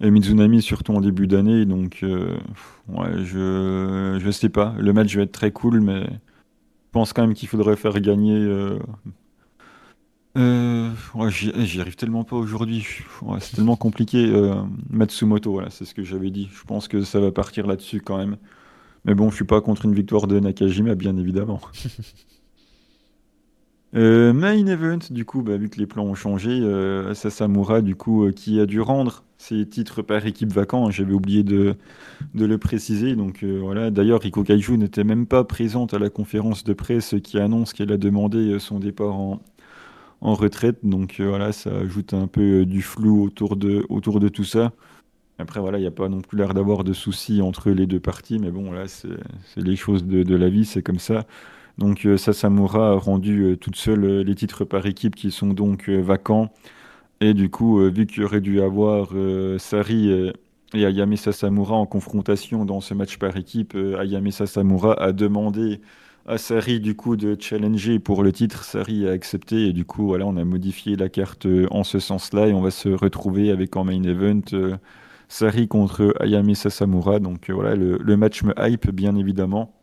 et 0.00 0.10
Mizunami, 0.10 0.62
surtout 0.62 0.92
en 0.92 1.00
début 1.00 1.26
d'année. 1.26 1.64
Donc, 1.64 2.04
ouais, 2.88 3.24
je, 3.24 4.18
je 4.20 4.30
sais 4.30 4.48
pas. 4.48 4.74
Le 4.78 4.92
match 4.92 5.14
va 5.16 5.22
être 5.22 5.32
très 5.32 5.52
cool, 5.52 5.80
mais 5.80 6.04
je 6.04 6.90
pense 6.92 7.12
quand 7.12 7.22
même 7.22 7.34
qu'il 7.34 7.48
faudrait 7.48 7.76
faire 7.76 7.98
gagner 8.00 8.78
euh, 10.36 10.90
j'y 11.30 11.80
arrive 11.80 11.96
tellement 11.96 12.24
pas 12.24 12.36
aujourd'hui. 12.36 12.86
c'est 13.40 13.56
tellement 13.56 13.76
compliqué. 13.76 14.26
Euh, 14.26 14.54
Matsumoto, 14.90 15.52
voilà, 15.52 15.70
c'est 15.70 15.84
ce 15.84 15.94
que 15.94 16.02
j'avais 16.02 16.30
dit. 16.30 16.48
Je 16.52 16.64
pense 16.64 16.88
que 16.88 17.02
ça 17.02 17.20
va 17.20 17.32
partir 17.32 17.66
là-dessus 17.66 18.00
quand 18.00 18.18
même. 18.18 18.36
Mais 19.04 19.14
bon, 19.14 19.30
je 19.30 19.36
suis 19.36 19.44
pas 19.44 19.60
contre 19.60 19.86
une 19.86 19.94
victoire 19.94 20.26
de 20.26 20.38
Nakajima, 20.40 20.94
bien 20.94 21.16
évidemment. 21.16 21.60
euh, 23.94 24.32
main 24.32 24.66
event, 24.66 24.98
du 25.10 25.24
coup, 25.24 25.42
bah, 25.42 25.56
vu 25.56 25.68
que 25.68 25.78
les 25.78 25.86
plans 25.86 26.04
ont 26.04 26.14
changé, 26.14 26.50
euh, 26.50 27.14
Sasamura, 27.14 27.80
du 27.80 27.94
coup, 27.94 28.30
qui 28.34 28.60
a 28.60 28.66
dû 28.66 28.80
rendre 28.80 29.22
ses 29.38 29.66
titres 29.66 30.02
par 30.02 30.26
équipe 30.26 30.52
vacants. 30.52 30.90
J'avais 30.90 31.12
oublié 31.12 31.42
de, 31.42 31.76
le 32.34 32.58
préciser. 32.58 33.16
Donc 33.16 33.44
voilà. 33.44 33.90
D'ailleurs, 33.90 34.20
Riko 34.20 34.42
Kaiju 34.42 34.76
n'était 34.78 35.04
même 35.04 35.26
pas 35.26 35.44
présente 35.44 35.94
à 35.94 35.98
la 35.98 36.10
conférence 36.10 36.64
de 36.64 36.72
presse 36.72 37.14
qui 37.22 37.38
annonce 37.38 37.72
qu'elle 37.72 37.92
a 37.92 37.98
demandé 37.98 38.58
son 38.58 38.80
départ 38.80 39.14
en, 39.14 39.40
retraite. 40.34 40.78
Donc 40.82 41.20
euh, 41.20 41.28
voilà, 41.28 41.52
ça 41.52 41.70
ajoute 41.70 42.14
un 42.14 42.26
peu 42.26 42.62
euh, 42.62 42.66
du 42.66 42.82
flou 42.82 43.24
autour 43.24 43.56
de, 43.56 43.84
autour 43.88 44.20
de 44.20 44.28
tout 44.28 44.44
ça. 44.44 44.72
Après, 45.38 45.60
voilà, 45.60 45.78
il 45.78 45.82
n'y 45.82 45.86
a 45.86 45.92
pas 45.92 46.08
non 46.08 46.22
plus 46.22 46.38
l'air 46.38 46.54
d'avoir 46.54 46.82
de 46.82 46.94
soucis 46.94 47.42
entre 47.42 47.70
les 47.70 47.86
deux 47.86 48.00
parties, 48.00 48.38
mais 48.38 48.50
bon, 48.50 48.72
là, 48.72 48.88
c'est 48.88 49.10
les 49.56 49.76
choses 49.76 50.04
de, 50.04 50.34
la 50.34 50.48
vie, 50.48 50.64
c'est 50.64 50.82
comme 50.82 50.98
ça. 50.98 51.26
Donc, 51.78 52.06
euh, 52.06 52.16
Sasamura 52.16 52.90
a 52.92 52.94
rendu 52.94 53.56
toute 53.60 53.76
seule 53.76 54.20
les 54.20 54.34
titres 54.34 54.64
par 54.64 54.86
équipe 54.86 55.14
qui 55.14 55.30
sont 55.30 55.48
donc 55.48 55.88
vacants. 55.88 56.50
Et 57.20 57.34
du 57.34 57.50
coup, 57.50 57.80
vu 57.90 58.06
qu'il 58.06 58.24
aurait 58.24 58.40
dû 58.42 58.60
avoir 58.60 59.10
Sari 59.58 60.10
et, 60.10 60.32
et 60.74 60.84
Ayame 60.84 61.16
Sasamura 61.16 61.76
en 61.76 61.86
confrontation 61.86 62.64
dans 62.64 62.80
ce 62.80 62.94
match 62.94 63.18
par 63.18 63.36
équipe, 63.36 63.74
Ayame 63.74 64.30
Sasamura 64.30 64.94
a 65.00 65.12
demandé 65.12 65.80
à 66.26 66.38
Sari 66.38 66.80
du 66.80 66.96
coup 66.96 67.16
de 67.16 67.36
challenger 67.38 67.98
pour 67.98 68.22
le 68.22 68.32
titre. 68.32 68.64
Sari 68.64 69.06
a 69.08 69.12
accepté 69.12 69.68
et 69.68 69.72
du 69.72 69.84
coup 69.84 70.06
voilà 70.06 70.26
on 70.26 70.36
a 70.36 70.44
modifié 70.44 70.96
la 70.96 71.08
carte 71.08 71.46
euh, 71.46 71.66
en 71.70 71.84
ce 71.84 71.98
sens-là 72.00 72.48
et 72.48 72.52
on 72.52 72.60
va 72.60 72.70
se 72.70 72.88
retrouver 72.88 73.50
avec 73.50 73.76
en 73.76 73.84
main 73.84 74.02
event 74.02 74.40
euh, 74.52 74.76
Sari 75.28 75.68
contre 75.68 76.14
Ayame 76.20 76.54
Sasamura. 76.54 77.20
Donc 77.20 77.50
euh, 77.50 77.54
voilà 77.54 77.76
le, 77.76 78.16
match 78.16 78.42
me 78.42 78.52
hype 78.58 78.90
bien 78.90 79.16
évidemment. 79.16 79.75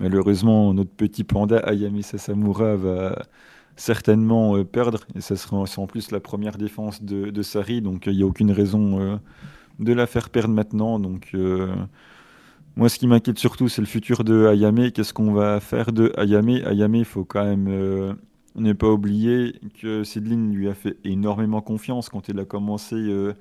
Malheureusement 0.00 0.74
notre 0.74 0.90
petit 0.90 1.24
panda 1.24 1.58
Ayame 1.58 2.02
Sasamura 2.02 2.76
va 2.76 3.22
certainement 3.76 4.64
perdre. 4.64 5.06
Et 5.14 5.20
ça 5.20 5.36
sera 5.36 5.58
en 5.58 5.86
plus 5.86 6.10
la 6.10 6.20
première 6.20 6.58
défense 6.58 7.02
de, 7.02 7.30
de 7.30 7.42
Sari 7.42 7.82
donc 7.82 8.06
il 8.06 8.16
n'y 8.16 8.22
a 8.22 8.26
aucune 8.26 8.50
raison 8.50 9.20
de 9.78 9.92
la 9.92 10.06
faire 10.06 10.30
perdre 10.30 10.54
maintenant. 10.54 10.98
Donc 10.98 11.34
moi, 12.76 12.88
ce 12.88 12.98
qui 12.98 13.06
m'inquiète 13.06 13.38
surtout, 13.38 13.68
c'est 13.68 13.82
le 13.82 13.86
futur 13.86 14.24
de 14.24 14.46
Ayame. 14.46 14.90
Qu'est-ce 14.92 15.12
qu'on 15.12 15.32
va 15.32 15.60
faire 15.60 15.92
de 15.92 16.12
Ayame 16.16 16.48
Ayame, 16.64 16.94
il 16.94 17.04
faut 17.04 17.24
quand 17.24 17.44
même 17.44 17.66
euh, 17.68 18.14
ne 18.54 18.72
pas 18.72 18.88
oublier 18.88 19.60
que 19.80 20.04
Sidling 20.04 20.54
lui 20.54 20.68
a 20.68 20.74
fait 20.74 20.96
énormément 21.04 21.60
confiance 21.60 22.08
quand 22.08 22.28
il 22.28 22.38
a 22.38 22.44
commencé 22.44 22.94
euh, 22.94 23.34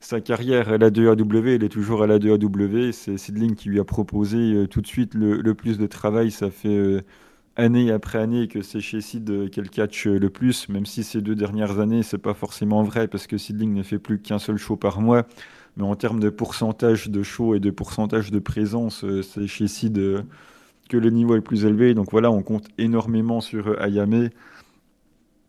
sa 0.00 0.20
carrière 0.20 0.68
à 0.68 0.78
la 0.78 0.90
2AW. 0.90 1.56
Il 1.56 1.64
est 1.64 1.68
toujours 1.68 2.02
à 2.02 2.06
la 2.06 2.18
2AW. 2.18 2.92
C'est 2.92 3.18
Sidling 3.18 3.54
qui 3.54 3.68
lui 3.68 3.80
a 3.80 3.84
proposé 3.84 4.38
euh, 4.54 4.66
tout 4.66 4.80
de 4.80 4.86
suite 4.86 5.14
le, 5.14 5.54
plus 5.54 5.78
de 5.78 5.86
travail. 5.86 6.30
Ça 6.30 6.50
fait 6.50 7.04
année 7.56 7.90
après 7.90 8.18
année 8.18 8.48
que 8.48 8.62
c'est 8.62 8.80
chez 8.80 9.00
Sid 9.00 9.50
qu'elle 9.50 9.70
catch 9.70 10.06
le 10.06 10.30
plus, 10.30 10.68
même 10.68 10.86
si 10.86 11.02
ces 11.02 11.20
deux 11.20 11.34
dernières 11.34 11.80
années, 11.80 12.04
c'est 12.04 12.18
pas 12.18 12.34
forcément 12.34 12.84
vrai 12.84 13.08
parce 13.08 13.26
que 13.26 13.36
Sidling 13.36 13.74
ne 13.74 13.82
fait 13.82 13.98
plus 13.98 14.20
qu'un 14.20 14.38
seul 14.38 14.56
show 14.58 14.76
par 14.76 15.00
mois. 15.00 15.26
Mais 15.78 15.84
en 15.84 15.94
termes 15.94 16.18
de 16.18 16.28
pourcentage 16.28 17.08
de 17.08 17.22
show 17.22 17.54
et 17.54 17.60
de 17.60 17.70
pourcentage 17.70 18.32
de 18.32 18.40
présence, 18.40 19.04
euh, 19.04 19.22
c'est 19.22 19.46
chez 19.46 19.68
Sid 19.68 19.96
euh, 19.96 20.22
que 20.88 20.96
le 20.96 21.10
niveau 21.10 21.34
est 21.34 21.36
le 21.36 21.42
plus 21.42 21.64
élevé. 21.66 21.94
Donc 21.94 22.10
voilà, 22.10 22.32
on 22.32 22.42
compte 22.42 22.66
énormément 22.78 23.40
sur 23.40 23.68
euh, 23.68 23.80
Ayame. 23.80 24.30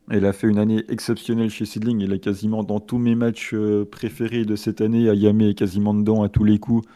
Elle 0.10 0.26
a 0.26 0.34
fait 0.34 0.48
une 0.48 0.58
année 0.58 0.84
exceptionnelle 0.90 1.50
chez 1.50 1.66
Sidling. 1.66 2.04
Elle 2.04 2.14
est 2.14 2.20
quasiment 2.20 2.64
dans 2.64 2.80
tous 2.80 2.98
mes 2.98 3.16
matchs 3.16 3.54
préférés 3.92 4.44
de 4.44 4.56
cette 4.56 4.82
année. 4.82 5.08
Ayame 5.08 5.42
est 5.42 5.54
quasiment 5.54 5.94
dedans 5.94 6.24
à 6.24 6.30
tous 6.30 6.44
les 6.44 6.58
coups. 6.58 6.88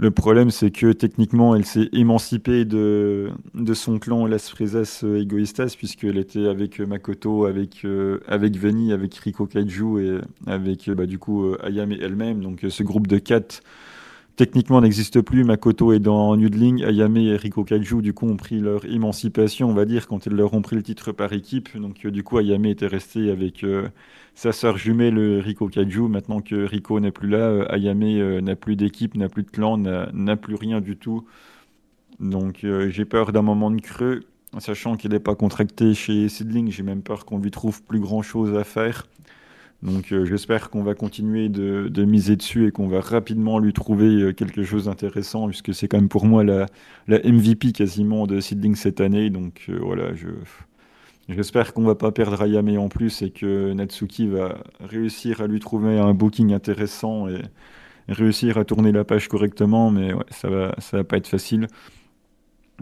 Le 0.00 0.12
problème, 0.12 0.52
c'est 0.52 0.70
que 0.70 0.92
techniquement, 0.92 1.56
elle 1.56 1.64
s'est 1.64 1.88
émancipée 1.92 2.64
de, 2.64 3.30
de 3.54 3.74
son 3.74 3.98
clan 3.98 4.26
Las 4.26 4.48
Fresas 4.48 5.02
Egoistas, 5.02 5.74
puisqu'elle 5.76 6.18
était 6.18 6.46
avec 6.46 6.78
Makoto, 6.78 7.46
avec, 7.46 7.84
euh, 7.84 8.20
avec 8.28 8.56
Veni, 8.56 8.92
avec 8.92 9.16
Riko 9.16 9.46
Kaiju 9.46 9.98
et 9.98 10.18
avec 10.46 10.88
bah, 10.90 11.06
du 11.06 11.18
coup 11.18 11.52
Ayame 11.64 11.90
elle-même. 11.90 12.42
Donc 12.42 12.64
ce 12.68 12.82
groupe 12.84 13.08
de 13.08 13.18
quatre 13.18 13.60
techniquement 14.38 14.80
n'existe 14.80 15.20
plus. 15.20 15.42
Makoto 15.42 15.92
est 15.92 15.98
dans 15.98 16.36
Noodling, 16.36 16.84
Ayame 16.84 17.16
et 17.16 17.36
Riko 17.36 17.64
Kaiju 17.64 18.00
du 18.02 18.14
coup 18.14 18.28
ont 18.28 18.36
pris 18.36 18.60
leur 18.60 18.84
émancipation, 18.84 19.68
on 19.68 19.74
va 19.74 19.84
dire, 19.84 20.06
quand 20.06 20.26
ils 20.26 20.32
leur 20.32 20.54
ont 20.54 20.62
pris 20.62 20.76
le 20.76 20.82
titre 20.84 21.10
par 21.10 21.32
équipe. 21.32 21.76
Donc 21.76 22.06
euh, 22.06 22.12
du 22.12 22.22
coup 22.22 22.38
Ayame 22.38 22.66
était 22.66 22.86
resté 22.86 23.32
avec 23.32 23.64
euh, 23.64 23.88
sa 24.36 24.52
sœur 24.52 24.78
jumelle 24.78 25.18
Riko 25.40 25.68
Kaiju. 25.68 26.02
Maintenant 26.02 26.40
que 26.40 26.54
Riko 26.54 27.00
n'est 27.00 27.10
plus 27.10 27.28
là, 27.28 27.38
euh, 27.38 27.66
Ayame 27.68 28.40
n'a 28.40 28.54
plus 28.54 28.76
d'équipe, 28.76 29.16
n'a 29.16 29.28
plus 29.28 29.42
de 29.42 29.50
clan, 29.50 29.76
n'a 29.76 30.36
plus 30.36 30.54
rien 30.54 30.80
du 30.80 30.96
tout. 30.96 31.26
Donc 32.20 32.64
j'ai 32.88 33.04
peur 33.04 33.32
d'un 33.32 33.42
moment 33.42 33.70
de 33.72 33.80
creux, 33.80 34.20
sachant 34.58 34.96
qu'il 34.96 35.10
n'est 35.10 35.20
pas 35.20 35.34
contracté 35.34 35.94
chez 35.94 36.28
Sidling. 36.28 36.70
J'ai 36.70 36.84
même 36.84 37.02
peur 37.02 37.24
qu'on 37.24 37.38
lui 37.40 37.50
trouve 37.50 37.82
plus 37.82 38.00
grand 38.00 38.22
chose 38.22 38.56
à 38.56 38.62
faire. 38.62 39.06
Donc 39.82 40.12
euh, 40.12 40.24
j'espère 40.24 40.70
qu'on 40.70 40.82
va 40.82 40.94
continuer 40.94 41.48
de, 41.48 42.04
miser 42.04 42.34
dessus 42.36 42.66
et 42.66 42.72
qu'on 42.72 42.88
va 42.88 43.00
rapidement 43.00 43.60
lui 43.60 43.72
trouver 43.72 44.06
euh, 44.22 44.32
quelque 44.32 44.64
chose 44.64 44.86
d'intéressant, 44.86 45.46
puisque 45.46 45.72
c'est 45.72 45.86
quand 45.86 45.98
même 45.98 46.08
pour 46.08 46.26
moi 46.26 46.42
la, 46.42 46.66
MVP 47.06 47.72
quasiment 47.72 48.26
de 48.26 48.40
Seedling 48.40 48.74
cette 48.74 49.00
année. 49.00 49.30
Donc 49.30 49.66
euh, 49.68 49.78
voilà, 49.80 50.14
je, 50.14 50.28
j'espère 51.28 51.72
qu'on 51.74 51.84
va 51.84 51.94
pas 51.94 52.10
perdre 52.10 52.42
Ayame 52.42 52.76
en 52.78 52.88
plus 52.88 53.22
et 53.22 53.30
que 53.30 53.72
Natsuki 53.72 54.26
va 54.26 54.58
réussir 54.80 55.40
à 55.42 55.46
lui 55.46 55.60
trouver 55.60 55.98
un 55.98 56.12
booking 56.12 56.52
intéressant 56.54 57.28
et 57.28 57.42
réussir 58.08 58.58
à 58.58 58.64
tourner 58.64 58.90
la 58.90 59.04
page 59.04 59.28
correctement, 59.28 59.90
mais 59.92 60.12
ça 60.30 60.48
va, 60.50 60.74
va 60.92 61.04
pas 61.04 61.18
être 61.18 61.28
facile. 61.28 61.68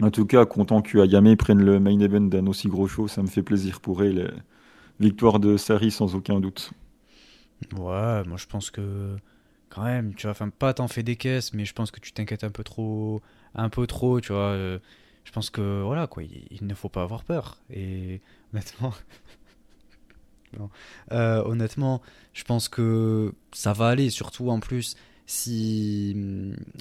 En 0.01 0.09
tout 0.11 0.25
cas, 0.25 0.45
content 0.45 0.81
que 0.81 0.97
Ayame 0.99 1.35
prenne 1.37 1.63
le 1.63 1.79
main 1.79 1.99
event 1.99 2.21
d'un 2.21 2.47
aussi 2.47 2.69
gros 2.69 2.87
show, 2.87 3.07
ça 3.07 3.21
me 3.21 3.27
fait 3.27 3.43
plaisir 3.43 3.81
pour 3.81 4.03
elle. 4.03 4.33
Victoire 4.99 5.39
de 5.39 5.57
Sari 5.57 5.91
sans 5.91 6.15
aucun 6.15 6.39
doute. 6.39 6.71
Ouais, 7.73 8.23
moi 8.25 8.37
je 8.37 8.45
pense 8.45 8.69
que 8.69 9.17
quand 9.69 9.83
même, 9.83 10.13
tu 10.15 10.23
vois, 10.23 10.31
enfin 10.31 10.49
pas 10.49 10.73
t'en 10.73 10.87
fais 10.87 11.03
des 11.03 11.15
caisses, 11.15 11.53
mais 11.53 11.65
je 11.65 11.73
pense 11.73 11.91
que 11.91 11.99
tu 11.99 12.11
t'inquiètes 12.11 12.43
un 12.43 12.49
peu 12.49 12.63
trop, 12.63 13.21
un 13.55 13.69
peu 13.69 13.87
trop, 13.87 14.21
tu 14.21 14.31
vois. 14.31 14.51
Euh, 14.51 14.79
je 15.25 15.31
pense 15.31 15.49
que 15.49 15.81
voilà 15.83 16.07
quoi, 16.07 16.23
il, 16.23 16.65
ne 16.65 16.73
faut 16.73 16.89
pas 16.89 17.03
avoir 17.03 17.23
peur. 17.23 17.57
Et 17.69 18.21
honnêtement, 18.53 18.93
euh, 21.11 21.43
honnêtement, 21.43 22.01
je 22.33 22.43
pense 22.43 22.69
que 22.69 23.33
ça 23.51 23.73
va 23.73 23.87
aller. 23.89 24.09
Surtout 24.09 24.49
en 24.49 24.59
plus, 24.59 24.95
si 25.25 26.15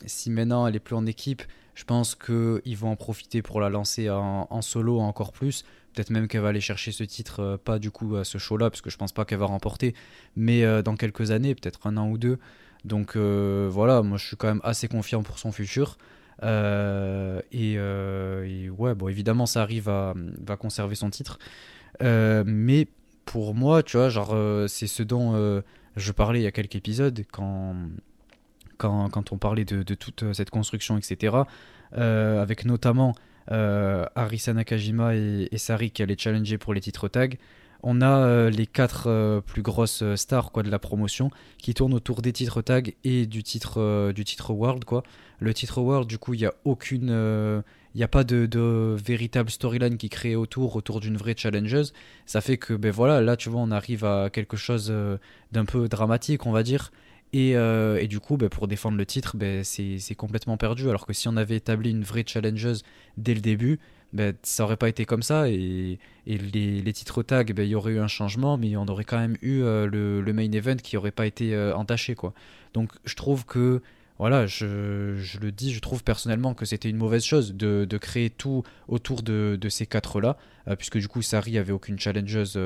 si 0.07 0.31
maintenant 0.31 0.66
elle 0.66 0.77
est 0.77 0.81
plus 0.81 0.97
en 0.97 1.07
équipe, 1.07 1.43
je 1.74 1.85
pense 1.85 2.14
qu'ils 2.14 2.77
vont 2.77 2.91
en 2.91 2.97
profiter 2.97 3.43
pour 3.43 3.61
la 3.61 3.68
lancer 3.68 4.09
en 4.11 4.62
solo 4.62 5.01
encore 5.01 5.33
plus. 5.33 5.64
Peut-être 5.97 6.11
même 6.11 6.28
qu'elle 6.28 6.42
va 6.42 6.49
aller 6.49 6.61
chercher 6.61 6.92
ce 6.92 7.05
titre, 7.05 7.40
euh, 7.40 7.57
pas 7.57 7.78
du 7.78 7.90
coup 7.90 8.16
à 8.16 8.24
ce 8.24 8.36
show-là, 8.36 8.68
parce 8.68 8.82
que 8.82 8.90
je 8.90 8.99
pense 8.99 9.12
pas 9.12 9.24
qu'elle 9.24 9.38
va 9.38 9.47
remporter, 9.47 9.94
mais 10.36 10.62
euh, 10.62 10.82
dans 10.82 10.94
quelques 10.94 11.30
années, 11.30 11.55
peut-être 11.55 11.86
un 11.86 11.97
an 11.97 12.11
ou 12.11 12.18
deux. 12.18 12.38
Donc 12.84 13.16
euh, 13.16 13.66
voilà, 13.72 14.03
moi 14.03 14.18
je 14.18 14.26
suis 14.26 14.36
quand 14.36 14.49
même 14.49 14.61
assez 14.62 14.88
confiant 14.88 15.22
pour 15.22 15.38
son 15.38 15.53
futur. 15.53 15.97
Et, 16.42 17.78
ouais, 17.78 18.94
bon, 18.94 19.09
évidemment, 19.09 19.47
ça 19.47 19.62
arrive 19.62 19.88
à 19.88 20.12
va 20.44 20.57
conserver 20.59 20.97
son 20.97 21.09
titre. 21.09 21.38
mais 22.03 22.88
pour 23.24 23.55
moi, 23.55 23.82
tu 23.82 23.97
vois, 23.97 24.11
genre, 24.11 24.36
c'est 24.68 24.88
ce 24.88 25.03
dont 25.03 25.62
je 25.97 26.12
parlais 26.12 26.40
il 26.40 26.42
y 26.42 26.47
a 26.47 26.53
quelques 26.53 26.74
épisodes, 26.74 27.24
quand, 27.32 27.74
quand, 28.76 29.09
quand 29.09 29.32
on 29.32 29.38
parlait 29.38 29.64
de, 29.64 29.94
toute 29.94 30.30
cette 30.34 30.51
construction, 30.51 30.99
etc. 30.99 31.38
avec 31.92 32.66
notamment 32.66 33.14
Arisa 33.49 34.53
Nakajima 34.53 35.14
et, 35.14 35.49
Sari 35.57 35.90
qui 35.90 36.03
allaient 36.03 36.16
challenger 36.18 36.59
pour 36.59 36.74
les 36.74 36.80
titres 36.80 37.09
tag. 37.09 37.38
On 37.82 38.01
a 38.01 38.18
euh, 38.18 38.51
les 38.51 38.66
quatre 38.66 39.05
euh, 39.07 39.40
plus 39.40 39.62
grosses 39.62 40.03
stars 40.16 40.51
quoi, 40.51 40.62
de 40.62 40.70
la 40.70 40.78
promotion 40.78 41.30
qui 41.59 41.74
tournent 41.74 41.94
autour 41.94 42.22
des 42.22 42.32
titres 42.32 42.62
tag 42.62 42.94
et 43.05 43.26
du 43.26 43.42
titre, 43.42 44.12
du 44.12 44.24
titre 44.24 44.53
World. 44.53 44.84
Quoi. 44.84 45.03
Le 45.38 45.55
titre 45.55 45.80
World, 45.80 46.09
du 46.09 46.18
coup, 46.18 46.34
il 46.34 46.40
n'y 46.40 46.47
a 46.47 46.55
aucune. 46.64 47.11
il 47.94 47.99
n'y 47.99 48.03
a 48.03 48.09
pas 48.09 48.24
de, 48.24 48.97
véritable 48.97 49.51
storyline 49.51 49.99
qui 49.99 50.09
crée 50.09 50.34
autour, 50.34 50.74
autour 50.76 51.01
d'une 51.01 51.16
vraie 51.16 51.34
challengeuse. 51.36 51.92
Ça 52.24 52.40
fait 52.40 52.57
que, 52.57 52.74
ben 52.74 52.90
voilà, 52.90 53.20
là, 53.20 53.36
tu 53.36 53.51
vois, 53.51 53.61
on 53.61 53.70
arrive 53.70 54.05
à 54.05 54.30
quelque 54.30 54.57
chose 54.57 54.92
d'un 55.53 55.64
peu 55.64 55.88
dramatique, 55.88 56.47
on 56.47 56.53
va 56.53 56.62
dire. 56.62 56.90
Euh, 57.35 57.99
et, 57.99 58.09
du 58.09 58.20
coup, 58.20 58.37
bah, 58.37 58.49
pour 58.49 58.68
défendre 58.68 58.97
le 58.97 59.07
titre, 59.07 59.37
bah, 59.37 59.64
c'est 59.64 60.14
complètement 60.16 60.57
perdu. 60.57 60.89
Alors 60.89 61.07
que 61.07 61.12
si 61.12 61.29
on 61.29 61.37
avait 61.37 61.57
établi 61.57 61.91
une 61.91 62.03
vraie 62.03 62.24
challengeuse 62.27 62.83
dès 63.16 63.35
le 63.35 63.41
début, 63.41 63.79
ben, 64.12 64.35
ça 64.43 64.64
aurait 64.64 64.77
pas 64.77 64.89
été 64.89 65.05
comme 65.05 65.22
ça 65.22 65.49
et, 65.49 65.99
les, 66.27 66.93
titres 66.93 67.22
tag, 67.22 67.53
ben, 67.53 67.64
il 67.64 67.70
y 67.70 67.74
aurait 67.74 67.93
eu 67.93 67.99
un 67.99 68.09
changement, 68.09 68.57
mais 68.57 68.77
on 68.77 68.87
aurait 68.87 69.05
quand 69.05 69.18
même 69.18 69.37
eu 69.43 69.61
le, 69.61 70.20
le, 70.20 70.33
main 70.33 70.51
event 70.51 70.77
qui 70.77 70.97
aurait 70.97 71.11
pas 71.11 71.27
été 71.27 71.57
entaché. 71.74 72.14
Quoi. 72.14 72.33
Donc 72.72 72.93
je 73.05 73.14
trouve 73.14 73.45
que 73.45 73.83
voilà, 74.19 74.47
je, 74.47 74.67
le 75.41 75.53
dis, 75.53 75.73
je 75.75 75.81
trouve 75.81 76.03
personnellement 76.03 76.55
que 76.55 76.64
c'était 76.64 76.89
une 76.89 76.97
mauvaise 76.97 77.25
chose 77.25 77.55
de, 77.55 77.99
créer 77.99 78.31
tout 78.31 78.62
autour 78.89 79.23
de, 79.23 79.59
ces 79.69 79.87
quatre-là, 79.87 80.37
puisque 80.79 80.99
du 80.99 81.09
coup, 81.09 81.23
Sari 81.23 81.59
avait 81.59 81.73
aucune 81.73 81.99
challengeuse 81.99 82.59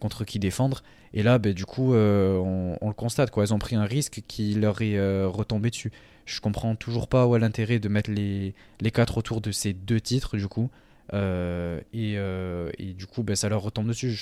contre 0.00 0.24
qui 0.24 0.38
défendre. 0.38 0.82
Et 1.12 1.22
là, 1.22 1.38
ben, 1.38 1.52
du 1.52 1.64
coup, 1.64 1.94
on, 1.94 2.78
on, 2.80 2.88
le 2.88 2.94
constate, 2.94 3.30
quoi. 3.30 3.42
Elles 3.44 3.54
ont 3.54 3.58
pris 3.58 3.76
un 3.76 3.84
risque 3.84 4.22
qui 4.28 4.54
leur 4.54 4.82
est 4.82 5.24
retombé 5.24 5.70
dessus. 5.70 5.90
Je 6.26 6.40
comprends 6.40 6.74
toujours 6.74 7.08
pas 7.08 7.26
où 7.26 7.36
est 7.36 7.38
l'intérêt 7.38 7.78
de 7.78 7.88
mettre 7.88 8.10
les, 8.10 8.54
quatre 8.92 9.18
autour 9.18 9.40
de 9.40 9.52
ces 9.52 9.72
deux 9.72 10.00
titres, 10.00 10.36
du 10.36 10.48
coup. 10.48 10.70
Euh, 11.12 11.80
et, 11.92 12.14
euh, 12.16 12.70
du 12.78 13.06
coup, 13.06 13.22
ben, 13.22 13.36
ça 13.36 13.48
leur 13.48 13.62
retombe 13.62 13.88
dessus. 13.88 14.16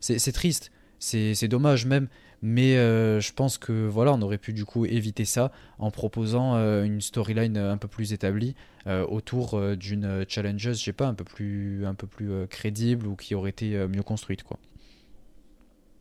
C'est 0.00 0.32
triste, 0.32 0.70
c'est 1.02 1.48
dommage 1.48 1.84
même, 1.86 2.08
mais 2.42 2.76
euh, 2.76 3.20
je 3.20 3.32
pense 3.32 3.58
que 3.58 3.86
voilà, 3.88 4.12
on 4.12 4.22
aurait 4.22 4.38
pu 4.38 4.52
du 4.52 4.64
coup 4.64 4.86
éviter 4.86 5.24
ça 5.24 5.50
en 5.78 5.90
proposant 5.90 6.54
une 6.82 7.00
storyline 7.00 7.56
un 7.56 7.76
peu 7.76 7.88
plus 7.88 8.12
établie 8.12 8.54
autour 8.86 9.60
d'une 9.76 10.24
challengeuse, 10.28 10.78
je 10.78 10.84
sais 10.84 10.92
pas, 10.92 11.06
un 11.06 11.14
peu 11.14 11.24
plus, 11.24 11.84
un 11.86 11.94
peu 11.94 12.06
plus 12.06 12.46
crédible 12.48 13.06
ou 13.06 13.16
qui 13.16 13.34
aurait 13.34 13.50
été 13.50 13.86
mieux 13.88 14.02
construite, 14.02 14.42
quoi. 14.42 14.58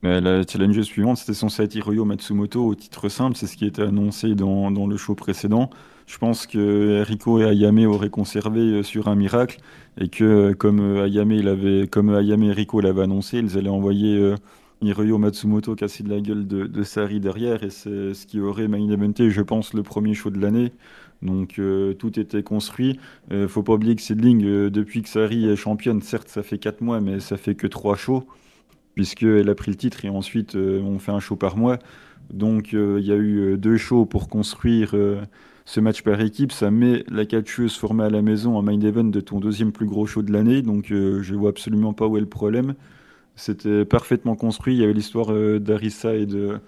La 0.04 0.42
challenge 0.48 0.82
suivante, 0.82 1.18
c'était 1.18 1.36
censé 1.36 1.62
être 1.62 1.76
Hiroyo 1.76 2.06
Matsumoto 2.06 2.66
au 2.66 2.74
titre 2.74 3.08
simple, 3.08 3.38
c'est 3.38 3.46
ce 3.46 3.56
qui 3.56 3.68
était 3.68 3.84
annoncé 3.84 4.34
dans, 4.34 4.72
dans, 4.72 4.88
le 4.88 4.98
show 4.98 5.14
précédent. 5.14 5.70
Je 6.08 6.18
pense 6.18 6.48
que 6.48 7.04
Rico 7.04 7.40
et 7.40 7.46
Ayame 7.46 7.86
auraient 7.86 8.10
conservé 8.10 8.60
euh, 8.60 8.84
sur 8.84 9.08
un 9.08 9.16
miracle 9.16 9.60
et 9.98 10.10
que 10.10 10.24
euh, 10.24 10.54
comme 10.54 10.80
euh, 10.80 11.06
Ayame, 11.06 11.32
il 11.32 11.48
avait, 11.48 11.88
comme 11.88 12.14
Ayame 12.14 12.44
et 12.44 12.52
Rico 12.52 12.82
l'avaient 12.82 13.04
annoncé, 13.04 13.38
ils 13.38 13.58
allaient 13.58 13.70
envoyer 13.70 14.34
Hiroyo 14.82 15.18
Matsumoto 15.18 15.76
casser 15.76 16.04
de 16.04 16.10
la 16.10 16.20
gueule 16.20 16.48
de, 16.48 16.84
Sari 16.84 17.20
derrière 17.20 17.64
et 17.64 17.70
c'est 17.70 18.14
ce 18.14 18.26
qui 18.26 18.40
aurait 18.40 18.68
main 18.68 18.90
eventé, 18.90 19.30
je 19.30 19.42
pense, 19.42 19.74
le 19.74 19.84
premier 19.84 20.14
show 20.14 20.30
de 20.30 20.40
l'année. 20.40 20.72
Donc 21.22 21.62
tout 22.00 22.20
était 22.20 22.44
construit. 22.44 23.00
Euh, 23.32 23.48
faut 23.48 23.64
pas 23.64 23.74
oublier 23.74 23.96
que 23.96 24.02
Sidling, 24.02 24.70
depuis 24.70 25.04
que 25.04 25.10
Sari 25.10 25.48
est 25.48 25.56
championne, 25.56 26.02
certes 26.02 26.30
ça 26.30 26.42
fait 26.44 26.58
4 26.58 26.82
mois, 26.82 27.00
mais 27.00 27.20
ça 27.20 27.38
fait 27.38 27.56
que 27.56 27.68
3 27.68 27.96
shows 27.96 28.26
puisqu'elle 28.96 29.50
a 29.50 29.56
pris 29.56 29.72
le 29.72 29.78
titre 29.78 30.06
et 30.06 30.10
ensuite 30.10 30.56
euh, 30.56 30.82
on 30.82 31.00
fait 31.00 31.12
un 31.12 31.20
show 31.20 31.36
par 31.36 31.58
mois. 31.58 31.80
Donc 32.32 32.74
euh, 32.74 33.00
il 33.00 33.08
y 33.08 33.12
a 33.12 33.16
eu 33.16 33.40
euh, 33.40 33.58
deux 33.58 33.78
shows 33.78 34.06
pour 34.06 34.30
construire 34.30 34.96
ce 35.66 35.80
match 35.80 36.02
par 36.02 36.20
équipe. 36.22 36.52
Ça 36.52 36.72
met 36.72 37.04
la 37.10 37.26
catcheuse 37.26 37.76
formée 37.76 38.04
à 38.04 38.10
la 38.10 38.22
maison 38.22 38.58
en 38.58 38.62
main 38.62 38.80
event 38.80 39.04
de 39.04 39.22
ton 39.22 39.40
deuxième 39.40 39.72
plus 39.72 39.86
gros 39.86 40.06
show 40.06 40.22
de 40.22 40.32
l'année. 40.32 40.62
Donc 40.62 40.88
je 40.90 41.36
vois 41.36 41.50
absolument 41.50 41.94
pas 41.94 42.08
où 42.08 42.18
est 42.18 42.22
le 42.22 42.26
problème. 42.26 42.76
C'était 43.36 43.86
parfaitement 43.86 44.36
construit. 44.36 44.76
Il 44.76 44.82
y 44.82 44.84
avait 44.84 44.94
l'histoire 44.94 45.34
d'Arissa 45.60 46.14
et 46.16 46.26
de, 46.26 46.60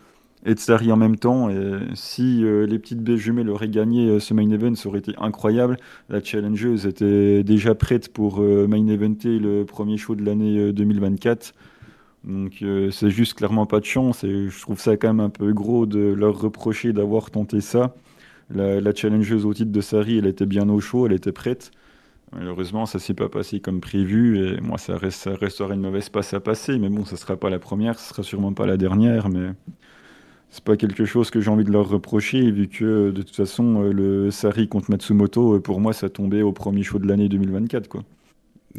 et 0.45 0.55
de 0.55 0.59
Sari 0.59 0.91
en 0.91 0.97
même 0.97 1.17
temps. 1.17 1.49
Et 1.49 1.79
si 1.93 2.41
les 2.41 2.79
petites 2.79 3.03
baies 3.03 3.17
jumelles 3.17 3.49
auraient 3.49 3.69
gagné 3.69 4.19
ce 4.19 4.33
main 4.33 4.49
event, 4.49 4.73
ça 4.75 4.89
aurait 4.89 4.99
été 4.99 5.13
incroyable. 5.19 5.77
La 6.09 6.23
challengeuse 6.23 6.87
était 6.87 7.43
déjà 7.43 7.75
prête 7.75 8.11
pour 8.11 8.39
main 8.41 8.87
eventer 8.87 9.39
le 9.39 9.65
premier 9.65 9.97
show 9.97 10.15
de 10.15 10.25
l'année 10.25 10.73
2024. 10.73 11.53
Donc 12.23 12.61
euh, 12.61 12.89
c'est 12.91 13.09
juste 13.09 13.33
clairement 13.33 13.65
pas 13.65 13.79
de 13.79 13.85
chance 13.85 14.23
et 14.23 14.49
je 14.49 14.61
trouve 14.61 14.79
ça 14.79 14.95
quand 14.95 15.09
même 15.09 15.19
un 15.19 15.29
peu 15.29 15.51
gros 15.51 15.85
de 15.85 15.99
leur 15.99 16.39
reprocher 16.39 16.93
d'avoir 16.93 17.31
tenté 17.31 17.59
ça. 17.59 17.95
La, 18.49 18.79
la, 18.79 18.93
challengeuse 18.93 19.45
au 19.45 19.53
titre 19.53 19.71
de 19.71 19.81
Sari, 19.81 20.19
elle 20.19 20.27
était 20.27 20.45
bien 20.45 20.69
au 20.69 20.79
chaud, 20.79 21.05
elle 21.05 21.13
était 21.13 21.31
prête. 21.31 21.71
Malheureusement, 22.35 22.85
ça 22.85 22.99
s'est 22.99 23.13
pas 23.13 23.29
passé 23.29 23.59
comme 23.59 23.81
prévu 23.81 24.45
et 24.45 24.61
moi 24.61 24.77
ça, 24.77 24.97
reste, 24.97 25.19
ça 25.19 25.35
restera 25.35 25.73
une 25.73 25.81
mauvaise 25.81 26.09
passe 26.09 26.33
à 26.33 26.39
passer. 26.39 26.79
Mais 26.79 26.89
bon, 26.89 27.05
ça 27.05 27.17
sera 27.17 27.37
pas 27.37 27.49
la 27.49 27.59
première, 27.59 27.99
ce 27.99 28.09
sera 28.09 28.23
sûrement 28.23 28.53
pas 28.53 28.65
la 28.65 28.77
dernière, 28.77 29.29
mais 29.29 29.51
c'est 30.49 30.63
pas 30.63 30.77
quelque 30.77 31.05
chose 31.05 31.31
que 31.31 31.41
j'ai 31.41 31.49
envie 31.49 31.63
de 31.63 31.71
leur 31.71 31.89
reprocher 31.89 32.51
vu 32.51 32.67
que 32.67 33.11
de 33.11 33.21
toute 33.21 33.35
façon 33.35 33.81
le 33.81 34.31
Sari 34.31 34.67
contre 34.67 34.91
Matsumoto, 34.91 35.59
pour 35.59 35.79
moi, 35.79 35.93
ça 35.93 36.09
tombait 36.09 36.41
au 36.41 36.53
premier 36.53 36.83
show 36.83 36.99
de 36.99 37.07
l'année 37.07 37.29
2024 37.29 37.87
quoi. 37.87 38.03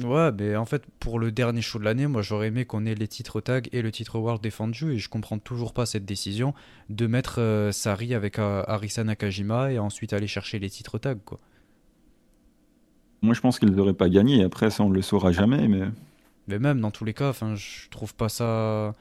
Ouais, 0.02 0.32
mais 0.32 0.56
en 0.56 0.64
fait, 0.64 0.82
pour 0.98 1.20
le 1.20 1.30
dernier 1.30 1.62
show 1.62 1.78
de 1.78 1.84
l'année, 1.84 2.08
moi 2.08 2.20
j'aurais 2.20 2.48
aimé 2.48 2.64
qu'on 2.64 2.84
ait 2.84 2.96
les 2.96 3.06
titres 3.06 3.40
tag 3.40 3.68
et 3.72 3.80
le 3.80 3.92
titre 3.92 4.18
World 4.18 4.42
défendu, 4.42 4.92
et 4.92 4.98
je 4.98 5.08
comprends 5.08 5.38
toujours 5.38 5.72
pas 5.72 5.86
cette 5.86 6.04
décision 6.04 6.52
de 6.90 7.06
mettre 7.06 7.40
euh, 7.40 7.70
Sari 7.70 8.12
avec 8.12 8.40
euh, 8.40 8.64
Arisa 8.66 9.04
Nakajima 9.04 9.70
et 9.70 9.78
ensuite 9.78 10.12
aller 10.12 10.26
chercher 10.26 10.58
les 10.58 10.68
titres 10.68 10.98
tag, 10.98 11.18
quoi. 11.24 11.38
Moi 13.24 13.34
je 13.34 13.40
pense 13.40 13.58
qu'ils 13.58 13.70
n'auraient 13.70 13.94
pas 13.94 14.08
gagné, 14.08 14.44
après 14.44 14.70
ça 14.70 14.84
on 14.84 14.90
le 14.90 15.02
saura 15.02 15.32
jamais, 15.32 15.66
mais. 15.68 15.82
Mais 16.46 16.58
même 16.58 16.80
dans 16.80 16.90
tous 16.90 17.06
les 17.06 17.14
cas, 17.14 17.32
je 17.32 17.88
trouve 17.88 18.14
pas 18.14 18.28
ça 18.28 18.92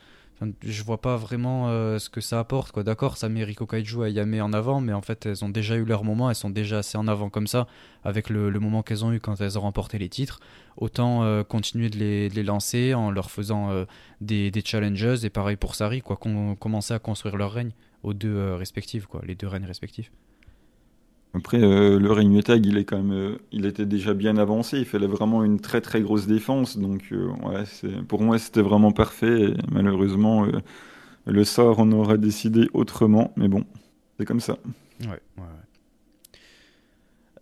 je 0.64 0.84
vois 0.84 1.00
pas 1.00 1.16
vraiment 1.18 1.70
euh, 1.70 2.00
ce 2.00 2.10
que 2.10 2.22
ça 2.22 2.40
apporte. 2.40 2.72
Quoi. 2.72 2.84
D'accord, 2.84 3.18
ça 3.18 3.30
met 3.30 3.44
Riko 3.44 3.66
Kaiju 3.66 4.06
et 4.06 4.12
Yame 4.12 4.42
en 4.42 4.54
avant, 4.54 4.82
mais 4.82 4.94
en 4.94 5.02
fait, 5.02 5.26
elles 5.26 5.44
ont 5.44 5.50
déjà 5.50 5.76
eu 5.76 5.86
leur 5.86 6.04
moment, 6.04 6.30
elles 6.30 6.36
sont 6.36 6.50
déjà 6.50 6.80
assez 6.80 6.98
en 6.98 7.08
avant 7.08 7.30
comme 7.30 7.48
ça, 7.48 7.68
avec 8.04 8.30
le, 8.30 8.52
moment 8.60 8.84
qu'elles 8.84 9.06
ont 9.06 9.14
eu 9.14 9.20
quand 9.20 9.40
elles 9.42 9.58
ont 9.58 9.62
remporté 9.62 9.98
les 9.98 10.10
titres. 10.10 10.40
Autant 10.78 11.24
euh, 11.24 11.44
continuer 11.44 11.90
de 11.90 11.98
les, 11.98 12.44
lancer 12.44 12.94
en 12.94 13.12
leur 13.12 13.32
faisant 13.32 13.72
euh, 13.72 13.86
des, 14.22 14.52
des, 14.52 14.62
challenges, 14.64 15.24
et 15.24 15.30
pareil 15.30 15.56
pour 15.56 15.76
Sari, 15.76 16.02
quoi, 16.02 16.18
qu'on 16.18 16.56
commencer 16.56 16.94
à 16.94 17.00
construire 17.00 17.38
leur 17.38 17.52
règne 17.52 17.72
aux 18.04 18.14
deux 18.14 18.54
respectifs, 18.56 19.06
quoi, 19.06 19.22
les 19.26 19.36
deux 19.36 19.48
règnes 19.48 19.66
respectifs. 19.66 20.12
Après, 21.36 21.62
euh, 21.62 21.98
le 21.98 22.12
règne 22.12 22.44
tag, 22.44 22.64
il 22.66 22.78
est 22.78 22.86
quand 22.86 22.98
même, 22.98 23.12
euh, 23.12 23.38
il 23.52 23.66
était 23.66 23.88
déjà 23.88 24.14
bien 24.14 24.38
avancé. 24.38 24.78
Il 24.78 24.86
fallait 24.86 25.08
vraiment 25.08 25.44
une 25.44 25.60
très 25.60 25.82
très 25.82 26.02
grosse 26.02 26.28
défense. 26.28 26.78
Donc, 26.78 27.06
euh, 27.12 27.30
ouais, 27.44 27.64
pour 28.08 28.22
moi, 28.22 28.38
c'était 28.38 28.62
vraiment 28.62 28.92
parfait. 28.92 29.56
malheureusement, 29.72 30.46
le 31.26 31.44
sort, 31.44 31.80
on 31.80 31.92
aurait 31.92 32.20
décidé 32.20 32.70
autrement. 32.74 33.34
Mais 33.36 33.48
bon, 33.48 33.66
c'est 34.20 34.26
comme 34.26 34.42
ça. 34.42 34.58
Ouais, 35.02 35.08
ouais. 35.08 35.44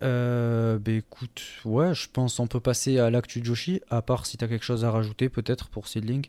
ouais. 0.00 0.78
bah 0.78 0.92
écoute, 0.92 1.42
ouais, 1.66 1.94
je 1.94 2.08
pense 2.10 2.40
on 2.40 2.46
peut 2.46 2.60
passer 2.60 2.98
à 2.98 3.10
l'actu 3.10 3.44
Joshi, 3.44 3.82
à 3.90 4.00
part 4.00 4.24
si 4.24 4.38
tu 4.38 4.44
as 4.44 4.48
quelque 4.48 4.64
chose 4.64 4.86
à 4.86 4.90
rajouter 4.90 5.28
peut-être 5.28 5.68
pour 5.68 5.86
Seedling. 5.86 6.26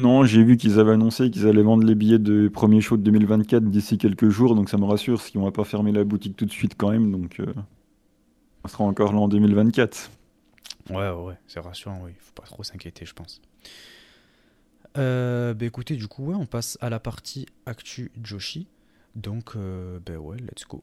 Non, 0.00 0.24
j'ai 0.24 0.42
vu 0.42 0.56
qu'ils 0.56 0.78
avaient 0.78 0.92
annoncé 0.92 1.30
qu'ils 1.30 1.46
allaient 1.46 1.62
vendre 1.62 1.84
les 1.84 1.94
billets 1.94 2.18
de 2.18 2.48
premier 2.48 2.80
show 2.80 2.96
de 2.96 3.02
2024 3.02 3.64
d'ici 3.64 3.98
quelques 3.98 4.28
jours, 4.28 4.54
donc 4.54 4.68
ça 4.68 4.78
me 4.78 4.84
rassure, 4.84 5.18
parce 5.18 5.30
qu'on 5.30 5.42
va 5.42 5.52
pas 5.52 5.64
fermer 5.64 5.92
la 5.92 6.04
boutique 6.04 6.36
tout 6.36 6.46
de 6.46 6.50
suite 6.50 6.74
quand 6.76 6.90
même, 6.90 7.10
donc 7.10 7.40
euh, 7.40 7.52
on 8.64 8.68
sera 8.68 8.84
encore 8.84 9.12
là 9.12 9.18
en 9.18 9.28
2024. 9.28 10.10
Ouais, 10.90 11.10
ouais, 11.10 11.34
c'est 11.46 11.60
rassurant, 11.60 12.00
oui, 12.04 12.12
faut 12.18 12.32
pas 12.34 12.46
trop 12.46 12.62
s'inquiéter, 12.62 13.04
je 13.04 13.14
pense. 13.14 13.40
Euh, 14.98 15.54
bah 15.54 15.66
écoutez, 15.66 15.96
du 15.96 16.08
coup, 16.08 16.24
ouais, 16.26 16.34
on 16.34 16.46
passe 16.46 16.76
à 16.80 16.90
la 16.90 16.98
partie 16.98 17.46
actu 17.66 18.10
Joshi, 18.22 18.66
donc 19.14 19.54
euh, 19.56 20.00
ben 20.04 20.16
ouais, 20.16 20.38
let's 20.38 20.66
go. 20.68 20.82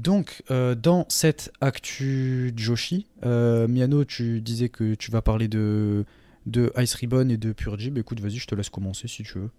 Donc, 0.00 0.42
euh, 0.50 0.74
dans 0.74 1.04
cette 1.10 1.52
actu 1.60 2.54
Joshi, 2.56 3.06
euh, 3.26 3.68
Miano, 3.68 4.06
tu 4.06 4.40
disais 4.40 4.70
que 4.70 4.94
tu 4.94 5.10
vas 5.10 5.20
parler 5.20 5.46
de, 5.46 6.06
de 6.46 6.72
Ice 6.78 6.94
Ribbon 6.94 7.28
et 7.28 7.36
de 7.36 7.52
Purgy. 7.52 7.90
Bah, 7.90 8.00
écoute, 8.00 8.18
vas-y, 8.20 8.36
je 8.36 8.46
te 8.46 8.54
laisse 8.54 8.70
commencer 8.70 9.08
si 9.08 9.24
tu 9.24 9.38
veux. 9.38 9.50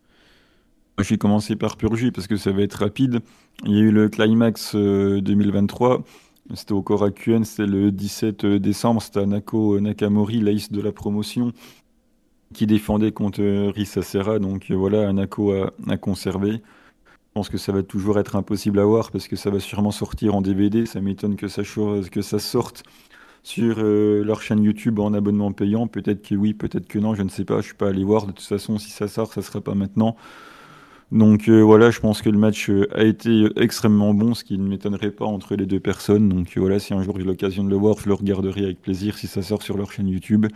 Je 0.98 1.08
vais 1.10 1.20
commencer 1.20 1.56
par 1.56 1.78
Purgy 1.78 2.10
parce 2.10 2.26
que 2.26 2.38
ça 2.38 2.52
va 2.52 2.64
être 2.64 2.74
rapide. 2.74 3.20
Il 3.66 3.74
y 3.74 3.78
a 3.78 3.82
eu 3.82 3.92
le 3.92 4.10
Climax 4.10 4.76
2023. 4.76 6.00
Euh, 6.00 6.56
c'était 6.56 6.74
au 6.74 6.82
Korakuen, 6.82 7.44
c'était 7.44 7.68
le 7.70 7.92
17 7.92 8.44
décembre. 8.48 9.00
C'était 9.04 9.20
Anako 9.20 9.80
Nakamori, 9.80 10.40
l'ace 10.40 10.72
de 10.72 10.82
la 10.82 10.92
promotion, 10.92 11.52
qui 12.56 12.66
défendait 12.66 13.12
contre 13.12 13.44
Risa 13.70 14.02
Serra. 14.02 14.40
Donc 14.40 14.72
voilà, 14.72 15.08
Anako 15.08 15.54
a 15.54 15.98
conservé. 15.98 16.64
Je 17.32 17.36
pense 17.36 17.48
que 17.48 17.58
ça 17.58 17.72
va 17.72 17.82
toujours 17.82 18.20
être 18.20 18.36
impossible 18.36 18.78
à 18.78 18.84
voir 18.84 19.10
parce 19.10 19.30
que 19.30 19.38
ça 19.38 19.50
va 19.50 19.62
sûrement 19.62 19.92
sortir 19.92 20.36
en 20.36 20.42
DVD. 20.42 20.86
Ça 20.86 21.00
m'étonne 21.00 21.38
que 21.38 21.48
ça, 21.48 21.64
sorte 22.40 22.84
sur 23.42 23.78
euh, 23.80 24.22
leur 24.26 24.42
chaîne 24.42 24.62
YouTube 24.62 25.00
en 25.00 25.14
abonnement 25.14 25.54
payant. 25.54 25.88
Peut-être 25.88 26.28
que 26.28 26.36
oui, 26.36 26.54
peut-être 26.54 26.90
que 26.90 27.00
non, 27.00 27.16
je 27.16 27.24
ne 27.24 27.30
sais 27.30 27.46
pas. 27.46 27.62
Je 27.62 27.68
suis 27.68 27.74
pas 27.74 27.88
allé 27.88 28.04
voir. 28.04 28.28
De 28.28 28.34
toute 28.34 28.46
façon, 28.46 28.78
si 28.78 28.90
ça 28.92 29.08
sort, 29.08 29.32
ça 29.32 29.42
sera 29.42 29.62
pas 29.62 29.76
maintenant. 29.76 30.18
Donc 31.14 31.48
euh, 31.48 31.62
voilà, 31.62 31.90
je 31.90 32.02
pense 32.02 32.22
que 32.22 32.30
le 32.30 32.38
match 32.38 32.70
euh, 32.70 32.86
a 32.94 33.04
été 33.06 33.48
extrêmement 33.56 34.14
bon, 34.14 34.34
ce 34.34 34.44
qui 34.44 34.58
ne 34.58 34.68
m'étonnerait 34.68 35.12
pas 35.12 35.26
entre 35.26 35.56
les 35.56 35.66
deux 35.66 35.80
personnes. 35.80 36.28
Donc 36.28 36.58
voilà, 36.58 36.80
si 36.80 36.94
un 36.94 37.02
jour 37.02 37.18
j'ai 37.18 37.24
l'occasion 37.24 37.64
de 37.64 37.70
le 37.70 37.78
voir, 37.78 37.98
je 37.98 38.10
le 38.10 38.14
regarderai 38.14 38.64
avec 38.66 38.82
plaisir 38.82 39.18
si 39.18 39.28
ça 39.28 39.42
sort 39.42 39.62
sur 39.62 39.78
leur 39.78 39.90
chaîne 39.94 40.10
YouTube. 40.10 40.48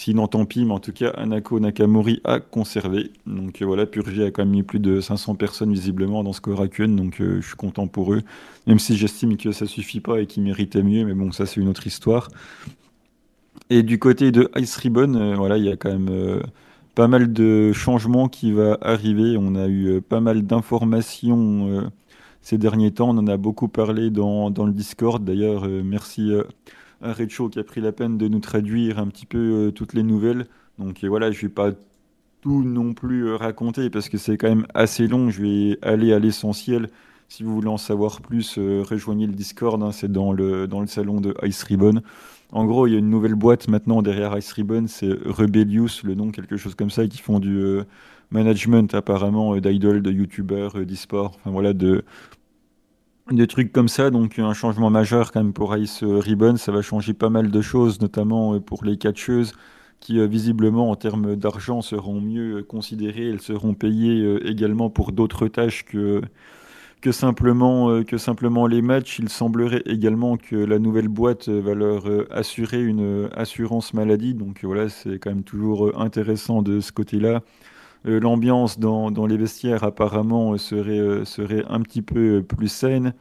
Sinon, 0.00 0.28
tant 0.28 0.44
pis, 0.44 0.64
mais 0.64 0.72
en 0.72 0.78
tout 0.78 0.92
cas, 0.92 1.10
Anako 1.10 1.58
Nakamori 1.58 2.20
a 2.22 2.38
conservé. 2.38 3.10
Donc 3.26 3.60
voilà, 3.62 3.84
Purgé 3.84 4.24
a 4.24 4.30
quand 4.30 4.42
même 4.42 4.52
mis 4.52 4.62
plus 4.62 4.78
de 4.78 5.00
500 5.00 5.34
personnes 5.34 5.72
visiblement 5.72 6.22
dans 6.22 6.32
ce 6.32 6.40
Korakuen, 6.40 6.94
donc 6.94 7.16
je 7.18 7.40
suis 7.40 7.56
content 7.56 7.88
pour 7.88 8.14
eux. 8.14 8.22
Même 8.68 8.78
si 8.78 8.96
j'estime 8.96 9.36
que 9.36 9.50
ça 9.50 9.66
suffit 9.66 10.00
pas 10.00 10.20
et 10.20 10.26
qu'ils 10.26 10.44
méritaient 10.44 10.84
mieux, 10.84 11.04
mais 11.04 11.14
bon, 11.14 11.32
ça 11.32 11.46
c'est 11.46 11.60
une 11.60 11.66
autre 11.66 11.86
histoire. 11.86 12.28
Et 13.70 13.82
du 13.82 13.98
côté 13.98 14.30
de 14.30 14.48
Ice 14.56 14.76
Ribbon, 14.76 15.34
voilà, 15.34 15.58
il 15.58 15.64
y 15.64 15.70
a 15.70 15.76
quand 15.76 15.90
même 15.90 16.42
pas 16.98 17.06
mal 17.06 17.32
de 17.32 17.72
changements 17.72 18.28
qui 18.28 18.50
va 18.50 18.76
arriver. 18.80 19.36
On 19.38 19.54
a 19.54 19.68
eu 19.68 19.86
euh, 19.86 20.00
pas 20.00 20.18
mal 20.20 20.42
d'informations 20.42 21.68
euh, 21.68 21.82
ces 22.42 22.58
derniers 22.58 22.90
temps. 22.90 23.10
On 23.10 23.18
en 23.18 23.28
a 23.28 23.36
beaucoup 23.36 23.68
parlé 23.68 24.10
dans, 24.10 24.50
dans 24.50 24.66
le 24.66 24.72
Discord. 24.72 25.24
D'ailleurs, 25.24 25.64
euh, 25.64 25.82
merci 25.84 26.32
à 27.02 27.12
Recho 27.12 27.48
qui 27.48 27.58
a 27.58 27.64
pris 27.64 27.80
la 27.80 27.92
peine 27.92 28.18
de 28.18 28.28
nous 28.28 28.40
traduire 28.40 28.98
un 28.98 29.06
petit 29.08 29.26
peu 29.26 29.72
toutes 29.74 29.94
les 29.94 30.02
nouvelles. 30.02 30.46
Donc 30.78 31.04
voilà, 31.04 31.30
je 31.30 31.40
vais 31.42 31.52
pas 31.52 31.70
tout 32.40 32.62
non 32.62 32.94
plus 32.94 33.34
raconter 33.34 33.90
parce 33.90 34.08
que 34.08 34.18
c'est 34.18 34.36
quand 34.36 34.48
même 34.48 34.66
assez 34.74 35.06
long. 35.06 35.30
Je 35.30 35.42
vais 35.42 35.78
aller 35.82 36.12
à 36.12 36.18
l'essentiel. 36.18 36.90
Si 37.28 37.42
vous 37.42 37.54
voulez 37.54 37.68
en 37.68 37.76
savoir 37.76 38.20
plus, 38.20 38.58
rejoignez 38.58 39.26
le 39.26 39.32
Discord. 39.32 39.82
Hein. 39.82 39.92
c'est 39.92 40.10
dans 40.10 40.32
le, 40.32 40.66
dans 40.66 40.80
le 40.80 40.86
salon 40.86 41.20
de 41.20 41.34
Ice 41.44 41.62
Ribbon. 41.62 42.02
En 42.50 42.64
gros, 42.64 42.86
il 42.86 42.92
y 42.92 42.96
a 42.96 42.98
une 42.98 43.10
nouvelle 43.10 43.34
boîte 43.34 43.68
maintenant 43.68 44.00
derrière 44.00 44.36
Ice 44.38 44.52
Ribbon, 44.52 44.86
c'est 44.86 45.12
Rebellious, 45.26 46.02
le 46.04 46.14
nom, 46.14 46.30
quelque 46.30 46.56
chose 46.56 46.74
comme 46.74 46.88
ça, 46.90 47.06
qui 47.06 47.18
font 47.18 47.40
du 47.40 47.58
euh, 47.58 47.84
management 48.30 48.94
apparemment 48.94 49.54
euh, 49.54 49.60
d'idoles, 49.60 50.00
de 50.00 50.10
youtubeurs, 50.10 50.78
euh, 50.78 50.86
d'e-sport, 50.86 51.36
enfin 51.36 51.50
voilà, 51.50 51.74
de, 51.74 52.04
des 53.30 53.46
trucs 53.46 53.72
comme 53.72 53.88
ça. 53.88 54.10
Donc 54.10 54.38
un 54.38 54.54
changement 54.54 54.90
majeur 54.90 55.32
quand 55.32 55.42
même 55.42 55.52
pour 55.52 55.76
Ice 55.76 56.02
Ribbon, 56.02 56.56
ça 56.56 56.72
va 56.72 56.82
changer 56.82 57.14
pas 57.14 57.30
mal 57.30 57.50
de 57.50 57.60
choses, 57.60 58.00
notamment 58.00 58.60
pour 58.60 58.84
les 58.84 58.96
catcheuses 58.96 59.52
qui 60.00 60.24
visiblement 60.28 60.90
en 60.90 60.96
termes 60.96 61.34
d'argent 61.34 61.82
seront 61.82 62.20
mieux 62.20 62.62
considérées, 62.62 63.30
elles 63.30 63.40
seront 63.40 63.74
payées 63.74 64.46
également 64.46 64.90
pour 64.90 65.10
d'autres 65.12 65.48
tâches 65.48 65.84
que 65.84 66.22
que 67.00 67.12
simplement, 67.12 67.90
euh, 67.90 68.02
que 68.04 68.18
simplement 68.18 68.66
les 68.66 68.82
matchs. 68.82 69.18
Il 69.18 69.28
semblerait 69.28 69.82
également 69.86 70.36
que 70.36 70.56
la 70.56 70.78
nouvelle 70.78 71.08
boîte 71.08 71.48
va 71.48 71.74
leur 71.74 72.08
euh, 72.08 72.26
assurer 72.30 72.82
une 72.82 73.28
assurance 73.34 73.94
maladie. 73.94 74.34
Donc 74.34 74.64
voilà, 74.64 74.88
c'est 74.88 75.18
quand 75.18 75.30
même 75.30 75.44
toujours 75.44 75.88
euh, 75.88 75.92
intéressant 75.96 76.62
de 76.62 76.80
ce 76.80 76.92
côté-là. 76.92 77.42
L'ambiance 78.04 78.78
dans, 78.78 79.26
les 79.26 79.36
vestiaires 79.36 79.84
apparemment 79.84 80.56
serait, 80.56 81.24
serait 81.24 81.64
un 81.68 81.80
petit 81.80 82.02
peu 82.02 82.42
plus 82.42 82.68
saine. 82.68 83.14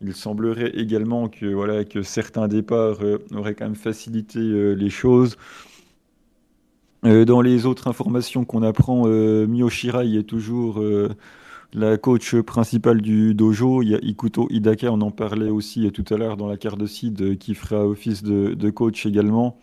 Il 0.00 0.14
semblerait 0.14 0.70
également 0.70 1.28
que, 1.28 1.46
voilà, 1.46 1.84
que 1.84 2.02
certains 2.02 2.48
départs 2.48 2.98
auraient 3.34 3.54
quand 3.54 3.66
même 3.66 3.74
facilité 3.74 4.40
les 4.74 4.90
choses. 4.90 5.36
dans 7.02 7.40
les 7.42 7.66
autres 7.66 7.88
informations 7.88 8.44
qu'on 8.44 8.62
apprend, 8.62 9.06
Mio 9.06 9.68
est 9.68 10.22
toujours 10.26 10.80
la 11.72 11.96
coach 11.98 12.34
principale 12.36 13.00
du 13.00 13.34
dojo, 13.34 13.82
il 13.82 13.90
y 13.90 13.94
a 13.94 13.98
Ikuto 14.02 14.48
Hidaka, 14.50 14.90
on 14.90 15.00
en 15.02 15.10
parlait 15.10 15.50
aussi 15.50 15.90
tout 15.92 16.04
à 16.12 16.16
l'heure 16.16 16.36
dans 16.36 16.48
la 16.48 16.56
carte 16.56 16.78
de 16.78 16.86
seed, 16.86 17.38
qui 17.38 17.54
fera 17.54 17.86
office 17.86 18.22
de, 18.22 18.70
coach 18.70 19.06
également. 19.06 19.56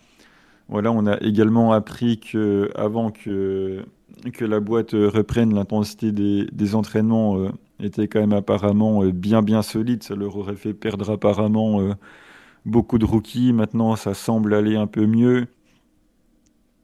Voilà, 0.70 0.91
on 0.91 1.05
a 1.05 1.18
également 1.22 1.74
appris 1.74 2.20
que 2.20 2.70
avant 2.76 3.11
que, 3.11 3.84
que 4.33 4.45
la 4.45 4.59
boîte 4.59 4.91
reprenne, 4.91 5.53
l'intensité 5.53 6.11
des, 6.11 6.75
entraînements 6.75 7.37
euh, 7.39 7.49
était 7.79 8.07
quand 8.07 8.19
même 8.19 8.33
apparemment 8.33 9.03
euh, 9.03 9.11
bien 9.11 9.41
bien 9.41 9.61
solide. 9.61 10.03
Ça 10.03 10.15
leur 10.15 10.35
aurait 10.37 10.55
fait 10.55 10.73
perdre 10.73 11.09
apparemment 11.11 11.81
euh, 11.81 11.93
beaucoup 12.65 12.97
de 12.97 13.05
rookies. 13.05 13.53
Maintenant, 13.53 13.95
ça 13.95 14.13
semble 14.13 14.53
aller 14.53 14.75
un 14.75 14.87
peu 14.87 15.05
mieux. 15.05 15.47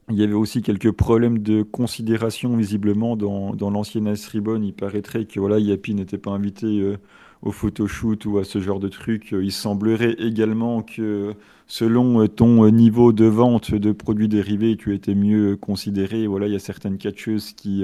Il 0.10 0.18
y 0.18 0.24
avait 0.24 0.34
aussi 0.34 0.62
quelques 0.62 0.92
problèmes 0.92 1.40
de 1.40 1.64
considération 1.64 2.56
visiblement 2.58 3.16
dans, 3.16 3.56
dans 3.56 3.70
l'ancienne 3.70 4.08
Ice 4.08 4.28
Ribbon. 4.28 4.62
Il 4.62 4.74
paraîtrait 4.74 5.26
que 5.26 5.40
voilà, 5.40 5.60
Yapi 5.60 5.96
n'était 5.96 6.18
pas 6.18 6.32
invité 6.32 6.68
euh, 6.82 6.98
au 7.44 7.52
photoshoot 7.52 8.26
ou 8.26 8.38
à 8.38 8.44
ce 8.44 8.60
genre 8.60 8.80
de 8.80 8.88
truc. 8.88 9.30
Il 9.32 9.52
semblerait 9.52 10.16
également 10.18 10.82
que 10.82 11.36
selon 11.68 12.22
euh, 12.22 12.28
ton 12.28 12.66
euh, 12.66 12.70
niveau 12.70 13.12
de 13.12 13.26
vente 13.26 13.76
de 13.76 13.92
produits 13.92 14.30
dérivés, 14.30 14.78
tu 14.78 14.96
étais 14.96 15.14
mieux 15.14 15.58
considéré. 15.58 16.26
Voilà, 16.26 16.48
il 16.48 16.54
y 16.54 16.56
a 16.56 16.60
certaines 16.60 16.98
catcheuses 16.98 17.52
qui, 17.52 17.84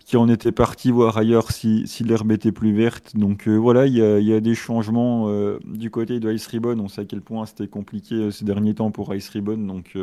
qui 0.00 0.16
en 0.16 0.28
étaient 0.28 0.52
parties 0.52 0.90
voir 0.90 1.16
ailleurs 1.18 1.52
si, 1.52 1.86
si 1.86 2.02
l'herbe 2.02 2.32
était 2.32 2.52
plus 2.52 2.72
verte. 2.72 3.16
Donc 3.16 3.46
voilà, 3.46 3.86
il 3.86 3.94
y, 3.94 4.02
a, 4.02 4.18
il 4.18 4.26
y, 4.26 4.32
a, 4.32 4.40
des 4.40 4.54
changements 4.54 5.28
du 5.64 5.90
côté 5.90 6.18
de 6.18 6.32
Ice 6.32 6.46
Ribbon. 6.48 6.78
On 6.80 6.88
sait 6.88 7.02
à 7.02 7.04
quel 7.04 7.20
point 7.20 7.46
c'était 7.46 7.68
compliqué 7.68 8.30
ces 8.32 8.44
derniers 8.44 8.74
temps 8.74 8.90
pour 8.90 9.14
Ice 9.14 9.28
Ribbon. 9.28 9.58
Donc 9.58 9.96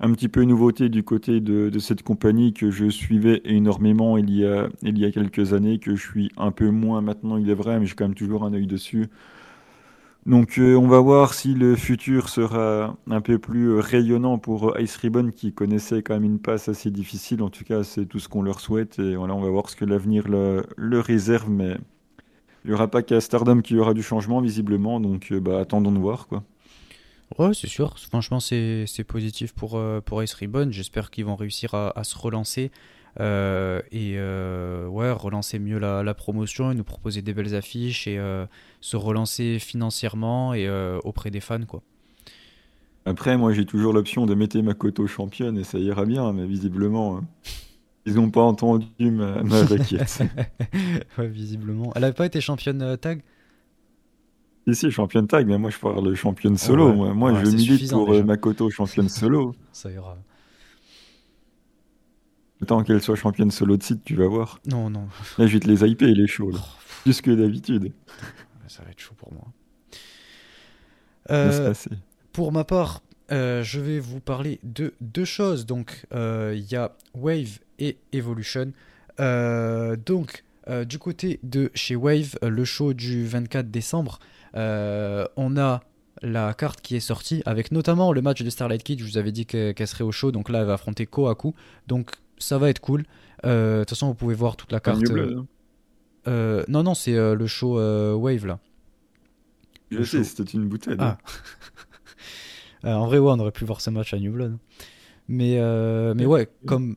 un 0.00 0.12
petit 0.12 0.28
peu 0.28 0.42
nouveauté 0.44 0.88
du 0.88 1.02
côté 1.02 1.40
de, 1.40 1.76
cette 1.78 2.02
compagnie 2.02 2.52
que 2.52 2.70
je 2.70 2.88
suivais 2.88 3.40
énormément 3.44 4.16
il 4.16 4.30
y, 4.30 4.46
a, 4.46 4.68
il 4.82 4.98
y 4.98 5.04
a 5.04 5.10
quelques 5.10 5.52
années, 5.54 5.78
que 5.78 5.96
je 5.96 6.02
suis 6.02 6.30
un 6.36 6.52
peu 6.52 6.70
moins 6.70 7.00
maintenant, 7.00 7.36
il 7.36 7.50
est 7.50 7.54
vrai, 7.54 7.80
mais 7.80 7.86
j'ai 7.86 7.94
quand 7.94 8.04
même 8.04 8.14
toujours 8.14 8.44
un 8.44 8.52
œil 8.54 8.66
dessus. 8.66 9.08
Donc 10.26 10.58
euh, 10.58 10.74
on 10.76 10.88
va 10.88 11.00
voir 11.00 11.32
si 11.32 11.54
le 11.54 11.74
futur 11.74 12.28
sera 12.28 12.96
un 13.08 13.20
peu 13.22 13.38
plus 13.38 13.78
rayonnant 13.78 14.36
pour 14.38 14.78
Ice 14.78 14.96
Ribbon 14.96 15.30
qui 15.30 15.54
connaissait 15.54 16.02
quand 16.02 16.14
même 16.14 16.24
une 16.24 16.38
passe 16.38 16.68
assez 16.68 16.90
difficile. 16.90 17.42
En 17.42 17.48
tout 17.48 17.64
cas, 17.64 17.82
c'est 17.82 18.04
tout 18.04 18.18
ce 18.18 18.28
qu'on 18.28 18.42
leur 18.42 18.60
souhaite 18.60 18.98
et 18.98 19.16
voilà, 19.16 19.34
on 19.34 19.40
va 19.40 19.48
voir 19.48 19.70
ce 19.70 19.76
que 19.76 19.86
l'avenir 19.86 20.28
le, 20.28 21.00
réserve. 21.00 21.48
Mais 21.48 21.78
il 22.64 22.68
n'y 22.68 22.74
aura 22.74 22.88
pas 22.88 23.02
qu'à 23.02 23.20
Stardom 23.22 23.62
qu'il 23.62 23.76
y 23.78 23.80
aura 23.80 23.94
du 23.94 24.02
changement 24.02 24.40
visiblement. 24.42 25.00
Donc 25.00 25.32
euh, 25.32 25.40
bah, 25.40 25.60
attendons 25.60 25.92
de 25.92 25.98
voir 25.98 26.26
quoi. 26.28 26.44
Ouais, 27.36 27.52
c'est 27.52 27.68
sûr. 27.68 27.98
Franchement, 27.98 28.40
c'est 28.40 29.04
positif 29.06 29.52
pour, 29.52 29.76
euh, 29.76 30.00
pour 30.00 30.22
Ace 30.22 30.32
Ribbon. 30.34 30.68
J'espère 30.70 31.10
qu'ils 31.10 31.26
vont 31.26 31.36
réussir 31.36 31.74
à, 31.74 32.02
se 32.02 32.16
relancer 32.16 32.70
euh, 33.20 33.82
et 33.90 34.14
euh, 34.16 34.86
ouais, 34.86 35.10
relancer 35.10 35.58
mieux 35.58 35.78
la, 35.78 36.14
promotion 36.14 36.72
et 36.72 36.74
nous 36.74 36.84
proposer 36.84 37.20
des 37.20 37.34
belles 37.34 37.54
affiches 37.54 38.06
et 38.06 38.18
se 38.80 38.96
relancer 38.96 39.58
financièrement 39.58 40.54
et 40.54 40.68
auprès 41.04 41.30
des 41.30 41.40
fans. 41.40 41.64
quoi. 41.66 41.82
Après, 43.04 43.36
moi, 43.36 43.52
j'ai 43.52 43.66
toujours 43.66 43.92
l'option 43.92 44.26
de 44.26 44.34
mettre 44.34 44.56
ma 44.56 44.62
Makoto 44.62 45.06
championne 45.06 45.58
et 45.58 45.64
ça 45.64 45.78
ira 45.78 46.04
bien, 46.04 46.32
mais 46.32 46.46
visiblement, 46.46 47.20
ils 48.06 48.14
n'ont 48.14 48.30
pas 48.30 48.42
entendu 48.42 48.86
ma, 48.98 49.42
ma 49.42 49.62
requête. 49.64 50.22
ouais, 51.18 51.28
visiblement. 51.28 51.92
Elle 51.94 52.02
n'avait 52.02 52.14
pas 52.14 52.26
été 52.26 52.40
championne 52.40 52.96
tag? 52.96 53.22
Ici, 54.68 54.90
championne 54.90 55.26
tag, 55.26 55.46
mais 55.46 55.56
moi 55.56 55.70
je 55.70 55.78
parle 55.78 56.14
championne 56.14 56.58
solo. 56.58 56.92
Moi, 56.92 57.14
moi 57.14 57.42
je 57.42 57.50
milite 57.50 57.90
pour 57.90 58.12
euh, 58.12 58.22
Makoto 58.22 58.68
championne 58.68 59.08
solo. 59.08 59.54
Ça 59.72 59.90
ira. 59.90 60.18
Tant 62.66 62.82
qu'elle 62.82 63.00
soit 63.00 63.16
championne 63.16 63.50
solo 63.50 63.78
de 63.78 63.82
site, 63.82 64.04
tu 64.04 64.14
vas 64.14 64.26
voir. 64.26 64.60
Non, 64.66 64.90
non. 64.90 65.08
Là, 65.38 65.46
je 65.46 65.54
vais 65.54 65.60
te 65.60 65.66
les 65.66 65.90
hyper, 65.90 66.08
les 66.08 66.26
shows. 66.26 66.50
Là. 66.50 66.58
Oh, 66.60 66.82
Plus 67.02 67.22
que 67.22 67.30
d'habitude. 67.30 67.92
Ça 68.68 68.82
va 68.82 68.90
être 68.90 69.00
chaud 69.00 69.14
pour 69.16 69.32
moi. 69.32 69.44
Euh, 71.30 71.72
pour 72.32 72.52
ma 72.52 72.64
part, 72.64 73.00
euh, 73.32 73.62
je 73.62 73.80
vais 73.80 74.00
vous 74.00 74.20
parler 74.20 74.60
de 74.64 74.92
deux 75.00 75.24
choses. 75.24 75.64
Donc, 75.64 76.04
il 76.12 76.66
y 76.70 76.76
a 76.76 76.94
Wave 77.14 77.60
et 77.78 77.96
Evolution. 78.12 78.72
donc, 79.18 80.44
du 80.86 80.98
côté 80.98 81.40
de 81.42 81.70
chez 81.74 81.96
Wave, 81.96 82.36
le 82.42 82.64
show 82.66 82.92
du 82.92 83.24
24 83.24 83.70
décembre, 83.70 84.18
euh, 84.20 84.24
on 84.54 85.56
a 85.56 85.80
la 86.22 86.52
carte 86.54 86.80
qui 86.80 86.96
est 86.96 87.00
sortie 87.00 87.42
avec 87.46 87.70
notamment 87.70 88.12
le 88.12 88.22
match 88.22 88.42
de 88.42 88.50
Starlight 88.50 88.82
Kid. 88.82 89.00
Je 89.00 89.04
vous 89.04 89.18
avais 89.18 89.32
dit 89.32 89.46
qu'elle 89.46 89.86
serait 89.86 90.04
au 90.04 90.12
show, 90.12 90.32
donc 90.32 90.48
là 90.48 90.60
elle 90.60 90.66
va 90.66 90.74
affronter 90.74 91.06
Kohaku. 91.06 91.54
Donc 91.86 92.12
ça 92.38 92.58
va 92.58 92.70
être 92.70 92.80
cool. 92.80 93.04
Euh, 93.44 93.80
de 93.80 93.84
toute 93.84 93.90
façon, 93.90 94.08
vous 94.08 94.14
pouvez 94.14 94.34
voir 94.34 94.56
toute 94.56 94.72
la 94.72 94.80
carte. 94.80 95.02
Euh, 96.26 96.64
non, 96.68 96.82
non, 96.82 96.94
c'est 96.94 97.12
le 97.12 97.46
show 97.46 97.74
Wave 98.18 98.46
là. 98.46 98.58
Je 99.90 100.02
sais, 100.02 100.22
c'était 100.22 100.52
une 100.52 100.68
bouteille. 100.68 100.96
Ah. 100.98 101.16
en 102.84 103.06
vrai, 103.06 103.18
ouais, 103.18 103.30
on 103.30 103.38
aurait 103.38 103.52
pu 103.52 103.64
voir 103.64 103.80
ce 103.80 103.88
match 103.90 104.12
à 104.12 104.18
New 104.18 104.32
Blood. 104.32 104.58
Mais, 105.28 105.60
mais 106.14 106.26
ouais, 106.26 106.48
comme. 106.66 106.96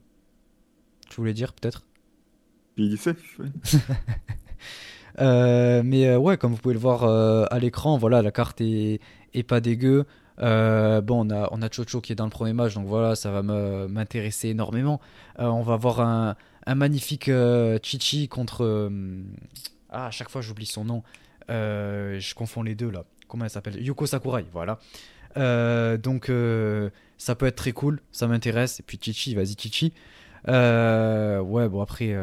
Je 1.09 1.17
voulais 1.17 1.33
dire 1.33 1.53
peut-être. 1.53 1.83
Il. 2.77 2.97
Euh, 3.05 3.13
mais 5.21 6.07
euh, 6.07 6.17
ouais, 6.17 6.37
comme 6.37 6.51
vous 6.51 6.57
pouvez 6.57 6.73
le 6.73 6.79
voir 6.79 7.03
euh, 7.03 7.45
à 7.51 7.59
l'écran, 7.59 7.97
voilà, 7.97 8.21
la 8.21 8.31
carte 8.31 8.61
est, 8.61 8.99
pas 9.47 9.59
dégueu. 9.61 10.05
bon, 10.37 11.27
on 11.27 11.29
a, 11.29 11.49
on 11.51 11.59
Chocho 11.71 12.01
qui 12.01 12.11
est 12.11 12.15
dans 12.15 12.25
le 12.25 12.31
premier 12.31 12.53
match, 12.53 12.73
donc 12.73 12.87
voilà, 12.87 13.15
ça 13.15 13.31
va 13.31 13.41
m'intéresser 13.41 14.49
énormément. 14.49 14.99
on 15.37 15.61
va 15.61 15.73
avoir 15.73 16.01
un, 16.01 16.35
un 16.65 16.75
magnifique 16.75 17.29
Chichi 17.83 18.27
contre. 18.27 18.89
ah, 19.89 20.07
à 20.07 20.11
chaque 20.11 20.29
fois 20.29 20.41
j'oublie 20.41 20.65
son 20.65 20.85
nom. 20.85 21.03
je 21.49 22.33
confonds 22.35 22.63
les 22.63 22.75
deux 22.75 22.89
là. 22.89 23.03
Comment 23.27 23.45
elle 23.45 23.51
s'appelle? 23.51 23.81
Yuko 23.81 24.05
Sakurai, 24.05 24.45
voilà. 24.51 24.79
donc 25.97 26.31
ça 27.17 27.35
peut 27.35 27.45
être 27.45 27.55
très 27.55 27.73
cool, 27.73 28.01
ça 28.11 28.27
m'intéresse. 28.27 28.79
Et 28.79 28.83
puis 28.83 28.99
Chichi, 29.01 29.35
vas-y 29.35 29.55
Chichi. 29.57 29.93
ouais, 30.47 31.69
bon 31.69 31.81
après 31.81 32.15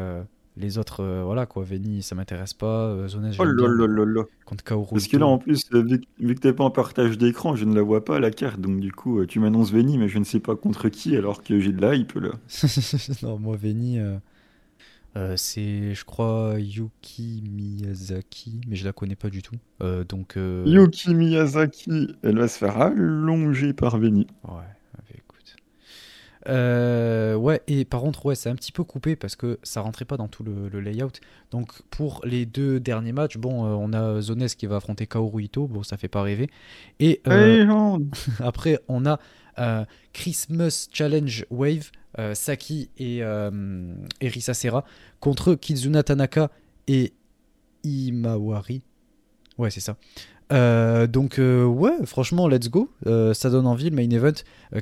Les 0.59 0.77
autres, 0.77 1.01
euh, 1.03 1.23
voilà 1.23 1.45
quoi. 1.45 1.63
Veni, 1.63 2.03
ça 2.03 2.15
m'intéresse 2.15 2.53
pas. 2.53 2.87
Euh, 2.89 3.07
Zonez, 3.07 3.31
Oh 3.39 3.45
là 3.45 3.53
bien. 3.53 3.67
là 3.69 3.87
là 3.87 4.05
là. 4.05 4.23
Contre 4.45 4.63
Kaoru 4.63 4.89
Parce 4.91 5.07
que 5.07 5.15
là, 5.15 5.25
en 5.25 5.37
plus, 5.37 5.63
euh, 5.73 5.81
vu, 5.81 5.99
que 6.01 6.05
vu 6.19 6.35
que 6.35 6.41
t'es 6.41 6.51
pas 6.53 6.65
en 6.65 6.69
partage 6.71 7.17
d'écran, 7.17 7.55
je 7.55 7.63
ne 7.63 7.73
la 7.73 7.81
vois 7.81 8.03
pas 8.03 8.19
la 8.19 8.29
carte. 8.29 8.59
Donc 8.59 8.79
du 8.81 8.91
coup, 8.91 9.25
tu 9.25 9.39
m'annonces 9.39 9.71
Veni, 9.71 9.97
mais 9.97 10.09
je 10.09 10.19
ne 10.19 10.25
sais 10.25 10.39
pas 10.41 10.55
contre 10.57 10.89
qui, 10.89 11.15
alors 11.15 11.43
que 11.43 11.59
j'ai 11.59 11.71
de 11.71 11.81
la 11.81 11.95
hype 11.95 12.13
là. 12.15 12.31
non, 13.23 13.39
moi, 13.39 13.55
Veni, 13.55 13.99
euh, 13.99 14.17
euh, 15.15 15.35
c'est, 15.37 15.93
je 15.95 16.03
crois, 16.03 16.55
Yuki 16.57 17.41
Miyazaki, 17.49 18.59
mais 18.67 18.75
je 18.75 18.83
la 18.85 18.91
connais 18.91 19.15
pas 19.15 19.29
du 19.29 19.41
tout. 19.41 19.55
Donc, 20.09 20.35
Yuki 20.35 21.15
Miyazaki, 21.15 22.15
elle 22.21 22.37
va 22.37 22.47
se 22.49 22.57
faire 22.57 22.77
allonger 22.81 23.71
par 23.73 23.97
Veni. 23.97 24.27
Ouais, 24.43 24.63
écoute. 25.15 25.28
Euh, 26.49 27.35
ouais, 27.35 27.61
et 27.67 27.85
par 27.85 28.01
contre, 28.01 28.25
ouais, 28.25 28.35
c'est 28.35 28.49
un 28.49 28.55
petit 28.55 28.71
peu 28.71 28.83
coupé 28.83 29.15
parce 29.15 29.35
que 29.35 29.59
ça 29.63 29.81
rentrait 29.81 30.05
pas 30.05 30.17
dans 30.17 30.27
tout 30.27 30.43
le, 30.43 30.67
le 30.67 30.79
layout. 30.79 31.11
Donc, 31.51 31.81
pour 31.89 32.21
les 32.25 32.45
deux 32.45 32.79
derniers 32.79 33.11
matchs, 33.11 33.37
bon, 33.37 33.65
euh, 33.65 33.69
on 33.69 33.93
a 33.93 34.21
Zones 34.21 34.47
qui 34.47 34.65
va 34.65 34.77
affronter 34.77 35.05
Kaoru 35.05 35.43
Ito, 35.43 35.67
bon, 35.67 35.83
ça 35.83 35.97
fait 35.97 36.07
pas 36.07 36.21
rêver. 36.21 36.49
Et 36.99 37.21
euh, 37.27 37.99
après, 38.39 38.79
on 38.87 39.05
a 39.05 39.19
Christmas 40.13 40.87
Challenge 40.91 41.45
Wave, 41.49 41.91
Saki 42.33 42.89
et, 42.97 43.17
et 43.17 44.27
Risa 44.29 44.53
Serra 44.53 44.85
contre 45.19 45.53
Kizuna 45.55 46.01
Tanaka 46.01 46.49
et 46.87 47.11
Imawari. 47.83 48.81
Ouais, 49.57 49.69
c'est 49.69 49.81
ça. 49.81 49.97
Euh, 50.51 51.05
donc, 51.05 51.37
euh, 51.37 51.63
ouais, 51.63 52.05
franchement, 52.05 52.47
let's 52.47 52.69
go. 52.69 52.89
Euh, 53.05 53.33
ça 53.33 53.49
donne 53.49 53.67
envie, 53.67 53.89
le 53.89 53.95
main 53.95 54.09
event. 54.09 54.33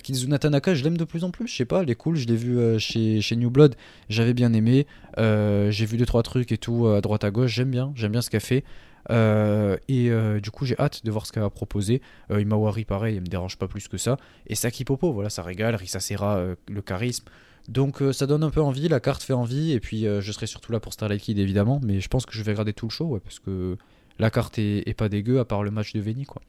Kizuna 0.01 0.39
Tanaka, 0.39 0.75
je 0.75 0.83
l'aime 0.83 0.97
de 0.97 1.03
plus 1.03 1.23
en 1.23 1.31
plus. 1.31 1.47
Je 1.47 1.55
sais 1.55 1.65
pas, 1.65 1.83
elle 1.83 1.89
est 1.89 1.95
cool. 1.95 2.15
Je 2.15 2.27
l'ai 2.27 2.35
vu 2.35 2.79
chez, 2.79 3.35
New 3.35 3.49
Blood. 3.49 3.75
J'avais 4.09 4.33
bien 4.33 4.53
aimé. 4.53 4.87
J'ai 5.17 5.85
vu 5.85 5.97
deux 5.97 6.05
trois 6.05 6.23
trucs 6.23 6.51
et 6.51 6.57
tout 6.57 6.87
à 6.87 7.01
droite 7.01 7.23
à 7.23 7.31
gauche. 7.31 7.53
J'aime 7.53 7.71
bien. 7.71 7.91
J'aime 7.95 8.11
bien 8.11 8.21
ce 8.21 8.29
qu'elle 8.29 8.41
fait. 8.41 8.63
Et 9.09 10.11
du 10.41 10.51
coup, 10.51 10.65
j'ai 10.65 10.77
hâte 10.79 11.05
de 11.05 11.11
voir 11.11 11.25
ce 11.25 11.31
qu'elle 11.31 11.43
va 11.43 11.49
proposer. 11.49 12.01
Imawari, 12.29 12.85
pareil, 12.85 13.15
elle 13.15 13.21
me 13.21 13.27
dérange 13.27 13.57
pas 13.57 13.67
plus 13.67 13.87
que 13.87 13.97
ça. 13.97 14.17
Et 14.47 14.55
Saki 14.55 14.85
Popo, 14.85 15.11
voilà, 15.11 15.29
ça 15.29 15.43
régale. 15.43 15.75
Risa 15.75 15.99
Serra, 15.99 16.37
euh, 16.37 16.55
le 16.69 16.81
charisme. 16.81 17.25
Donc, 17.67 18.01
ça 18.13 18.27
donne 18.27 18.43
un 18.43 18.49
peu 18.49 18.61
envie. 18.61 18.87
La 18.87 19.01
carte 19.01 19.21
fait 19.21 19.33
envie. 19.33 19.73
Et 19.73 19.81
puis, 19.81 20.03
je 20.03 20.31
serai 20.31 20.47
surtout 20.47 20.71
là 20.71 20.79
pour 20.79 20.93
Starlight 20.93 21.21
Kid, 21.21 21.37
évidemment. 21.37 21.81
Mais 21.83 21.99
je 21.99 22.07
pense 22.07 22.25
que 22.25 22.33
je 22.33 22.41
vais 22.41 22.51
regarder 22.51 22.71
tout 22.71 22.87
le 22.87 22.91
show, 22.91 23.05
ouais, 23.05 23.19
parce 23.19 23.39
que 23.39 23.77
la 24.19 24.29
carte 24.31 24.59
est, 24.59 24.87
est 24.87 24.93
pas 24.93 25.09
dégueu, 25.09 25.39
à 25.39 25.45
part 25.45 25.63
le 25.63 25.71
match 25.71 25.93
de 25.93 25.99
Veni, 26.01 26.25
quoi. 26.25 26.41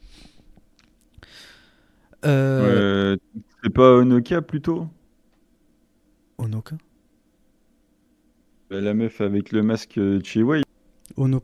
Euh, 2.25 2.83
Euh, 3.15 3.17
c'est 3.63 3.69
pas 3.73 3.93
Onoka 3.95 4.41
plutôt? 4.41 4.87
Onoka? 6.37 6.77
Bah, 8.69 8.81
La 8.81 8.93
meuf 8.93 9.21
avec 9.21 9.51
le 9.51 9.61
masque 9.63 9.99
de 9.99 10.23
chez 10.23 10.43
Way. 10.43 10.61
Ono- 11.17 11.43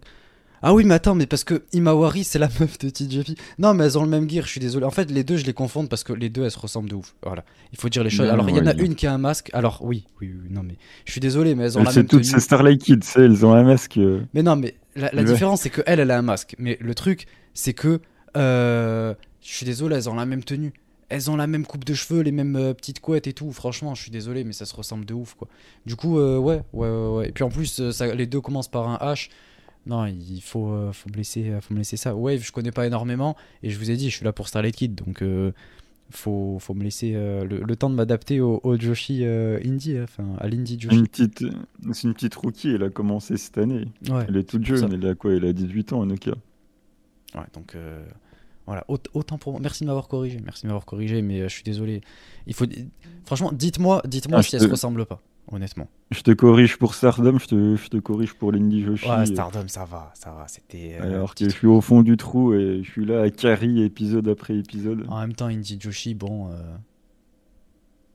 Ah 0.67 0.73
oui, 0.73 0.83
mais 0.83 0.95
attends, 0.95 1.13
mais 1.13 1.27
parce 1.27 1.43
que 1.43 1.61
Imawari, 1.73 2.23
c'est 2.23 2.39
la 2.39 2.49
meuf 2.59 2.79
de 2.79 2.89
TJP. 2.89 3.37
Non, 3.59 3.73
mais 3.75 3.83
elles 3.85 3.97
ont 3.99 4.03
le 4.03 4.09
même 4.09 4.27
gear, 4.29 4.45
je 4.45 4.49
suis 4.49 4.59
désolé. 4.59 4.83
En 4.85 4.89
fait, 4.91 5.11
les 5.11 5.23
deux, 5.23 5.37
je 5.37 5.45
les 5.45 5.53
confonds 5.53 5.85
parce 5.85 6.03
que 6.03 6.11
les 6.11 6.29
deux, 6.29 6.43
elles 6.43 6.49
se 6.51 6.57
ressemblent 6.57 6.89
de 6.89 6.95
ouf. 6.95 7.15
Voilà. 7.23 7.45
Il 7.71 7.77
faut 7.79 7.87
dire 7.87 8.03
les 8.03 8.09
choses. 8.09 8.25
Non, 8.27 8.33
Alors, 8.33 8.49
il 8.49 8.55
y 8.55 8.59
en 8.59 8.65
a 8.65 8.73
une 8.73 8.95
qui 8.95 9.05
a 9.05 9.13
un 9.13 9.19
masque. 9.19 9.51
Alors, 9.53 9.79
oui, 9.83 10.05
oui, 10.21 10.33
oui, 10.33 10.47
non, 10.49 10.63
mais 10.63 10.75
je 11.05 11.11
suis 11.11 11.21
désolé, 11.21 11.53
mais 11.53 11.65
elles 11.65 11.77
ont 11.77 11.81
Elles, 11.81 11.85
la 11.85 11.91
c'est 11.91 11.99
même 11.99 12.07
toutes 12.07 12.25
ces 12.25 12.39
Starlight 12.39 12.81
Kids, 12.81 12.99
tu 12.99 13.07
sais, 13.07 13.21
elles 13.21 13.45
ont 13.45 13.53
un 13.53 13.63
masque. 13.63 13.97
euh. 13.97 14.21
Mais 14.33 14.41
non, 14.41 14.55
mais 14.55 14.73
la, 14.95 15.11
la 15.13 15.21
Ouais. 15.21 15.27
différence, 15.31 15.61
c'est 15.61 15.69
que 15.69 15.81
elle, 15.85 15.99
elle 15.99 16.09
a 16.09 16.17
un 16.17 16.23
masque. 16.23 16.55
Mais 16.57 16.77
le 16.81 16.95
truc, 16.95 17.27
c'est 17.53 17.73
que. 17.73 17.99
euh, 18.35 19.13
je 19.41 19.53
suis 19.53 19.65
désolé, 19.67 19.95
elles 19.97 20.09
ont 20.09 20.15
la 20.15 20.25
même 20.25 20.43
tenue. 20.43 20.73
Elles 21.09 21.29
ont 21.29 21.35
la 21.35 21.45
même 21.45 21.67
coupe 21.67 21.85
de 21.85 21.93
cheveux, 21.93 22.21
les 22.21 22.31
mêmes 22.31 22.55
euh, 22.55 22.73
petites 22.73 22.99
couettes 22.99 23.27
et 23.27 23.33
tout. 23.33 23.51
Franchement, 23.51 23.93
je 23.93 24.01
suis 24.01 24.09
désolé, 24.09 24.43
mais 24.43 24.53
ça 24.53 24.65
se 24.65 24.75
ressemble 24.75 25.05
de 25.05 25.13
ouf, 25.13 25.35
quoi. 25.35 25.47
Du 25.85 25.95
coup, 25.95 26.17
euh, 26.17 26.39
ouais, 26.39 26.63
ouais, 26.73 26.89
ouais, 26.89 27.07
ouais. 27.17 27.29
Et 27.29 27.31
puis 27.31 27.43
en 27.43 27.49
plus, 27.49 27.79
euh, 27.79 27.91
ça, 27.91 28.11
les 28.15 28.25
deux 28.25 28.41
commencent 28.41 28.67
par 28.71 28.89
un 28.89 28.97
H. 29.13 29.29
Non, 29.85 30.05
il 30.07 30.41
faut, 30.41 30.69
euh, 30.71 30.91
faut, 30.91 31.09
me 31.09 31.15
laisser, 31.15 31.49
euh, 31.49 31.61
faut 31.61 31.73
me 31.73 31.79
laisser 31.79 31.97
ça. 31.97 32.15
Wave, 32.15 32.41
je 32.41 32.51
connais 32.51 32.71
pas 32.71 32.87
énormément. 32.87 33.35
Et 33.63 33.69
je 33.69 33.77
vous 33.77 33.91
ai 33.91 33.95
dit, 33.97 34.09
je 34.09 34.15
suis 34.15 34.25
là 34.25 34.33
pour 34.33 34.47
Starlight 34.47 34.75
Kid. 34.75 34.95
Donc, 34.95 35.21
euh, 35.21 35.51
faut, 36.09 36.57
faut 36.59 36.73
me 36.73 36.83
laisser 36.83 37.13
euh, 37.15 37.43
le, 37.45 37.59
le 37.61 37.75
temps 37.75 37.89
de 37.89 37.95
m'adapter 37.95 38.39
au, 38.41 38.59
au 38.63 38.77
Joshi 38.79 39.23
Indie. 39.25 39.97
hein, 39.97 40.03
Enfin, 40.05 40.25
à 40.39 40.47
l'Indie 40.47 40.79
Joshi. 40.79 40.95
Une 40.97 41.07
petite, 41.07 41.43
c'est 41.91 42.03
une 42.03 42.13
petite 42.13 42.35
rookie, 42.35 42.69
elle 42.71 42.83
a 42.83 42.89
commencé 42.89 43.37
cette 43.37 43.57
année. 43.59 43.85
Ouais. 44.09 44.25
Elle 44.27 44.37
est 44.37 44.49
toute 44.49 44.65
jeune, 44.65 44.91
elle 44.93 45.05
a 45.07 45.13
quoi 45.15 45.33
Elle 45.33 45.45
a 45.45 45.53
18 45.53 45.93
ans, 45.93 46.01
Onoka. 46.01 46.31
Ouais, 47.35 47.41
donc 47.53 47.75
voilà, 48.65 48.83
Aut- 48.87 48.97
autant 49.13 49.37
pour 49.37 49.51
moi. 49.51 49.61
Merci 49.61 49.83
de 49.83 49.87
m'avoir 49.87 50.07
corrigé, 50.07 50.39
merci 50.43 50.63
de 50.63 50.67
m'avoir 50.67 50.85
corrigé, 50.85 51.21
mais 51.21 51.41
je 51.43 51.53
suis 51.53 51.63
désolé. 51.63 52.01
Il 52.47 52.53
faut, 52.55 52.65
franchement, 53.25 53.51
dites-moi, 53.53 54.01
dites-moi 54.07 54.39
Ah, 54.39 54.43
si 54.43 54.51
je 54.51 54.55
elles 54.57 54.61
se 54.63 54.67
ressemblent 54.67 55.05
pas, 55.05 55.21
honnêtement. 55.51 55.87
Je 56.11 56.21
te 56.21 56.31
corrige 56.31 56.77
pour 56.77 56.93
Stardom, 56.95 57.37
je 57.39 57.47
te, 57.47 57.75
je 57.75 57.87
te 57.89 57.97
corrige 57.97 58.33
pour 58.33 58.51
l'Indie 58.51 58.83
Joshi. 58.83 59.09
Ouais, 59.09 59.25
Stardom, 59.25 59.67
ça 59.67 59.85
va, 59.85 60.11
ça 60.13 60.31
va. 60.31 60.47
C'était. 60.47 60.97
euh, 60.99 61.03
Alors 61.03 61.33
que 61.35 61.45
je 61.45 61.49
suis 61.49 61.67
au 61.67 61.81
fond 61.81 62.01
du 62.03 62.15
trou 62.17 62.53
et 62.53 62.81
je 62.83 62.91
suis 62.91 63.05
là 63.05 63.21
à 63.23 63.29
carry 63.29 63.81
épisode 63.83 64.27
après 64.27 64.55
épisode. 64.57 65.05
En 65.09 65.19
même 65.21 65.33
temps, 65.33 65.47
Indie 65.47 65.77
Joshi, 65.79 66.13
bon. 66.13 66.49
euh, 66.51 66.53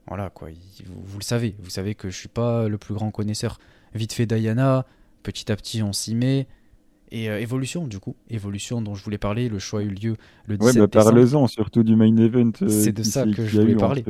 Voilà, 0.07 0.29
quoi. 0.29 0.49
il- 0.51 0.57
vous, 0.85 1.01
vous 1.05 1.19
le 1.19 1.23
savez. 1.23 1.55
Vous 1.59 1.69
savez 1.69 1.95
que 1.95 2.09
je 2.09 2.17
suis 2.17 2.27
pas 2.29 2.67
le 2.67 2.77
plus 2.77 2.93
grand 2.93 3.11
connaisseur. 3.11 3.59
Vite 3.93 4.13
fait, 4.13 4.25
Diana. 4.25 4.85
Petit 5.23 5.51
à 5.51 5.55
petit, 5.55 5.83
on 5.83 5.93
s'y 5.93 6.15
met. 6.15 6.47
Et 7.13 7.29
euh, 7.29 7.39
Évolution, 7.41 7.87
du 7.87 7.99
coup. 7.99 8.15
Évolution 8.29 8.81
dont 8.81 8.95
je 8.95 9.03
voulais 9.03 9.17
parler. 9.17 9.49
Le 9.49 9.59
choix 9.59 9.81
a 9.81 9.83
eu 9.83 9.89
lieu 9.89 10.15
le 10.47 10.57
17 10.57 10.75
Ouais, 10.75 10.79
bah 10.79 10.87
décembre. 10.87 11.11
parle-en, 11.13 11.47
surtout 11.47 11.83
du 11.83 11.95
main 11.95 12.15
event. 12.17 12.51
euh, 12.61 12.69
C'est 12.69 12.93
de 12.93 13.03
ça 13.03 13.25
que 13.25 13.45
je 13.45 13.59
voulais 13.61 13.75
parler. 13.75 14.03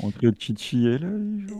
Entre, 0.00 0.26
entre 0.26 0.34
Chichi 0.38 0.86
et 0.88 0.98
là. 0.98 1.08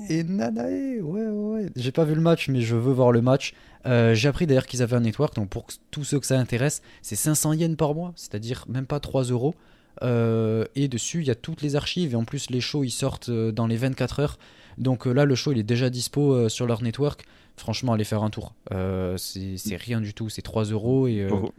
Et 0.09 0.25
Nanae, 0.25 1.01
ouais, 1.01 1.01
ouais, 1.01 1.29
ouais. 1.29 1.67
J'ai 1.77 1.93
pas 1.93 2.05
vu 2.05 2.15
le 2.17 2.21
match, 2.21 2.49
mais 2.49 2.61
je 2.61 2.75
veux 2.75 2.93
voir 2.93 3.13
le 3.13 3.23
match. 3.23 3.55
Euh, 3.87 4.15
J'ai 4.15 4.29
appris 4.29 4.47
d'ailleurs 4.47 4.67
qu'ils 4.67 4.83
avaient 4.83 4.97
un 4.97 5.01
network, 5.01 5.35
donc 5.37 5.49
pour 5.49 5.67
tous 5.91 6.05
ceux 6.05 6.19
que 6.21 6.27
ça 6.27 6.39
intéresse, 6.39 6.83
c'est 7.03 7.17
500 7.17 7.53
yens 7.55 7.77
par 7.77 7.95
mois, 7.95 8.13
c'est-à-dire 8.17 8.65
même 8.69 8.87
pas 8.87 8.99
3 9.01 9.25
euros. 9.25 9.55
Euh, 10.03 10.65
et 10.77 10.89
dessus, 10.89 11.21
il 11.21 11.27
y 11.27 11.31
a 11.31 11.35
toutes 11.35 11.63
les 11.63 11.77
archives, 11.77 12.13
et 12.13 12.17
en 12.17 12.25
plus, 12.25 12.51
les 12.51 12.61
shows 12.61 12.85
ils 12.85 12.91
sortent 12.91 13.31
dans 13.31 13.67
les 13.67 13.77
24 13.77 14.21
heures. 14.21 14.39
Donc 14.79 15.07
là, 15.07 15.25
le 15.25 15.35
show 15.35 15.53
il 15.53 15.59
est 15.59 15.63
déjà 15.63 15.89
dispo 15.91 16.49
sur 16.49 16.67
leur 16.67 16.83
network. 16.83 17.25
Franchement, 17.57 17.93
allez 17.93 18.05
faire 18.05 18.23
un 18.23 18.31
tour. 18.31 18.55
Euh, 18.73 19.17
c'est 19.17 19.77
rien 19.77 20.01
du 20.01 20.15
tout, 20.15 20.29
c'est 20.29 20.43
3 20.43 20.65
euros 20.65 21.07
et, 21.07 21.23
euh, 21.23 21.29
Pour, 21.29 21.53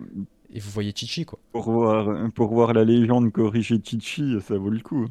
et 0.54 0.60
vous 0.60 0.72
voyez 0.72 0.92
Chichi 0.96 1.26
quoi. 1.26 1.40
pour 1.52 1.70
voir, 1.72 2.30
pour 2.32 2.54
voir 2.54 2.74
la 2.74 2.84
légende 2.84 3.32
corriger 3.32 3.80
Chichi, 3.84 4.38
ça 4.42 4.58
vaut 4.58 4.70
le 4.70 4.80
coup. 4.80 5.08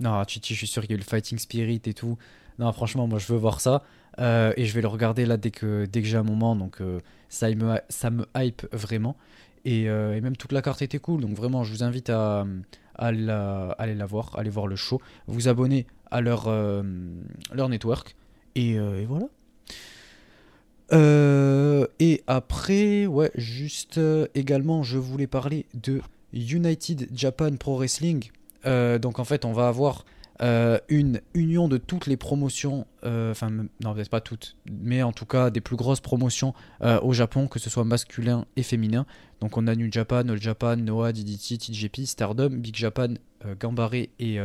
Non, 0.00 0.22
Chichi, 0.28 0.52
je 0.54 0.58
suis 0.58 0.66
sûr 0.66 0.82
qu'il 0.82 0.90
y 0.90 0.94
a 0.94 0.96
eu 0.96 0.98
le 1.00 1.04
Fighting 1.04 1.38
Spirit 1.38 1.80
et 1.86 1.94
tout. 1.94 2.18
Non, 2.58 2.70
franchement, 2.72 3.06
moi 3.06 3.18
je 3.18 3.32
veux 3.32 3.38
voir 3.38 3.60
ça. 3.60 3.82
Euh, 4.18 4.52
et 4.56 4.64
je 4.66 4.74
vais 4.74 4.80
le 4.82 4.88
regarder 4.88 5.26
là 5.26 5.36
dès 5.36 5.50
que, 5.50 5.86
dès 5.86 6.00
que 6.02 6.08
j'ai 6.08 6.16
un 6.18 6.22
moment. 6.22 6.54
Donc 6.56 6.80
ça, 7.28 7.50
me, 7.54 7.78
ça 7.88 8.10
me 8.10 8.26
hype 8.36 8.66
vraiment. 8.72 9.16
Et, 9.64 9.84
et 9.84 10.20
même 10.20 10.36
toute 10.36 10.52
la 10.52 10.60
carte 10.62 10.82
était 10.82 10.98
cool. 10.98 11.22
Donc 11.22 11.34
vraiment, 11.34 11.64
je 11.64 11.72
vous 11.72 11.82
invite 11.82 12.10
à, 12.10 12.46
à 12.94 13.10
la- 13.12 13.70
aller 13.78 13.94
la 13.94 14.06
voir, 14.06 14.38
aller 14.38 14.50
voir 14.50 14.66
le 14.66 14.76
show. 14.76 15.00
Vous 15.26 15.48
abonner 15.48 15.86
à 16.10 16.20
leur, 16.20 16.48
leur 17.52 17.68
network. 17.68 18.14
Et, 18.54 18.72
et 18.74 19.04
voilà. 19.06 19.26
Euh, 20.92 21.86
et 21.98 22.22
après, 22.26 23.06
ouais, 23.06 23.30
juste 23.34 23.98
euh, 23.98 24.26
également, 24.34 24.82
je 24.82 24.98
voulais 24.98 25.26
parler 25.26 25.66
de 25.74 26.00
United 26.32 27.08
Japan 27.12 27.56
Pro 27.56 27.76
Wrestling. 27.76 28.30
Euh, 28.66 28.98
donc 28.98 29.18
en 29.18 29.24
fait, 29.24 29.44
on 29.44 29.52
va 29.52 29.68
avoir 29.68 30.04
une 30.90 31.22
union 31.32 31.66
de 31.66 31.78
toutes 31.78 32.06
les 32.06 32.18
promotions, 32.18 32.86
enfin 33.02 33.50
non 33.50 33.94
peut-être 33.94 34.10
pas 34.10 34.20
toutes, 34.20 34.54
mais 34.70 35.02
en 35.02 35.10
tout 35.10 35.24
cas 35.24 35.48
des 35.48 35.62
plus 35.62 35.76
grosses 35.76 36.02
promotions 36.02 36.52
au 36.82 37.14
Japon, 37.14 37.48
que 37.48 37.58
ce 37.58 37.70
soit 37.70 37.84
masculin 37.84 38.44
et 38.54 38.62
féminin. 38.62 39.06
Donc 39.40 39.56
on 39.56 39.66
a 39.66 39.74
New 39.74 39.90
Japan, 39.90 40.28
All 40.28 40.38
Japan, 40.38 40.76
Noah, 40.76 41.12
DDT, 41.12 41.56
TJP, 41.56 42.04
Stardom, 42.04 42.50
Big 42.50 42.76
Japan, 42.76 43.14
Gambare 43.58 43.94
et 43.94 44.38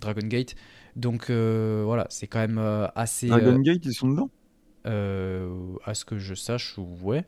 Dragon 0.00 0.26
Gate. 0.26 0.56
Donc 0.96 1.30
voilà, 1.30 2.08
c'est 2.10 2.26
quand 2.26 2.40
même 2.40 2.90
assez... 2.96 3.28
Dragon 3.28 3.60
Gate, 3.60 3.84
ils 3.84 3.94
sont 3.94 4.08
dedans? 4.08 4.30
À 4.86 5.94
ce 5.94 6.04
que 6.04 6.18
je 6.18 6.34
sache, 6.34 6.76
ouais. 7.02 7.24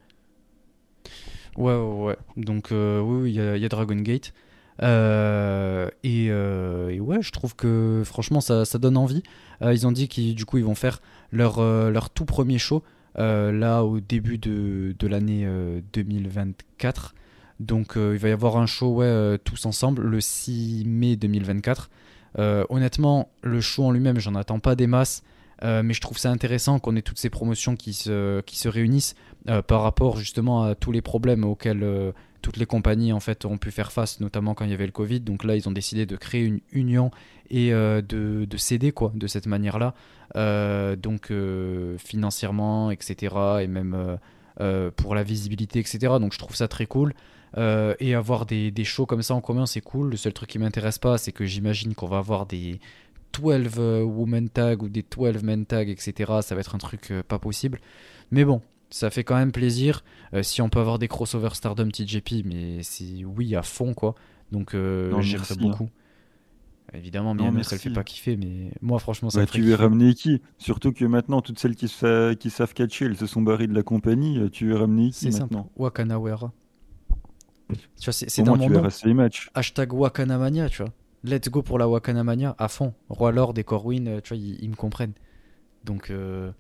Ouais, 1.57 1.75
ouais, 1.75 2.05
ouais. 2.07 2.17
Donc, 2.37 2.71
euh, 2.73 3.01
oui, 3.01 3.23
oui, 3.23 3.31
il 3.33 3.37
y, 3.37 3.41
a- 3.41 3.57
il 3.57 3.63
y 3.63 3.67
a 3.67 3.69
Dragon 3.69 3.97
Gate. 3.97 4.33
Euh, 4.81 5.89
et, 6.05 6.29
euh, 6.31 6.97
ouais, 6.99 7.21
je 7.21 7.33
trouve 7.33 7.57
que 7.57 8.03
franchement, 8.05 8.41
ça, 8.41 8.65
ça 8.65 8.79
donne 8.79 8.97
envie. 8.97 9.23
Euh, 9.63 9.75
ils 9.75 9.87
ont 9.87 9.93
dit 9.93 10.07
qu'ils 10.09 10.37
ils 10.39 10.65
vont 10.65 10.75
faire 10.77 11.01
leur, 11.33 11.59
euh, 11.59 11.91
leur 11.91 12.11
tout 12.11 12.25
premier 12.25 12.59
show 12.59 12.85
euh, 13.19 13.51
là 13.51 13.83
au 13.85 13.99
début 13.99 14.39
de, 14.39 14.95
de 14.97 15.07
l'année 15.09 15.43
euh, 15.47 15.81
2024. 15.95 17.15
Donc, 17.59 17.97
euh, 17.97 18.13
il 18.15 18.19
va 18.21 18.29
y 18.29 18.33
avoir 18.33 18.57
un 18.57 18.67
show 18.67 18.95
ouais, 18.95 19.07
euh, 19.07 19.37
tous 19.43 19.67
ensemble 19.67 20.03
le 20.03 20.21
6 20.21 20.85
mai 20.87 21.17
2024. 21.17 21.91
Euh, 22.39 22.65
honnêtement, 22.69 23.31
le 23.43 23.61
show 23.61 23.85
en 23.85 23.91
lui-même, 23.91 24.21
j'en 24.21 24.37
attends 24.37 24.61
pas 24.61 24.77
des 24.77 24.87
masses. 24.87 25.25
Euh, 25.65 25.83
mais 25.83 25.95
je 25.95 26.01
trouve 26.01 26.19
ça 26.19 26.31
intéressant 26.31 26.79
qu'on 26.79 26.95
ait 26.97 27.03
toutes 27.03 27.19
ces 27.19 27.31
promotions 27.31 27.77
qui 27.77 27.93
se, 27.93 28.41
qui 28.43 28.59
se 28.59 28.69
réunissent 28.69 29.15
euh, 29.49 29.63
par 29.63 29.83
rapport 29.83 30.17
justement 30.17 30.63
à 30.63 30.75
tous 30.75 30.93
les 30.93 31.03
problèmes 31.03 31.45
auxquels 31.45 31.83
euh, 31.83 32.13
toutes 32.43 32.57
les 32.57 32.67
compagnies 32.67 33.13
en 33.13 33.21
fait 33.21 33.45
ont 33.45 33.59
pu 33.59 33.71
faire 33.71 33.91
face, 33.91 34.21
notamment 34.21 34.55
quand 34.55 34.65
il 34.65 34.71
y 34.71 34.75
avait 34.75 34.87
le 34.87 34.93
Covid. 34.93 35.21
Donc 35.21 35.43
là, 35.45 35.57
ils 35.57 35.69
ont 35.69 35.73
décidé 35.73 36.07
de 36.07 36.17
créer 36.17 36.45
une 36.45 36.61
union 36.71 37.11
et 37.51 37.71
de, 37.71 38.03
de, 38.03 38.57
céder 38.59 38.93
quoi, 38.93 39.11
de 39.15 39.27
cette 39.27 39.47
manière-là. 39.47 39.95
donc 40.97 41.33
financièrement, 41.99 42.93
etc. 42.93 43.35
Et 43.63 43.67
même 43.67 44.19
pour 44.95 45.17
la 45.17 45.25
visibilité, 45.25 45.81
etc. 45.81 45.99
Donc 46.21 46.33
je 46.33 46.39
trouve 46.39 46.55
ça 46.55 46.69
très 46.69 46.87
cool. 46.87 47.13
et 47.57 48.15
avoir 48.15 48.47
des, 48.47 48.71
des, 48.71 48.85
shows 48.85 49.07
comme 49.07 49.23
ça 49.23 49.35
en 49.35 49.41
commun, 49.41 49.67
c'est 49.67 49.81
cool. 49.81 50.11
Le 50.11 50.17
seul 50.17 50.33
truc 50.33 50.51
qui 50.51 50.61
m'intéresse 50.61 50.99
pas, 50.99 51.19
c'est 51.19 51.33
que 51.33 51.45
j'imagine 51.45 51.97
qu'on 51.97 52.07
va 52.07 52.19
avoir 52.19 52.47
des 52.47 52.79
12 53.33 53.79
women 54.05 54.49
tag 54.49 54.83
ou 54.83 54.89
des 54.89 55.05
12 55.09 55.43
men 55.43 55.67
tag, 55.67 55.89
etc. 55.89 56.33
Ça 56.43 56.55
va 56.55 56.61
être 56.61 56.75
un 56.75 56.79
truc 56.79 57.13
pas 57.27 57.39
possible. 57.39 57.81
Mais 58.31 58.45
bon, 58.45 58.61
ça 58.91 59.11
fait 59.11 59.25
quand 59.25 59.37
même 59.37 59.53
plaisir. 59.53 60.05
Euh, 60.35 60.43
si 60.43 60.63
on 60.63 60.69
peut 60.69 60.81
avoir 60.81 60.99
des 60.99 61.09
crossovers 61.09 61.55
Stardom 61.55 61.89
TJP, 61.89 62.45
mais 62.45 62.83
c'est 62.83 63.25
oui 63.25 63.55
à 63.55 63.63
fond 63.63 63.95
quoi. 63.95 64.15
Donc 64.53 64.75
euh, 64.75 65.13
beaucoup. 65.59 65.85
Hein. 65.85 65.89
Évidemment, 66.95 67.35
mais 67.35 67.65
ça 67.65 67.77
le 67.77 67.81
fait 67.81 67.91
pas 67.91 68.03
kiffer, 68.03 68.39
mais 68.39 68.71
moi 68.81 68.99
franchement 68.99 69.29
ça 69.29 69.41
bah, 69.41 69.43
me 69.43 69.49
Tu 69.49 69.61
veux 69.61 69.75
ramener 69.75 70.15
qui? 70.15 70.41
Surtout 70.57 70.93
que 70.93 71.05
maintenant 71.05 71.43
toutes 71.43 71.59
celles 71.59 71.77
qui, 71.77 71.87
qui 71.87 72.51
savent 72.51 72.73
catcher, 72.75 73.05
elles 73.05 73.17
se 73.17 73.27
sont 73.27 73.43
barrées 73.43 73.67
de 73.67 73.75
la 73.75 73.83
compagnie. 73.83 74.39
Euh, 74.39 74.49
tu 74.49 74.69
veux 74.69 74.77
ramener 74.77 75.11
qui 75.11 75.29
maintenant? 75.31 75.71
Wakanawera. 75.77 76.53
Tu 77.69 78.05
vois, 78.05 78.13
c'est 78.15 78.43
dans 78.43 78.57
mon 78.57 78.71
nom. 78.71 78.89
Hashtag 79.53 79.93
Wakanamania, 79.93 80.71
tu 80.71 80.83
vois. 80.83 80.93
Let's 81.29 81.49
go 81.51 81.63
pour 81.63 81.79
la 81.79 81.89
Wakanamania 81.89 82.55
à 82.59 82.69
fond. 82.69 82.95
Roi 83.09 83.33
Lord 83.33 83.55
et 83.57 83.65
Corwin, 83.65 84.21
tu 84.23 84.35
vois, 84.35 84.37
ils, 84.37 84.71
me 84.71 84.77
comprennent. 84.77 85.13
Donc 85.85 86.11
euh, 86.11 86.51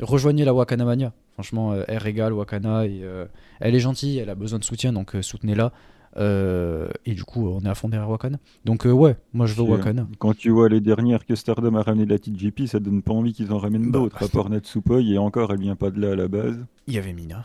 rejoignez 0.00 0.44
la 0.44 0.52
Wakanamania. 0.52 1.12
Franchement, 1.34 1.72
euh, 1.72 1.82
elle 1.88 1.98
régale 1.98 2.32
Wakana 2.32 2.86
et 2.86 3.00
euh, 3.02 3.26
elle 3.58 3.74
est 3.74 3.80
gentille, 3.80 4.18
elle 4.18 4.30
a 4.30 4.36
besoin 4.36 4.60
de 4.60 4.64
soutien, 4.64 4.92
donc 4.92 5.16
euh, 5.16 5.22
soutenez-la. 5.22 5.72
et 6.16 7.14
du 7.14 7.24
coup, 7.24 7.48
on 7.48 7.60
est 7.62 7.68
à 7.68 7.74
fond 7.74 7.88
derrière 7.88 8.08
Wakana. 8.08 8.38
Donc 8.64 8.84
ouais, 8.84 9.16
moi 9.32 9.46
je 9.46 9.54
veux 9.54 9.62
Wakana. 9.62 10.06
Quand 10.18 10.36
tu 10.36 10.50
vois 10.50 10.68
les 10.68 10.80
dernières 10.80 11.26
que 11.26 11.34
Stardom 11.34 11.74
a 11.74 11.82
ramené 11.82 12.06
de 12.06 12.10
la 12.10 12.20
TGP, 12.20 12.68
ça 12.68 12.78
donne 12.78 13.02
pas 13.02 13.12
envie 13.12 13.32
qu'ils 13.32 13.52
en 13.52 13.58
ramènent 13.58 13.90
bah, 13.90 13.98
d'autres, 13.98 14.22
à 14.22 14.28
part 14.28 14.48
Natsupoi, 14.48 15.00
et 15.02 15.18
encore, 15.18 15.52
elle 15.52 15.58
vient 15.58 15.74
pas 15.74 15.90
de 15.90 16.00
là 16.00 16.12
à 16.12 16.14
la 16.14 16.28
base. 16.28 16.64
Il 16.86 16.94
y 16.94 16.98
avait 16.98 17.12
Mina. 17.12 17.42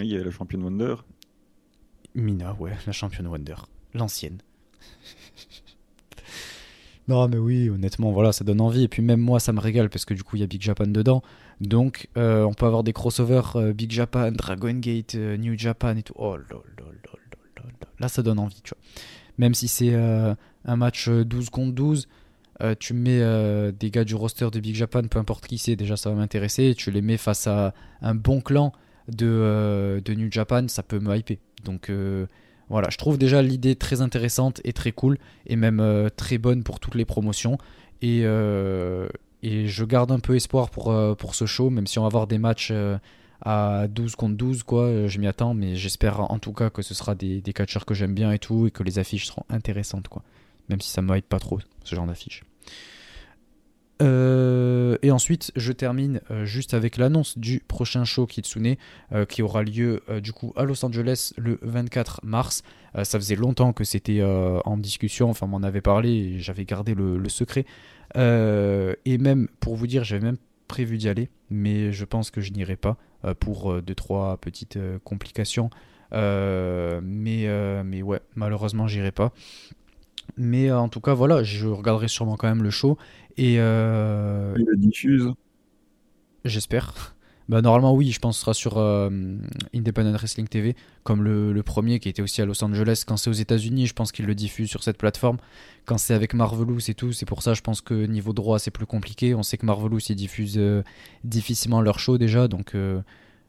il 0.00 0.06
y 0.06 0.16
avait 0.16 0.24
la 0.24 0.32
championne 0.32 0.64
Wonder. 0.64 0.96
Mina, 2.16 2.56
ouais, 2.58 2.72
la 2.84 2.92
championne 2.92 3.28
Wonder. 3.28 3.54
L'ancienne. 3.94 4.38
Non, 7.08 7.28
mais 7.28 7.36
oui, 7.36 7.68
honnêtement, 7.68 8.12
voilà, 8.12 8.30
ça 8.30 8.44
donne 8.44 8.60
envie. 8.60 8.84
Et 8.84 8.88
puis 8.88 9.02
même 9.02 9.20
moi, 9.20 9.40
ça 9.40 9.52
me 9.52 9.60
régale 9.60 9.90
parce 9.90 10.04
que 10.04 10.14
du 10.14 10.22
coup, 10.22 10.36
il 10.36 10.40
y 10.40 10.42
a 10.44 10.46
Big 10.46 10.62
Japan 10.62 10.86
dedans. 10.86 11.22
Donc, 11.60 12.08
euh, 12.16 12.42
on 12.44 12.54
peut 12.54 12.66
avoir 12.66 12.82
des 12.82 12.92
crossovers 12.92 13.56
euh, 13.56 13.72
Big 13.72 13.90
Japan, 13.90 14.32
Dragon 14.32 14.74
Gate, 14.74 15.14
euh, 15.14 15.36
New 15.36 15.56
Japan 15.56 15.96
et 15.96 16.02
tout. 16.02 16.14
Oh 16.16 16.36
là 16.36 16.42
là 16.50 16.84
là 17.06 17.62
là 18.00 18.08
ça 18.08 18.22
donne 18.22 18.40
envie, 18.40 18.60
tu 18.62 18.74
vois. 18.74 18.82
Même 19.38 19.54
si 19.54 19.68
c'est 19.68 19.94
un 19.94 20.76
match 20.76 21.08
12 21.08 21.50
contre 21.50 21.72
12, 21.72 22.08
tu 22.80 22.94
mets 22.94 23.72
des 23.72 23.90
gars 23.90 24.04
du 24.04 24.14
roster 24.14 24.48
de 24.50 24.58
Big 24.58 24.74
Japan, 24.74 25.02
peu 25.04 25.18
importe 25.18 25.46
qui 25.46 25.58
c'est, 25.58 25.76
déjà 25.76 25.96
ça 25.96 26.10
va 26.10 26.16
m'intéresser. 26.16 26.74
Tu 26.76 26.90
les 26.90 27.00
mets 27.00 27.16
face 27.16 27.46
à 27.46 27.72
un 28.02 28.14
bon 28.14 28.40
clan 28.40 28.72
de, 29.08 30.02
de 30.04 30.14
New 30.14 30.30
Japan, 30.30 30.66
ça 30.66 30.82
peut 30.82 30.98
me 30.98 31.16
hyper. 31.16 31.36
Donc 31.64 31.90
voilà, 32.72 32.88
je 32.90 32.96
trouve 32.96 33.18
déjà 33.18 33.42
l'idée 33.42 33.76
très 33.76 34.00
intéressante 34.00 34.62
et 34.64 34.72
très 34.72 34.92
cool, 34.92 35.18
et 35.46 35.56
même 35.56 35.78
euh, 35.78 36.08
très 36.08 36.38
bonne 36.38 36.62
pour 36.64 36.80
toutes 36.80 36.94
les 36.94 37.04
promotions. 37.04 37.58
Et, 38.00 38.22
euh, 38.24 39.08
je 39.42 39.84
garde 39.84 40.10
un 40.10 40.20
peu 40.20 40.36
espoir 40.36 40.70
pour, 40.70 40.90
euh, 40.90 41.14
pour 41.14 41.34
ce 41.34 41.44
show, 41.44 41.68
même 41.68 41.86
si 41.86 41.98
on 41.98 42.02
va 42.02 42.06
avoir 42.06 42.26
des 42.26 42.38
matchs 42.38 42.72
à 43.42 43.88
12 43.88 44.16
contre 44.16 44.36
12, 44.36 44.62
quoi, 44.62 45.06
je 45.06 45.18
m'y 45.18 45.26
attends, 45.26 45.52
mais 45.52 45.76
j'espère 45.76 46.20
en 46.32 46.38
tout 46.38 46.54
cas 46.54 46.70
que 46.70 46.80
ce 46.80 46.94
sera 46.94 47.14
des, 47.14 47.42
catcheurs 47.54 47.84
que 47.84 47.92
j'aime 47.92 48.14
bien 48.14 48.32
et 48.32 48.38
tout, 48.38 48.68
et 48.68 48.70
que 48.70 48.82
les 48.82 48.98
affiches 48.98 49.26
seront 49.26 49.44
intéressantes, 49.50 50.08
quoi. 50.08 50.22
Même 50.70 50.80
si 50.80 50.88
ça 50.88 51.02
me 51.02 51.14
hype 51.14 51.28
pas 51.28 51.40
trop, 51.40 51.58
ce 51.84 51.94
genre 51.94 52.06
d'affiches. 52.06 52.42
Euh, 54.02 54.96
et 55.02 55.10
ensuite, 55.10 55.52
je 55.54 55.72
termine 55.72 56.20
euh, 56.30 56.44
juste 56.44 56.74
avec 56.74 56.96
l'annonce 56.96 57.38
du 57.38 57.60
prochain 57.60 58.04
show 58.04 58.26
Kitsune 58.26 58.76
euh, 59.12 59.24
qui 59.24 59.42
aura 59.42 59.62
lieu 59.62 60.02
du 60.20 60.32
coup 60.32 60.52
à 60.56 60.64
Los 60.64 60.84
Angeles 60.84 61.32
le 61.36 61.58
24 61.62 62.20
mars. 62.24 62.62
ça 62.94 63.18
faisait 63.18 63.36
longtemps 63.36 63.72
que 63.72 63.84
c'était 63.84 64.22
en 64.22 64.76
discussion, 64.76 65.30
enfin, 65.30 65.46
m'en 65.46 65.62
avait 65.62 65.80
parlé 65.80 66.10
et 66.10 66.38
j'avais 66.38 66.64
gardé 66.64 66.94
le, 66.94 67.28
secret. 67.28 67.64
et 68.14 69.18
même, 69.18 69.48
pour 69.60 69.76
vous 69.76 69.86
dire, 69.86 70.04
j'avais 70.04 70.24
même 70.24 70.38
prévu 70.68 70.98
d'y 70.98 71.08
aller, 71.08 71.28
mais 71.50 71.92
je 71.92 72.04
pense 72.04 72.30
que 72.30 72.40
je 72.40 72.52
n'irai 72.52 72.76
pas 72.76 72.96
pour 73.40 73.80
deux 73.80 73.94
trois 73.94 74.36
petites 74.36 74.78
complications. 75.04 75.70
mais, 76.12 77.46
mais 77.84 78.02
ouais, 78.02 78.20
malheureusement, 78.34 78.86
j'irai 78.86 79.12
pas. 79.12 79.32
Mais 80.36 80.72
en 80.72 80.88
tout 80.88 81.00
cas, 81.00 81.14
voilà, 81.14 81.42
je 81.42 81.66
regarderai 81.68 82.08
sûrement 82.08 82.36
quand 82.36 82.48
même 82.48 82.62
le 82.62 82.70
show. 82.70 82.96
Et 83.36 83.56
euh, 83.58 84.54
Il 84.58 84.66
le 84.66 84.76
diffuse 84.76 85.32
J'espère. 86.44 87.14
Bah, 87.48 87.60
normalement, 87.60 87.94
oui, 87.94 88.10
je 88.10 88.18
pense 88.18 88.36
que 88.36 88.38
ce 88.38 88.40
sera 88.42 88.54
sur 88.54 88.78
euh, 88.78 89.10
Independent 89.74 90.16
Wrestling 90.16 90.48
TV, 90.48 90.76
comme 91.02 91.22
le, 91.22 91.62
premier 91.62 91.98
qui 91.98 92.08
était 92.08 92.22
aussi 92.22 92.40
à 92.40 92.46
Los 92.46 92.62
Angeles. 92.64 93.04
Quand 93.06 93.16
c'est 93.16 93.30
aux 93.30 93.34
États-Unis, 93.34 93.86
je 93.86 93.94
pense 93.94 94.12
qu'il 94.12 94.26
le 94.26 94.34
diffuse 94.34 94.68
sur 94.68 94.82
cette 94.82 94.96
plateforme. 94.96 95.38
Quand 95.84 95.98
c'est 95.98 96.14
avec 96.14 96.34
Marvelous 96.34 96.88
et 96.88 96.94
tout, 96.94 97.12
c'est 97.12 97.26
pour 97.26 97.42
ça, 97.42 97.54
je 97.54 97.60
pense 97.60 97.80
que 97.80 98.06
niveau 98.06 98.32
droit, 98.32 98.58
c'est 98.58 98.70
plus 98.70 98.86
compliqué. 98.86 99.34
On 99.34 99.42
sait 99.42 99.56
que 99.56 99.66
Marvelous, 99.66 100.00
ils 100.08 100.16
diffusent 100.16 100.58
euh, 100.58 100.82
difficilement 101.24 101.80
leur 101.80 101.98
show 101.98 102.18
déjà, 102.18 102.48
donc 102.48 102.74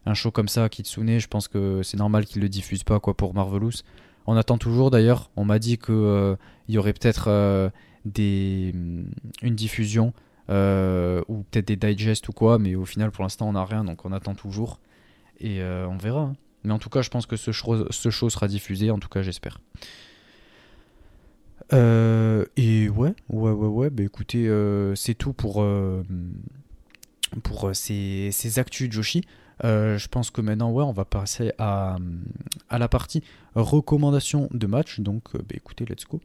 un 0.05 0.13
show 0.13 0.31
comme 0.31 0.47
ça, 0.47 0.67
Kitsune, 0.69 1.19
je 1.19 1.27
pense 1.27 1.47
que 1.47 1.81
c'est 1.83 1.97
normal 1.97 2.25
qu'ils 2.25 2.41
le 2.41 2.49
diffusent 2.49 2.83
pas 2.83 2.99
quoi 2.99 3.15
pour 3.15 3.33
Marvelous. 3.33 3.83
On 4.25 4.35
attend 4.35 4.57
toujours 4.57 4.89
d'ailleurs. 4.89 5.29
On 5.35 5.45
m'a 5.45 5.59
dit 5.59 5.77
qu'il 5.77 6.37
y 6.69 6.77
aurait 6.77 6.93
peut-être 6.93 7.71
des, 8.05 8.71
mm, 8.73 9.05
une 9.41 9.55
diffusion 9.55 10.13
euh, 10.49 11.21
ou 11.27 11.43
peut-être 11.43 11.65
des 11.65 11.95
digests 11.95 12.27
ou 12.27 12.33
quoi, 12.33 12.59
mais 12.59 12.75
au 12.75 12.85
final 12.85 13.11
pour 13.11 13.23
l'instant 13.23 13.47
on 13.47 13.53
n'a 13.53 13.63
rien 13.63 13.85
donc 13.85 14.03
on 14.05 14.11
attend 14.11 14.35
toujours 14.35 14.79
et 15.39 15.61
euh, 15.61 15.87
on 15.87 15.97
verra. 15.97 16.21
Hein. 16.21 16.35
Mais 16.65 16.71
en 16.71 16.79
tout 16.79 16.89
cas, 16.89 17.01
je 17.01 17.09
pense 17.09 17.25
que 17.25 17.35
ce 17.35 17.51
show, 17.51 17.91
ce 17.91 18.09
show 18.09 18.29
sera 18.29 18.47
diffusé, 18.47 18.89
en 18.89 18.97
tout 18.97 19.09
cas 19.09 19.21
j'espère. 19.21 19.59
Euh, 21.73 22.45
et 22.55 22.87
ouais, 22.87 23.13
ouais, 23.27 23.51
ouais, 23.51 23.67
ouais, 23.67 23.89
bah 23.89 24.03
écoutez, 24.03 24.49
c'est 24.95 25.13
tout 25.13 25.33
pour, 25.33 25.65
pour 27.43 27.69
ces, 27.73 28.29
ces 28.31 28.59
actus 28.59 28.89
Joshi. 28.89 29.25
je 29.61 30.07
pense 30.07 30.31
que 30.31 30.39
maintenant, 30.39 30.71
ouais, 30.71 30.85
on 30.85 30.93
va 30.93 31.03
passer 31.03 31.51
à, 31.57 31.97
à 32.69 32.79
la 32.79 32.87
partie 32.87 33.23
recommandation 33.55 34.47
de 34.53 34.67
match. 34.67 35.01
Donc, 35.01 35.33
bah 35.33 35.55
écoutez, 35.55 35.83
let's 35.83 36.05
go. 36.05 36.21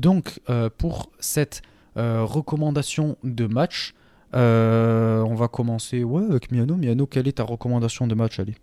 Donc, 0.00 0.40
euh, 0.48 0.70
pour 0.74 1.10
cette 1.18 1.60
euh, 1.98 2.24
recommandation 2.24 3.18
de 3.22 3.46
match, 3.46 3.92
euh, 4.32 5.20
on 5.20 5.34
va 5.34 5.46
commencer 5.48 6.04
ouais, 6.04 6.24
avec 6.24 6.50
Miano. 6.50 6.74
Miano, 6.76 7.06
quelle 7.06 7.28
est 7.28 7.32
ta 7.36 7.44
recommandation 7.44 8.06
de 8.06 8.14
match 8.14 8.40
allez 8.40 8.54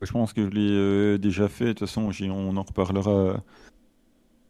Je 0.00 0.10
pense 0.10 0.32
que 0.32 0.42
je 0.46 0.50
l'ai 0.50 1.18
déjà 1.18 1.48
fait. 1.48 1.66
De 1.66 1.72
toute 1.72 1.80
façon, 1.80 2.10
on 2.22 2.56
en 2.56 2.62
reparlera 2.62 3.42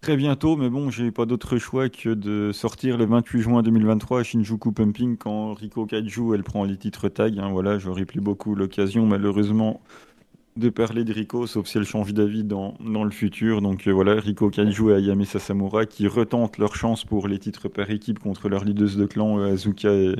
très 0.01 0.17
bientôt. 0.17 0.57
Mais 0.57 0.71
bon, 0.71 0.91
j'ai 0.91 1.11
pas 1.11 1.27
d'autre 1.27 1.59
choix 1.59 1.89
que 1.89 2.11
de 2.11 2.53
sortir 2.53 2.97
le 2.97 3.05
28 3.05 3.41
juin 3.41 3.63
2023 3.65 4.21
à 4.21 4.23
Shinjuku 4.23 4.71
Pumping 4.71 5.17
quand 5.17 5.55
Riko 5.55 5.85
Kaiju 5.87 6.35
elle 6.35 6.45
prend 6.45 6.63
les 6.63 6.77
titres 6.77 7.09
tag. 7.09 7.41
Hein. 7.41 7.51
voilà, 7.51 7.81
j'aurais 7.81 8.05
plus 8.05 8.21
beaucoup 8.21 8.55
l'occasion. 8.55 9.05
Malheureusement, 9.05 9.81
de 10.57 10.69
parler 10.69 11.05
de 11.05 11.13
Rico, 11.13 11.47
sauf 11.47 11.67
si 11.67 11.79
elle 11.79 11.85
change 11.85 12.15
d'avis 12.15 12.45
dans, 12.45 12.75
dans 12.81 13.05
le 13.05 13.11
futur. 13.11 13.61
Donc 13.61 13.89
euh, 13.89 13.93
voilà, 13.93 14.21
Rico 14.21 14.51
Kaiju 14.51 14.91
et 14.91 14.95
Ayame 14.95 15.25
Sasamura 15.25 15.85
qui 15.85 16.07
retentent 16.07 16.59
leur 16.59 16.77
chance 16.77 17.05
pour 17.05 17.27
les 17.27 17.39
titres 17.39 17.69
par 17.69 17.91
équipe 17.91 18.21
contre 18.21 18.49
leurs 18.49 18.65
leaders 18.65 18.97
de 18.97 19.07
clan 19.07 19.41
euh, 19.41 19.53
Azuka 19.53 19.93
et 19.93 20.15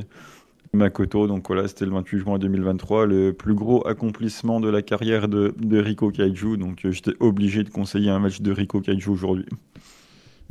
Makoto. 0.73 1.29
Donc 1.29 1.47
voilà, 1.47 1.69
c'était 1.69 1.85
le 1.85 1.93
28 1.93 2.19
juin 2.19 2.39
2023, 2.39 3.07
le 3.07 3.33
plus 3.33 3.55
gros 3.55 3.87
accomplissement 3.87 4.59
de 4.59 4.69
la 4.69 4.83
carrière 4.83 5.29
de, 5.29 5.55
de 5.57 5.79
Rico 5.79 6.11
Kaiju. 6.11 6.57
Donc 6.57 6.85
euh, 6.85 6.91
j'étais 6.91 7.15
obligé 7.21 7.63
de 7.63 7.71
conseiller 7.71 8.11
un 8.11 8.19
match 8.19 8.41
de 8.41 8.51
Rico 8.51 8.81
Kaiju 8.81 9.11
aujourd'hui. 9.11 9.47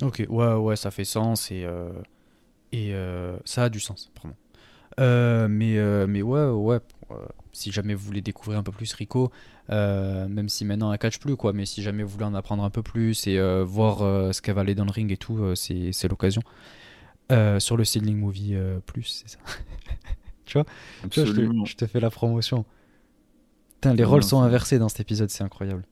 Ok, 0.02 0.26
ouais, 0.30 0.54
ouais, 0.54 0.76
ça 0.78 0.92
fait 0.92 1.04
sens 1.04 1.52
et, 1.52 1.68
et 2.72 2.94
ça 3.46 3.66
a 3.66 3.70
du 3.70 3.80
sens, 3.80 4.12
pardon. 4.20 4.36
mais, 5.50 6.08
mais 6.08 6.24
ouais, 6.24 6.50
ouais, 6.50 6.80
si 7.54 7.72
jamais 7.72 7.94
vous 7.94 8.06
voulez 8.06 8.22
découvrir 8.22 8.60
un 8.60 8.64
peu 8.64 8.72
plus 8.72 8.92
Rico, 8.94 9.32
euh, 9.70 10.28
même 10.28 10.50
si 10.50 10.66
maintenant 10.66 10.92
elle 10.92 11.00
catch 11.00 11.20
plus, 11.20 11.38
quoi, 11.38 11.54
mais 11.54 11.66
si 11.66 11.82
jamais 11.82 12.04
vous 12.04 12.10
voulez 12.10 12.26
en 12.26 12.34
apprendre 12.34 12.64
un 12.64 12.70
peu 12.70 12.82
plus 12.82 13.28
et 13.28 13.38
euh, 13.38 13.64
voir 13.64 14.02
euh, 14.02 14.32
ce 14.34 14.42
qu'elle 14.42 14.56
va 14.56 14.62
aller 14.62 14.76
dans 14.76 14.86
le 14.86 14.92
ring 14.92 15.12
et 15.12 15.18
tout, 15.18 15.56
c'est 15.56 16.08
l'occasion. 16.10 16.42
sur 17.60 17.78
le 17.78 17.86
Seedling 17.86 18.18
Movie 18.18 18.56
Plus, 18.86 19.24
c'est 19.24 19.30
ça. 19.30 19.40
Tu 20.46 20.58
vois, 20.58 20.66
tu 21.10 21.22
vois 21.22 21.30
je, 21.30 21.34
te, 21.34 21.66
je, 21.66 21.76
te, 21.78 21.88
fais 21.88 22.02
la 22.02 22.10
promotion. 22.10 22.66
Putain, 23.76 23.94
les 23.94 24.04
rôles 24.04 24.24
sont 24.24 24.42
inversés 24.42 24.78
dans 24.78 24.90
cet 24.90 25.00
épisode, 25.00 25.30
c'est 25.30 25.42
incroyable. 25.42 25.86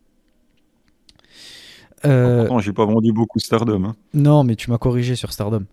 Euh... 2.03 2.39
Pourtant, 2.41 2.59
j'ai 2.59 2.73
pas 2.73 2.85
vendu 2.85 3.13
beaucoup 3.13 3.39
Stardom. 3.39 3.85
Hein. 3.85 3.95
Non, 4.13 4.43
mais 4.43 4.57
tu 4.57 4.69
m'as 4.69 4.77
corrigé 4.77 5.15
sur 5.15 5.31
Stardom. 5.31 5.65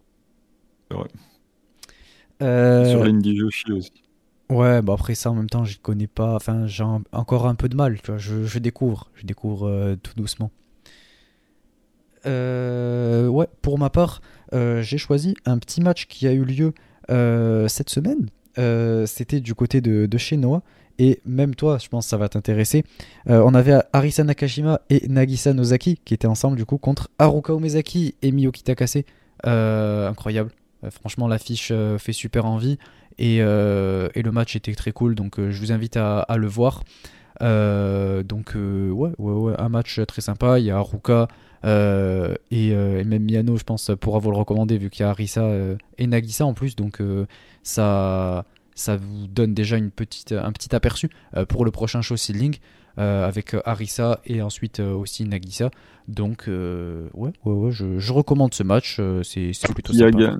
C'est 0.88 0.96
vrai. 0.96 1.08
Euh... 2.40 2.88
Sur 2.88 3.02
l'Indie 3.02 3.36
Joshi 3.36 3.72
aussi. 3.72 3.92
Ouais, 4.50 4.80
bah 4.80 4.94
après 4.94 5.14
ça, 5.14 5.30
en 5.30 5.34
même 5.34 5.50
temps, 5.50 5.64
je 5.64 5.78
connais 5.78 6.06
pas. 6.06 6.34
Enfin, 6.34 6.66
j'ai 6.66 6.84
encore 7.12 7.46
un 7.46 7.54
peu 7.54 7.68
de 7.68 7.76
mal. 7.76 8.00
Tu 8.00 8.10
vois, 8.10 8.18
je, 8.18 8.58
découvre. 8.58 9.10
Je 9.14 9.26
découvre 9.26 9.68
euh, 9.68 9.96
tout 9.96 10.14
doucement. 10.16 10.50
Euh, 12.26 13.28
ouais, 13.28 13.46
pour 13.60 13.78
ma 13.78 13.90
part, 13.90 14.22
euh, 14.54 14.82
j'ai 14.82 14.98
choisi 14.98 15.34
un 15.44 15.58
petit 15.58 15.80
match 15.82 16.06
qui 16.06 16.26
a 16.26 16.32
eu 16.32 16.44
lieu 16.44 16.72
cette 17.68 17.90
semaine. 17.90 18.28
C'était 19.06 19.40
du 19.40 19.54
côté 19.54 19.80
de, 19.80 20.06
de 20.06 20.18
chez 20.18 20.36
Noah. 20.36 20.62
Et 21.00 21.20
même 21.24 21.54
toi, 21.54 21.78
je 21.78 21.88
pense 21.88 22.06
que 22.06 22.10
ça 22.10 22.16
va 22.16 22.28
t'intéresser. 22.28 22.84
on 23.26 23.54
avait 23.54 23.78
Arisa 23.92 24.24
Nakashima 24.24 24.80
et 24.90 25.06
Nagisa 25.08 25.52
Nozaki 25.52 26.00
qui 26.04 26.12
étaient 26.12 26.26
ensemble 26.26 26.56
du 26.56 26.64
coup 26.64 26.76
contre 26.76 27.08
Haruka 27.18 27.52
Umezaki 27.52 28.16
et 28.20 28.32
Miyoki 28.32 28.62
Takase. 28.64 29.04
incroyable. 29.44 30.50
franchement, 30.90 31.28
l'affiche 31.28 31.72
fait 31.98 32.12
super 32.12 32.46
envie. 32.46 32.78
Et, 33.18 33.36
et, 33.38 34.22
le 34.22 34.30
match 34.30 34.56
était 34.56 34.74
très 34.74 34.92
cool. 34.92 35.14
Donc 35.14 35.36
je 35.38 35.60
vous 35.60 35.72
invite 35.72 35.96
à, 35.96 36.20
à 36.20 36.36
le 36.36 36.46
voir. 36.46 36.84
donc 37.40 38.54
ouais, 38.54 39.10
ouais, 39.18 39.32
ouais, 39.32 39.54
un 39.58 39.68
match 39.68 40.00
très 40.06 40.20
sympa. 40.20 40.58
Il 40.58 40.66
y 40.66 40.70
a 40.70 40.78
euh, 41.64 42.34
euh, 42.52 43.00
et, 43.00 43.04
même 43.04 43.24
Miano, 43.24 43.56
je 43.56 43.64
pense, 43.64 43.90
pourra 44.00 44.18
vous 44.18 44.30
le 44.30 44.36
recommander 44.36 44.78
vu 44.78 44.90
qu'il 44.90 45.02
y 45.02 45.06
a 45.06 45.10
Arisa 45.10 45.42
euh, 45.42 45.76
et 45.98 46.06
Nagisa 46.06 46.46
en 46.46 46.54
plus. 46.54 46.76
Donc 46.76 47.00
ça, 47.62 48.44
ça 48.74 48.96
vous 48.96 49.26
donne 49.26 49.54
déjà 49.54 49.76
une 49.76 49.90
petite, 49.90 50.32
un 50.32 50.52
petit 50.52 50.74
aperçu 50.74 51.10
pour 51.48 51.64
le 51.64 51.70
prochain 51.70 52.02
show 52.02 52.16
Seedling 52.16 52.56
avec 52.96 53.54
Arisa 53.64 54.20
et 54.24 54.42
ensuite 54.42 54.80
aussi 54.80 55.24
Nagisa. 55.24 55.70
Donc 56.08 56.44
ouais, 56.48 57.32
ouais, 57.44 57.52
ouais 57.52 57.70
je, 57.70 58.12
recommande 58.12 58.54
ce 58.54 58.62
match. 58.62 59.00
c'est 59.22 59.52
plutôt 59.74 59.92
qui 59.92 59.98
sympa. 59.98 60.24
A 60.24 60.38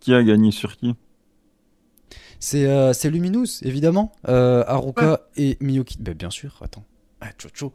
qui 0.00 0.14
a 0.14 0.22
gagné 0.22 0.50
sur 0.50 0.76
qui? 0.76 0.94
C'est 2.44 3.10
Luminous, 3.10 3.62
évidemment. 3.62 4.12
Haruka 4.24 5.20
et 5.36 5.56
Miyoki. 5.60 5.96
Ben, 6.00 6.14
bien 6.14 6.30
sûr, 6.30 6.60
attends. 6.62 6.84
Ah, 7.20 7.30
Chocho. 7.38 7.72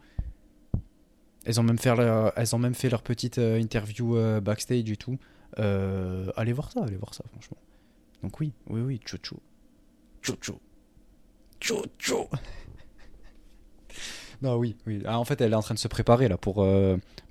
Elles 1.46 1.60
ont 1.60 1.64
même 1.64 1.80
fait 1.80 1.96
leur, 1.96 2.32
elles 2.38 2.56
ont 2.56 2.60
même 2.60 2.76
fait 2.76 2.90
leur 2.90 3.02
petite 3.02 3.40
euh, 3.40 3.60
interview 3.60 4.16
euh, 4.16 4.40
backstage 4.40 4.92
et 4.92 4.98
tout. 4.98 5.18
Euh, 5.58 6.32
allez 6.36 6.54
voir 6.54 6.72
ça, 6.72 6.84
allez 6.84 6.98
voir 6.98 7.16
ça, 7.16 7.24
franchement. 7.32 7.58
Donc 8.22 8.40
oui, 8.40 8.54
oui, 8.68 8.82
oui, 8.82 9.00
Chocho. 9.04 9.40
Chocho. 10.22 10.60
Chocho. 11.60 12.30
non, 14.44 14.58
oui, 14.58 14.76
oui. 14.86 15.02
Ah, 15.06 15.20
en 15.20 15.26
fait, 15.26 15.42
elle 15.42 15.54
est 15.54 15.56
en 15.56 15.64
train 15.64 15.74
de 15.74 15.80
se 15.80 15.88
préparer 15.88 16.28
là 16.28 16.38
pour, 16.38 16.64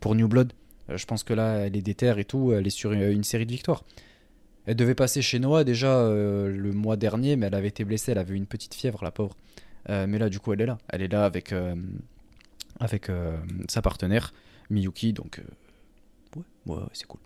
pour 0.00 0.14
New 0.16 0.26
Blood. 0.26 0.52
je 0.88 1.04
pense 1.04 1.22
que 1.22 1.34
là, 1.34 1.66
elle 1.66 1.76
est 1.76 1.82
déterre 1.82 2.18
et 2.18 2.24
tout. 2.24 2.52
Elle 2.52 2.66
est 2.66 2.70
sur 2.70 2.92
une, 2.92 3.22
série 3.22 3.46
de 3.46 3.52
victoires. 3.52 3.84
Elle 4.68 4.76
devait 4.76 4.94
passer 4.94 5.22
chez 5.22 5.38
Noah 5.38 5.64
déjà 5.64 6.08
le 6.10 6.72
mois 6.72 6.96
dernier, 6.96 7.36
mais 7.36 7.46
elle 7.46 7.54
avait 7.54 7.68
été 7.68 7.84
blessée. 7.84 8.12
Elle 8.12 8.18
avait 8.18 8.36
une 8.36 8.46
petite 8.46 8.74
fièvre, 8.74 9.02
la 9.02 9.10
pauvre. 9.10 9.34
mais 9.88 10.18
là, 10.18 10.28
du 10.28 10.38
coup, 10.38 10.52
elle 10.52 10.60
est 10.60 10.66
là. 10.66 10.78
Elle 10.90 11.02
est 11.02 11.08
là 11.08 11.24
avec 11.24 11.52
euh, 13.10 13.36
sa 13.68 13.82
partenaire 13.82 14.32
Miyuki. 14.70 15.12
Donc, 15.12 15.40
euh, 15.40 16.40
ouais, 16.66 16.76
ouais, 16.76 16.82
c'est 16.92 17.06
cool. 17.06 17.20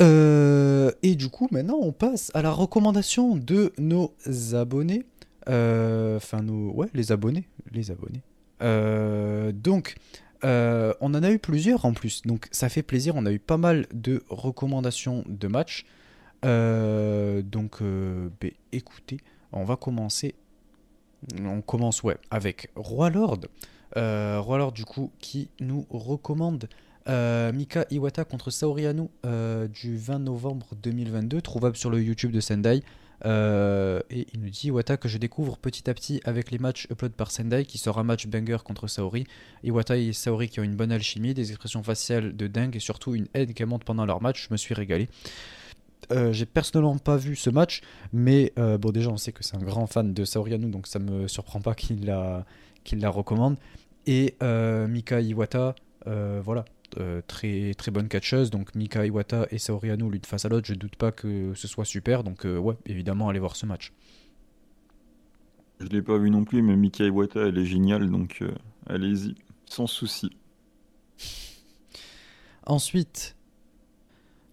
Euh, 0.00 0.90
et 1.02 1.14
du 1.14 1.28
coup, 1.28 1.48
maintenant, 1.50 1.78
on 1.80 1.92
passe 1.92 2.30
à 2.34 2.42
la 2.42 2.50
recommandation 2.50 3.36
de 3.36 3.72
nos 3.78 4.12
abonnés. 4.54 5.04
Enfin, 5.46 6.42
nos. 6.42 6.72
Ouais, 6.72 6.88
les 6.94 7.12
abonnés. 7.12 7.44
Les 7.72 7.90
abonnés. 7.90 8.22
donc, 9.52 9.96
on 10.42 11.14
en 11.14 11.22
a 11.22 11.30
eu 11.30 11.38
plusieurs 11.38 11.84
en 11.84 11.92
plus. 11.92 12.22
Donc, 12.22 12.48
ça 12.50 12.68
fait 12.68 12.82
plaisir. 12.82 13.14
On 13.16 13.26
a 13.26 13.32
eu 13.32 13.38
pas 13.38 13.56
mal 13.56 13.86
de 13.92 14.22
recommandations 14.28 15.24
de 15.26 15.48
matchs. 15.48 15.86
donc, 16.42 17.82
bah, 17.82 18.48
écoutez, 18.72 19.18
on 19.52 19.64
va 19.64 19.76
commencer 19.76 20.34
on 21.44 21.60
commence 21.60 22.02
ouais, 22.02 22.16
avec 22.30 22.70
Roi 22.76 23.10
Lord. 23.10 23.40
Euh, 23.96 24.40
Roi 24.40 24.58
Lord, 24.58 24.72
du 24.72 24.84
coup, 24.84 25.10
qui 25.18 25.48
nous 25.60 25.86
recommande 25.90 26.68
euh, 27.08 27.52
Mika 27.52 27.86
Iwata 27.90 28.24
contre 28.24 28.50
Saori 28.50 28.86
Anu 28.86 29.08
euh, 29.26 29.68
du 29.68 29.96
20 29.96 30.20
novembre 30.20 30.68
2022, 30.82 31.40
trouvable 31.40 31.76
sur 31.76 31.90
le 31.90 32.02
YouTube 32.02 32.32
de 32.32 32.40
Sendai. 32.40 32.82
Et 33.24 34.26
il 34.32 34.40
nous 34.40 34.50
dit 34.50 34.68
Iwata 34.68 34.96
que 34.96 35.08
je 35.08 35.18
découvre 35.18 35.56
petit 35.56 35.88
à 35.88 35.94
petit 35.94 36.20
avec 36.24 36.50
les 36.50 36.58
matchs 36.58 36.86
upload 36.90 37.12
par 37.12 37.30
Sendai, 37.30 37.64
qui 37.64 37.78
sera 37.78 38.02
match 38.02 38.26
banger 38.26 38.58
contre 38.64 38.88
Saori. 38.88 39.26
Iwata 39.64 39.96
et 39.96 40.12
Saori 40.12 40.48
qui 40.48 40.60
ont 40.60 40.64
une 40.64 40.76
bonne 40.76 40.92
alchimie, 40.92 41.34
des 41.34 41.50
expressions 41.50 41.82
faciales 41.82 42.36
de 42.36 42.46
dingue 42.46 42.76
et 42.76 42.80
surtout 42.80 43.14
une 43.14 43.28
haine 43.34 43.54
qui 43.54 43.64
monte 43.64 43.84
pendant 43.84 44.06
leur 44.06 44.22
match. 44.22 44.46
Je 44.48 44.52
me 44.52 44.56
suis 44.56 44.74
régalé. 44.74 45.08
Euh, 46.10 46.32
j'ai 46.32 46.46
personnellement 46.46 46.98
pas 46.98 47.16
vu 47.16 47.36
ce 47.36 47.50
match, 47.50 47.80
mais 48.12 48.52
euh, 48.58 48.76
bon 48.76 48.90
déjà 48.90 49.10
on 49.10 49.16
sait 49.16 49.32
que 49.32 49.44
c'est 49.44 49.56
un 49.56 49.62
grand 49.62 49.86
fan 49.86 50.12
de 50.12 50.24
Saorianu, 50.24 50.70
donc 50.70 50.86
ça 50.86 50.98
me 50.98 51.28
surprend 51.28 51.60
pas 51.60 51.74
qu'il 51.74 52.06
la, 52.06 52.44
qu'il 52.84 53.00
la 53.00 53.08
recommande. 53.08 53.56
Et 54.06 54.34
euh, 54.42 54.88
Mika 54.88 55.20
Iwata, 55.20 55.74
voilà, 56.04 56.64
très 57.26 57.74
très 57.74 57.90
bonne 57.90 58.08
catcheuse, 58.08 58.50
donc 58.50 58.74
Mika 58.74 59.06
Iwata 59.06 59.46
et 59.50 59.58
Saorianu 59.58 60.10
l'une 60.10 60.24
face 60.24 60.44
à 60.44 60.48
l'autre, 60.48 60.66
je 60.66 60.74
doute 60.74 60.96
pas 60.96 61.12
que 61.12 61.52
ce 61.54 61.68
soit 61.68 61.84
super, 61.84 62.24
donc 62.24 62.44
ouais, 62.44 62.74
évidemment 62.86 63.28
allez 63.28 63.38
voir 63.38 63.56
ce 63.56 63.66
match. 63.66 63.92
Je 65.80 65.86
l'ai 65.86 66.02
pas 66.02 66.18
vu 66.18 66.30
non 66.30 66.44
plus, 66.44 66.62
mais 66.62 66.76
Mika 66.76 67.04
Iwata 67.04 67.48
elle 67.48 67.58
est 67.58 67.66
géniale, 67.66 68.10
donc 68.10 68.42
allez-y, 68.86 69.34
sans 69.66 69.86
souci. 69.86 70.30
Ensuite, 72.66 73.36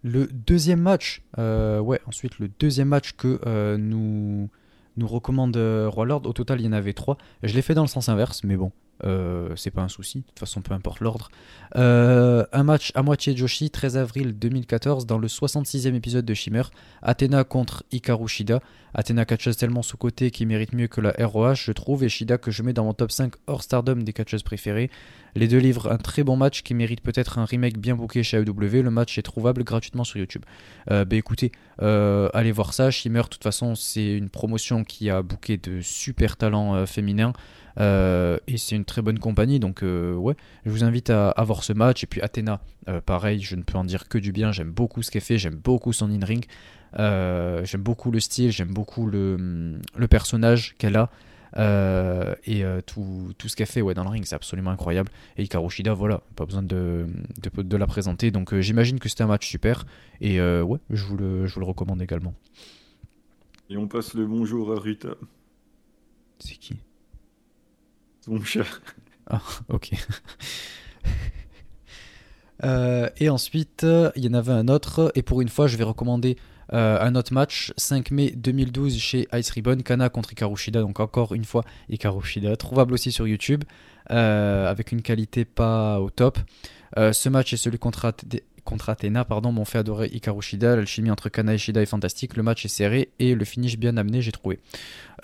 le 0.04 0.28
deuxième 0.28 0.80
match, 0.80 1.22
euh, 1.38 1.80
ouais, 1.80 2.00
ensuite 2.06 2.40
le 2.40 2.50
deuxième 2.60 2.88
match 2.88 3.14
que 3.14 3.40
euh, 3.46 3.78
nous, 3.78 4.50
nous 4.98 5.08
recommande 5.08 5.58
euh, 5.58 5.90
Roi 5.90 6.06
Lord, 6.06 6.26
au 6.26 6.34
total 6.34 6.62
il 6.62 6.66
y 6.66 6.68
en 6.70 6.74
avait 6.74 6.94
trois. 6.94 7.18
Je 7.44 7.54
l'ai 7.54 7.62
fait 7.62 7.74
dans 7.74 7.82
le 7.82 7.88
sens 7.88 8.10
inverse, 8.10 8.44
mais 8.44 8.56
bon, 8.56 8.72
euh, 9.06 9.50
c'est 9.56 9.72
pas 9.72 9.82
un 9.82 9.88
souci, 9.88 10.20
de 10.20 10.26
toute 10.26 10.40
façon 10.40 10.62
peu 10.62 10.74
importe 10.74 11.00
l'ordre. 11.00 11.30
Euh, 11.76 12.46
un 12.52 12.64
match 12.64 12.92
à 12.96 13.04
moitié 13.04 13.36
Joshi, 13.36 13.70
13 13.70 13.98
avril 13.98 14.38
2014, 14.38 15.06
dans 15.06 15.18
le 15.18 15.28
66e 15.28 15.94
épisode 15.94 16.26
de 16.26 16.34
Shimmer. 16.34 16.64
Athena 17.02 17.44
contre 17.44 17.84
Hikaru 17.92 18.28
Shida. 18.28 18.60
Athena 18.94 19.24
catcheuse 19.24 19.56
tellement 19.56 19.84
sous-côté 19.84 20.32
qui 20.32 20.46
mérite 20.46 20.74
mieux 20.74 20.88
que 20.88 21.00
la 21.00 21.14
ROH, 21.20 21.56
je 21.56 21.72
trouve, 21.72 22.04
et 22.04 22.10
Shida 22.10 22.38
que 22.38 22.50
je 22.50 22.64
mets 22.64 22.74
dans 22.74 22.86
mon 22.86 22.94
top 22.94 23.12
5 23.12 23.34
hors 23.48 23.62
stardom 23.62 23.98
des 23.98 24.14
catcheuses 24.14 24.44
préférées. 24.44 24.90
Les 25.36 25.48
deux 25.48 25.60
livrent 25.60 25.92
un 25.92 25.98
très 25.98 26.24
bon 26.24 26.36
match 26.36 26.64
qui 26.64 26.74
mérite 26.74 27.02
peut-être 27.02 27.38
un 27.38 27.46
remake 27.46 27.78
bien 27.78 27.96
booké 27.96 28.24
chez 28.24 28.38
AEW. 28.38 28.82
Le 28.82 28.90
match 28.90 29.18
est 29.20 29.22
trouvable 29.22 29.64
gratuitement 29.64 30.04
sur 30.04 30.18
YouTube. 30.18 30.44
Euh, 30.90 31.06
bah 31.06 31.18
écoutez, 31.18 31.52
allez 31.80 32.52
voir 32.52 32.74
ça. 32.74 32.90
Shimmer, 32.90 33.22
de 33.22 33.28
toute 33.28 33.44
façon, 33.44 33.76
c'est 33.76 34.18
une 34.18 34.30
promotion 34.30 34.84
qui 34.84 35.12
a 35.12 35.22
booké 35.22 35.58
de 35.58 35.82
super 35.82 36.36
talents 36.36 36.86
féminins. 36.88 37.34
Euh, 37.78 38.38
et 38.48 38.58
c'est 38.58 38.76
une 38.76 38.86
très 38.86 39.02
bonne 39.02 39.20
compagnie, 39.20 39.60
donc 39.60 39.84
euh, 39.84 40.14
ouais, 40.16 40.36
je 40.66 40.72
vous 40.72 40.84
invite 40.84 41.10
à, 41.10 41.34
voir 41.44 41.64
ce 41.64 41.74
match. 41.74 42.04
Et 42.04 42.08
puis 42.08 42.22
Athéna, 42.22 42.62
euh, 42.88 43.02
pareil, 43.02 43.42
je 43.42 43.56
ne 43.56 43.64
peux 43.64 43.78
en 43.78 43.84
dire 43.84 44.08
que 44.08 44.18
du 44.18 44.32
bien. 44.32 44.52
J'aime 44.52 44.72
beaucoup 44.72 45.02
ce 45.04 45.12
qu'elle 45.12 45.22
fait, 45.22 45.38
j'aime 45.38 45.56
beaucoup 45.56 45.94
son 45.94 46.10
in-ring, 46.10 46.46
j'aime 46.98 47.82
beaucoup 47.82 48.12
le 48.12 48.20
style, 48.20 48.52
j'aime 48.52 48.74
beaucoup 48.74 49.08
le, 49.08 49.80
le 49.96 50.08
personnage 50.08 50.76
qu'elle 50.78 50.98
a. 50.98 51.10
et 52.46 52.64
tout, 52.86 53.34
tout, 53.38 53.48
ce 53.48 53.56
qu'elle 53.56 53.68
fait 53.68 53.82
ouais, 53.82 53.94
dans 53.94 54.04
le 54.04 54.10
ring, 54.10 54.26
c'est 54.26 54.36
absolument 54.36 54.72
incroyable. 54.72 55.12
Et 55.38 55.44
Ikarushida, 55.44 55.94
voilà, 55.94 56.22
pas 56.36 56.46
besoin 56.46 56.64
de, 56.64 57.08
de, 57.42 57.62
de 57.62 57.78
la 57.78 57.88
présenter. 57.88 58.32
Donc 58.32 58.58
j'imagine 58.60 59.00
que 59.00 59.10
c'était 59.10 59.24
un 59.24 59.28
match 59.28 59.48
super. 59.48 59.86
Et 60.22 60.42
ouais, 60.42 60.80
je 60.90 61.06
vous, 61.06 61.18
le, 61.18 61.48
je 61.48 61.54
vous 61.54 61.60
le 61.60 61.66
recommande 61.66 62.02
également. 62.02 62.34
Et 63.72 63.78
on 63.78 63.88
passe 63.88 64.16
le 64.16 64.26
bonjour 64.26 64.74
à 64.74 64.80
Rita. 64.80 65.10
C'est 66.40 66.56
qui? 66.56 66.80
Ah, 69.30 69.42
ok. 69.70 69.92
Euh, 72.66 73.10
et 73.16 73.30
ensuite, 73.30 73.86
il 74.18 74.26
y 74.26 74.28
en 74.28 74.34
avait 74.34 74.52
un 74.52 74.68
autre. 74.68 75.14
Et 75.16 75.22
pour 75.22 75.40
une 75.40 75.48
fois, 75.48 75.68
je 75.68 75.78
vais 75.78 75.86
recommander 75.86 76.36
euh, 76.74 77.00
un 77.00 77.16
autre 77.16 77.34
match. 77.34 77.72
5 77.78 78.12
mai 78.12 78.34
2012 78.36 78.98
chez 78.98 79.30
Ice 79.34 79.50
Ribbon. 79.52 79.78
Kana 79.78 80.10
contre 80.10 80.34
Ikarushida. 80.34 80.82
Donc 80.82 81.00
encore 81.00 81.34
une 81.34 81.46
fois, 81.46 81.64
Ikarushida. 81.88 82.58
Trouvable 82.58 82.94
aussi 82.94 83.14
sur 83.14 83.26
YouTube. 83.28 83.64
Euh, 84.12 84.70
avec 84.70 84.92
une 84.92 85.02
qualité 85.02 85.46
pas 85.46 86.02
au 86.02 86.10
top. 86.10 86.38
ce 86.98 87.30
match 87.30 87.54
est 87.54 87.58
celui 87.58 87.80
contre, 87.80 88.14
contre 88.70 88.90
Athena, 88.90 89.26
pardon, 89.26 89.52
m'ont 89.52 89.66
fait 89.66 89.80
adorer 89.80 90.08
Hikaru 90.14 90.42
Shida. 90.42 90.76
L'alchimie 90.76 91.10
entre 91.10 91.30
Kana 91.30 91.56
et 91.56 91.58
Shida 91.58 91.82
est 91.82 91.88
fantastique. 91.88 92.38
Le 92.38 92.44
match 92.44 92.66
est 92.66 92.70
serré 92.70 93.10
et 93.18 93.34
le 93.34 93.44
finish 93.44 93.78
bien 93.78 93.98
amené, 93.98 94.22
j'ai 94.22 94.32
trouvé. 94.32 94.60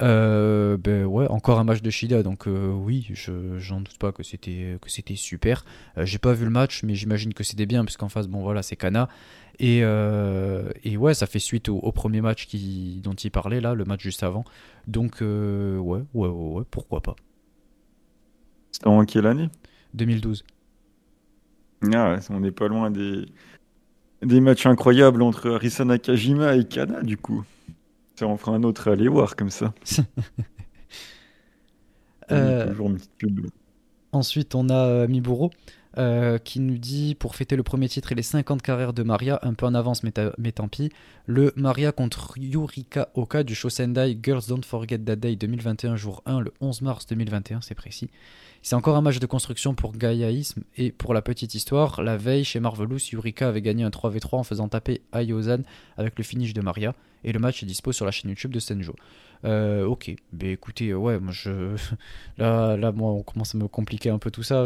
Euh, 0.02 0.78
ben 0.78 1.06
ouais, 1.06 1.28
encore 1.28 1.60
un 1.60 1.64
match 1.64 1.82
de 1.82 1.90
Shida, 1.90 2.24
donc 2.24 2.48
euh, 2.48 2.72
oui, 2.72 3.08
je 3.14 3.58
j'en 3.60 3.78
doute 3.78 3.98
pas 4.00 4.12
que 4.12 4.24
c'était 4.24 4.78
que 4.82 4.90
c'était 4.90 5.16
super. 5.16 5.64
Euh, 5.98 6.06
j'ai 6.06 6.18
pas 6.18 6.34
vu 6.34 6.44
le 6.44 6.50
match, 6.50 6.82
mais 6.84 6.96
j'imagine 6.96 7.34
que 7.34 7.44
c'était 7.44 7.68
bien 7.68 7.86
parce 7.86 7.98
qu'en 7.98 8.10
face, 8.10 8.28
bon 8.28 8.42
voilà, 8.42 8.64
c'est 8.64 8.76
Kana 8.76 9.08
et, 9.60 9.80
et 9.80 10.98
ouais, 10.98 11.14
ça 11.14 11.28
fait 11.28 11.40
suite 11.40 11.70
au, 11.70 11.92
premier 11.94 12.20
match 12.20 12.48
qui 12.48 13.00
dont 13.04 13.14
il 13.14 13.32
parlait 13.32 13.62
là, 13.62 13.74
le 13.74 13.86
match 13.86 14.02
juste 14.02 14.24
avant. 14.24 14.44
Donc 14.88 15.22
ouais, 15.22 15.28
ouais, 15.28 16.02
ouais, 16.14 16.28
ouais, 16.28 16.64
pourquoi 16.70 17.02
pas. 17.02 17.16
C'était 18.72 18.88
en 18.88 19.06
quelle 19.06 19.28
année? 19.28 19.50
2012. 19.94 20.44
Ah 21.94 22.18
on 22.30 22.40
n'est 22.40 22.52
pas 22.52 22.68
loin 22.68 22.90
des 22.90 23.26
des 24.22 24.42
matchs 24.42 24.66
incroyables 24.66 25.22
entre 25.22 25.52
Arisa 25.52 25.86
Nakajima 25.86 26.56
et 26.56 26.66
Kana 26.66 27.04
du 27.04 27.18
coup. 27.18 27.44
Ça 28.16 28.28
en 28.28 28.38
fera 28.38 28.54
un 28.54 28.64
autre 28.64 28.88
à 28.88 28.94
aller 28.94 29.08
voir 29.08 29.36
comme 29.36 29.50
ça. 29.50 29.74
Euh, 32.32 32.74
ensuite, 34.12 34.56
on 34.56 34.70
a 34.70 34.88
euh, 34.88 35.08
Miburo 35.08 35.52
euh, 35.98 36.38
qui 36.38 36.60
nous 36.60 36.78
dit 36.78 37.16
pour 37.16 37.36
fêter 37.36 37.56
le 37.56 37.64
premier 37.64 37.88
titre 37.88 38.12
et 38.12 38.16
les 38.16 38.24
50 38.24 38.62
carrières 38.62 38.94
de 38.94 39.04
Maria, 39.04 39.40
un 39.44 39.54
peu 39.54 39.66
en 39.66 39.76
avance, 39.76 40.04
mais, 40.04 40.12
mais 40.38 40.52
tant 40.52 40.68
pis. 40.68 40.90
Le 41.26 41.54
Maria 41.56 41.92
contre 41.92 42.34
Yurika 42.38 43.10
Oka 43.14 43.44
du 43.44 43.56
Shosendai 43.56 44.18
Girls 44.22 44.42
Don't 44.50 44.64
Forget 44.66 44.98
That 44.98 45.18
Day 45.18 45.36
2021, 45.36 45.96
jour 45.96 46.24
1, 46.26 46.42
le 46.42 46.52
11 46.60 46.82
mars 46.82 47.06
2021, 47.06 47.62
c'est 47.62 47.76
précis. 47.76 48.10
C'est 48.66 48.74
encore 48.74 48.96
un 48.96 49.02
match 49.02 49.20
de 49.20 49.28
construction 49.28 49.76
pour 49.76 49.96
Gaiaism 49.96 50.64
et 50.76 50.92
pour 50.92 51.14
la 51.14 51.22
petite 51.22 51.54
histoire, 51.54 52.02
la 52.02 52.18
veille 52.18 52.44
chez 52.44 52.60
Marvelous, 52.60 52.98
Yurika 53.12 53.48
avait 53.48 53.62
gagné 53.62 53.84
un 53.84 53.90
3v3 53.90 54.38
en 54.38 54.44
faisant 54.44 54.68
taper 54.68 55.02
Ayozan 55.12 55.60
avec 55.98 56.18
le 56.18 56.24
finish 56.24 56.52
de 56.52 56.62
Maria 56.62 56.96
et 57.24 57.32
le 57.32 57.38
match 57.38 57.62
est 57.62 57.68
dispo 57.68 57.92
sur 57.92 58.06
la 58.06 58.12
chaîne 58.12 58.32
YouTube 58.32 58.52
de 58.52 58.58
Senjo. 58.58 58.96
Euh, 59.44 59.86
ok, 59.86 60.16
ben 60.34 60.50
écoutez, 60.50 60.96
ouais, 60.96 61.20
moi 61.20 61.32
je. 61.32 61.76
Là, 62.40 62.76
là, 62.76 62.92
moi, 62.92 63.12
on 63.12 63.22
commence 63.22 63.54
à 63.54 63.60
me 63.60 63.68
compliquer 63.68 64.10
un 64.10 64.18
peu 64.18 64.32
tout 64.32 64.42
ça. 64.42 64.66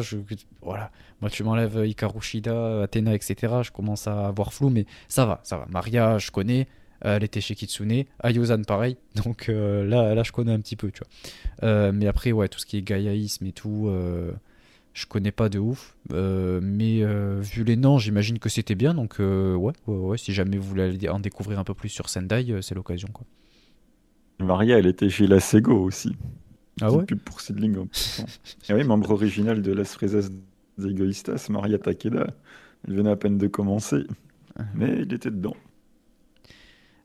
Voilà, 0.61 0.91
moi 1.19 1.29
tu 1.29 1.43
m'enlèves 1.43 1.85
Hikaru 1.85 2.21
Shida, 2.21 2.83
Athena, 2.83 3.13
etc. 3.13 3.35
Je 3.63 3.71
commence 3.71 4.07
à 4.07 4.27
avoir 4.27 4.53
flou, 4.53 4.69
mais 4.69 4.85
ça 5.09 5.25
va, 5.25 5.41
ça 5.43 5.57
va. 5.57 5.65
Maria, 5.69 6.19
je 6.19 6.31
connais. 6.31 6.69
Euh, 7.05 7.17
elle 7.17 7.23
était 7.23 7.41
chez 7.41 7.55
Kitsune. 7.55 8.05
Ayozan, 8.23 8.63
pareil. 8.63 8.97
Donc 9.23 9.49
euh, 9.49 9.85
là, 9.85 10.13
là, 10.15 10.23
je 10.23 10.31
connais 10.31 10.53
un 10.53 10.59
petit 10.59 10.75
peu, 10.75 10.91
tu 10.91 10.99
vois. 10.99 11.69
Euh, 11.69 11.91
mais 11.93 12.07
après, 12.07 12.31
ouais, 12.31 12.47
tout 12.47 12.59
ce 12.59 12.65
qui 12.65 12.77
est 12.77 12.81
Gaiaïsme 12.81 13.45
et 13.45 13.51
tout, 13.51 13.89
je 14.93 15.05
connais 15.05 15.31
pas 15.31 15.49
de 15.49 15.59
ouf. 15.59 15.95
mais 16.11 17.03
vu 17.41 17.63
les 17.63 17.75
noms, 17.75 17.97
j'imagine 17.97 18.39
que 18.39 18.49
c'était 18.49 18.75
bien. 18.75 18.93
Donc 18.93 19.17
ouais, 19.19 19.73
ouais, 19.87 20.17
si 20.17 20.33
jamais 20.33 20.57
vous 20.57 20.67
voulez 20.67 21.09
en 21.09 21.19
découvrir 21.19 21.59
un 21.59 21.63
peu 21.63 21.73
plus 21.73 21.89
sur 21.89 22.09
Sendai, 22.09 22.59
c'est 22.61 22.75
l'occasion, 22.75 23.09
quoi. 23.13 23.25
Maria, 24.41 24.79
elle 24.79 24.87
était 24.87 25.09
chez 25.09 25.27
la 25.27 25.41
Sego 25.41 25.83
aussi. 25.83 26.15
Ah 26.81 26.91
ouais 26.93 27.05
pub 27.05 27.19
pour 27.19 27.41
Sidling 27.41 27.77
en 27.77 27.87
ah 28.69 28.73
oui, 28.73 28.85
membre 28.85 29.11
original 29.11 29.61
de 29.61 29.73
Las 29.73 29.93
Fresas 29.93 30.29
de 30.77 30.89
Egoistas, 30.89 31.47
Maria 31.49 31.77
Takeda. 31.77 32.27
Elle 32.87 32.95
venait 32.95 33.09
à 33.09 33.15
peine 33.17 33.37
de 33.37 33.47
commencer. 33.47 34.05
Ah. 34.57 34.63
Mais 34.75 34.99
il 35.01 35.13
était 35.13 35.31
dedans. 35.31 35.55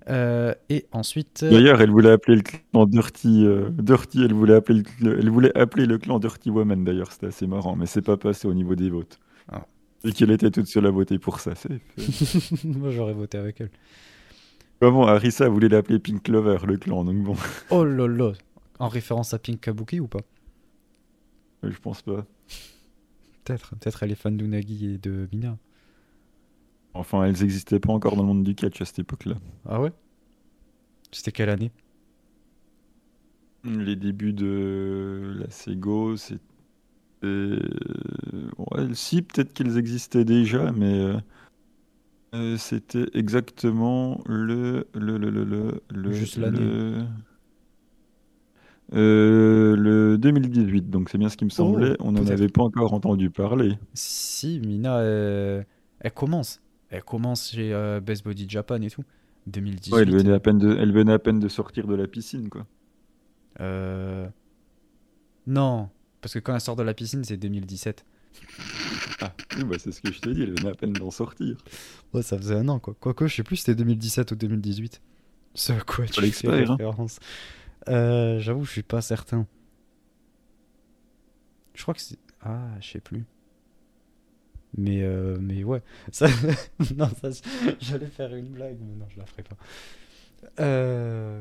Euh, 0.08 0.54
et 0.68 0.86
ensuite. 0.92 1.42
Euh, 1.42 1.50
D'ailleurs, 1.50 1.80
elle 1.80 1.90
voulait 1.90 2.10
appeler 2.10 2.36
le 2.36 2.42
clan 2.42 2.86
Dirty. 2.86 3.44
Euh, 3.44 3.70
Dirty, 3.70 4.22
elle 4.24 4.34
voulait 4.34 4.54
appeler 4.54 4.82
le, 5.00 5.18
elle 5.18 5.30
voulait 5.30 5.56
appeler 5.56 5.86
le 5.86 5.98
clan 5.98 6.18
Dirty 6.18 6.50
Woman. 6.50 6.84
D'ailleurs, 6.84 7.12
c'était 7.12 7.28
assez 7.28 7.46
marrant, 7.46 7.76
mais 7.76 7.86
c'est 7.86 8.02
pas 8.02 8.16
passé 8.16 8.46
au 8.46 8.54
niveau 8.54 8.74
des 8.74 8.90
votes. 8.90 9.18
Ah. 9.50 9.66
Et 10.04 10.12
qu'elle 10.12 10.30
était 10.30 10.50
toute 10.50 10.66
seule 10.66 10.86
à 10.86 10.90
voter 10.90 11.18
pour 11.18 11.40
ça. 11.40 11.54
Moi, 12.64 12.90
j'aurais 12.90 13.14
voté 13.14 13.38
avec 13.38 13.60
elle. 13.60 13.70
Comment 14.80 15.06
Arisa 15.06 15.48
voulait 15.48 15.68
l'appeler 15.68 15.98
Pink 15.98 16.22
Clover, 16.22 16.58
le 16.66 16.76
clan, 16.76 17.04
donc 17.04 17.16
bon. 17.22 17.36
Oh 17.70 17.84
là 17.84 18.06
là, 18.06 18.32
en 18.78 18.88
référence 18.88 19.32
à 19.32 19.38
Pink 19.38 19.60
Kabuki 19.60 20.00
ou 20.00 20.08
pas? 20.08 20.20
Je 21.62 21.78
pense 21.78 22.02
pas. 22.02 22.26
Peut-être, 23.44 23.76
peut-être 23.76 24.02
elle 24.02 24.12
est 24.12 24.16
fan 24.16 24.36
d'Unagi 24.36 24.94
et 24.94 24.98
de 24.98 25.28
Mina. 25.32 25.56
Enfin, 26.94 27.24
elles 27.24 27.40
n'existaient 27.40 27.80
pas 27.80 27.92
encore 27.92 28.14
dans 28.14 28.22
le 28.22 28.28
monde 28.28 28.44
du 28.44 28.54
catch 28.54 28.80
à 28.80 28.84
cette 28.84 29.00
époque-là. 29.00 29.34
Ah 29.68 29.80
ouais? 29.80 29.92
C'était 31.10 31.32
quelle 31.32 31.50
année? 31.50 31.72
Les 33.64 33.96
débuts 33.96 34.32
de 34.32 35.34
la 35.38 35.50
Sego, 35.50 36.16
c'était. 36.16 36.40
Ouais, 37.22 38.94
si, 38.94 39.22
peut-être 39.22 39.52
qu'elles 39.52 39.76
existaient 39.76 40.24
déjà, 40.24 40.70
mais. 40.72 41.00
Euh, 41.00 41.16
euh, 42.34 42.56
c'était 42.56 43.06
exactement 43.14 44.20
le. 44.26 44.86
Le. 44.94 45.18
Le. 45.18 45.30
Le. 45.30 45.82
le 45.88 46.12
Juste 46.12 46.36
l'année. 46.36 47.04
Euh, 48.92 49.74
le 49.76 50.18
2018, 50.18 50.90
donc 50.90 51.08
c'est 51.08 51.18
bien 51.18 51.28
ce 51.28 51.36
qui 51.36 51.44
me 51.44 51.50
oh, 51.50 51.54
semblait. 51.54 51.96
On 52.00 52.12
n'en 52.12 52.26
avait 52.26 52.48
pas 52.48 52.62
encore 52.62 52.92
entendu 52.92 53.30
parler. 53.30 53.78
Si, 53.94 54.60
Mina, 54.60 55.00
elle 55.00 56.12
commence. 56.14 56.60
Elle 56.94 57.02
commence 57.02 57.50
chez 57.50 57.72
euh, 57.72 58.00
Best 58.00 58.24
Body 58.24 58.46
Japan 58.48 58.80
et 58.80 58.90
tout. 58.90 59.04
2018. 59.46 59.94
elle, 59.98 60.10
venait 60.10 60.32
à 60.32 60.40
peine 60.40 60.58
de, 60.58 60.76
elle 60.78 60.92
venait 60.92 61.12
à 61.12 61.18
peine 61.18 61.38
de 61.38 61.48
sortir 61.48 61.86
de 61.86 61.94
la 61.94 62.06
piscine, 62.06 62.48
quoi. 62.48 62.66
Euh... 63.60 64.26
Non, 65.46 65.90
parce 66.20 66.32
que 66.34 66.38
quand 66.38 66.54
elle 66.54 66.60
sort 66.60 66.76
de 66.76 66.82
la 66.82 66.94
piscine, 66.94 67.24
c'est 67.24 67.36
2017. 67.36 68.06
Ah, 69.20 69.32
oui, 69.56 69.64
bah 69.64 69.76
c'est 69.78 69.92
ce 69.92 70.00
que 70.00 70.12
je 70.12 70.20
t'ai 70.20 70.34
dit, 70.34 70.42
elle 70.42 70.56
venait 70.58 70.70
à 70.70 70.74
peine 70.74 70.92
d'en 70.92 71.10
sortir. 71.10 71.56
Ouais, 72.12 72.22
ça 72.22 72.38
faisait 72.38 72.54
un 72.54 72.68
an, 72.68 72.78
quoi. 72.78 72.94
Quoique, 72.98 73.26
je 73.26 73.34
sais 73.34 73.42
plus 73.42 73.56
si 73.56 73.64
c'était 73.64 73.76
2017 73.76 74.32
ou 74.32 74.36
2018. 74.36 75.02
Ce 75.54 75.72
à 75.72 75.80
quoi 75.80 76.06
tu 76.06 76.30
fais 76.30 76.48
hein. 76.48 76.66
référence. 76.66 77.18
Euh, 77.88 78.38
J'avoue, 78.40 78.64
je 78.64 78.70
suis 78.70 78.82
pas 78.82 79.02
certain. 79.02 79.46
Je 81.74 81.82
crois 81.82 81.94
que 81.94 82.00
c'est... 82.00 82.18
Ah, 82.40 82.70
je 82.80 82.88
sais 82.88 83.00
plus. 83.00 83.24
Mais, 84.76 85.02
euh, 85.02 85.36
mais 85.40 85.64
ouais. 85.64 85.82
Ça... 86.12 86.26
non, 86.96 87.08
ça, 87.20 87.30
j'allais 87.80 88.06
faire 88.06 88.34
une 88.34 88.48
blague, 88.48 88.76
mais 88.80 88.94
non, 88.96 89.06
je 89.08 89.18
la 89.18 89.26
ferai 89.26 89.42
pas. 89.42 89.56
Euh... 90.60 91.40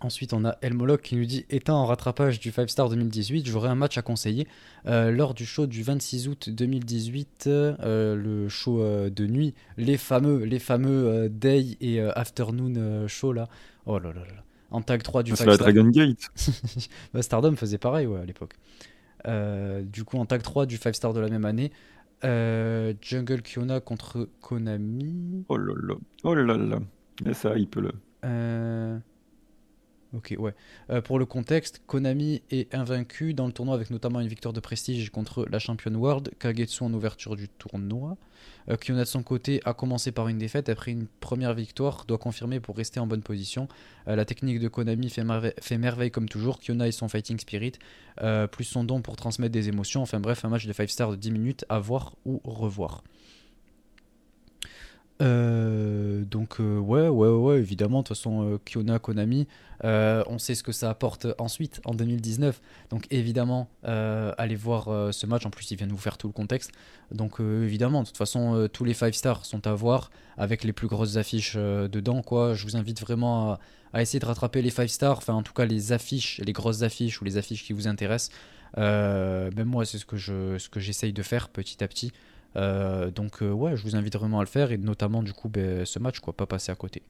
Ensuite, 0.00 0.32
on 0.32 0.44
a 0.44 0.56
Elmoloc 0.62 1.02
qui 1.02 1.16
nous 1.16 1.24
dit 1.24 1.46
Étant 1.50 1.80
en 1.80 1.86
rattrapage 1.86 2.40
du 2.40 2.50
5 2.50 2.68
Star 2.68 2.88
2018, 2.88 3.46
j'aurais 3.46 3.68
un 3.68 3.74
match 3.74 3.96
à 3.98 4.02
conseiller. 4.02 4.46
Euh, 4.86 5.10
lors 5.10 5.34
du 5.34 5.46
show 5.46 5.66
du 5.66 5.82
26 5.82 6.28
août 6.28 6.50
2018, 6.50 7.44
euh, 7.46 8.14
le 8.14 8.48
show 8.48 8.82
euh, 8.82 9.10
de 9.10 9.26
nuit, 9.26 9.54
les 9.76 9.96
fameux, 9.96 10.44
les 10.44 10.58
fameux 10.58 11.28
Day 11.28 11.76
et 11.80 12.00
Afternoon 12.00 13.06
show 13.08 13.32
là. 13.32 13.48
Oh 13.86 13.98
là 13.98 14.12
là 14.12 14.20
là. 14.20 14.42
En 14.70 14.82
tag 14.82 15.02
3 15.02 15.22
du 15.22 15.30
5 15.30 15.36
Star. 15.36 15.44
C'est 15.44 15.50
la 15.50 15.72
Dragon 15.72 15.88
Gate. 15.88 16.28
Bah, 17.14 17.22
Stardom 17.22 17.56
faisait 17.56 17.78
pareil 17.78 18.06
ouais, 18.06 18.20
à 18.20 18.24
l'époque. 18.24 18.54
du 19.84 20.04
coup, 20.04 20.18
en 20.18 20.26
tag 20.26 20.42
3 20.42 20.66
du 20.66 20.76
5 20.76 20.94
Star 20.94 21.12
de 21.12 21.20
la 21.20 21.28
même 21.28 21.44
année, 21.44 21.70
euh, 22.24 22.94
Jungle 23.00 23.42
Kiona 23.42 23.80
contre 23.80 24.28
Konami. 24.40 25.44
Oh 25.48 25.56
là 25.56 25.74
là. 25.76 25.94
Oh 26.24 26.34
là 26.34 26.56
là. 26.56 26.78
Ça, 27.32 27.56
il 27.56 27.68
peut 27.68 27.80
le. 27.80 27.92
Euh... 28.24 28.98
Ok, 30.14 30.34
ouais. 30.38 30.54
Euh, 30.90 31.00
pour 31.00 31.18
le 31.18 31.26
contexte, 31.26 31.82
Konami 31.86 32.42
est 32.50 32.72
invaincu 32.74 33.34
dans 33.34 33.46
le 33.46 33.52
tournoi 33.52 33.74
avec 33.74 33.90
notamment 33.90 34.20
une 34.20 34.28
victoire 34.28 34.52
de 34.52 34.60
prestige 34.60 35.10
contre 35.10 35.46
la 35.50 35.58
championne 35.58 35.96
World, 35.96 36.30
Kagetsu 36.38 36.84
en 36.84 36.92
ouverture 36.94 37.34
du 37.34 37.48
tournoi. 37.48 38.16
Euh, 38.68 38.76
Kiona 38.76 39.00
de 39.00 39.08
son 39.08 39.22
côté 39.22 39.60
a 39.64 39.74
commencé 39.74 40.12
par 40.12 40.28
une 40.28 40.38
défaite, 40.38 40.68
après 40.68 40.92
une 40.92 41.06
première 41.20 41.54
victoire, 41.54 42.04
doit 42.06 42.18
confirmer 42.18 42.60
pour 42.60 42.76
rester 42.76 43.00
en 43.00 43.06
bonne 43.06 43.22
position. 43.22 43.66
Euh, 44.06 44.14
la 44.14 44.24
technique 44.24 44.60
de 44.60 44.68
Konami 44.68 45.10
fait, 45.10 45.78
merveille 45.78 46.10
comme 46.10 46.28
toujours, 46.28 46.60
Kiona 46.60 46.86
et 46.86 46.92
son 46.92 47.08
fighting 47.08 47.38
spirit, 47.38 47.72
plus 48.52 48.64
son 48.64 48.84
don 48.84 49.02
pour 49.02 49.16
transmettre 49.16 49.52
des 49.52 49.68
émotions, 49.68 50.02
enfin 50.02 50.20
bref, 50.20 50.44
un 50.44 50.48
match 50.48 50.66
de 50.66 50.72
5 50.72 50.88
stars 50.88 51.10
de 51.10 51.16
10 51.16 51.30
minutes 51.32 51.64
à 51.68 51.78
voir 51.78 52.16
ou 52.24 52.40
revoir. 52.44 53.02
Euh, 55.22 56.24
donc 56.24 56.60
euh, 56.60 56.78
ouais, 56.78 57.08
ouais, 57.08 57.28
ouais, 57.28 57.58
évidemment, 57.58 58.02
de 58.02 58.08
toute 58.08 58.16
façon, 58.16 58.42
euh, 58.42 58.58
Kiona, 58.64 58.98
Konami, 58.98 59.46
on 59.82 60.38
sait 60.38 60.54
ce 60.54 60.62
que 60.62 60.72
ça 60.72 60.90
apporte 60.90 61.26
ensuite, 61.38 61.80
en 61.84 61.94
2019. 61.94 62.60
Donc 62.90 63.06
évidemment, 63.10 63.68
allez 63.82 64.56
voir 64.56 65.12
ce 65.12 65.26
match, 65.26 65.46
en 65.46 65.50
plus 65.50 65.70
il 65.70 65.76
vient 65.76 65.86
de 65.86 65.92
vous 65.92 65.98
faire 65.98 66.18
tout 66.18 66.26
le 66.26 66.32
contexte. 66.32 66.72
Donc 67.12 67.40
évidemment, 67.40 68.02
de 68.02 68.06
toute 68.06 68.16
façon, 68.16 68.68
tous 68.72 68.84
les 68.84 68.94
5 68.94 69.14
stars 69.14 69.44
sont 69.44 69.66
à 69.66 69.74
voir, 69.74 70.10
avec 70.36 70.64
les 70.64 70.72
plus 70.72 70.88
grosses 70.88 71.16
affiches 71.16 71.56
dedans, 71.56 72.22
quoi. 72.22 72.54
Je 72.54 72.64
vous 72.64 72.76
invite 72.76 73.00
vraiment 73.00 73.52
à, 73.52 73.60
à, 73.92 74.02
essayer 74.02 74.18
de 74.18 74.26
rattraper 74.26 74.62
les 74.62 74.70
5 74.70 74.88
stars, 74.88 75.18
enfin 75.18 75.34
en 75.34 75.42
tout 75.42 75.52
cas 75.52 75.66
les 75.66 75.92
affiches, 75.92 76.40
les 76.44 76.52
grosses 76.52 76.82
affiches 76.82 77.20
ou 77.20 77.24
les 77.24 77.36
affiches 77.36 77.64
qui 77.64 77.72
vous 77.72 77.86
intéressent. 77.86 78.34
même 78.76 79.64
moi, 79.66 79.84
c'est 79.84 79.98
ce 79.98 80.06
que 80.06 80.80
j'essaye 80.80 81.12
de 81.12 81.22
faire 81.22 81.48
petit 81.48 81.84
à 81.84 81.88
petit. 81.88 82.12
Euh, 82.56 83.10
donc 83.10 83.42
euh, 83.42 83.50
ouais, 83.50 83.76
je 83.76 83.82
vous 83.82 83.96
invite 83.96 84.16
vraiment 84.16 84.40
à 84.40 84.42
le 84.42 84.48
faire 84.48 84.72
et 84.72 84.78
notamment 84.78 85.22
du 85.22 85.32
coup 85.32 85.48
ben, 85.48 85.84
ce 85.84 85.98
match 85.98 86.20
quoi, 86.20 86.32
pas 86.32 86.46
passer 86.46 86.72
à 86.72 86.74
côté. 86.74 87.02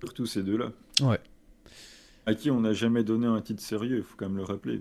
Surtout 0.00 0.26
ces 0.26 0.42
deux-là. 0.42 0.72
Ouais. 1.02 1.20
À 2.26 2.34
qui 2.34 2.50
on 2.50 2.60
n'a 2.60 2.72
jamais 2.72 3.04
donné 3.04 3.26
un 3.26 3.40
titre 3.40 3.62
sérieux, 3.62 3.98
il 3.98 4.02
faut 4.02 4.16
quand 4.16 4.28
même 4.28 4.38
le 4.38 4.44
rappeler. 4.44 4.80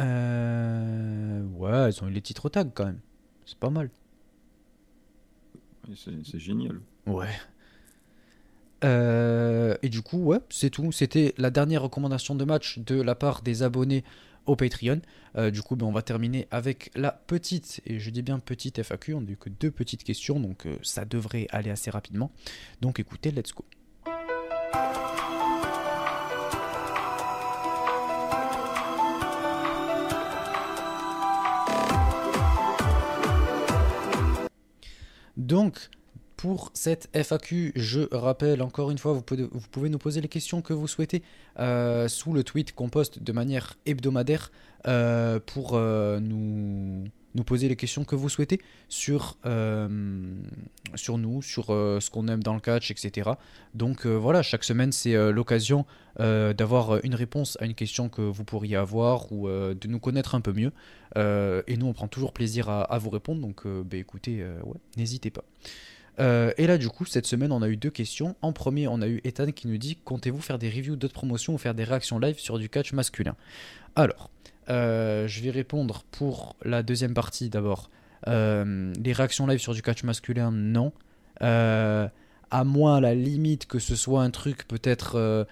Euh... 0.00 1.42
Ouais, 1.56 1.90
ils 1.90 2.04
ont 2.04 2.08
eu 2.08 2.12
les 2.12 2.20
titres 2.20 2.46
au 2.46 2.48
tag 2.48 2.70
quand 2.74 2.86
même. 2.86 3.00
C'est 3.46 3.58
pas 3.58 3.70
mal. 3.70 3.90
C'est 5.94 6.38
génial. 6.38 6.80
Ouais. 7.06 7.28
Euh, 8.84 9.76
et 9.82 9.88
du 9.88 10.02
coup, 10.02 10.18
ouais, 10.18 10.38
c'est 10.50 10.70
tout. 10.70 10.92
C'était 10.92 11.34
la 11.38 11.50
dernière 11.50 11.82
recommandation 11.82 12.34
de 12.34 12.44
match 12.44 12.78
de 12.78 13.00
la 13.00 13.14
part 13.14 13.42
des 13.42 13.62
abonnés 13.62 14.04
au 14.46 14.56
Patreon. 14.56 15.00
Euh, 15.36 15.50
du 15.50 15.62
coup, 15.62 15.76
ben, 15.76 15.86
on 15.86 15.92
va 15.92 16.02
terminer 16.02 16.46
avec 16.50 16.90
la 16.94 17.12
petite, 17.12 17.80
et 17.86 17.98
je 17.98 18.10
dis 18.10 18.22
bien 18.22 18.38
petite 18.38 18.82
FAQ, 18.82 19.14
on 19.14 19.20
n'a 19.20 19.32
eu 19.32 19.36
que 19.36 19.48
deux 19.48 19.70
petites 19.70 20.04
questions, 20.04 20.40
donc 20.40 20.66
euh, 20.66 20.76
ça 20.82 21.04
devrait 21.04 21.46
aller 21.50 21.70
assez 21.70 21.90
rapidement. 21.90 22.30
Donc 22.80 23.00
écoutez, 23.00 23.30
let's 23.30 23.52
go. 23.52 23.64
Donc, 35.36 35.90
pour 36.44 36.70
cette 36.74 37.08
FAQ, 37.14 37.72
je 37.74 38.02
rappelle 38.14 38.60
encore 38.60 38.90
une 38.90 38.98
fois, 38.98 39.14
vous 39.14 39.22
pouvez, 39.22 39.88
nous 39.88 39.96
poser 39.96 40.20
les 40.20 40.28
questions 40.28 40.60
que 40.60 40.74
vous 40.74 40.86
souhaitez 40.86 41.22
euh, 41.58 42.06
sous 42.06 42.34
le 42.34 42.44
tweet 42.44 42.74
qu'on 42.74 42.90
poste 42.90 43.22
de 43.22 43.32
manière 43.32 43.78
hebdomadaire 43.86 44.52
euh, 44.86 45.40
pour 45.40 45.70
euh, 45.72 46.20
nous, 46.20 47.04
poser 47.46 47.66
les 47.66 47.76
questions 47.76 48.04
que 48.04 48.14
vous 48.14 48.28
souhaitez 48.28 48.60
sur, 48.90 49.38
sur 50.94 51.16
nous, 51.16 51.40
sur 51.40 51.66
ce 51.68 52.10
qu'on 52.10 52.28
aime 52.28 52.42
dans 52.42 52.52
le 52.52 52.60
catch, 52.60 52.90
etc. 52.90 53.30
Donc 53.72 54.04
voilà, 54.04 54.42
chaque 54.42 54.64
semaine, 54.64 54.92
c'est 54.92 55.14
l'occasion 55.32 55.86
d'avoir 56.18 57.02
une 57.04 57.14
réponse 57.14 57.56
à 57.58 57.64
une 57.64 57.74
question 57.74 58.10
que 58.10 58.20
vous 58.20 58.44
pourriez 58.44 58.76
avoir 58.76 59.32
ou 59.32 59.48
de 59.48 59.88
nous 59.88 59.98
connaître 59.98 60.34
un 60.34 60.42
peu 60.42 60.52
mieux. 60.52 60.72
et 61.16 61.76
nous, 61.78 61.86
on 61.86 61.94
prend 61.94 62.08
toujours 62.08 62.34
plaisir 62.34 62.68
à, 62.68 62.98
vous 62.98 63.10
répondre, 63.10 63.40
donc 63.40 63.66
bah, 63.66 63.96
écoutez, 63.96 64.46
n'hésitez 64.96 65.30
pas. 65.30 65.44
Euh, 66.20 66.52
et 66.58 66.66
là, 66.66 66.78
du 66.78 66.88
coup, 66.88 67.04
cette 67.04 67.26
semaine, 67.26 67.52
on 67.52 67.62
a 67.62 67.68
eu 67.68 67.76
deux 67.76 67.90
questions. 67.90 68.36
En 68.42 68.52
premier, 68.52 68.88
on 68.88 69.00
a 69.00 69.08
eu 69.08 69.20
Ethan 69.24 69.50
qui 69.50 69.68
nous 69.68 69.78
dit 69.78 69.96
Comptez-vous 70.04 70.40
faire 70.40 70.58
des 70.58 70.68
reviews 70.68 70.96
d'autres 70.96 71.14
promotions 71.14 71.54
ou 71.54 71.58
faire 71.58 71.74
des 71.74 71.84
réactions 71.84 72.18
live 72.18 72.38
sur 72.38 72.58
du 72.58 72.68
catch 72.68 72.92
masculin? 72.92 73.34
Alors, 73.96 74.30
euh, 74.70 75.26
je 75.26 75.42
vais 75.42 75.50
répondre 75.50 76.04
pour 76.12 76.56
la 76.64 76.82
deuxième 76.82 77.14
partie 77.14 77.48
d'abord. 77.48 77.90
Euh, 78.26 78.92
les 79.02 79.12
réactions 79.12 79.46
live 79.46 79.58
sur 79.58 79.74
du 79.74 79.82
catch 79.82 80.04
masculin, 80.04 80.50
non. 80.50 80.92
à 81.40 82.64
moins, 82.64 82.96
à 82.96 83.00
la 83.00 83.14
limite, 83.14 83.66
que 83.66 83.78
ce 83.78 83.96
soit 83.96 84.22
un 84.22 84.30
truc 84.30 84.68
peut-être 84.68 85.46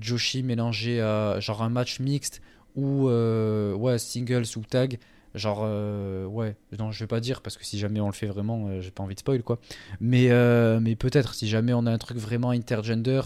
Joshi 0.00 0.42
mélangé 0.42 1.00
à 1.00 1.40
genre 1.40 1.62
un 1.62 1.68
match 1.68 1.98
mixte 2.00 2.40
ou 2.76 3.08
ouais, 3.08 3.98
singles 3.98 4.44
ou 4.56 4.60
tag. 4.60 4.98
Genre, 5.34 5.60
euh, 5.64 6.26
ouais, 6.26 6.56
non, 6.78 6.92
je 6.92 7.00
vais 7.00 7.06
pas 7.06 7.20
dire 7.20 7.40
parce 7.40 7.56
que 7.56 7.64
si 7.64 7.78
jamais 7.78 8.00
on 8.00 8.06
le 8.06 8.12
fait 8.12 8.26
vraiment, 8.26 8.68
euh, 8.68 8.80
j'ai 8.82 8.90
pas 8.90 9.02
envie 9.02 9.14
de 9.14 9.20
spoil 9.20 9.42
quoi. 9.42 9.58
Mais, 10.00 10.30
euh, 10.30 10.78
mais 10.78 10.94
peut-être 10.94 11.34
si 11.34 11.48
jamais 11.48 11.72
on 11.72 11.86
a 11.86 11.90
un 11.90 11.98
truc 11.98 12.18
vraiment 12.18 12.50
intergender 12.50 13.22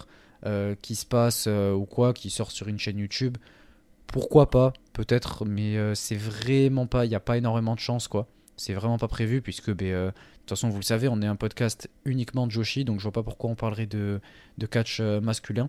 qui 0.81 0.95
se 0.95 1.05
passe 1.05 1.49
ou 1.49 1.87
quoi, 1.87 2.13
qui 2.13 2.31
sort 2.31 2.53
sur 2.53 2.69
une 2.69 2.79
chaîne 2.79 2.99
YouTube, 2.99 3.37
pourquoi 4.07 4.49
pas, 4.49 4.73
peut-être, 4.93 5.45
mais 5.45 5.77
c'est 5.97 6.15
vraiment 6.15 6.87
pas, 6.87 7.05
il 7.05 7.09
n'y 7.09 7.17
a 7.17 7.21
pas 7.21 7.37
énormément 7.37 7.75
de 7.75 7.81
chance 7.81 8.07
quoi. 8.07 8.29
C'est 8.57 8.73
vraiment 8.73 8.97
pas 8.97 9.09
prévu 9.09 9.43
puisque, 9.43 9.73
ben, 9.73 9.91
de 9.91 10.13
toute 10.41 10.51
façon, 10.51 10.69
vous 10.69 10.77
le 10.77 10.85
savez, 10.85 11.09
on 11.09 11.21
est 11.21 11.27
un 11.27 11.35
podcast 11.35 11.91
uniquement 12.05 12.47
de 12.47 12.53
Joshi, 12.53 12.85
donc 12.85 13.01
je 13.01 13.03
vois 13.03 13.11
pas 13.11 13.25
pourquoi 13.25 13.51
on 13.51 13.57
parlerait 13.57 13.87
de 13.87 14.21
catch 14.71 15.01
masculin. 15.01 15.69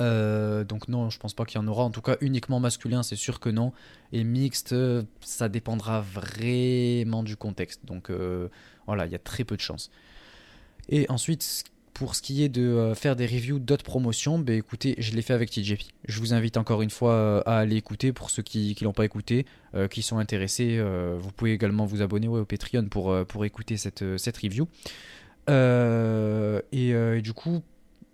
Euh, 0.00 0.64
donc 0.64 0.88
non, 0.88 1.10
je 1.10 1.18
pense 1.18 1.34
pas 1.34 1.44
qu'il 1.44 1.60
y 1.60 1.64
en 1.64 1.68
aura. 1.68 1.84
En 1.84 1.90
tout 1.90 2.00
cas, 2.00 2.16
uniquement 2.20 2.60
masculin, 2.60 3.02
c'est 3.02 3.16
sûr 3.16 3.40
que 3.40 3.48
non. 3.48 3.72
Et 4.12 4.24
mixte, 4.24 4.74
ça 5.20 5.48
dépendra 5.48 6.00
vraiment 6.00 7.22
du 7.22 7.36
contexte. 7.36 7.84
Donc 7.84 8.10
euh, 8.10 8.48
voilà, 8.86 9.06
il 9.06 9.12
y 9.12 9.14
a 9.14 9.20
très 9.20 9.44
peu 9.44 9.56
de 9.56 9.60
chances. 9.60 9.90
Et 10.88 11.08
ensuite, 11.08 11.64
pour 11.94 12.14
ce 12.14 12.22
qui 12.22 12.42
est 12.42 12.48
de 12.48 12.62
euh, 12.62 12.94
faire 12.94 13.16
des 13.16 13.26
reviews 13.26 13.58
d'autres 13.58 13.84
promotions, 13.84 14.38
bah, 14.38 14.54
écoutez, 14.54 14.94
je 14.98 15.12
l'ai 15.12 15.22
fait 15.22 15.34
avec 15.34 15.50
TJP. 15.50 15.82
Je 16.08 16.20
vous 16.20 16.32
invite 16.34 16.56
encore 16.56 16.82
une 16.82 16.90
fois 16.90 17.42
à 17.46 17.58
aller 17.58 17.76
écouter 17.76 18.12
pour 18.12 18.30
ceux 18.30 18.42
qui 18.42 18.76
ne 18.80 18.84
l'ont 18.84 18.92
pas 18.92 19.04
écouté, 19.04 19.46
qui 19.90 20.02
sont 20.02 20.18
intéressés. 20.18 20.82
vous 21.18 21.32
pouvez 21.32 21.52
également 21.52 21.86
vous 21.86 22.02
abonner 22.02 22.28
au 22.28 22.44
Patreon 22.44 22.86
pour, 22.86 23.24
pour 23.26 23.44
écouter 23.44 23.76
cette, 23.76 24.04
cette 24.18 24.36
review. 24.38 24.66
et, 25.48 27.22
du 27.22 27.32
coup, 27.32 27.62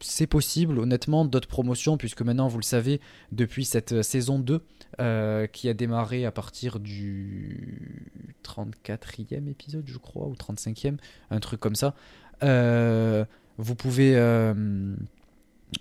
c'est 0.00 0.26
possible, 0.26 0.78
honnêtement, 0.78 1.24
d'autres 1.24 1.48
promotions, 1.48 1.96
puisque 1.96 2.22
maintenant, 2.22 2.48
vous 2.48 2.58
le 2.58 2.64
savez, 2.64 3.00
depuis 3.32 3.64
cette 3.64 3.92
euh, 3.92 4.02
saison 4.02 4.38
2, 4.38 4.62
euh, 5.00 5.46
qui 5.46 5.68
a 5.68 5.74
démarré 5.74 6.24
à 6.24 6.30
partir 6.30 6.78
du 6.80 8.12
34e 8.44 9.48
épisode, 9.48 9.84
je 9.86 9.98
crois, 9.98 10.26
ou 10.26 10.34
35e, 10.34 10.96
un 11.30 11.40
truc 11.40 11.60
comme 11.60 11.74
ça, 11.74 11.94
euh, 12.42 13.24
vous 13.58 13.74
pouvez... 13.74 14.14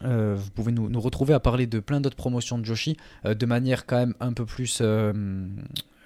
vous 0.02 0.52
pouvez 0.56 0.72
nous, 0.72 1.00
retrouver 1.00 1.34
à 1.34 1.40
parler 1.40 1.68
de 1.68 1.80
plein 1.80 2.02
d'autres 2.02 2.18
promotions 2.18 2.58
de 2.58 2.66
Joshi 2.66 2.98
de 3.24 3.46
manière 3.46 3.86
quand 3.86 3.98
même 3.98 4.16
un 4.20 4.34
peu 4.34 4.46
plus 4.46 4.82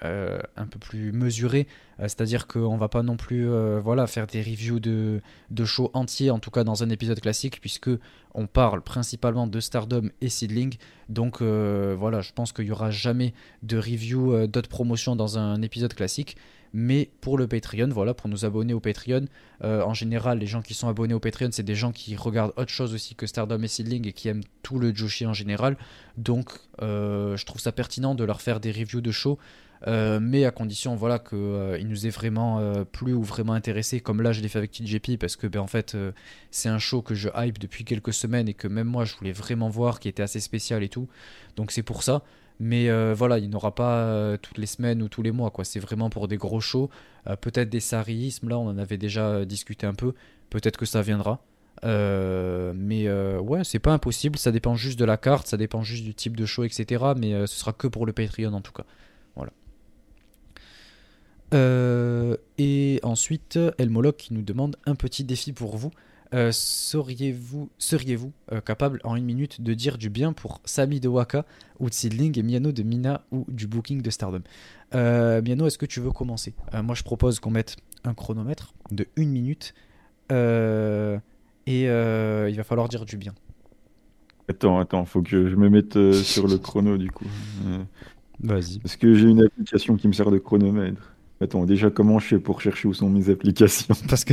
euh, 0.04 0.40
un 0.56 0.66
peu 0.66 0.80
plus 0.80 1.12
mesuré, 1.12 1.68
euh, 2.00 2.04
c'est-à-dire 2.04 2.48
qu'on 2.48 2.76
va 2.76 2.88
pas 2.88 3.04
non 3.04 3.16
plus 3.16 3.48
euh, 3.48 3.78
voilà, 3.80 4.08
faire 4.08 4.26
des 4.26 4.42
reviews 4.42 4.80
de, 4.80 5.20
de 5.50 5.64
shows 5.64 5.92
entiers, 5.94 6.32
en 6.32 6.40
tout 6.40 6.50
cas 6.50 6.64
dans 6.64 6.82
un 6.82 6.90
épisode 6.90 7.20
classique, 7.20 7.60
puisque 7.60 7.90
on 8.34 8.48
parle 8.48 8.82
principalement 8.82 9.46
de 9.46 9.60
Stardom 9.60 10.08
et 10.20 10.28
Seedling. 10.28 10.74
Donc 11.08 11.40
voilà, 11.40 12.20
je 12.20 12.32
pense 12.32 12.52
qu'il 12.52 12.64
y 12.64 12.72
aura 12.72 12.90
jamais 12.90 13.32
de 13.62 13.76
review 13.76 14.46
d'autres 14.48 14.70
promotions 14.70 15.14
dans 15.14 15.38
un 15.38 15.60
épisode 15.62 15.94
classique. 15.94 16.36
Mais 16.74 17.10
pour 17.20 17.36
le 17.36 17.46
Patreon, 17.46 17.90
voilà, 17.90 18.14
pour 18.14 18.30
nous 18.30 18.46
abonner 18.46 18.72
au 18.72 18.80
Patreon, 18.80 19.26
en 19.60 19.92
général, 19.92 20.38
les 20.38 20.46
gens 20.46 20.62
qui 20.62 20.72
sont 20.72 20.88
abonnés 20.88 21.12
au 21.12 21.20
Patreon, 21.20 21.50
c'est 21.52 21.62
des 21.62 21.74
gens 21.74 21.92
qui 21.92 22.16
regardent 22.16 22.54
autre 22.56 22.70
chose 22.70 22.94
aussi 22.94 23.14
que 23.14 23.26
Stardom 23.26 23.62
et 23.62 23.68
Seedling 23.68 24.08
et 24.08 24.14
qui 24.14 24.28
aiment 24.28 24.44
tout 24.62 24.78
le 24.78 24.94
Joshi 24.94 25.26
en 25.26 25.34
général. 25.34 25.76
Donc, 26.16 26.48
je 26.80 27.44
trouve 27.44 27.60
ça 27.60 27.72
pertinent 27.72 28.14
de 28.14 28.24
leur 28.24 28.40
faire 28.40 28.58
des 28.58 28.72
reviews 28.72 29.02
de 29.02 29.10
shows 29.10 29.38
euh, 29.88 30.20
mais 30.20 30.44
à 30.44 30.52
condition 30.52 30.94
voilà 30.94 31.18
qu'il 31.18 31.38
euh, 31.38 31.82
nous 31.82 32.06
ait 32.06 32.10
vraiment 32.10 32.60
euh, 32.60 32.84
plu 32.84 33.14
ou 33.14 33.24
vraiment 33.24 33.52
intéressé 33.52 34.00
comme 34.00 34.22
là 34.22 34.30
je 34.30 34.40
l'ai 34.40 34.48
fait 34.48 34.58
avec 34.58 34.70
TJP 34.70 35.18
parce 35.18 35.34
que 35.34 35.48
ben, 35.48 35.58
en 35.58 35.66
fait 35.66 35.96
c'est 36.50 36.68
un 36.68 36.78
show 36.78 37.02
que 37.02 37.14
je 37.14 37.28
hype 37.34 37.58
depuis 37.58 37.84
quelques 37.84 38.12
semaines 38.12 38.48
et 38.48 38.54
que 38.54 38.68
même 38.68 38.86
moi 38.86 39.04
je 39.04 39.16
voulais 39.16 39.32
vraiment 39.32 39.68
voir 39.68 39.98
qui 39.98 40.08
était 40.08 40.22
assez 40.22 40.40
spécial 40.40 40.82
et 40.82 40.88
tout. 40.88 41.08
Donc 41.56 41.72
c'est 41.72 41.82
pour 41.82 42.02
ça. 42.02 42.22
Mais 42.60 42.88
voilà 43.14 43.38
il 43.38 43.50
n'aura 43.50 43.74
pas 43.74 44.36
toutes 44.38 44.58
les 44.58 44.66
semaines 44.66 45.02
ou 45.02 45.08
tous 45.08 45.22
les 45.22 45.32
mois 45.32 45.50
quoi. 45.50 45.64
C'est 45.64 45.80
vraiment 45.80 46.10
pour 46.10 46.28
des 46.28 46.36
gros 46.36 46.60
shows. 46.60 46.90
Peut-être 47.40 47.70
des 47.70 47.80
sarismes 47.80 48.48
là 48.48 48.58
on 48.58 48.68
en 48.68 48.78
avait 48.78 48.98
déjà 48.98 49.44
discuté 49.44 49.86
un 49.86 49.94
peu. 49.94 50.14
Peut-être 50.50 50.76
que 50.76 50.86
ça 50.86 51.02
viendra. 51.02 51.42
Mais 51.82 53.10
ouais, 53.38 53.64
c'est 53.64 53.80
pas 53.80 53.92
impossible, 53.92 54.38
ça 54.38 54.52
dépend 54.52 54.76
juste 54.76 54.98
de 54.98 55.04
la 55.04 55.16
carte, 55.16 55.48
ça 55.48 55.56
dépend 55.56 55.82
juste 55.82 56.04
du 56.04 56.14
type 56.14 56.36
de 56.36 56.46
show, 56.46 56.62
etc. 56.62 57.04
Mais 57.16 57.46
ce 57.46 57.58
sera 57.58 57.72
que 57.72 57.88
pour 57.88 58.06
le 58.06 58.12
Patreon 58.12 58.52
en 58.52 58.60
tout 58.60 58.72
cas. 58.72 58.84
Euh, 61.52 62.36
et 62.58 63.00
ensuite, 63.02 63.58
Elmoloc 63.78 64.16
qui 64.16 64.34
nous 64.34 64.42
demande 64.42 64.76
un 64.86 64.94
petit 64.94 65.24
défi 65.24 65.52
pour 65.52 65.76
vous. 65.76 65.90
Euh, 66.34 66.50
seriez-vous 66.50 67.68
seriez 67.76 68.16
-vous, 68.16 68.30
euh, 68.52 68.62
capable 68.62 69.00
en 69.04 69.16
une 69.16 69.24
minute 69.24 69.60
de 69.60 69.74
dire 69.74 69.98
du 69.98 70.08
bien 70.08 70.32
pour 70.32 70.62
Sami 70.64 70.98
de 70.98 71.08
Waka 71.08 71.44
ou 71.78 71.90
Seedling 71.90 72.38
et 72.38 72.42
Miano 72.42 72.72
de 72.72 72.82
Mina 72.82 73.22
ou 73.32 73.44
du 73.48 73.66
booking 73.66 74.00
de 74.00 74.08
Stardom? 74.10 74.40
Miano, 74.94 75.66
est-ce 75.66 75.76
que 75.76 75.84
tu 75.86 76.00
veux 76.00 76.10
commencer? 76.10 76.54
Moi, 76.72 76.94
je 76.94 77.02
propose 77.02 77.38
qu'on 77.38 77.50
mette 77.50 77.76
un 78.04 78.14
chronomètre 78.14 78.72
de 78.90 79.06
une 79.16 79.30
minute 79.30 79.74
et 80.30 80.34
il 81.66 82.56
va 82.56 82.64
falloir 82.64 82.88
dire 82.88 83.04
du 83.04 83.18
bien. 83.18 83.34
Attends, 84.48 84.80
attends, 84.80 85.04
faut 85.04 85.22
que 85.22 85.48
je 85.48 85.56
me 85.56 85.68
mette 85.68 85.98
sur 86.22 86.48
le 86.48 86.56
chrono 86.56 86.96
du 86.96 87.10
coup. 87.10 87.26
Vas-y. 88.40 88.78
Parce 88.78 88.96
que 88.96 89.14
j'ai 89.14 89.28
une 89.28 89.44
application 89.44 89.96
qui 89.96 90.08
me 90.08 90.12
sert 90.14 90.30
de 90.30 90.38
chronomètre. 90.38 91.11
Attends, 91.42 91.64
déjà, 91.64 91.90
comment 91.90 92.20
je 92.20 92.26
fais 92.26 92.38
pour 92.38 92.60
chercher 92.60 92.86
où 92.86 92.94
sont 92.94 93.10
mes 93.10 93.28
applications? 93.28 93.94
Parce 94.08 94.24
que 94.24 94.32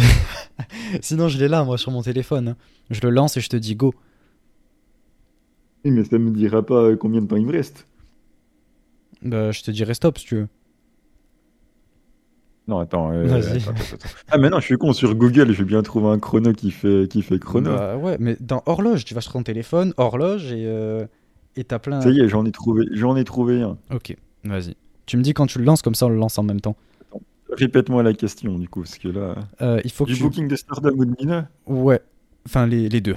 sinon, 1.01 1.27
je 1.27 1.39
l'ai 1.39 1.47
là, 1.47 1.63
moi, 1.63 1.77
sur 1.79 1.91
mon 1.91 2.03
téléphone. 2.03 2.49
Hein. 2.49 2.55
Je 2.91 3.01
le 3.01 3.09
lance 3.09 3.35
et 3.35 3.41
je 3.41 3.49
te 3.49 3.57
dis 3.57 3.75
go. 3.75 3.95
Oui, 5.83 5.91
mais 5.91 6.03
ça 6.03 6.19
me 6.19 6.29
dira 6.29 6.63
pas 6.63 6.95
combien 6.97 7.21
de 7.21 7.27
temps 7.27 7.37
il 7.37 7.47
me 7.47 7.51
reste. 7.51 7.87
Bah, 9.23 9.51
je 9.51 9.63
te 9.63 9.71
dirai 9.71 9.95
stop 9.95 10.19
si 10.19 10.25
tu 10.27 10.35
veux. 10.35 10.47
Non, 12.67 12.77
attends. 12.77 13.11
Euh, 13.11 13.41
ah, 14.29 14.37
mais 14.37 14.51
non, 14.51 14.59
je 14.59 14.65
suis 14.65 14.77
con. 14.77 14.93
Sur 14.93 15.15
Google, 15.15 15.51
je 15.51 15.57
vais 15.57 15.67
bien 15.67 15.81
trouver 15.81 16.09
un 16.09 16.19
chrono 16.19 16.53
qui 16.53 16.69
fait, 16.69 17.07
qui 17.09 17.23
fait 17.23 17.39
chrono. 17.39 17.71
Bah, 17.75 17.97
ouais, 17.97 18.17
mais 18.19 18.37
dans 18.39 18.61
horloge, 18.67 19.03
tu 19.03 19.15
vas 19.15 19.21
sur 19.21 19.33
ton 19.33 19.41
téléphone, 19.41 19.95
horloge 19.97 20.53
et 20.53 20.65
euh, 20.67 21.07
et 21.55 21.63
t'as 21.63 21.79
plein. 21.79 22.01
Ça 22.01 22.11
y 22.11 22.19
est, 22.19 22.29
j'en 22.29 22.45
ai 22.45 22.51
trouvé, 22.51 22.85
j'en 22.91 23.15
ai 23.15 23.23
trouvé 23.23 23.63
un. 23.63 23.79
Ok, 23.91 24.15
vas-y. 24.43 24.75
Tu 25.07 25.17
me 25.17 25.23
dis 25.23 25.33
quand 25.33 25.47
tu 25.47 25.57
le 25.57 25.65
lances, 25.65 25.81
comme 25.81 25.95
ça 25.95 26.05
on 26.05 26.09
le 26.09 26.17
lance 26.17 26.37
en 26.37 26.43
même 26.43 26.61
temps. 26.61 26.75
Répète-moi 27.51 28.03
la 28.03 28.13
question, 28.13 28.57
du 28.59 28.69
coup, 28.69 28.81
parce 28.81 28.97
que 28.97 29.07
là. 29.07 29.35
Euh, 29.61 29.81
il 29.83 29.91
faut 29.91 30.05
du 30.05 30.15
que 30.15 30.21
booking 30.21 30.47
de 30.47 30.55
Stardom 30.55 30.93
ou 30.97 31.05
de 31.05 31.15
Mina 31.19 31.49
Ouais, 31.65 32.01
enfin 32.45 32.67
les, 32.67 32.89
les 32.89 33.01
deux. 33.01 33.15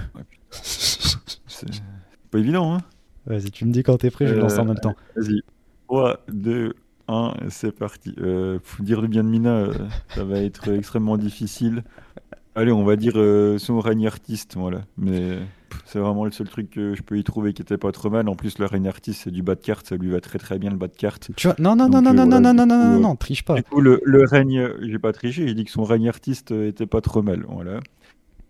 c'est 0.50 1.82
pas 2.30 2.38
évident, 2.38 2.74
hein 2.74 2.80
Vas-y, 3.26 3.50
tu 3.50 3.64
me 3.64 3.72
dis 3.72 3.82
quand 3.82 3.98
t'es 3.98 4.10
prêt, 4.10 4.26
je 4.26 4.34
lance 4.34 4.58
en 4.58 4.64
même 4.64 4.78
temps. 4.78 4.94
Vas-y. 5.16 5.42
3, 5.86 6.20
2, 6.28 6.74
1, 7.08 7.34
c'est 7.50 7.72
parti. 7.72 8.14
Euh, 8.18 8.58
faut 8.62 8.82
dire 8.82 9.00
le 9.00 9.08
bien 9.08 9.22
de 9.22 9.28
Mina, 9.28 9.50
euh, 9.50 9.74
ça 10.08 10.24
va 10.24 10.38
être 10.38 10.72
extrêmement 10.72 11.16
difficile. 11.18 11.84
Allez, 12.54 12.72
on 12.72 12.84
va 12.84 12.96
dire 12.96 13.14
euh, 13.16 13.58
son 13.58 13.80
règne 13.80 14.06
artiste, 14.06 14.56
voilà. 14.56 14.82
Mais 14.96 15.38
c'est 15.84 15.98
vraiment 15.98 16.24
le 16.24 16.30
seul 16.30 16.48
truc 16.48 16.70
que 16.70 16.94
je 16.94 17.02
peux 17.02 17.18
y 17.18 17.24
trouver 17.24 17.52
qui 17.52 17.62
était 17.62 17.78
pas 17.78 17.92
trop 17.92 18.10
mal. 18.10 18.28
En 18.28 18.34
plus, 18.34 18.58
le 18.58 18.66
règne 18.66 18.88
artiste, 18.88 19.22
c'est 19.24 19.30
du 19.30 19.42
bas 19.42 19.54
de 19.54 19.60
carte, 19.60 19.86
ça 19.86 19.96
lui 19.96 20.10
va 20.10 20.20
très 20.20 20.38
très 20.38 20.58
bien 20.58 20.70
le 20.70 20.76
bas 20.76 20.88
de 20.88 20.96
carte. 20.96 21.30
Tu 21.36 21.46
vois, 21.46 21.56
non, 21.58 21.76
non, 21.76 21.88
non, 21.88 22.02
Donc, 22.02 22.04
non, 22.04 22.10
euh, 22.10 22.12
non, 22.12 22.26
non, 22.26 22.40
voilà, 22.40 22.40
non, 22.40 22.54
non, 22.54 22.66
non, 22.66 22.78
non, 22.78 22.96
euh, 22.96 23.00
non, 23.00 23.16
triche 23.16 23.44
pas. 23.44 23.56
Du 23.56 23.62
coup, 23.64 23.80
le, 23.80 24.00
le 24.04 24.24
règne, 24.24 24.68
j'ai 24.82 24.98
pas 24.98 25.12
triché, 25.12 25.46
j'ai 25.46 25.54
dit 25.54 25.64
que 25.64 25.70
son 25.70 25.84
règne 25.84 26.08
artiste 26.08 26.50
était 26.50 26.86
pas 26.86 27.00
trop 27.00 27.22
mal, 27.22 27.44
voilà. 27.48 27.80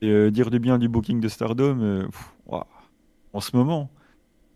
Et 0.00 0.10
euh, 0.10 0.30
dire 0.30 0.50
du 0.50 0.58
bien 0.58 0.78
du 0.78 0.88
booking 0.88 1.20
de 1.20 1.28
Stardom, 1.28 1.80
euh, 1.80 2.04
pff, 2.06 2.32
en 3.32 3.40
ce 3.40 3.56
moment, 3.56 3.90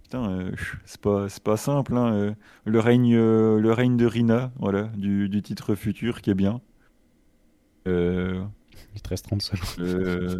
putain, 0.03 0.51
c'est 0.85 1.01
pas, 1.01 1.27
pas 1.43 1.57
simple, 1.57 1.97
hein, 1.97 2.35
le 2.65 2.81
règne, 2.81 3.17
le 3.17 3.73
règne 3.73 3.97
de 3.97 4.07
Rina, 4.07 4.53
voilà, 4.59 4.85
du, 4.97 5.29
du 5.29 5.43
titre 5.43 5.75
futur 5.75 6.21
qui 6.21 6.31
est 6.31 6.35
bien. 6.35 6.61
Euh, 7.87 8.43
Il 8.97 9.03
te 9.03 9.09
reste 9.11 9.27
30 9.27 9.43
secondes. 9.43 9.69
euh, 9.81 10.39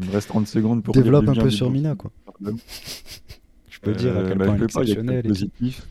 il 0.00 0.06
me 0.06 0.12
reste 0.12 0.28
30 0.28 0.46
secondes 0.46 0.82
pour 0.82 0.94
Développe 0.94 1.28
un 1.28 1.34
peu 1.34 1.50
sur 1.50 1.70
Mina, 1.70 1.94
quoi. 1.94 2.10
Je 3.70 3.78
peux 3.80 3.94
dire 3.94 4.16
à 4.16 4.20
Euh, 4.20 4.28
quel 4.28 4.38
bah, 4.38 4.44
point 4.44 4.56
je 4.56 4.58
elle 4.58 4.64
est 4.64 4.68
pas, 4.72 4.84
il 4.84 4.96
tout. 5.22 5.28
positif. 5.28 5.88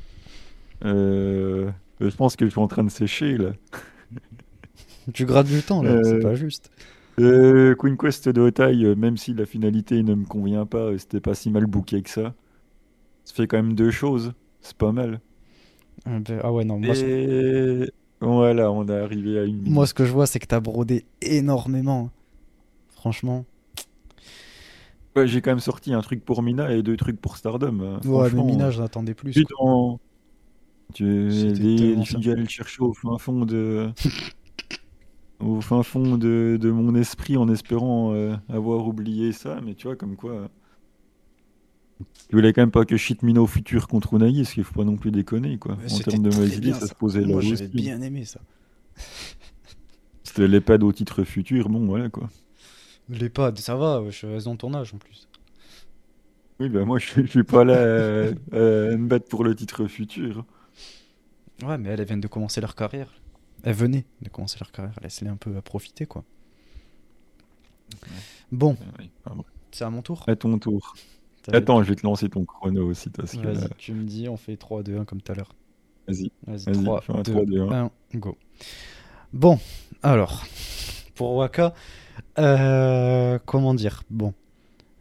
Euh, 0.86 1.72
je 2.00 2.16
pense 2.16 2.36
que 2.36 2.46
je 2.46 2.52
suis 2.52 2.60
en 2.60 2.68
train 2.68 2.84
de 2.84 2.90
sécher 2.90 3.38
là. 3.38 3.52
Tu 5.14 5.26
grattes 5.26 5.48
du 5.48 5.64
temps, 5.64 5.84
là, 5.84 6.00
c'est 6.04 6.20
pas 6.20 6.36
juste. 6.36 6.72
Euh, 7.20 7.76
Queen 7.76 7.98
Quest 7.98 8.30
de 8.30 8.42
Otai, 8.42 8.84
euh, 8.86 8.96
même 8.96 9.18
si 9.18 9.34
la 9.34 9.46
finalité 9.46 10.04
ne 10.04 10.16
me 10.16 10.26
convient 10.26 10.66
pas, 10.66 10.98
c'était 10.98 11.20
pas 11.20 11.36
si 11.36 11.50
mal 11.52 11.66
booké 11.66 12.02
que 12.02 12.10
ça. 12.10 12.34
Ça 13.26 13.36
fait 13.36 13.48
quand 13.48 13.58
même 13.58 13.76
deux 13.76 13.92
choses, 13.92 14.34
c'est 14.62 14.78
pas 14.78 14.92
mal. 14.92 15.22
Ah 16.06 16.20
ben- 16.20 16.40
ah 16.44 16.52
ouais, 16.52 16.66
non, 16.66 16.80
moi, 16.80 16.96
Et 16.96 17.92
voilà, 18.22 18.72
on 18.72 18.86
est 18.88 18.98
arrivé 18.98 19.40
à 19.40 19.44
une 19.44 19.58
minute. 19.58 19.72
moi, 19.72 19.86
ce 19.88 19.94
que 19.94 20.06
je 20.06 20.12
vois, 20.12 20.28
c'est 20.28 20.40
que 20.40 20.48
t'as 20.48 20.60
brodé 20.60 21.06
énormément. 21.22 22.10
Franchement. 22.90 23.46
Ouais, 25.16 25.28
j'ai 25.28 25.42
quand 25.42 25.52
même 25.52 25.60
sorti 25.60 25.94
un 25.94 26.02
truc 26.02 26.24
pour 26.24 26.44
Mina 26.44 26.72
et 26.74 26.84
deux 26.84 26.98
trucs 26.98 27.20
pour 27.20 27.38
Stardom. 27.38 27.80
euh, 27.82 28.00
Ouais, 28.08 28.30
mais 28.34 28.44
Mina, 28.44 28.68
euh, 28.68 28.72
j'en 28.72 28.84
attendais 28.84 29.14
plus. 29.14 29.34
quoi. 29.34 29.44
t'en- 29.58 30.00
tu 30.94 31.06
aller 32.32 32.44
le 32.44 32.48
chercher 32.48 32.82
au 32.82 32.94
fin 32.94 33.18
fond 33.18 33.46
de 33.46 33.92
au 35.40 35.62
fin 35.62 35.84
fond 35.84 36.18
de, 36.18 36.58
de 36.60 36.72
mon 36.72 36.96
esprit 36.96 37.38
en 37.38 37.48
espérant 37.48 38.14
euh, 38.14 38.36
avoir 38.50 38.88
oublié 38.88 39.32
ça, 39.32 39.60
mais 39.64 39.74
tu 39.76 39.88
vois 39.88 39.96
comme 39.96 40.16
quoi. 40.16 40.50
Euh, 42.02 42.06
Tu 42.30 42.36
voulais 42.36 42.54
quand 42.54 42.62
même 42.62 42.72
pas 42.72 42.86
que 42.86 42.98
shit 42.98 43.24
Mina 43.24 43.42
au 43.42 43.48
futur 43.48 43.88
contre 43.88 44.14
Unagi, 44.14 44.46
ce 44.46 44.54
qu'il 44.54 44.64
faut 44.64 44.74
pas 44.76 44.84
non 44.86 44.98
plus 44.98 45.12
déconner 45.12 45.58
quoi. 45.58 45.78
Mais 45.82 45.92
En 45.92 46.00
termes 46.00 46.24
de 46.24 46.30
bien, 46.60 46.74
ça 46.74 46.82
ça. 46.82 46.88
se 46.88 46.94
posait 46.96 47.26
Moi, 47.26 47.42
j'avais 47.42 47.68
bien 47.68 48.02
aimé 48.02 48.26
ça. 48.26 48.40
C'était 50.24 50.48
l'EHPAD 50.48 50.84
au 50.84 50.92
titre 50.94 51.24
futur, 51.24 51.70
bon 51.70 51.86
voilà 51.86 52.10
quoi. 52.10 52.30
Les 53.10 53.30
pads, 53.30 53.56
ça 53.58 53.76
va, 53.76 54.04
je 54.10 54.12
suis 54.12 54.44
dans 54.44 54.56
ton 54.56 54.74
âge 54.74 54.94
en 54.94 54.98
plus. 54.98 55.28
Oui 56.60 56.70
bah 56.70 56.84
moi 56.86 57.00
je, 57.00 57.08
suis- 57.08 57.22
je 57.26 57.32
suis 57.32 57.44
pas 57.44 57.64
là 57.64 57.74
euh, 57.74 58.34
à 58.52 58.98
me 58.98 59.08
battre 59.08 59.28
pour 59.30 59.44
le 59.44 59.56
titre 59.56 59.88
futur. 59.88 60.46
Ouais, 61.64 61.78
mais 61.78 61.90
elles 61.90 62.04
viennent 62.06 62.22
de 62.22 62.28
commencer 62.28 62.62
leur 62.62 62.76
carrière. 62.76 63.14
Elles 63.64 63.76
venaient 63.76 64.06
de 64.22 64.30
commencer 64.30 64.58
leur 64.60 64.72
carrière. 64.72 64.98
Laisse-les 65.02 65.30
un 65.30 65.36
peu 65.36 65.56
à 65.58 65.62
profiter, 65.62 66.06
quoi. 66.06 66.24
Euh, 67.94 68.08
bon. 68.52 68.78
c'est 69.72 69.84
à 69.84 69.90
mon 69.90 70.02
tour. 70.02 70.24
À 70.28 70.36
ton 70.36 70.58
tour. 70.60 70.96
Attends, 71.54 71.84
je 71.84 71.90
vais 71.90 71.96
te 71.96 72.06
lancer 72.06 72.30
ton 72.30 72.46
chrono 72.46 72.88
aussi 72.90 73.10
parce 73.10 73.36
que 73.38 73.48
Vas-y, 73.48 73.70
là, 73.70 73.70
tu 73.78 73.94
me 73.94 74.04
dis, 74.04 74.28
on 74.30 74.38
fait 74.38 74.58
3, 74.58 74.84
2, 74.84 74.98
1 74.98 75.06
comme 75.06 75.22
tout 75.22 75.32
à 75.32 75.36
l'heure. 75.36 75.56
vas-y. 76.08 76.32
Vas-y, 76.48 76.68
Vas-y, 76.68 76.72
3, 76.72 77.02
fais 77.02 77.14
un 77.14 77.24
2, 77.24 77.24
3, 77.24 77.46
2, 77.46 77.62
1. 77.62 77.76
1, 77.76 77.92
go. 78.16 78.38
Bon, 79.34 79.60
alors, 80.04 80.46
pour 81.16 81.36
Waka, 81.36 81.74
euh, 82.40 83.40
comment 83.46 83.74
dire? 83.76 84.04
Bon, 84.10 84.34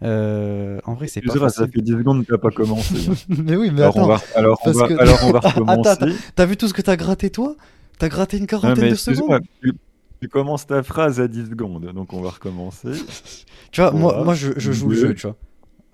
euh, 0.03 0.81
en 0.85 0.95
vrai, 0.95 1.09
c'est 1.09 1.23
pas 1.23 1.37
Excusera, 1.37 1.51
ça 1.51 1.67
facile. 1.67 1.73
fait 1.73 1.81
10 1.83 1.93
secondes 1.93 2.25
que 2.25 2.33
t'as 2.33 2.39
pas 2.39 2.51
commencé. 2.51 2.99
mais 3.29 3.57
oui, 3.57 3.71
mais 3.73 3.83
alors, 3.83 3.97
on 3.97 4.05
attends, 4.05 4.07
va, 4.07 4.23
alors, 4.35 4.59
on 4.67 4.73
va, 4.73 4.89
que- 4.89 4.95
alors 4.97 5.23
on 5.23 5.31
va 5.31 5.41
recommencer. 5.41 5.97
attends, 5.97 6.07
t'as 6.35 6.47
vu 6.47 6.57
tout 6.57 6.69
ce 6.69 6.75
que 6.75 6.83
t'as 6.83 6.97
gratté, 6.97 7.31
toi? 7.31 7.57
T'as 7.99 8.09
gratté 8.09 8.39
une 8.39 8.47
Non, 8.63 8.77
quarantaine 8.77 8.77
mais 8.77 8.91
de 8.91 8.97
secondes? 8.97 9.41
tu, 9.63 9.73
tu 10.21 10.29
commences 10.29 10.67
ta 10.67 10.83
phrase 10.83 11.21
à 11.21 11.29
10 11.29 11.47
secondes, 11.47 11.87
donc 11.93 12.13
on 12.13 12.21
va 12.23 12.31
recommencer. 12.31 13.07
Tu 13.73 13.81
vois, 13.81 13.93
moi, 13.93 14.15
Trois, 14.15 14.19
moi 14.19 14.35
je, 14.35 14.53
je 14.59 14.73
joue 14.73 14.89
le 14.91 14.95
jeu, 14.97 15.15
tu 15.15 15.27
vois. 15.27 15.37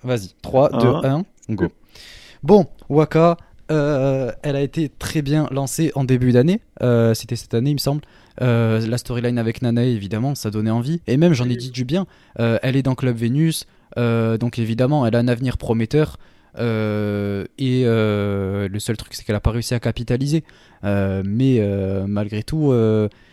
Vas-y, 0.04 0.34
3, 0.42 0.70
2, 0.70 0.88
un, 1.06 1.24
1, 1.48 1.54
go. 1.54 1.68
Bon, 2.42 2.66
Waka, 2.88 3.36
euh, 3.70 4.30
elle 4.42 4.56
a 4.56 4.60
été 4.60 4.90
très 4.90 5.22
bien 5.22 5.48
lancée 5.50 5.90
en 5.94 6.04
début 6.04 6.32
d'année. 6.32 6.60
Euh, 6.82 7.14
C'était 7.14 7.36
cette 7.36 7.54
année, 7.54 7.70
il 7.70 7.74
me 7.74 7.78
semble. 7.78 8.02
Euh, 8.42 8.86
la 8.86 8.98
storyline 8.98 9.38
avec 9.38 9.62
Nanae, 9.62 9.88
évidemment, 9.88 10.34
ça 10.34 10.50
donnait 10.50 10.70
envie. 10.70 11.00
Et 11.06 11.16
même, 11.16 11.32
j'en 11.32 11.48
ai 11.48 11.56
dit 11.56 11.70
du 11.70 11.84
bien. 11.84 12.06
Elle 12.36 12.76
est 12.76 12.82
dans 12.82 12.94
Club 12.94 13.16
Vénus. 13.16 13.66
donc, 13.96 14.58
évidemment, 14.58 15.06
elle 15.06 15.16
a 15.16 15.18
un 15.18 15.28
avenir 15.28 15.56
prometteur. 15.56 16.18
Euh, 16.58 17.44
et 17.58 17.82
euh, 17.84 18.68
le 18.68 18.78
seul 18.78 18.96
truc, 18.96 19.14
c'est 19.14 19.24
qu'elle 19.24 19.36
n'a 19.36 19.40
pas 19.40 19.50
réussi 19.50 19.74
à 19.74 19.80
capitaliser. 19.80 20.44
Euh, 20.84 21.22
mais 21.24 21.60
malgré 22.06 22.42
tout, 22.42 22.72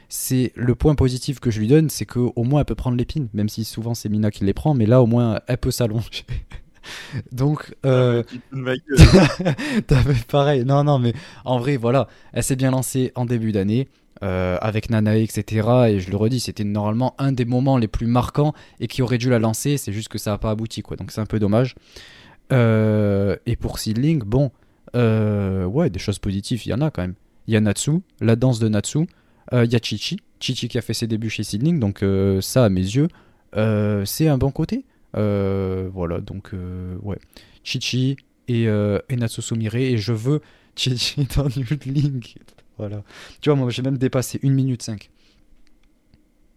c'est 0.10 0.52
le 0.56 0.76
point 0.76 0.95
positif 0.95 1.39
que 1.39 1.52
je 1.52 1.60
lui 1.60 1.68
donne, 1.68 1.89
c'est 1.89 2.06
qu'au 2.06 2.43
moins 2.43 2.61
elle 2.61 2.65
peut 2.65 2.76
prendre 2.76 2.98
l'épine, 2.98 3.30
même 3.34 3.49
si 3.49 3.64
souvent 3.64 3.93
c'est 3.93 4.10
Mina 4.10 4.30
qui 4.30 4.43
les 4.43 4.53
prend, 4.53 4.73
mais 4.73 4.85
là 4.85 5.02
au 5.02 5.06
moins 5.06 5.39
elle 5.48 5.57
peut 5.57 5.72
s'allonger. 5.72 6.26
Donc, 7.31 7.75
euh, 7.85 8.23
ma 8.51 8.73
gueule. 8.75 9.83
t'avais 9.87 10.15
pareil. 10.27 10.65
Non, 10.65 10.83
non, 10.83 10.99
mais 10.99 11.13
en 11.45 11.59
vrai, 11.59 11.77
voilà, 11.77 12.07
elle 12.33 12.43
s'est 12.43 12.55
bien 12.55 12.71
lancée 12.71 13.11
en 13.15 13.25
début 13.25 13.51
d'année. 13.51 13.87
euh, 14.23 14.57
avec 14.61 14.89
Nanae, 14.91 15.23
etc. 15.23 15.67
Et 15.89 15.99
je 15.99 16.11
le 16.11 16.17
redis, 16.17 16.39
c'était 16.41 16.63
normalement 16.63 17.15
un 17.17 17.31
des 17.31 17.45
moments 17.45 17.77
les 17.79 17.87
plus 17.87 18.05
marquants 18.07 18.53
et 18.79 18.87
qui 18.87 19.01
aurait 19.01 19.17
dû 19.17 19.29
la 19.31 19.39
lancer. 19.39 19.77
C'est 19.77 19.91
juste 19.93 20.09
que 20.09 20.19
ça 20.19 20.31
n'a 20.31 20.37
pas 20.37 20.51
abouti, 20.51 20.81
quoi. 20.83 20.95
Donc 20.97 21.11
c'est 21.11 21.21
un 21.21 21.25
peu 21.25 21.39
dommage. 21.39 21.73
Euh, 22.51 23.35
et 23.45 23.55
pour 23.55 23.79
Seedling, 23.79 24.19
bon, 24.23 24.51
euh, 24.95 25.65
ouais, 25.65 25.89
des 25.89 25.99
choses 25.99 26.19
positives, 26.19 26.65
il 26.65 26.69
y 26.69 26.73
en 26.73 26.81
a 26.81 26.91
quand 26.91 27.01
même. 27.01 27.15
Il 27.47 27.53
y 27.53 27.57
a 27.57 27.61
Natsu, 27.61 27.91
la 28.19 28.35
danse 28.35 28.59
de 28.59 28.67
Natsu. 28.67 28.99
Euh, 29.53 29.65
Il 29.65 29.71
y 29.73 29.75
a 29.75 29.79
Chichi, 29.81 30.17
Chichi 30.39 30.67
qui 30.67 30.77
a 30.77 30.81
fait 30.81 30.93
ses 30.93 31.07
débuts 31.07 31.29
chez 31.29 31.43
Seedling. 31.43 31.79
Donc 31.79 32.03
euh, 32.03 32.41
ça, 32.41 32.65
à 32.65 32.69
mes 32.69 32.81
yeux, 32.81 33.07
euh, 33.55 34.05
c'est 34.05 34.27
un 34.27 34.37
bon 34.37 34.51
côté. 34.51 34.85
Euh, 35.15 35.89
voilà, 35.93 36.21
donc 36.21 36.53
euh, 36.53 36.97
ouais. 37.01 37.19
Chichi 37.63 38.17
et, 38.47 38.67
euh, 38.67 38.99
et 39.09 39.15
Natsu 39.15 39.41
Sumire. 39.41 39.75
Et 39.75 39.97
je 39.97 40.13
veux 40.13 40.41
Chichi 40.75 41.27
dans 41.35 41.45
New 41.45 41.65
Link. 41.85 42.38
Voilà. 42.77 43.03
Tu 43.41 43.49
vois, 43.49 43.57
moi 43.57 43.69
j'ai 43.69 43.81
même 43.81 43.97
dépassé 43.97 44.39
1 44.43 44.49
minute 44.49 44.81
5. 44.81 45.09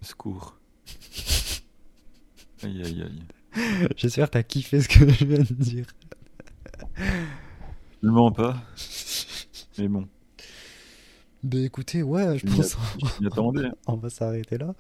Secours. 0.03 0.57
Aïe 2.63 2.83
aïe 2.83 3.03
aïe. 3.03 3.23
J'espère 3.97 4.27
que 4.29 4.33
t'as 4.33 4.43
kiffé 4.43 4.81
ce 4.81 4.89
que 4.89 5.07
je 5.07 5.25
viens 5.27 5.39
de 5.39 5.53
dire. 5.55 5.87
Je 8.03 8.09
ne 8.09 8.11
mens 8.13 8.33
pas. 8.33 8.63
Mais 9.79 9.89
bon, 9.89 10.09
Bah 11.45 11.59
écoutez, 11.59 12.03
ouais, 12.03 12.39
je 12.39 12.47
pense 12.47 12.75
on 13.87 13.97
va 13.97 14.09
s'arrêter 14.09 14.57
là. 14.57 14.75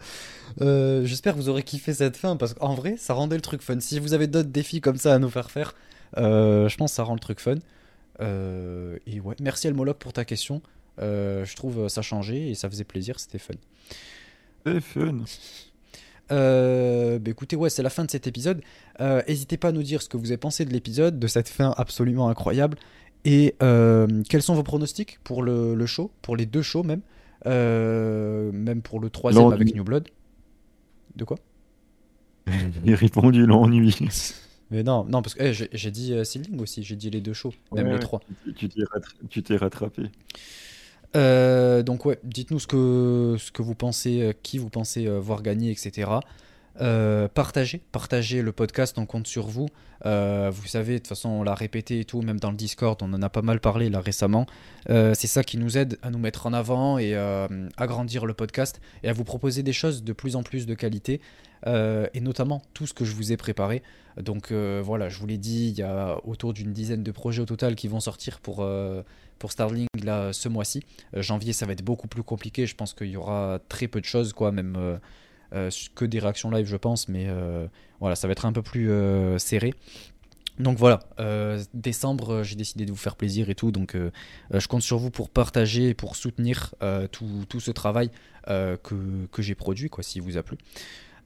Euh, 0.62 1.04
J'espère 1.04 1.34
que 1.34 1.38
vous 1.38 1.50
aurez 1.50 1.62
kiffé 1.62 1.92
cette 1.92 2.16
fin 2.16 2.36
parce 2.36 2.54
qu'en 2.54 2.74
vrai, 2.74 2.96
ça 2.96 3.12
rendait 3.12 3.36
le 3.36 3.42
truc 3.42 3.60
fun. 3.60 3.78
Si 3.80 3.98
vous 3.98 4.14
avez 4.14 4.26
d'autres 4.28 4.48
défis 4.48 4.80
comme 4.80 4.96
ça 4.96 5.14
à 5.14 5.18
nous 5.18 5.28
faire 5.28 5.50
faire, 5.50 5.74
euh, 6.16 6.66
je 6.70 6.76
pense 6.78 6.92
que 6.92 6.96
ça 6.96 7.02
rend 7.02 7.12
le 7.14 7.20
truc 7.20 7.40
fun. 7.40 7.56
Euh, 8.20 8.96
et 9.06 9.20
ouais, 9.20 9.36
merci 9.40 9.66
Elmoloc 9.66 9.98
pour 9.98 10.14
ta 10.14 10.24
question. 10.24 10.62
Je 10.98 11.54
trouve 11.54 11.88
ça 11.88 12.00
changeait 12.00 12.48
et 12.48 12.54
ça 12.54 12.70
faisait 12.70 12.84
plaisir, 12.84 13.20
c'était 13.20 13.38
fun. 13.38 13.54
C'est 14.64 14.80
fun. 14.80 15.18
Euh, 16.32 17.18
bah 17.18 17.30
écoutez, 17.30 17.56
ouais, 17.56 17.70
c'est 17.70 17.82
la 17.82 17.90
fin 17.90 18.04
de 18.04 18.10
cet 18.10 18.26
épisode. 18.26 18.62
Euh, 19.00 19.22
N'hésitez 19.28 19.56
pas 19.56 19.68
à 19.68 19.72
nous 19.72 19.82
dire 19.82 20.02
ce 20.02 20.08
que 20.08 20.16
vous 20.16 20.30
avez 20.30 20.38
pensé 20.38 20.64
de 20.64 20.72
l'épisode, 20.72 21.18
de 21.18 21.26
cette 21.26 21.48
fin 21.48 21.74
absolument 21.76 22.28
incroyable. 22.28 22.78
Et 23.24 23.54
euh, 23.62 24.22
quels 24.28 24.42
sont 24.42 24.54
vos 24.54 24.62
pronostics 24.62 25.18
pour 25.24 25.42
le, 25.42 25.74
le 25.74 25.86
show, 25.86 26.10
pour 26.22 26.36
les 26.36 26.46
deux 26.46 26.62
shows 26.62 26.82
même, 26.82 27.00
Euh, 27.46 28.50
même 28.52 28.80
pour 28.82 29.00
le 29.00 29.10
troisième 29.10 29.52
avec 29.52 29.74
New 29.74 29.84
Blood? 29.84 30.08
De 31.16 31.24
quoi? 31.24 31.38
J'ai 32.84 32.94
répondu 32.94 33.46
l'ennui. 33.46 33.94
Mais 34.70 34.82
non, 34.82 35.04
non, 35.04 35.22
parce 35.22 35.34
que 35.34 35.42
eh, 35.42 35.52
j'ai 35.72 35.90
dit 35.90 36.14
Seedling 36.24 36.60
aussi, 36.60 36.82
j'ai 36.82 36.96
dit 36.96 37.10
les 37.10 37.20
deux 37.20 37.32
shows, 37.34 37.52
même 37.72 37.86
Ouais, 37.86 37.90
les 37.90 37.98
ouais, 37.98 38.00
trois. 38.00 38.20
tu- 38.56 38.68
Tu 39.28 39.42
t'es 39.42 39.56
rattrapé. 39.56 40.10
Euh, 41.16 41.82
donc 41.82 42.04
ouais, 42.06 42.18
dites-nous 42.24 42.58
ce 42.58 42.66
que, 42.66 43.36
ce 43.38 43.52
que 43.52 43.62
vous 43.62 43.74
pensez, 43.74 44.34
qui 44.42 44.58
vous 44.58 44.70
pensez 44.70 45.06
voir 45.20 45.42
gagner, 45.42 45.70
etc. 45.70 46.20
Euh, 46.80 47.28
partagez, 47.28 47.82
partagez 47.92 48.42
le 48.42 48.52
podcast, 48.52 48.98
on 48.98 49.06
compte 49.06 49.26
sur 49.26 49.46
vous. 49.46 49.68
Euh, 50.06 50.50
vous 50.52 50.66
savez, 50.66 50.94
de 50.94 50.98
toute 50.98 51.08
façon, 51.08 51.28
on 51.28 51.42
l'a 51.42 51.54
répété 51.54 52.00
et 52.00 52.04
tout, 52.04 52.20
même 52.22 52.40
dans 52.40 52.50
le 52.50 52.56
Discord, 52.56 53.00
on 53.02 53.12
en 53.12 53.22
a 53.22 53.28
pas 53.28 53.42
mal 53.42 53.60
parlé 53.60 53.90
là 53.90 54.00
récemment. 54.00 54.46
Euh, 54.90 55.14
c'est 55.14 55.26
ça 55.26 55.44
qui 55.44 55.56
nous 55.56 55.78
aide 55.78 55.98
à 56.02 56.10
nous 56.10 56.18
mettre 56.18 56.46
en 56.46 56.52
avant 56.52 56.98
et 56.98 57.14
à 57.14 57.48
agrandir 57.76 58.26
le 58.26 58.34
podcast 58.34 58.80
et 59.02 59.08
à 59.08 59.12
vous 59.12 59.24
proposer 59.24 59.62
des 59.62 59.72
choses 59.72 60.02
de 60.02 60.12
plus 60.12 60.36
en 60.36 60.42
plus 60.42 60.66
de 60.66 60.74
qualité 60.74 61.20
et 61.66 62.20
notamment 62.20 62.60
tout 62.74 62.86
ce 62.86 62.92
que 62.92 63.06
je 63.06 63.14
vous 63.14 63.32
ai 63.32 63.38
préparé. 63.38 63.82
Donc 64.20 64.52
voilà, 64.52 65.08
je 65.08 65.18
vous 65.18 65.26
l'ai 65.26 65.38
dit, 65.38 65.70
il 65.70 65.78
y 65.78 65.82
a 65.82 66.18
autour 66.24 66.52
d'une 66.52 66.74
dizaine 66.74 67.02
de 67.02 67.10
projets 67.10 67.40
au 67.40 67.46
total 67.46 67.74
qui 67.74 67.88
vont 67.88 68.00
sortir 68.00 68.40
pour, 68.40 68.68
pour 69.38 69.50
Starlink 69.50 69.88
là 70.02 70.34
ce 70.34 70.50
mois-ci. 70.50 70.82
janvier, 71.14 71.54
ça 71.54 71.64
va 71.64 71.72
être 71.72 71.82
beaucoup 71.82 72.06
plus 72.06 72.22
compliqué. 72.22 72.66
Je 72.66 72.74
pense 72.74 72.92
qu'il 72.92 73.08
y 73.08 73.16
aura 73.16 73.60
très 73.70 73.88
peu 73.88 74.02
de 74.02 74.04
choses, 74.04 74.34
quoi, 74.34 74.52
même 74.52 74.98
que 75.52 76.04
des 76.04 76.18
réactions 76.18 76.50
live, 76.50 76.66
je 76.66 76.76
pense, 76.76 77.08
mais 77.08 77.26
euh, 77.28 77.66
voilà, 78.00 78.16
ça 78.16 78.26
va 78.26 78.32
être 78.32 78.46
un 78.46 78.52
peu 78.52 78.62
plus 78.62 78.90
euh, 78.90 79.38
serré. 79.38 79.74
Donc 80.58 80.78
voilà, 80.78 81.00
décembre, 81.74 82.44
j'ai 82.44 82.54
décidé 82.54 82.86
de 82.86 82.92
vous 82.92 82.96
faire 82.96 83.16
plaisir 83.16 83.50
et 83.50 83.56
tout, 83.56 83.72
donc 83.72 83.96
je 84.52 84.68
compte 84.68 84.82
sur 84.82 84.98
vous 84.98 85.10
pour 85.10 85.28
partager 85.28 85.88
et 85.88 85.94
pour 85.94 86.14
soutenir 86.14 86.76
tout, 87.10 87.44
tout, 87.48 87.58
ce 87.58 87.72
travail 87.72 88.12
que, 88.46 89.26
que 89.32 89.42
j'ai 89.42 89.56
produit, 89.56 89.90
quoi, 89.90 90.04
s'il 90.04 90.22
vous 90.22 90.36
a 90.36 90.44
plu. 90.44 90.56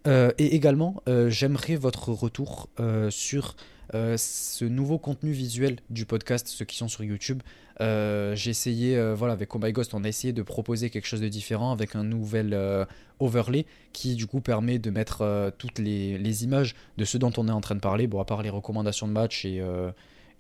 et 0.07 0.55
également, 0.55 1.03
j'aimerais 1.27 1.77
votre 1.77 2.09
retour 2.09 2.71
sur 3.11 3.55
ce 3.93 4.65
nouveau 4.65 4.97
contenu 4.97 5.33
visuel 5.33 5.77
du 5.91 6.07
podcast, 6.07 6.49
ceux 6.49 6.65
qui 6.65 6.79
sont 6.79 6.89
sur 6.89 7.05
YouTube. 7.05 7.43
Euh, 7.81 8.35
j'ai 8.35 8.51
essayé, 8.51 8.97
euh, 8.97 9.15
voilà, 9.15 9.35
avec 9.35 9.55
Oh 9.55 9.59
Ghost, 9.59 9.95
on 9.95 10.05
a 10.05 10.09
essayé 10.09 10.33
de 10.33 10.43
proposer 10.43 10.91
quelque 10.91 11.07
chose 11.07 11.21
de 11.21 11.29
différent 11.29 11.73
avec 11.73 11.95
un 11.95 12.03
nouvel 12.03 12.53
euh, 12.53 12.85
overlay 13.21 13.67
qui, 13.93 14.17
du 14.17 14.27
coup, 14.27 14.41
permet 14.41 14.79
de 14.79 14.91
mettre 14.91 15.53
toutes 15.59 15.79
les, 15.79 16.45
images 16.45 16.75
de 16.97 17.05
ce 17.05 17.19
dont 17.19 17.33
on 17.37 17.49
est 17.49 17.53
en 17.53 17.61
train 17.61 17.75
de 17.75 17.81
parler. 17.81 18.07
Bon, 18.07 18.21
à 18.21 18.25
part 18.25 18.43
les 18.43 18.51
recommandations 18.51 19.07
de 19.07 19.13
match 19.13 19.45
et, 19.45 19.63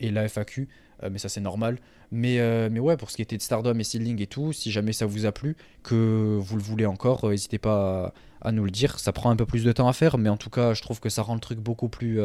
et 0.01 0.11
la 0.11 0.29
FAQ, 0.29 0.69
mais 1.11 1.19
ça, 1.19 1.29
c'est 1.29 1.41
normal. 1.41 1.79
Mais, 2.11 2.39
mais 2.71 2.81
ouais, 2.81 2.97
pour 2.97 3.11
ce 3.11 3.17
qui 3.17 3.23
était 3.23 3.37
de 3.37 3.43
Stardom 3.43 3.79
et 3.79 3.85
Seedling 3.85 4.21
et 4.23 4.27
tout, 4.27 4.53
si 4.53 4.71
jamais 4.71 4.93
ça 4.93 5.07
vous 5.07 5.27
a 5.27 5.33
plu, 5.33 5.57
que 5.83 6.39
vous 6.41 6.57
le 6.57 6.63
voulez 6.63 6.87
encore, 6.87 7.29
n'hésitez 7.29 7.59
pas 7.59 8.13
à, 8.41 8.53
nous 8.53 8.65
le 8.65 8.71
dire. 8.71 9.01
Ça 9.01 9.13
prend 9.13 9.31
un 9.31 9.37
peu 9.37 9.47
plus 9.47 9.65
de 9.65 9.73
temps 9.73 9.89
à 9.89 9.93
faire, 9.93 10.19
mais 10.19 10.29
en 10.29 10.37
tout 10.37 10.51
cas, 10.51 10.75
je 10.75 10.83
trouve 10.83 11.01
que 11.01 11.09
ça 11.09 11.23
rend 11.23 11.35
le 11.35 11.41
truc 11.41 11.59
beaucoup 11.59 11.89
plus. 11.89 12.21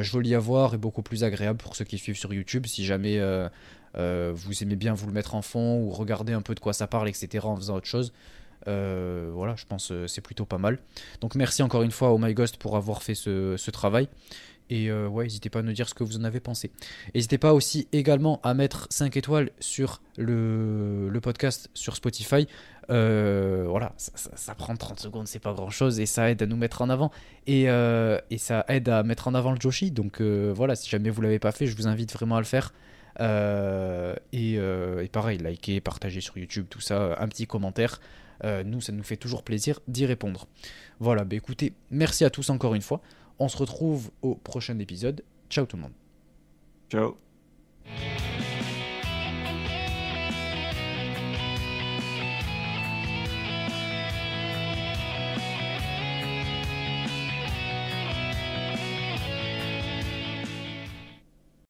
Joli 0.00 0.34
à 0.34 0.38
voir 0.38 0.74
et 0.74 0.78
beaucoup 0.78 1.02
plus 1.02 1.24
agréable 1.24 1.58
pour 1.58 1.76
ceux 1.76 1.84
qui 1.84 1.98
suivent 1.98 2.16
sur 2.16 2.32
YouTube. 2.32 2.66
Si 2.66 2.84
jamais 2.84 3.18
euh, 3.96 4.32
vous 4.34 4.62
aimez 4.62 4.76
bien 4.76 4.94
vous 4.94 5.06
le 5.06 5.12
mettre 5.12 5.34
en 5.34 5.42
fond 5.42 5.78
ou 5.78 5.90
regarder 5.90 6.32
un 6.32 6.42
peu 6.42 6.54
de 6.54 6.60
quoi 6.60 6.72
ça 6.72 6.86
parle, 6.86 7.08
etc. 7.08 7.46
en 7.46 7.56
faisant 7.56 7.76
autre 7.76 7.86
chose. 7.86 8.12
Euh, 8.66 9.30
voilà, 9.32 9.56
je 9.56 9.66
pense 9.66 9.88
que 9.88 9.94
euh, 9.94 10.06
c'est 10.06 10.22
plutôt 10.22 10.46
pas 10.46 10.58
mal. 10.58 10.78
Donc 11.20 11.34
merci 11.34 11.62
encore 11.62 11.82
une 11.82 11.90
fois 11.90 12.10
au 12.10 12.18
My 12.18 12.32
Ghost 12.34 12.56
pour 12.56 12.76
avoir 12.76 13.02
fait 13.02 13.14
ce, 13.14 13.70
travail. 13.70 14.08
Et 14.70 14.90
ouais, 14.90 15.24
n'hésitez 15.24 15.50
pas 15.50 15.58
à 15.58 15.62
nous 15.62 15.72
dire 15.72 15.88
ce 15.88 15.94
que 15.94 16.04
vous 16.04 16.16
en 16.16 16.24
avez 16.24 16.40
pensé. 16.40 16.70
N'hésitez 17.14 17.38
pas 17.38 17.52
aussi 17.52 17.86
également 17.92 18.40
à 18.42 18.54
mettre 18.54 18.86
5 18.90 19.16
étoiles 19.16 19.50
sur 19.60 20.00
le, 20.16 21.10
podcast 21.22 21.68
sur 21.74 21.96
Spotify. 21.96 22.46
voilà, 22.88 23.92
ça, 23.96 24.54
prend 24.54 24.74
30 24.74 25.00
secondes, 25.00 25.28
c'est 25.28 25.38
pas 25.38 25.52
grand 25.52 25.70
chose 25.70 26.00
et 26.00 26.06
ça 26.06 26.30
aide 26.30 26.42
à 26.42 26.46
nous 26.46 26.56
mettre 26.56 26.82
en 26.82 26.88
avant. 26.88 27.10
Et, 27.46 27.64
et 27.64 28.38
ça 28.38 28.64
aide 28.68 28.88
à 28.88 29.02
mettre 29.02 29.28
en 29.28 29.34
avant 29.34 29.52
le 29.52 29.60
Joshi. 29.60 29.90
Donc 29.90 30.20
voilà, 30.20 30.76
si 30.76 30.88
jamais 30.88 31.10
vous 31.10 31.20
l'avez 31.20 31.38
pas 31.38 31.52
fait, 31.52 31.66
je 31.66 31.76
vous 31.76 31.86
invite 31.86 32.12
vraiment 32.12 32.36
à 32.36 32.40
le 32.40 32.46
faire. 32.46 32.72
Euh, 33.20 34.14
euh, 34.34 35.02
et, 35.02 35.08
pareil, 35.08 35.38
liker, 35.38 35.80
partager 35.80 36.20
sur 36.20 36.36
YouTube, 36.38 36.66
tout 36.68 36.80
ça, 36.80 37.16
un 37.18 37.28
petit 37.28 37.46
commentaire. 37.46 38.00
Euh, 38.44 38.64
nous, 38.64 38.80
ça 38.80 38.92
nous 38.92 39.02
fait 39.02 39.16
toujours 39.16 39.42
plaisir 39.42 39.80
d'y 39.88 40.06
répondre. 40.06 40.48
Voilà, 41.00 41.24
bah 41.24 41.36
écoutez, 41.36 41.72
merci 41.90 42.24
à 42.24 42.30
tous 42.30 42.50
encore 42.50 42.74
une 42.74 42.82
fois. 42.82 43.00
On 43.38 43.48
se 43.48 43.56
retrouve 43.56 44.10
au 44.22 44.34
prochain 44.34 44.78
épisode. 44.78 45.22
Ciao 45.50 45.66
tout 45.66 45.76
le 45.76 45.82
monde. 45.82 45.92
Ciao. 46.90 47.16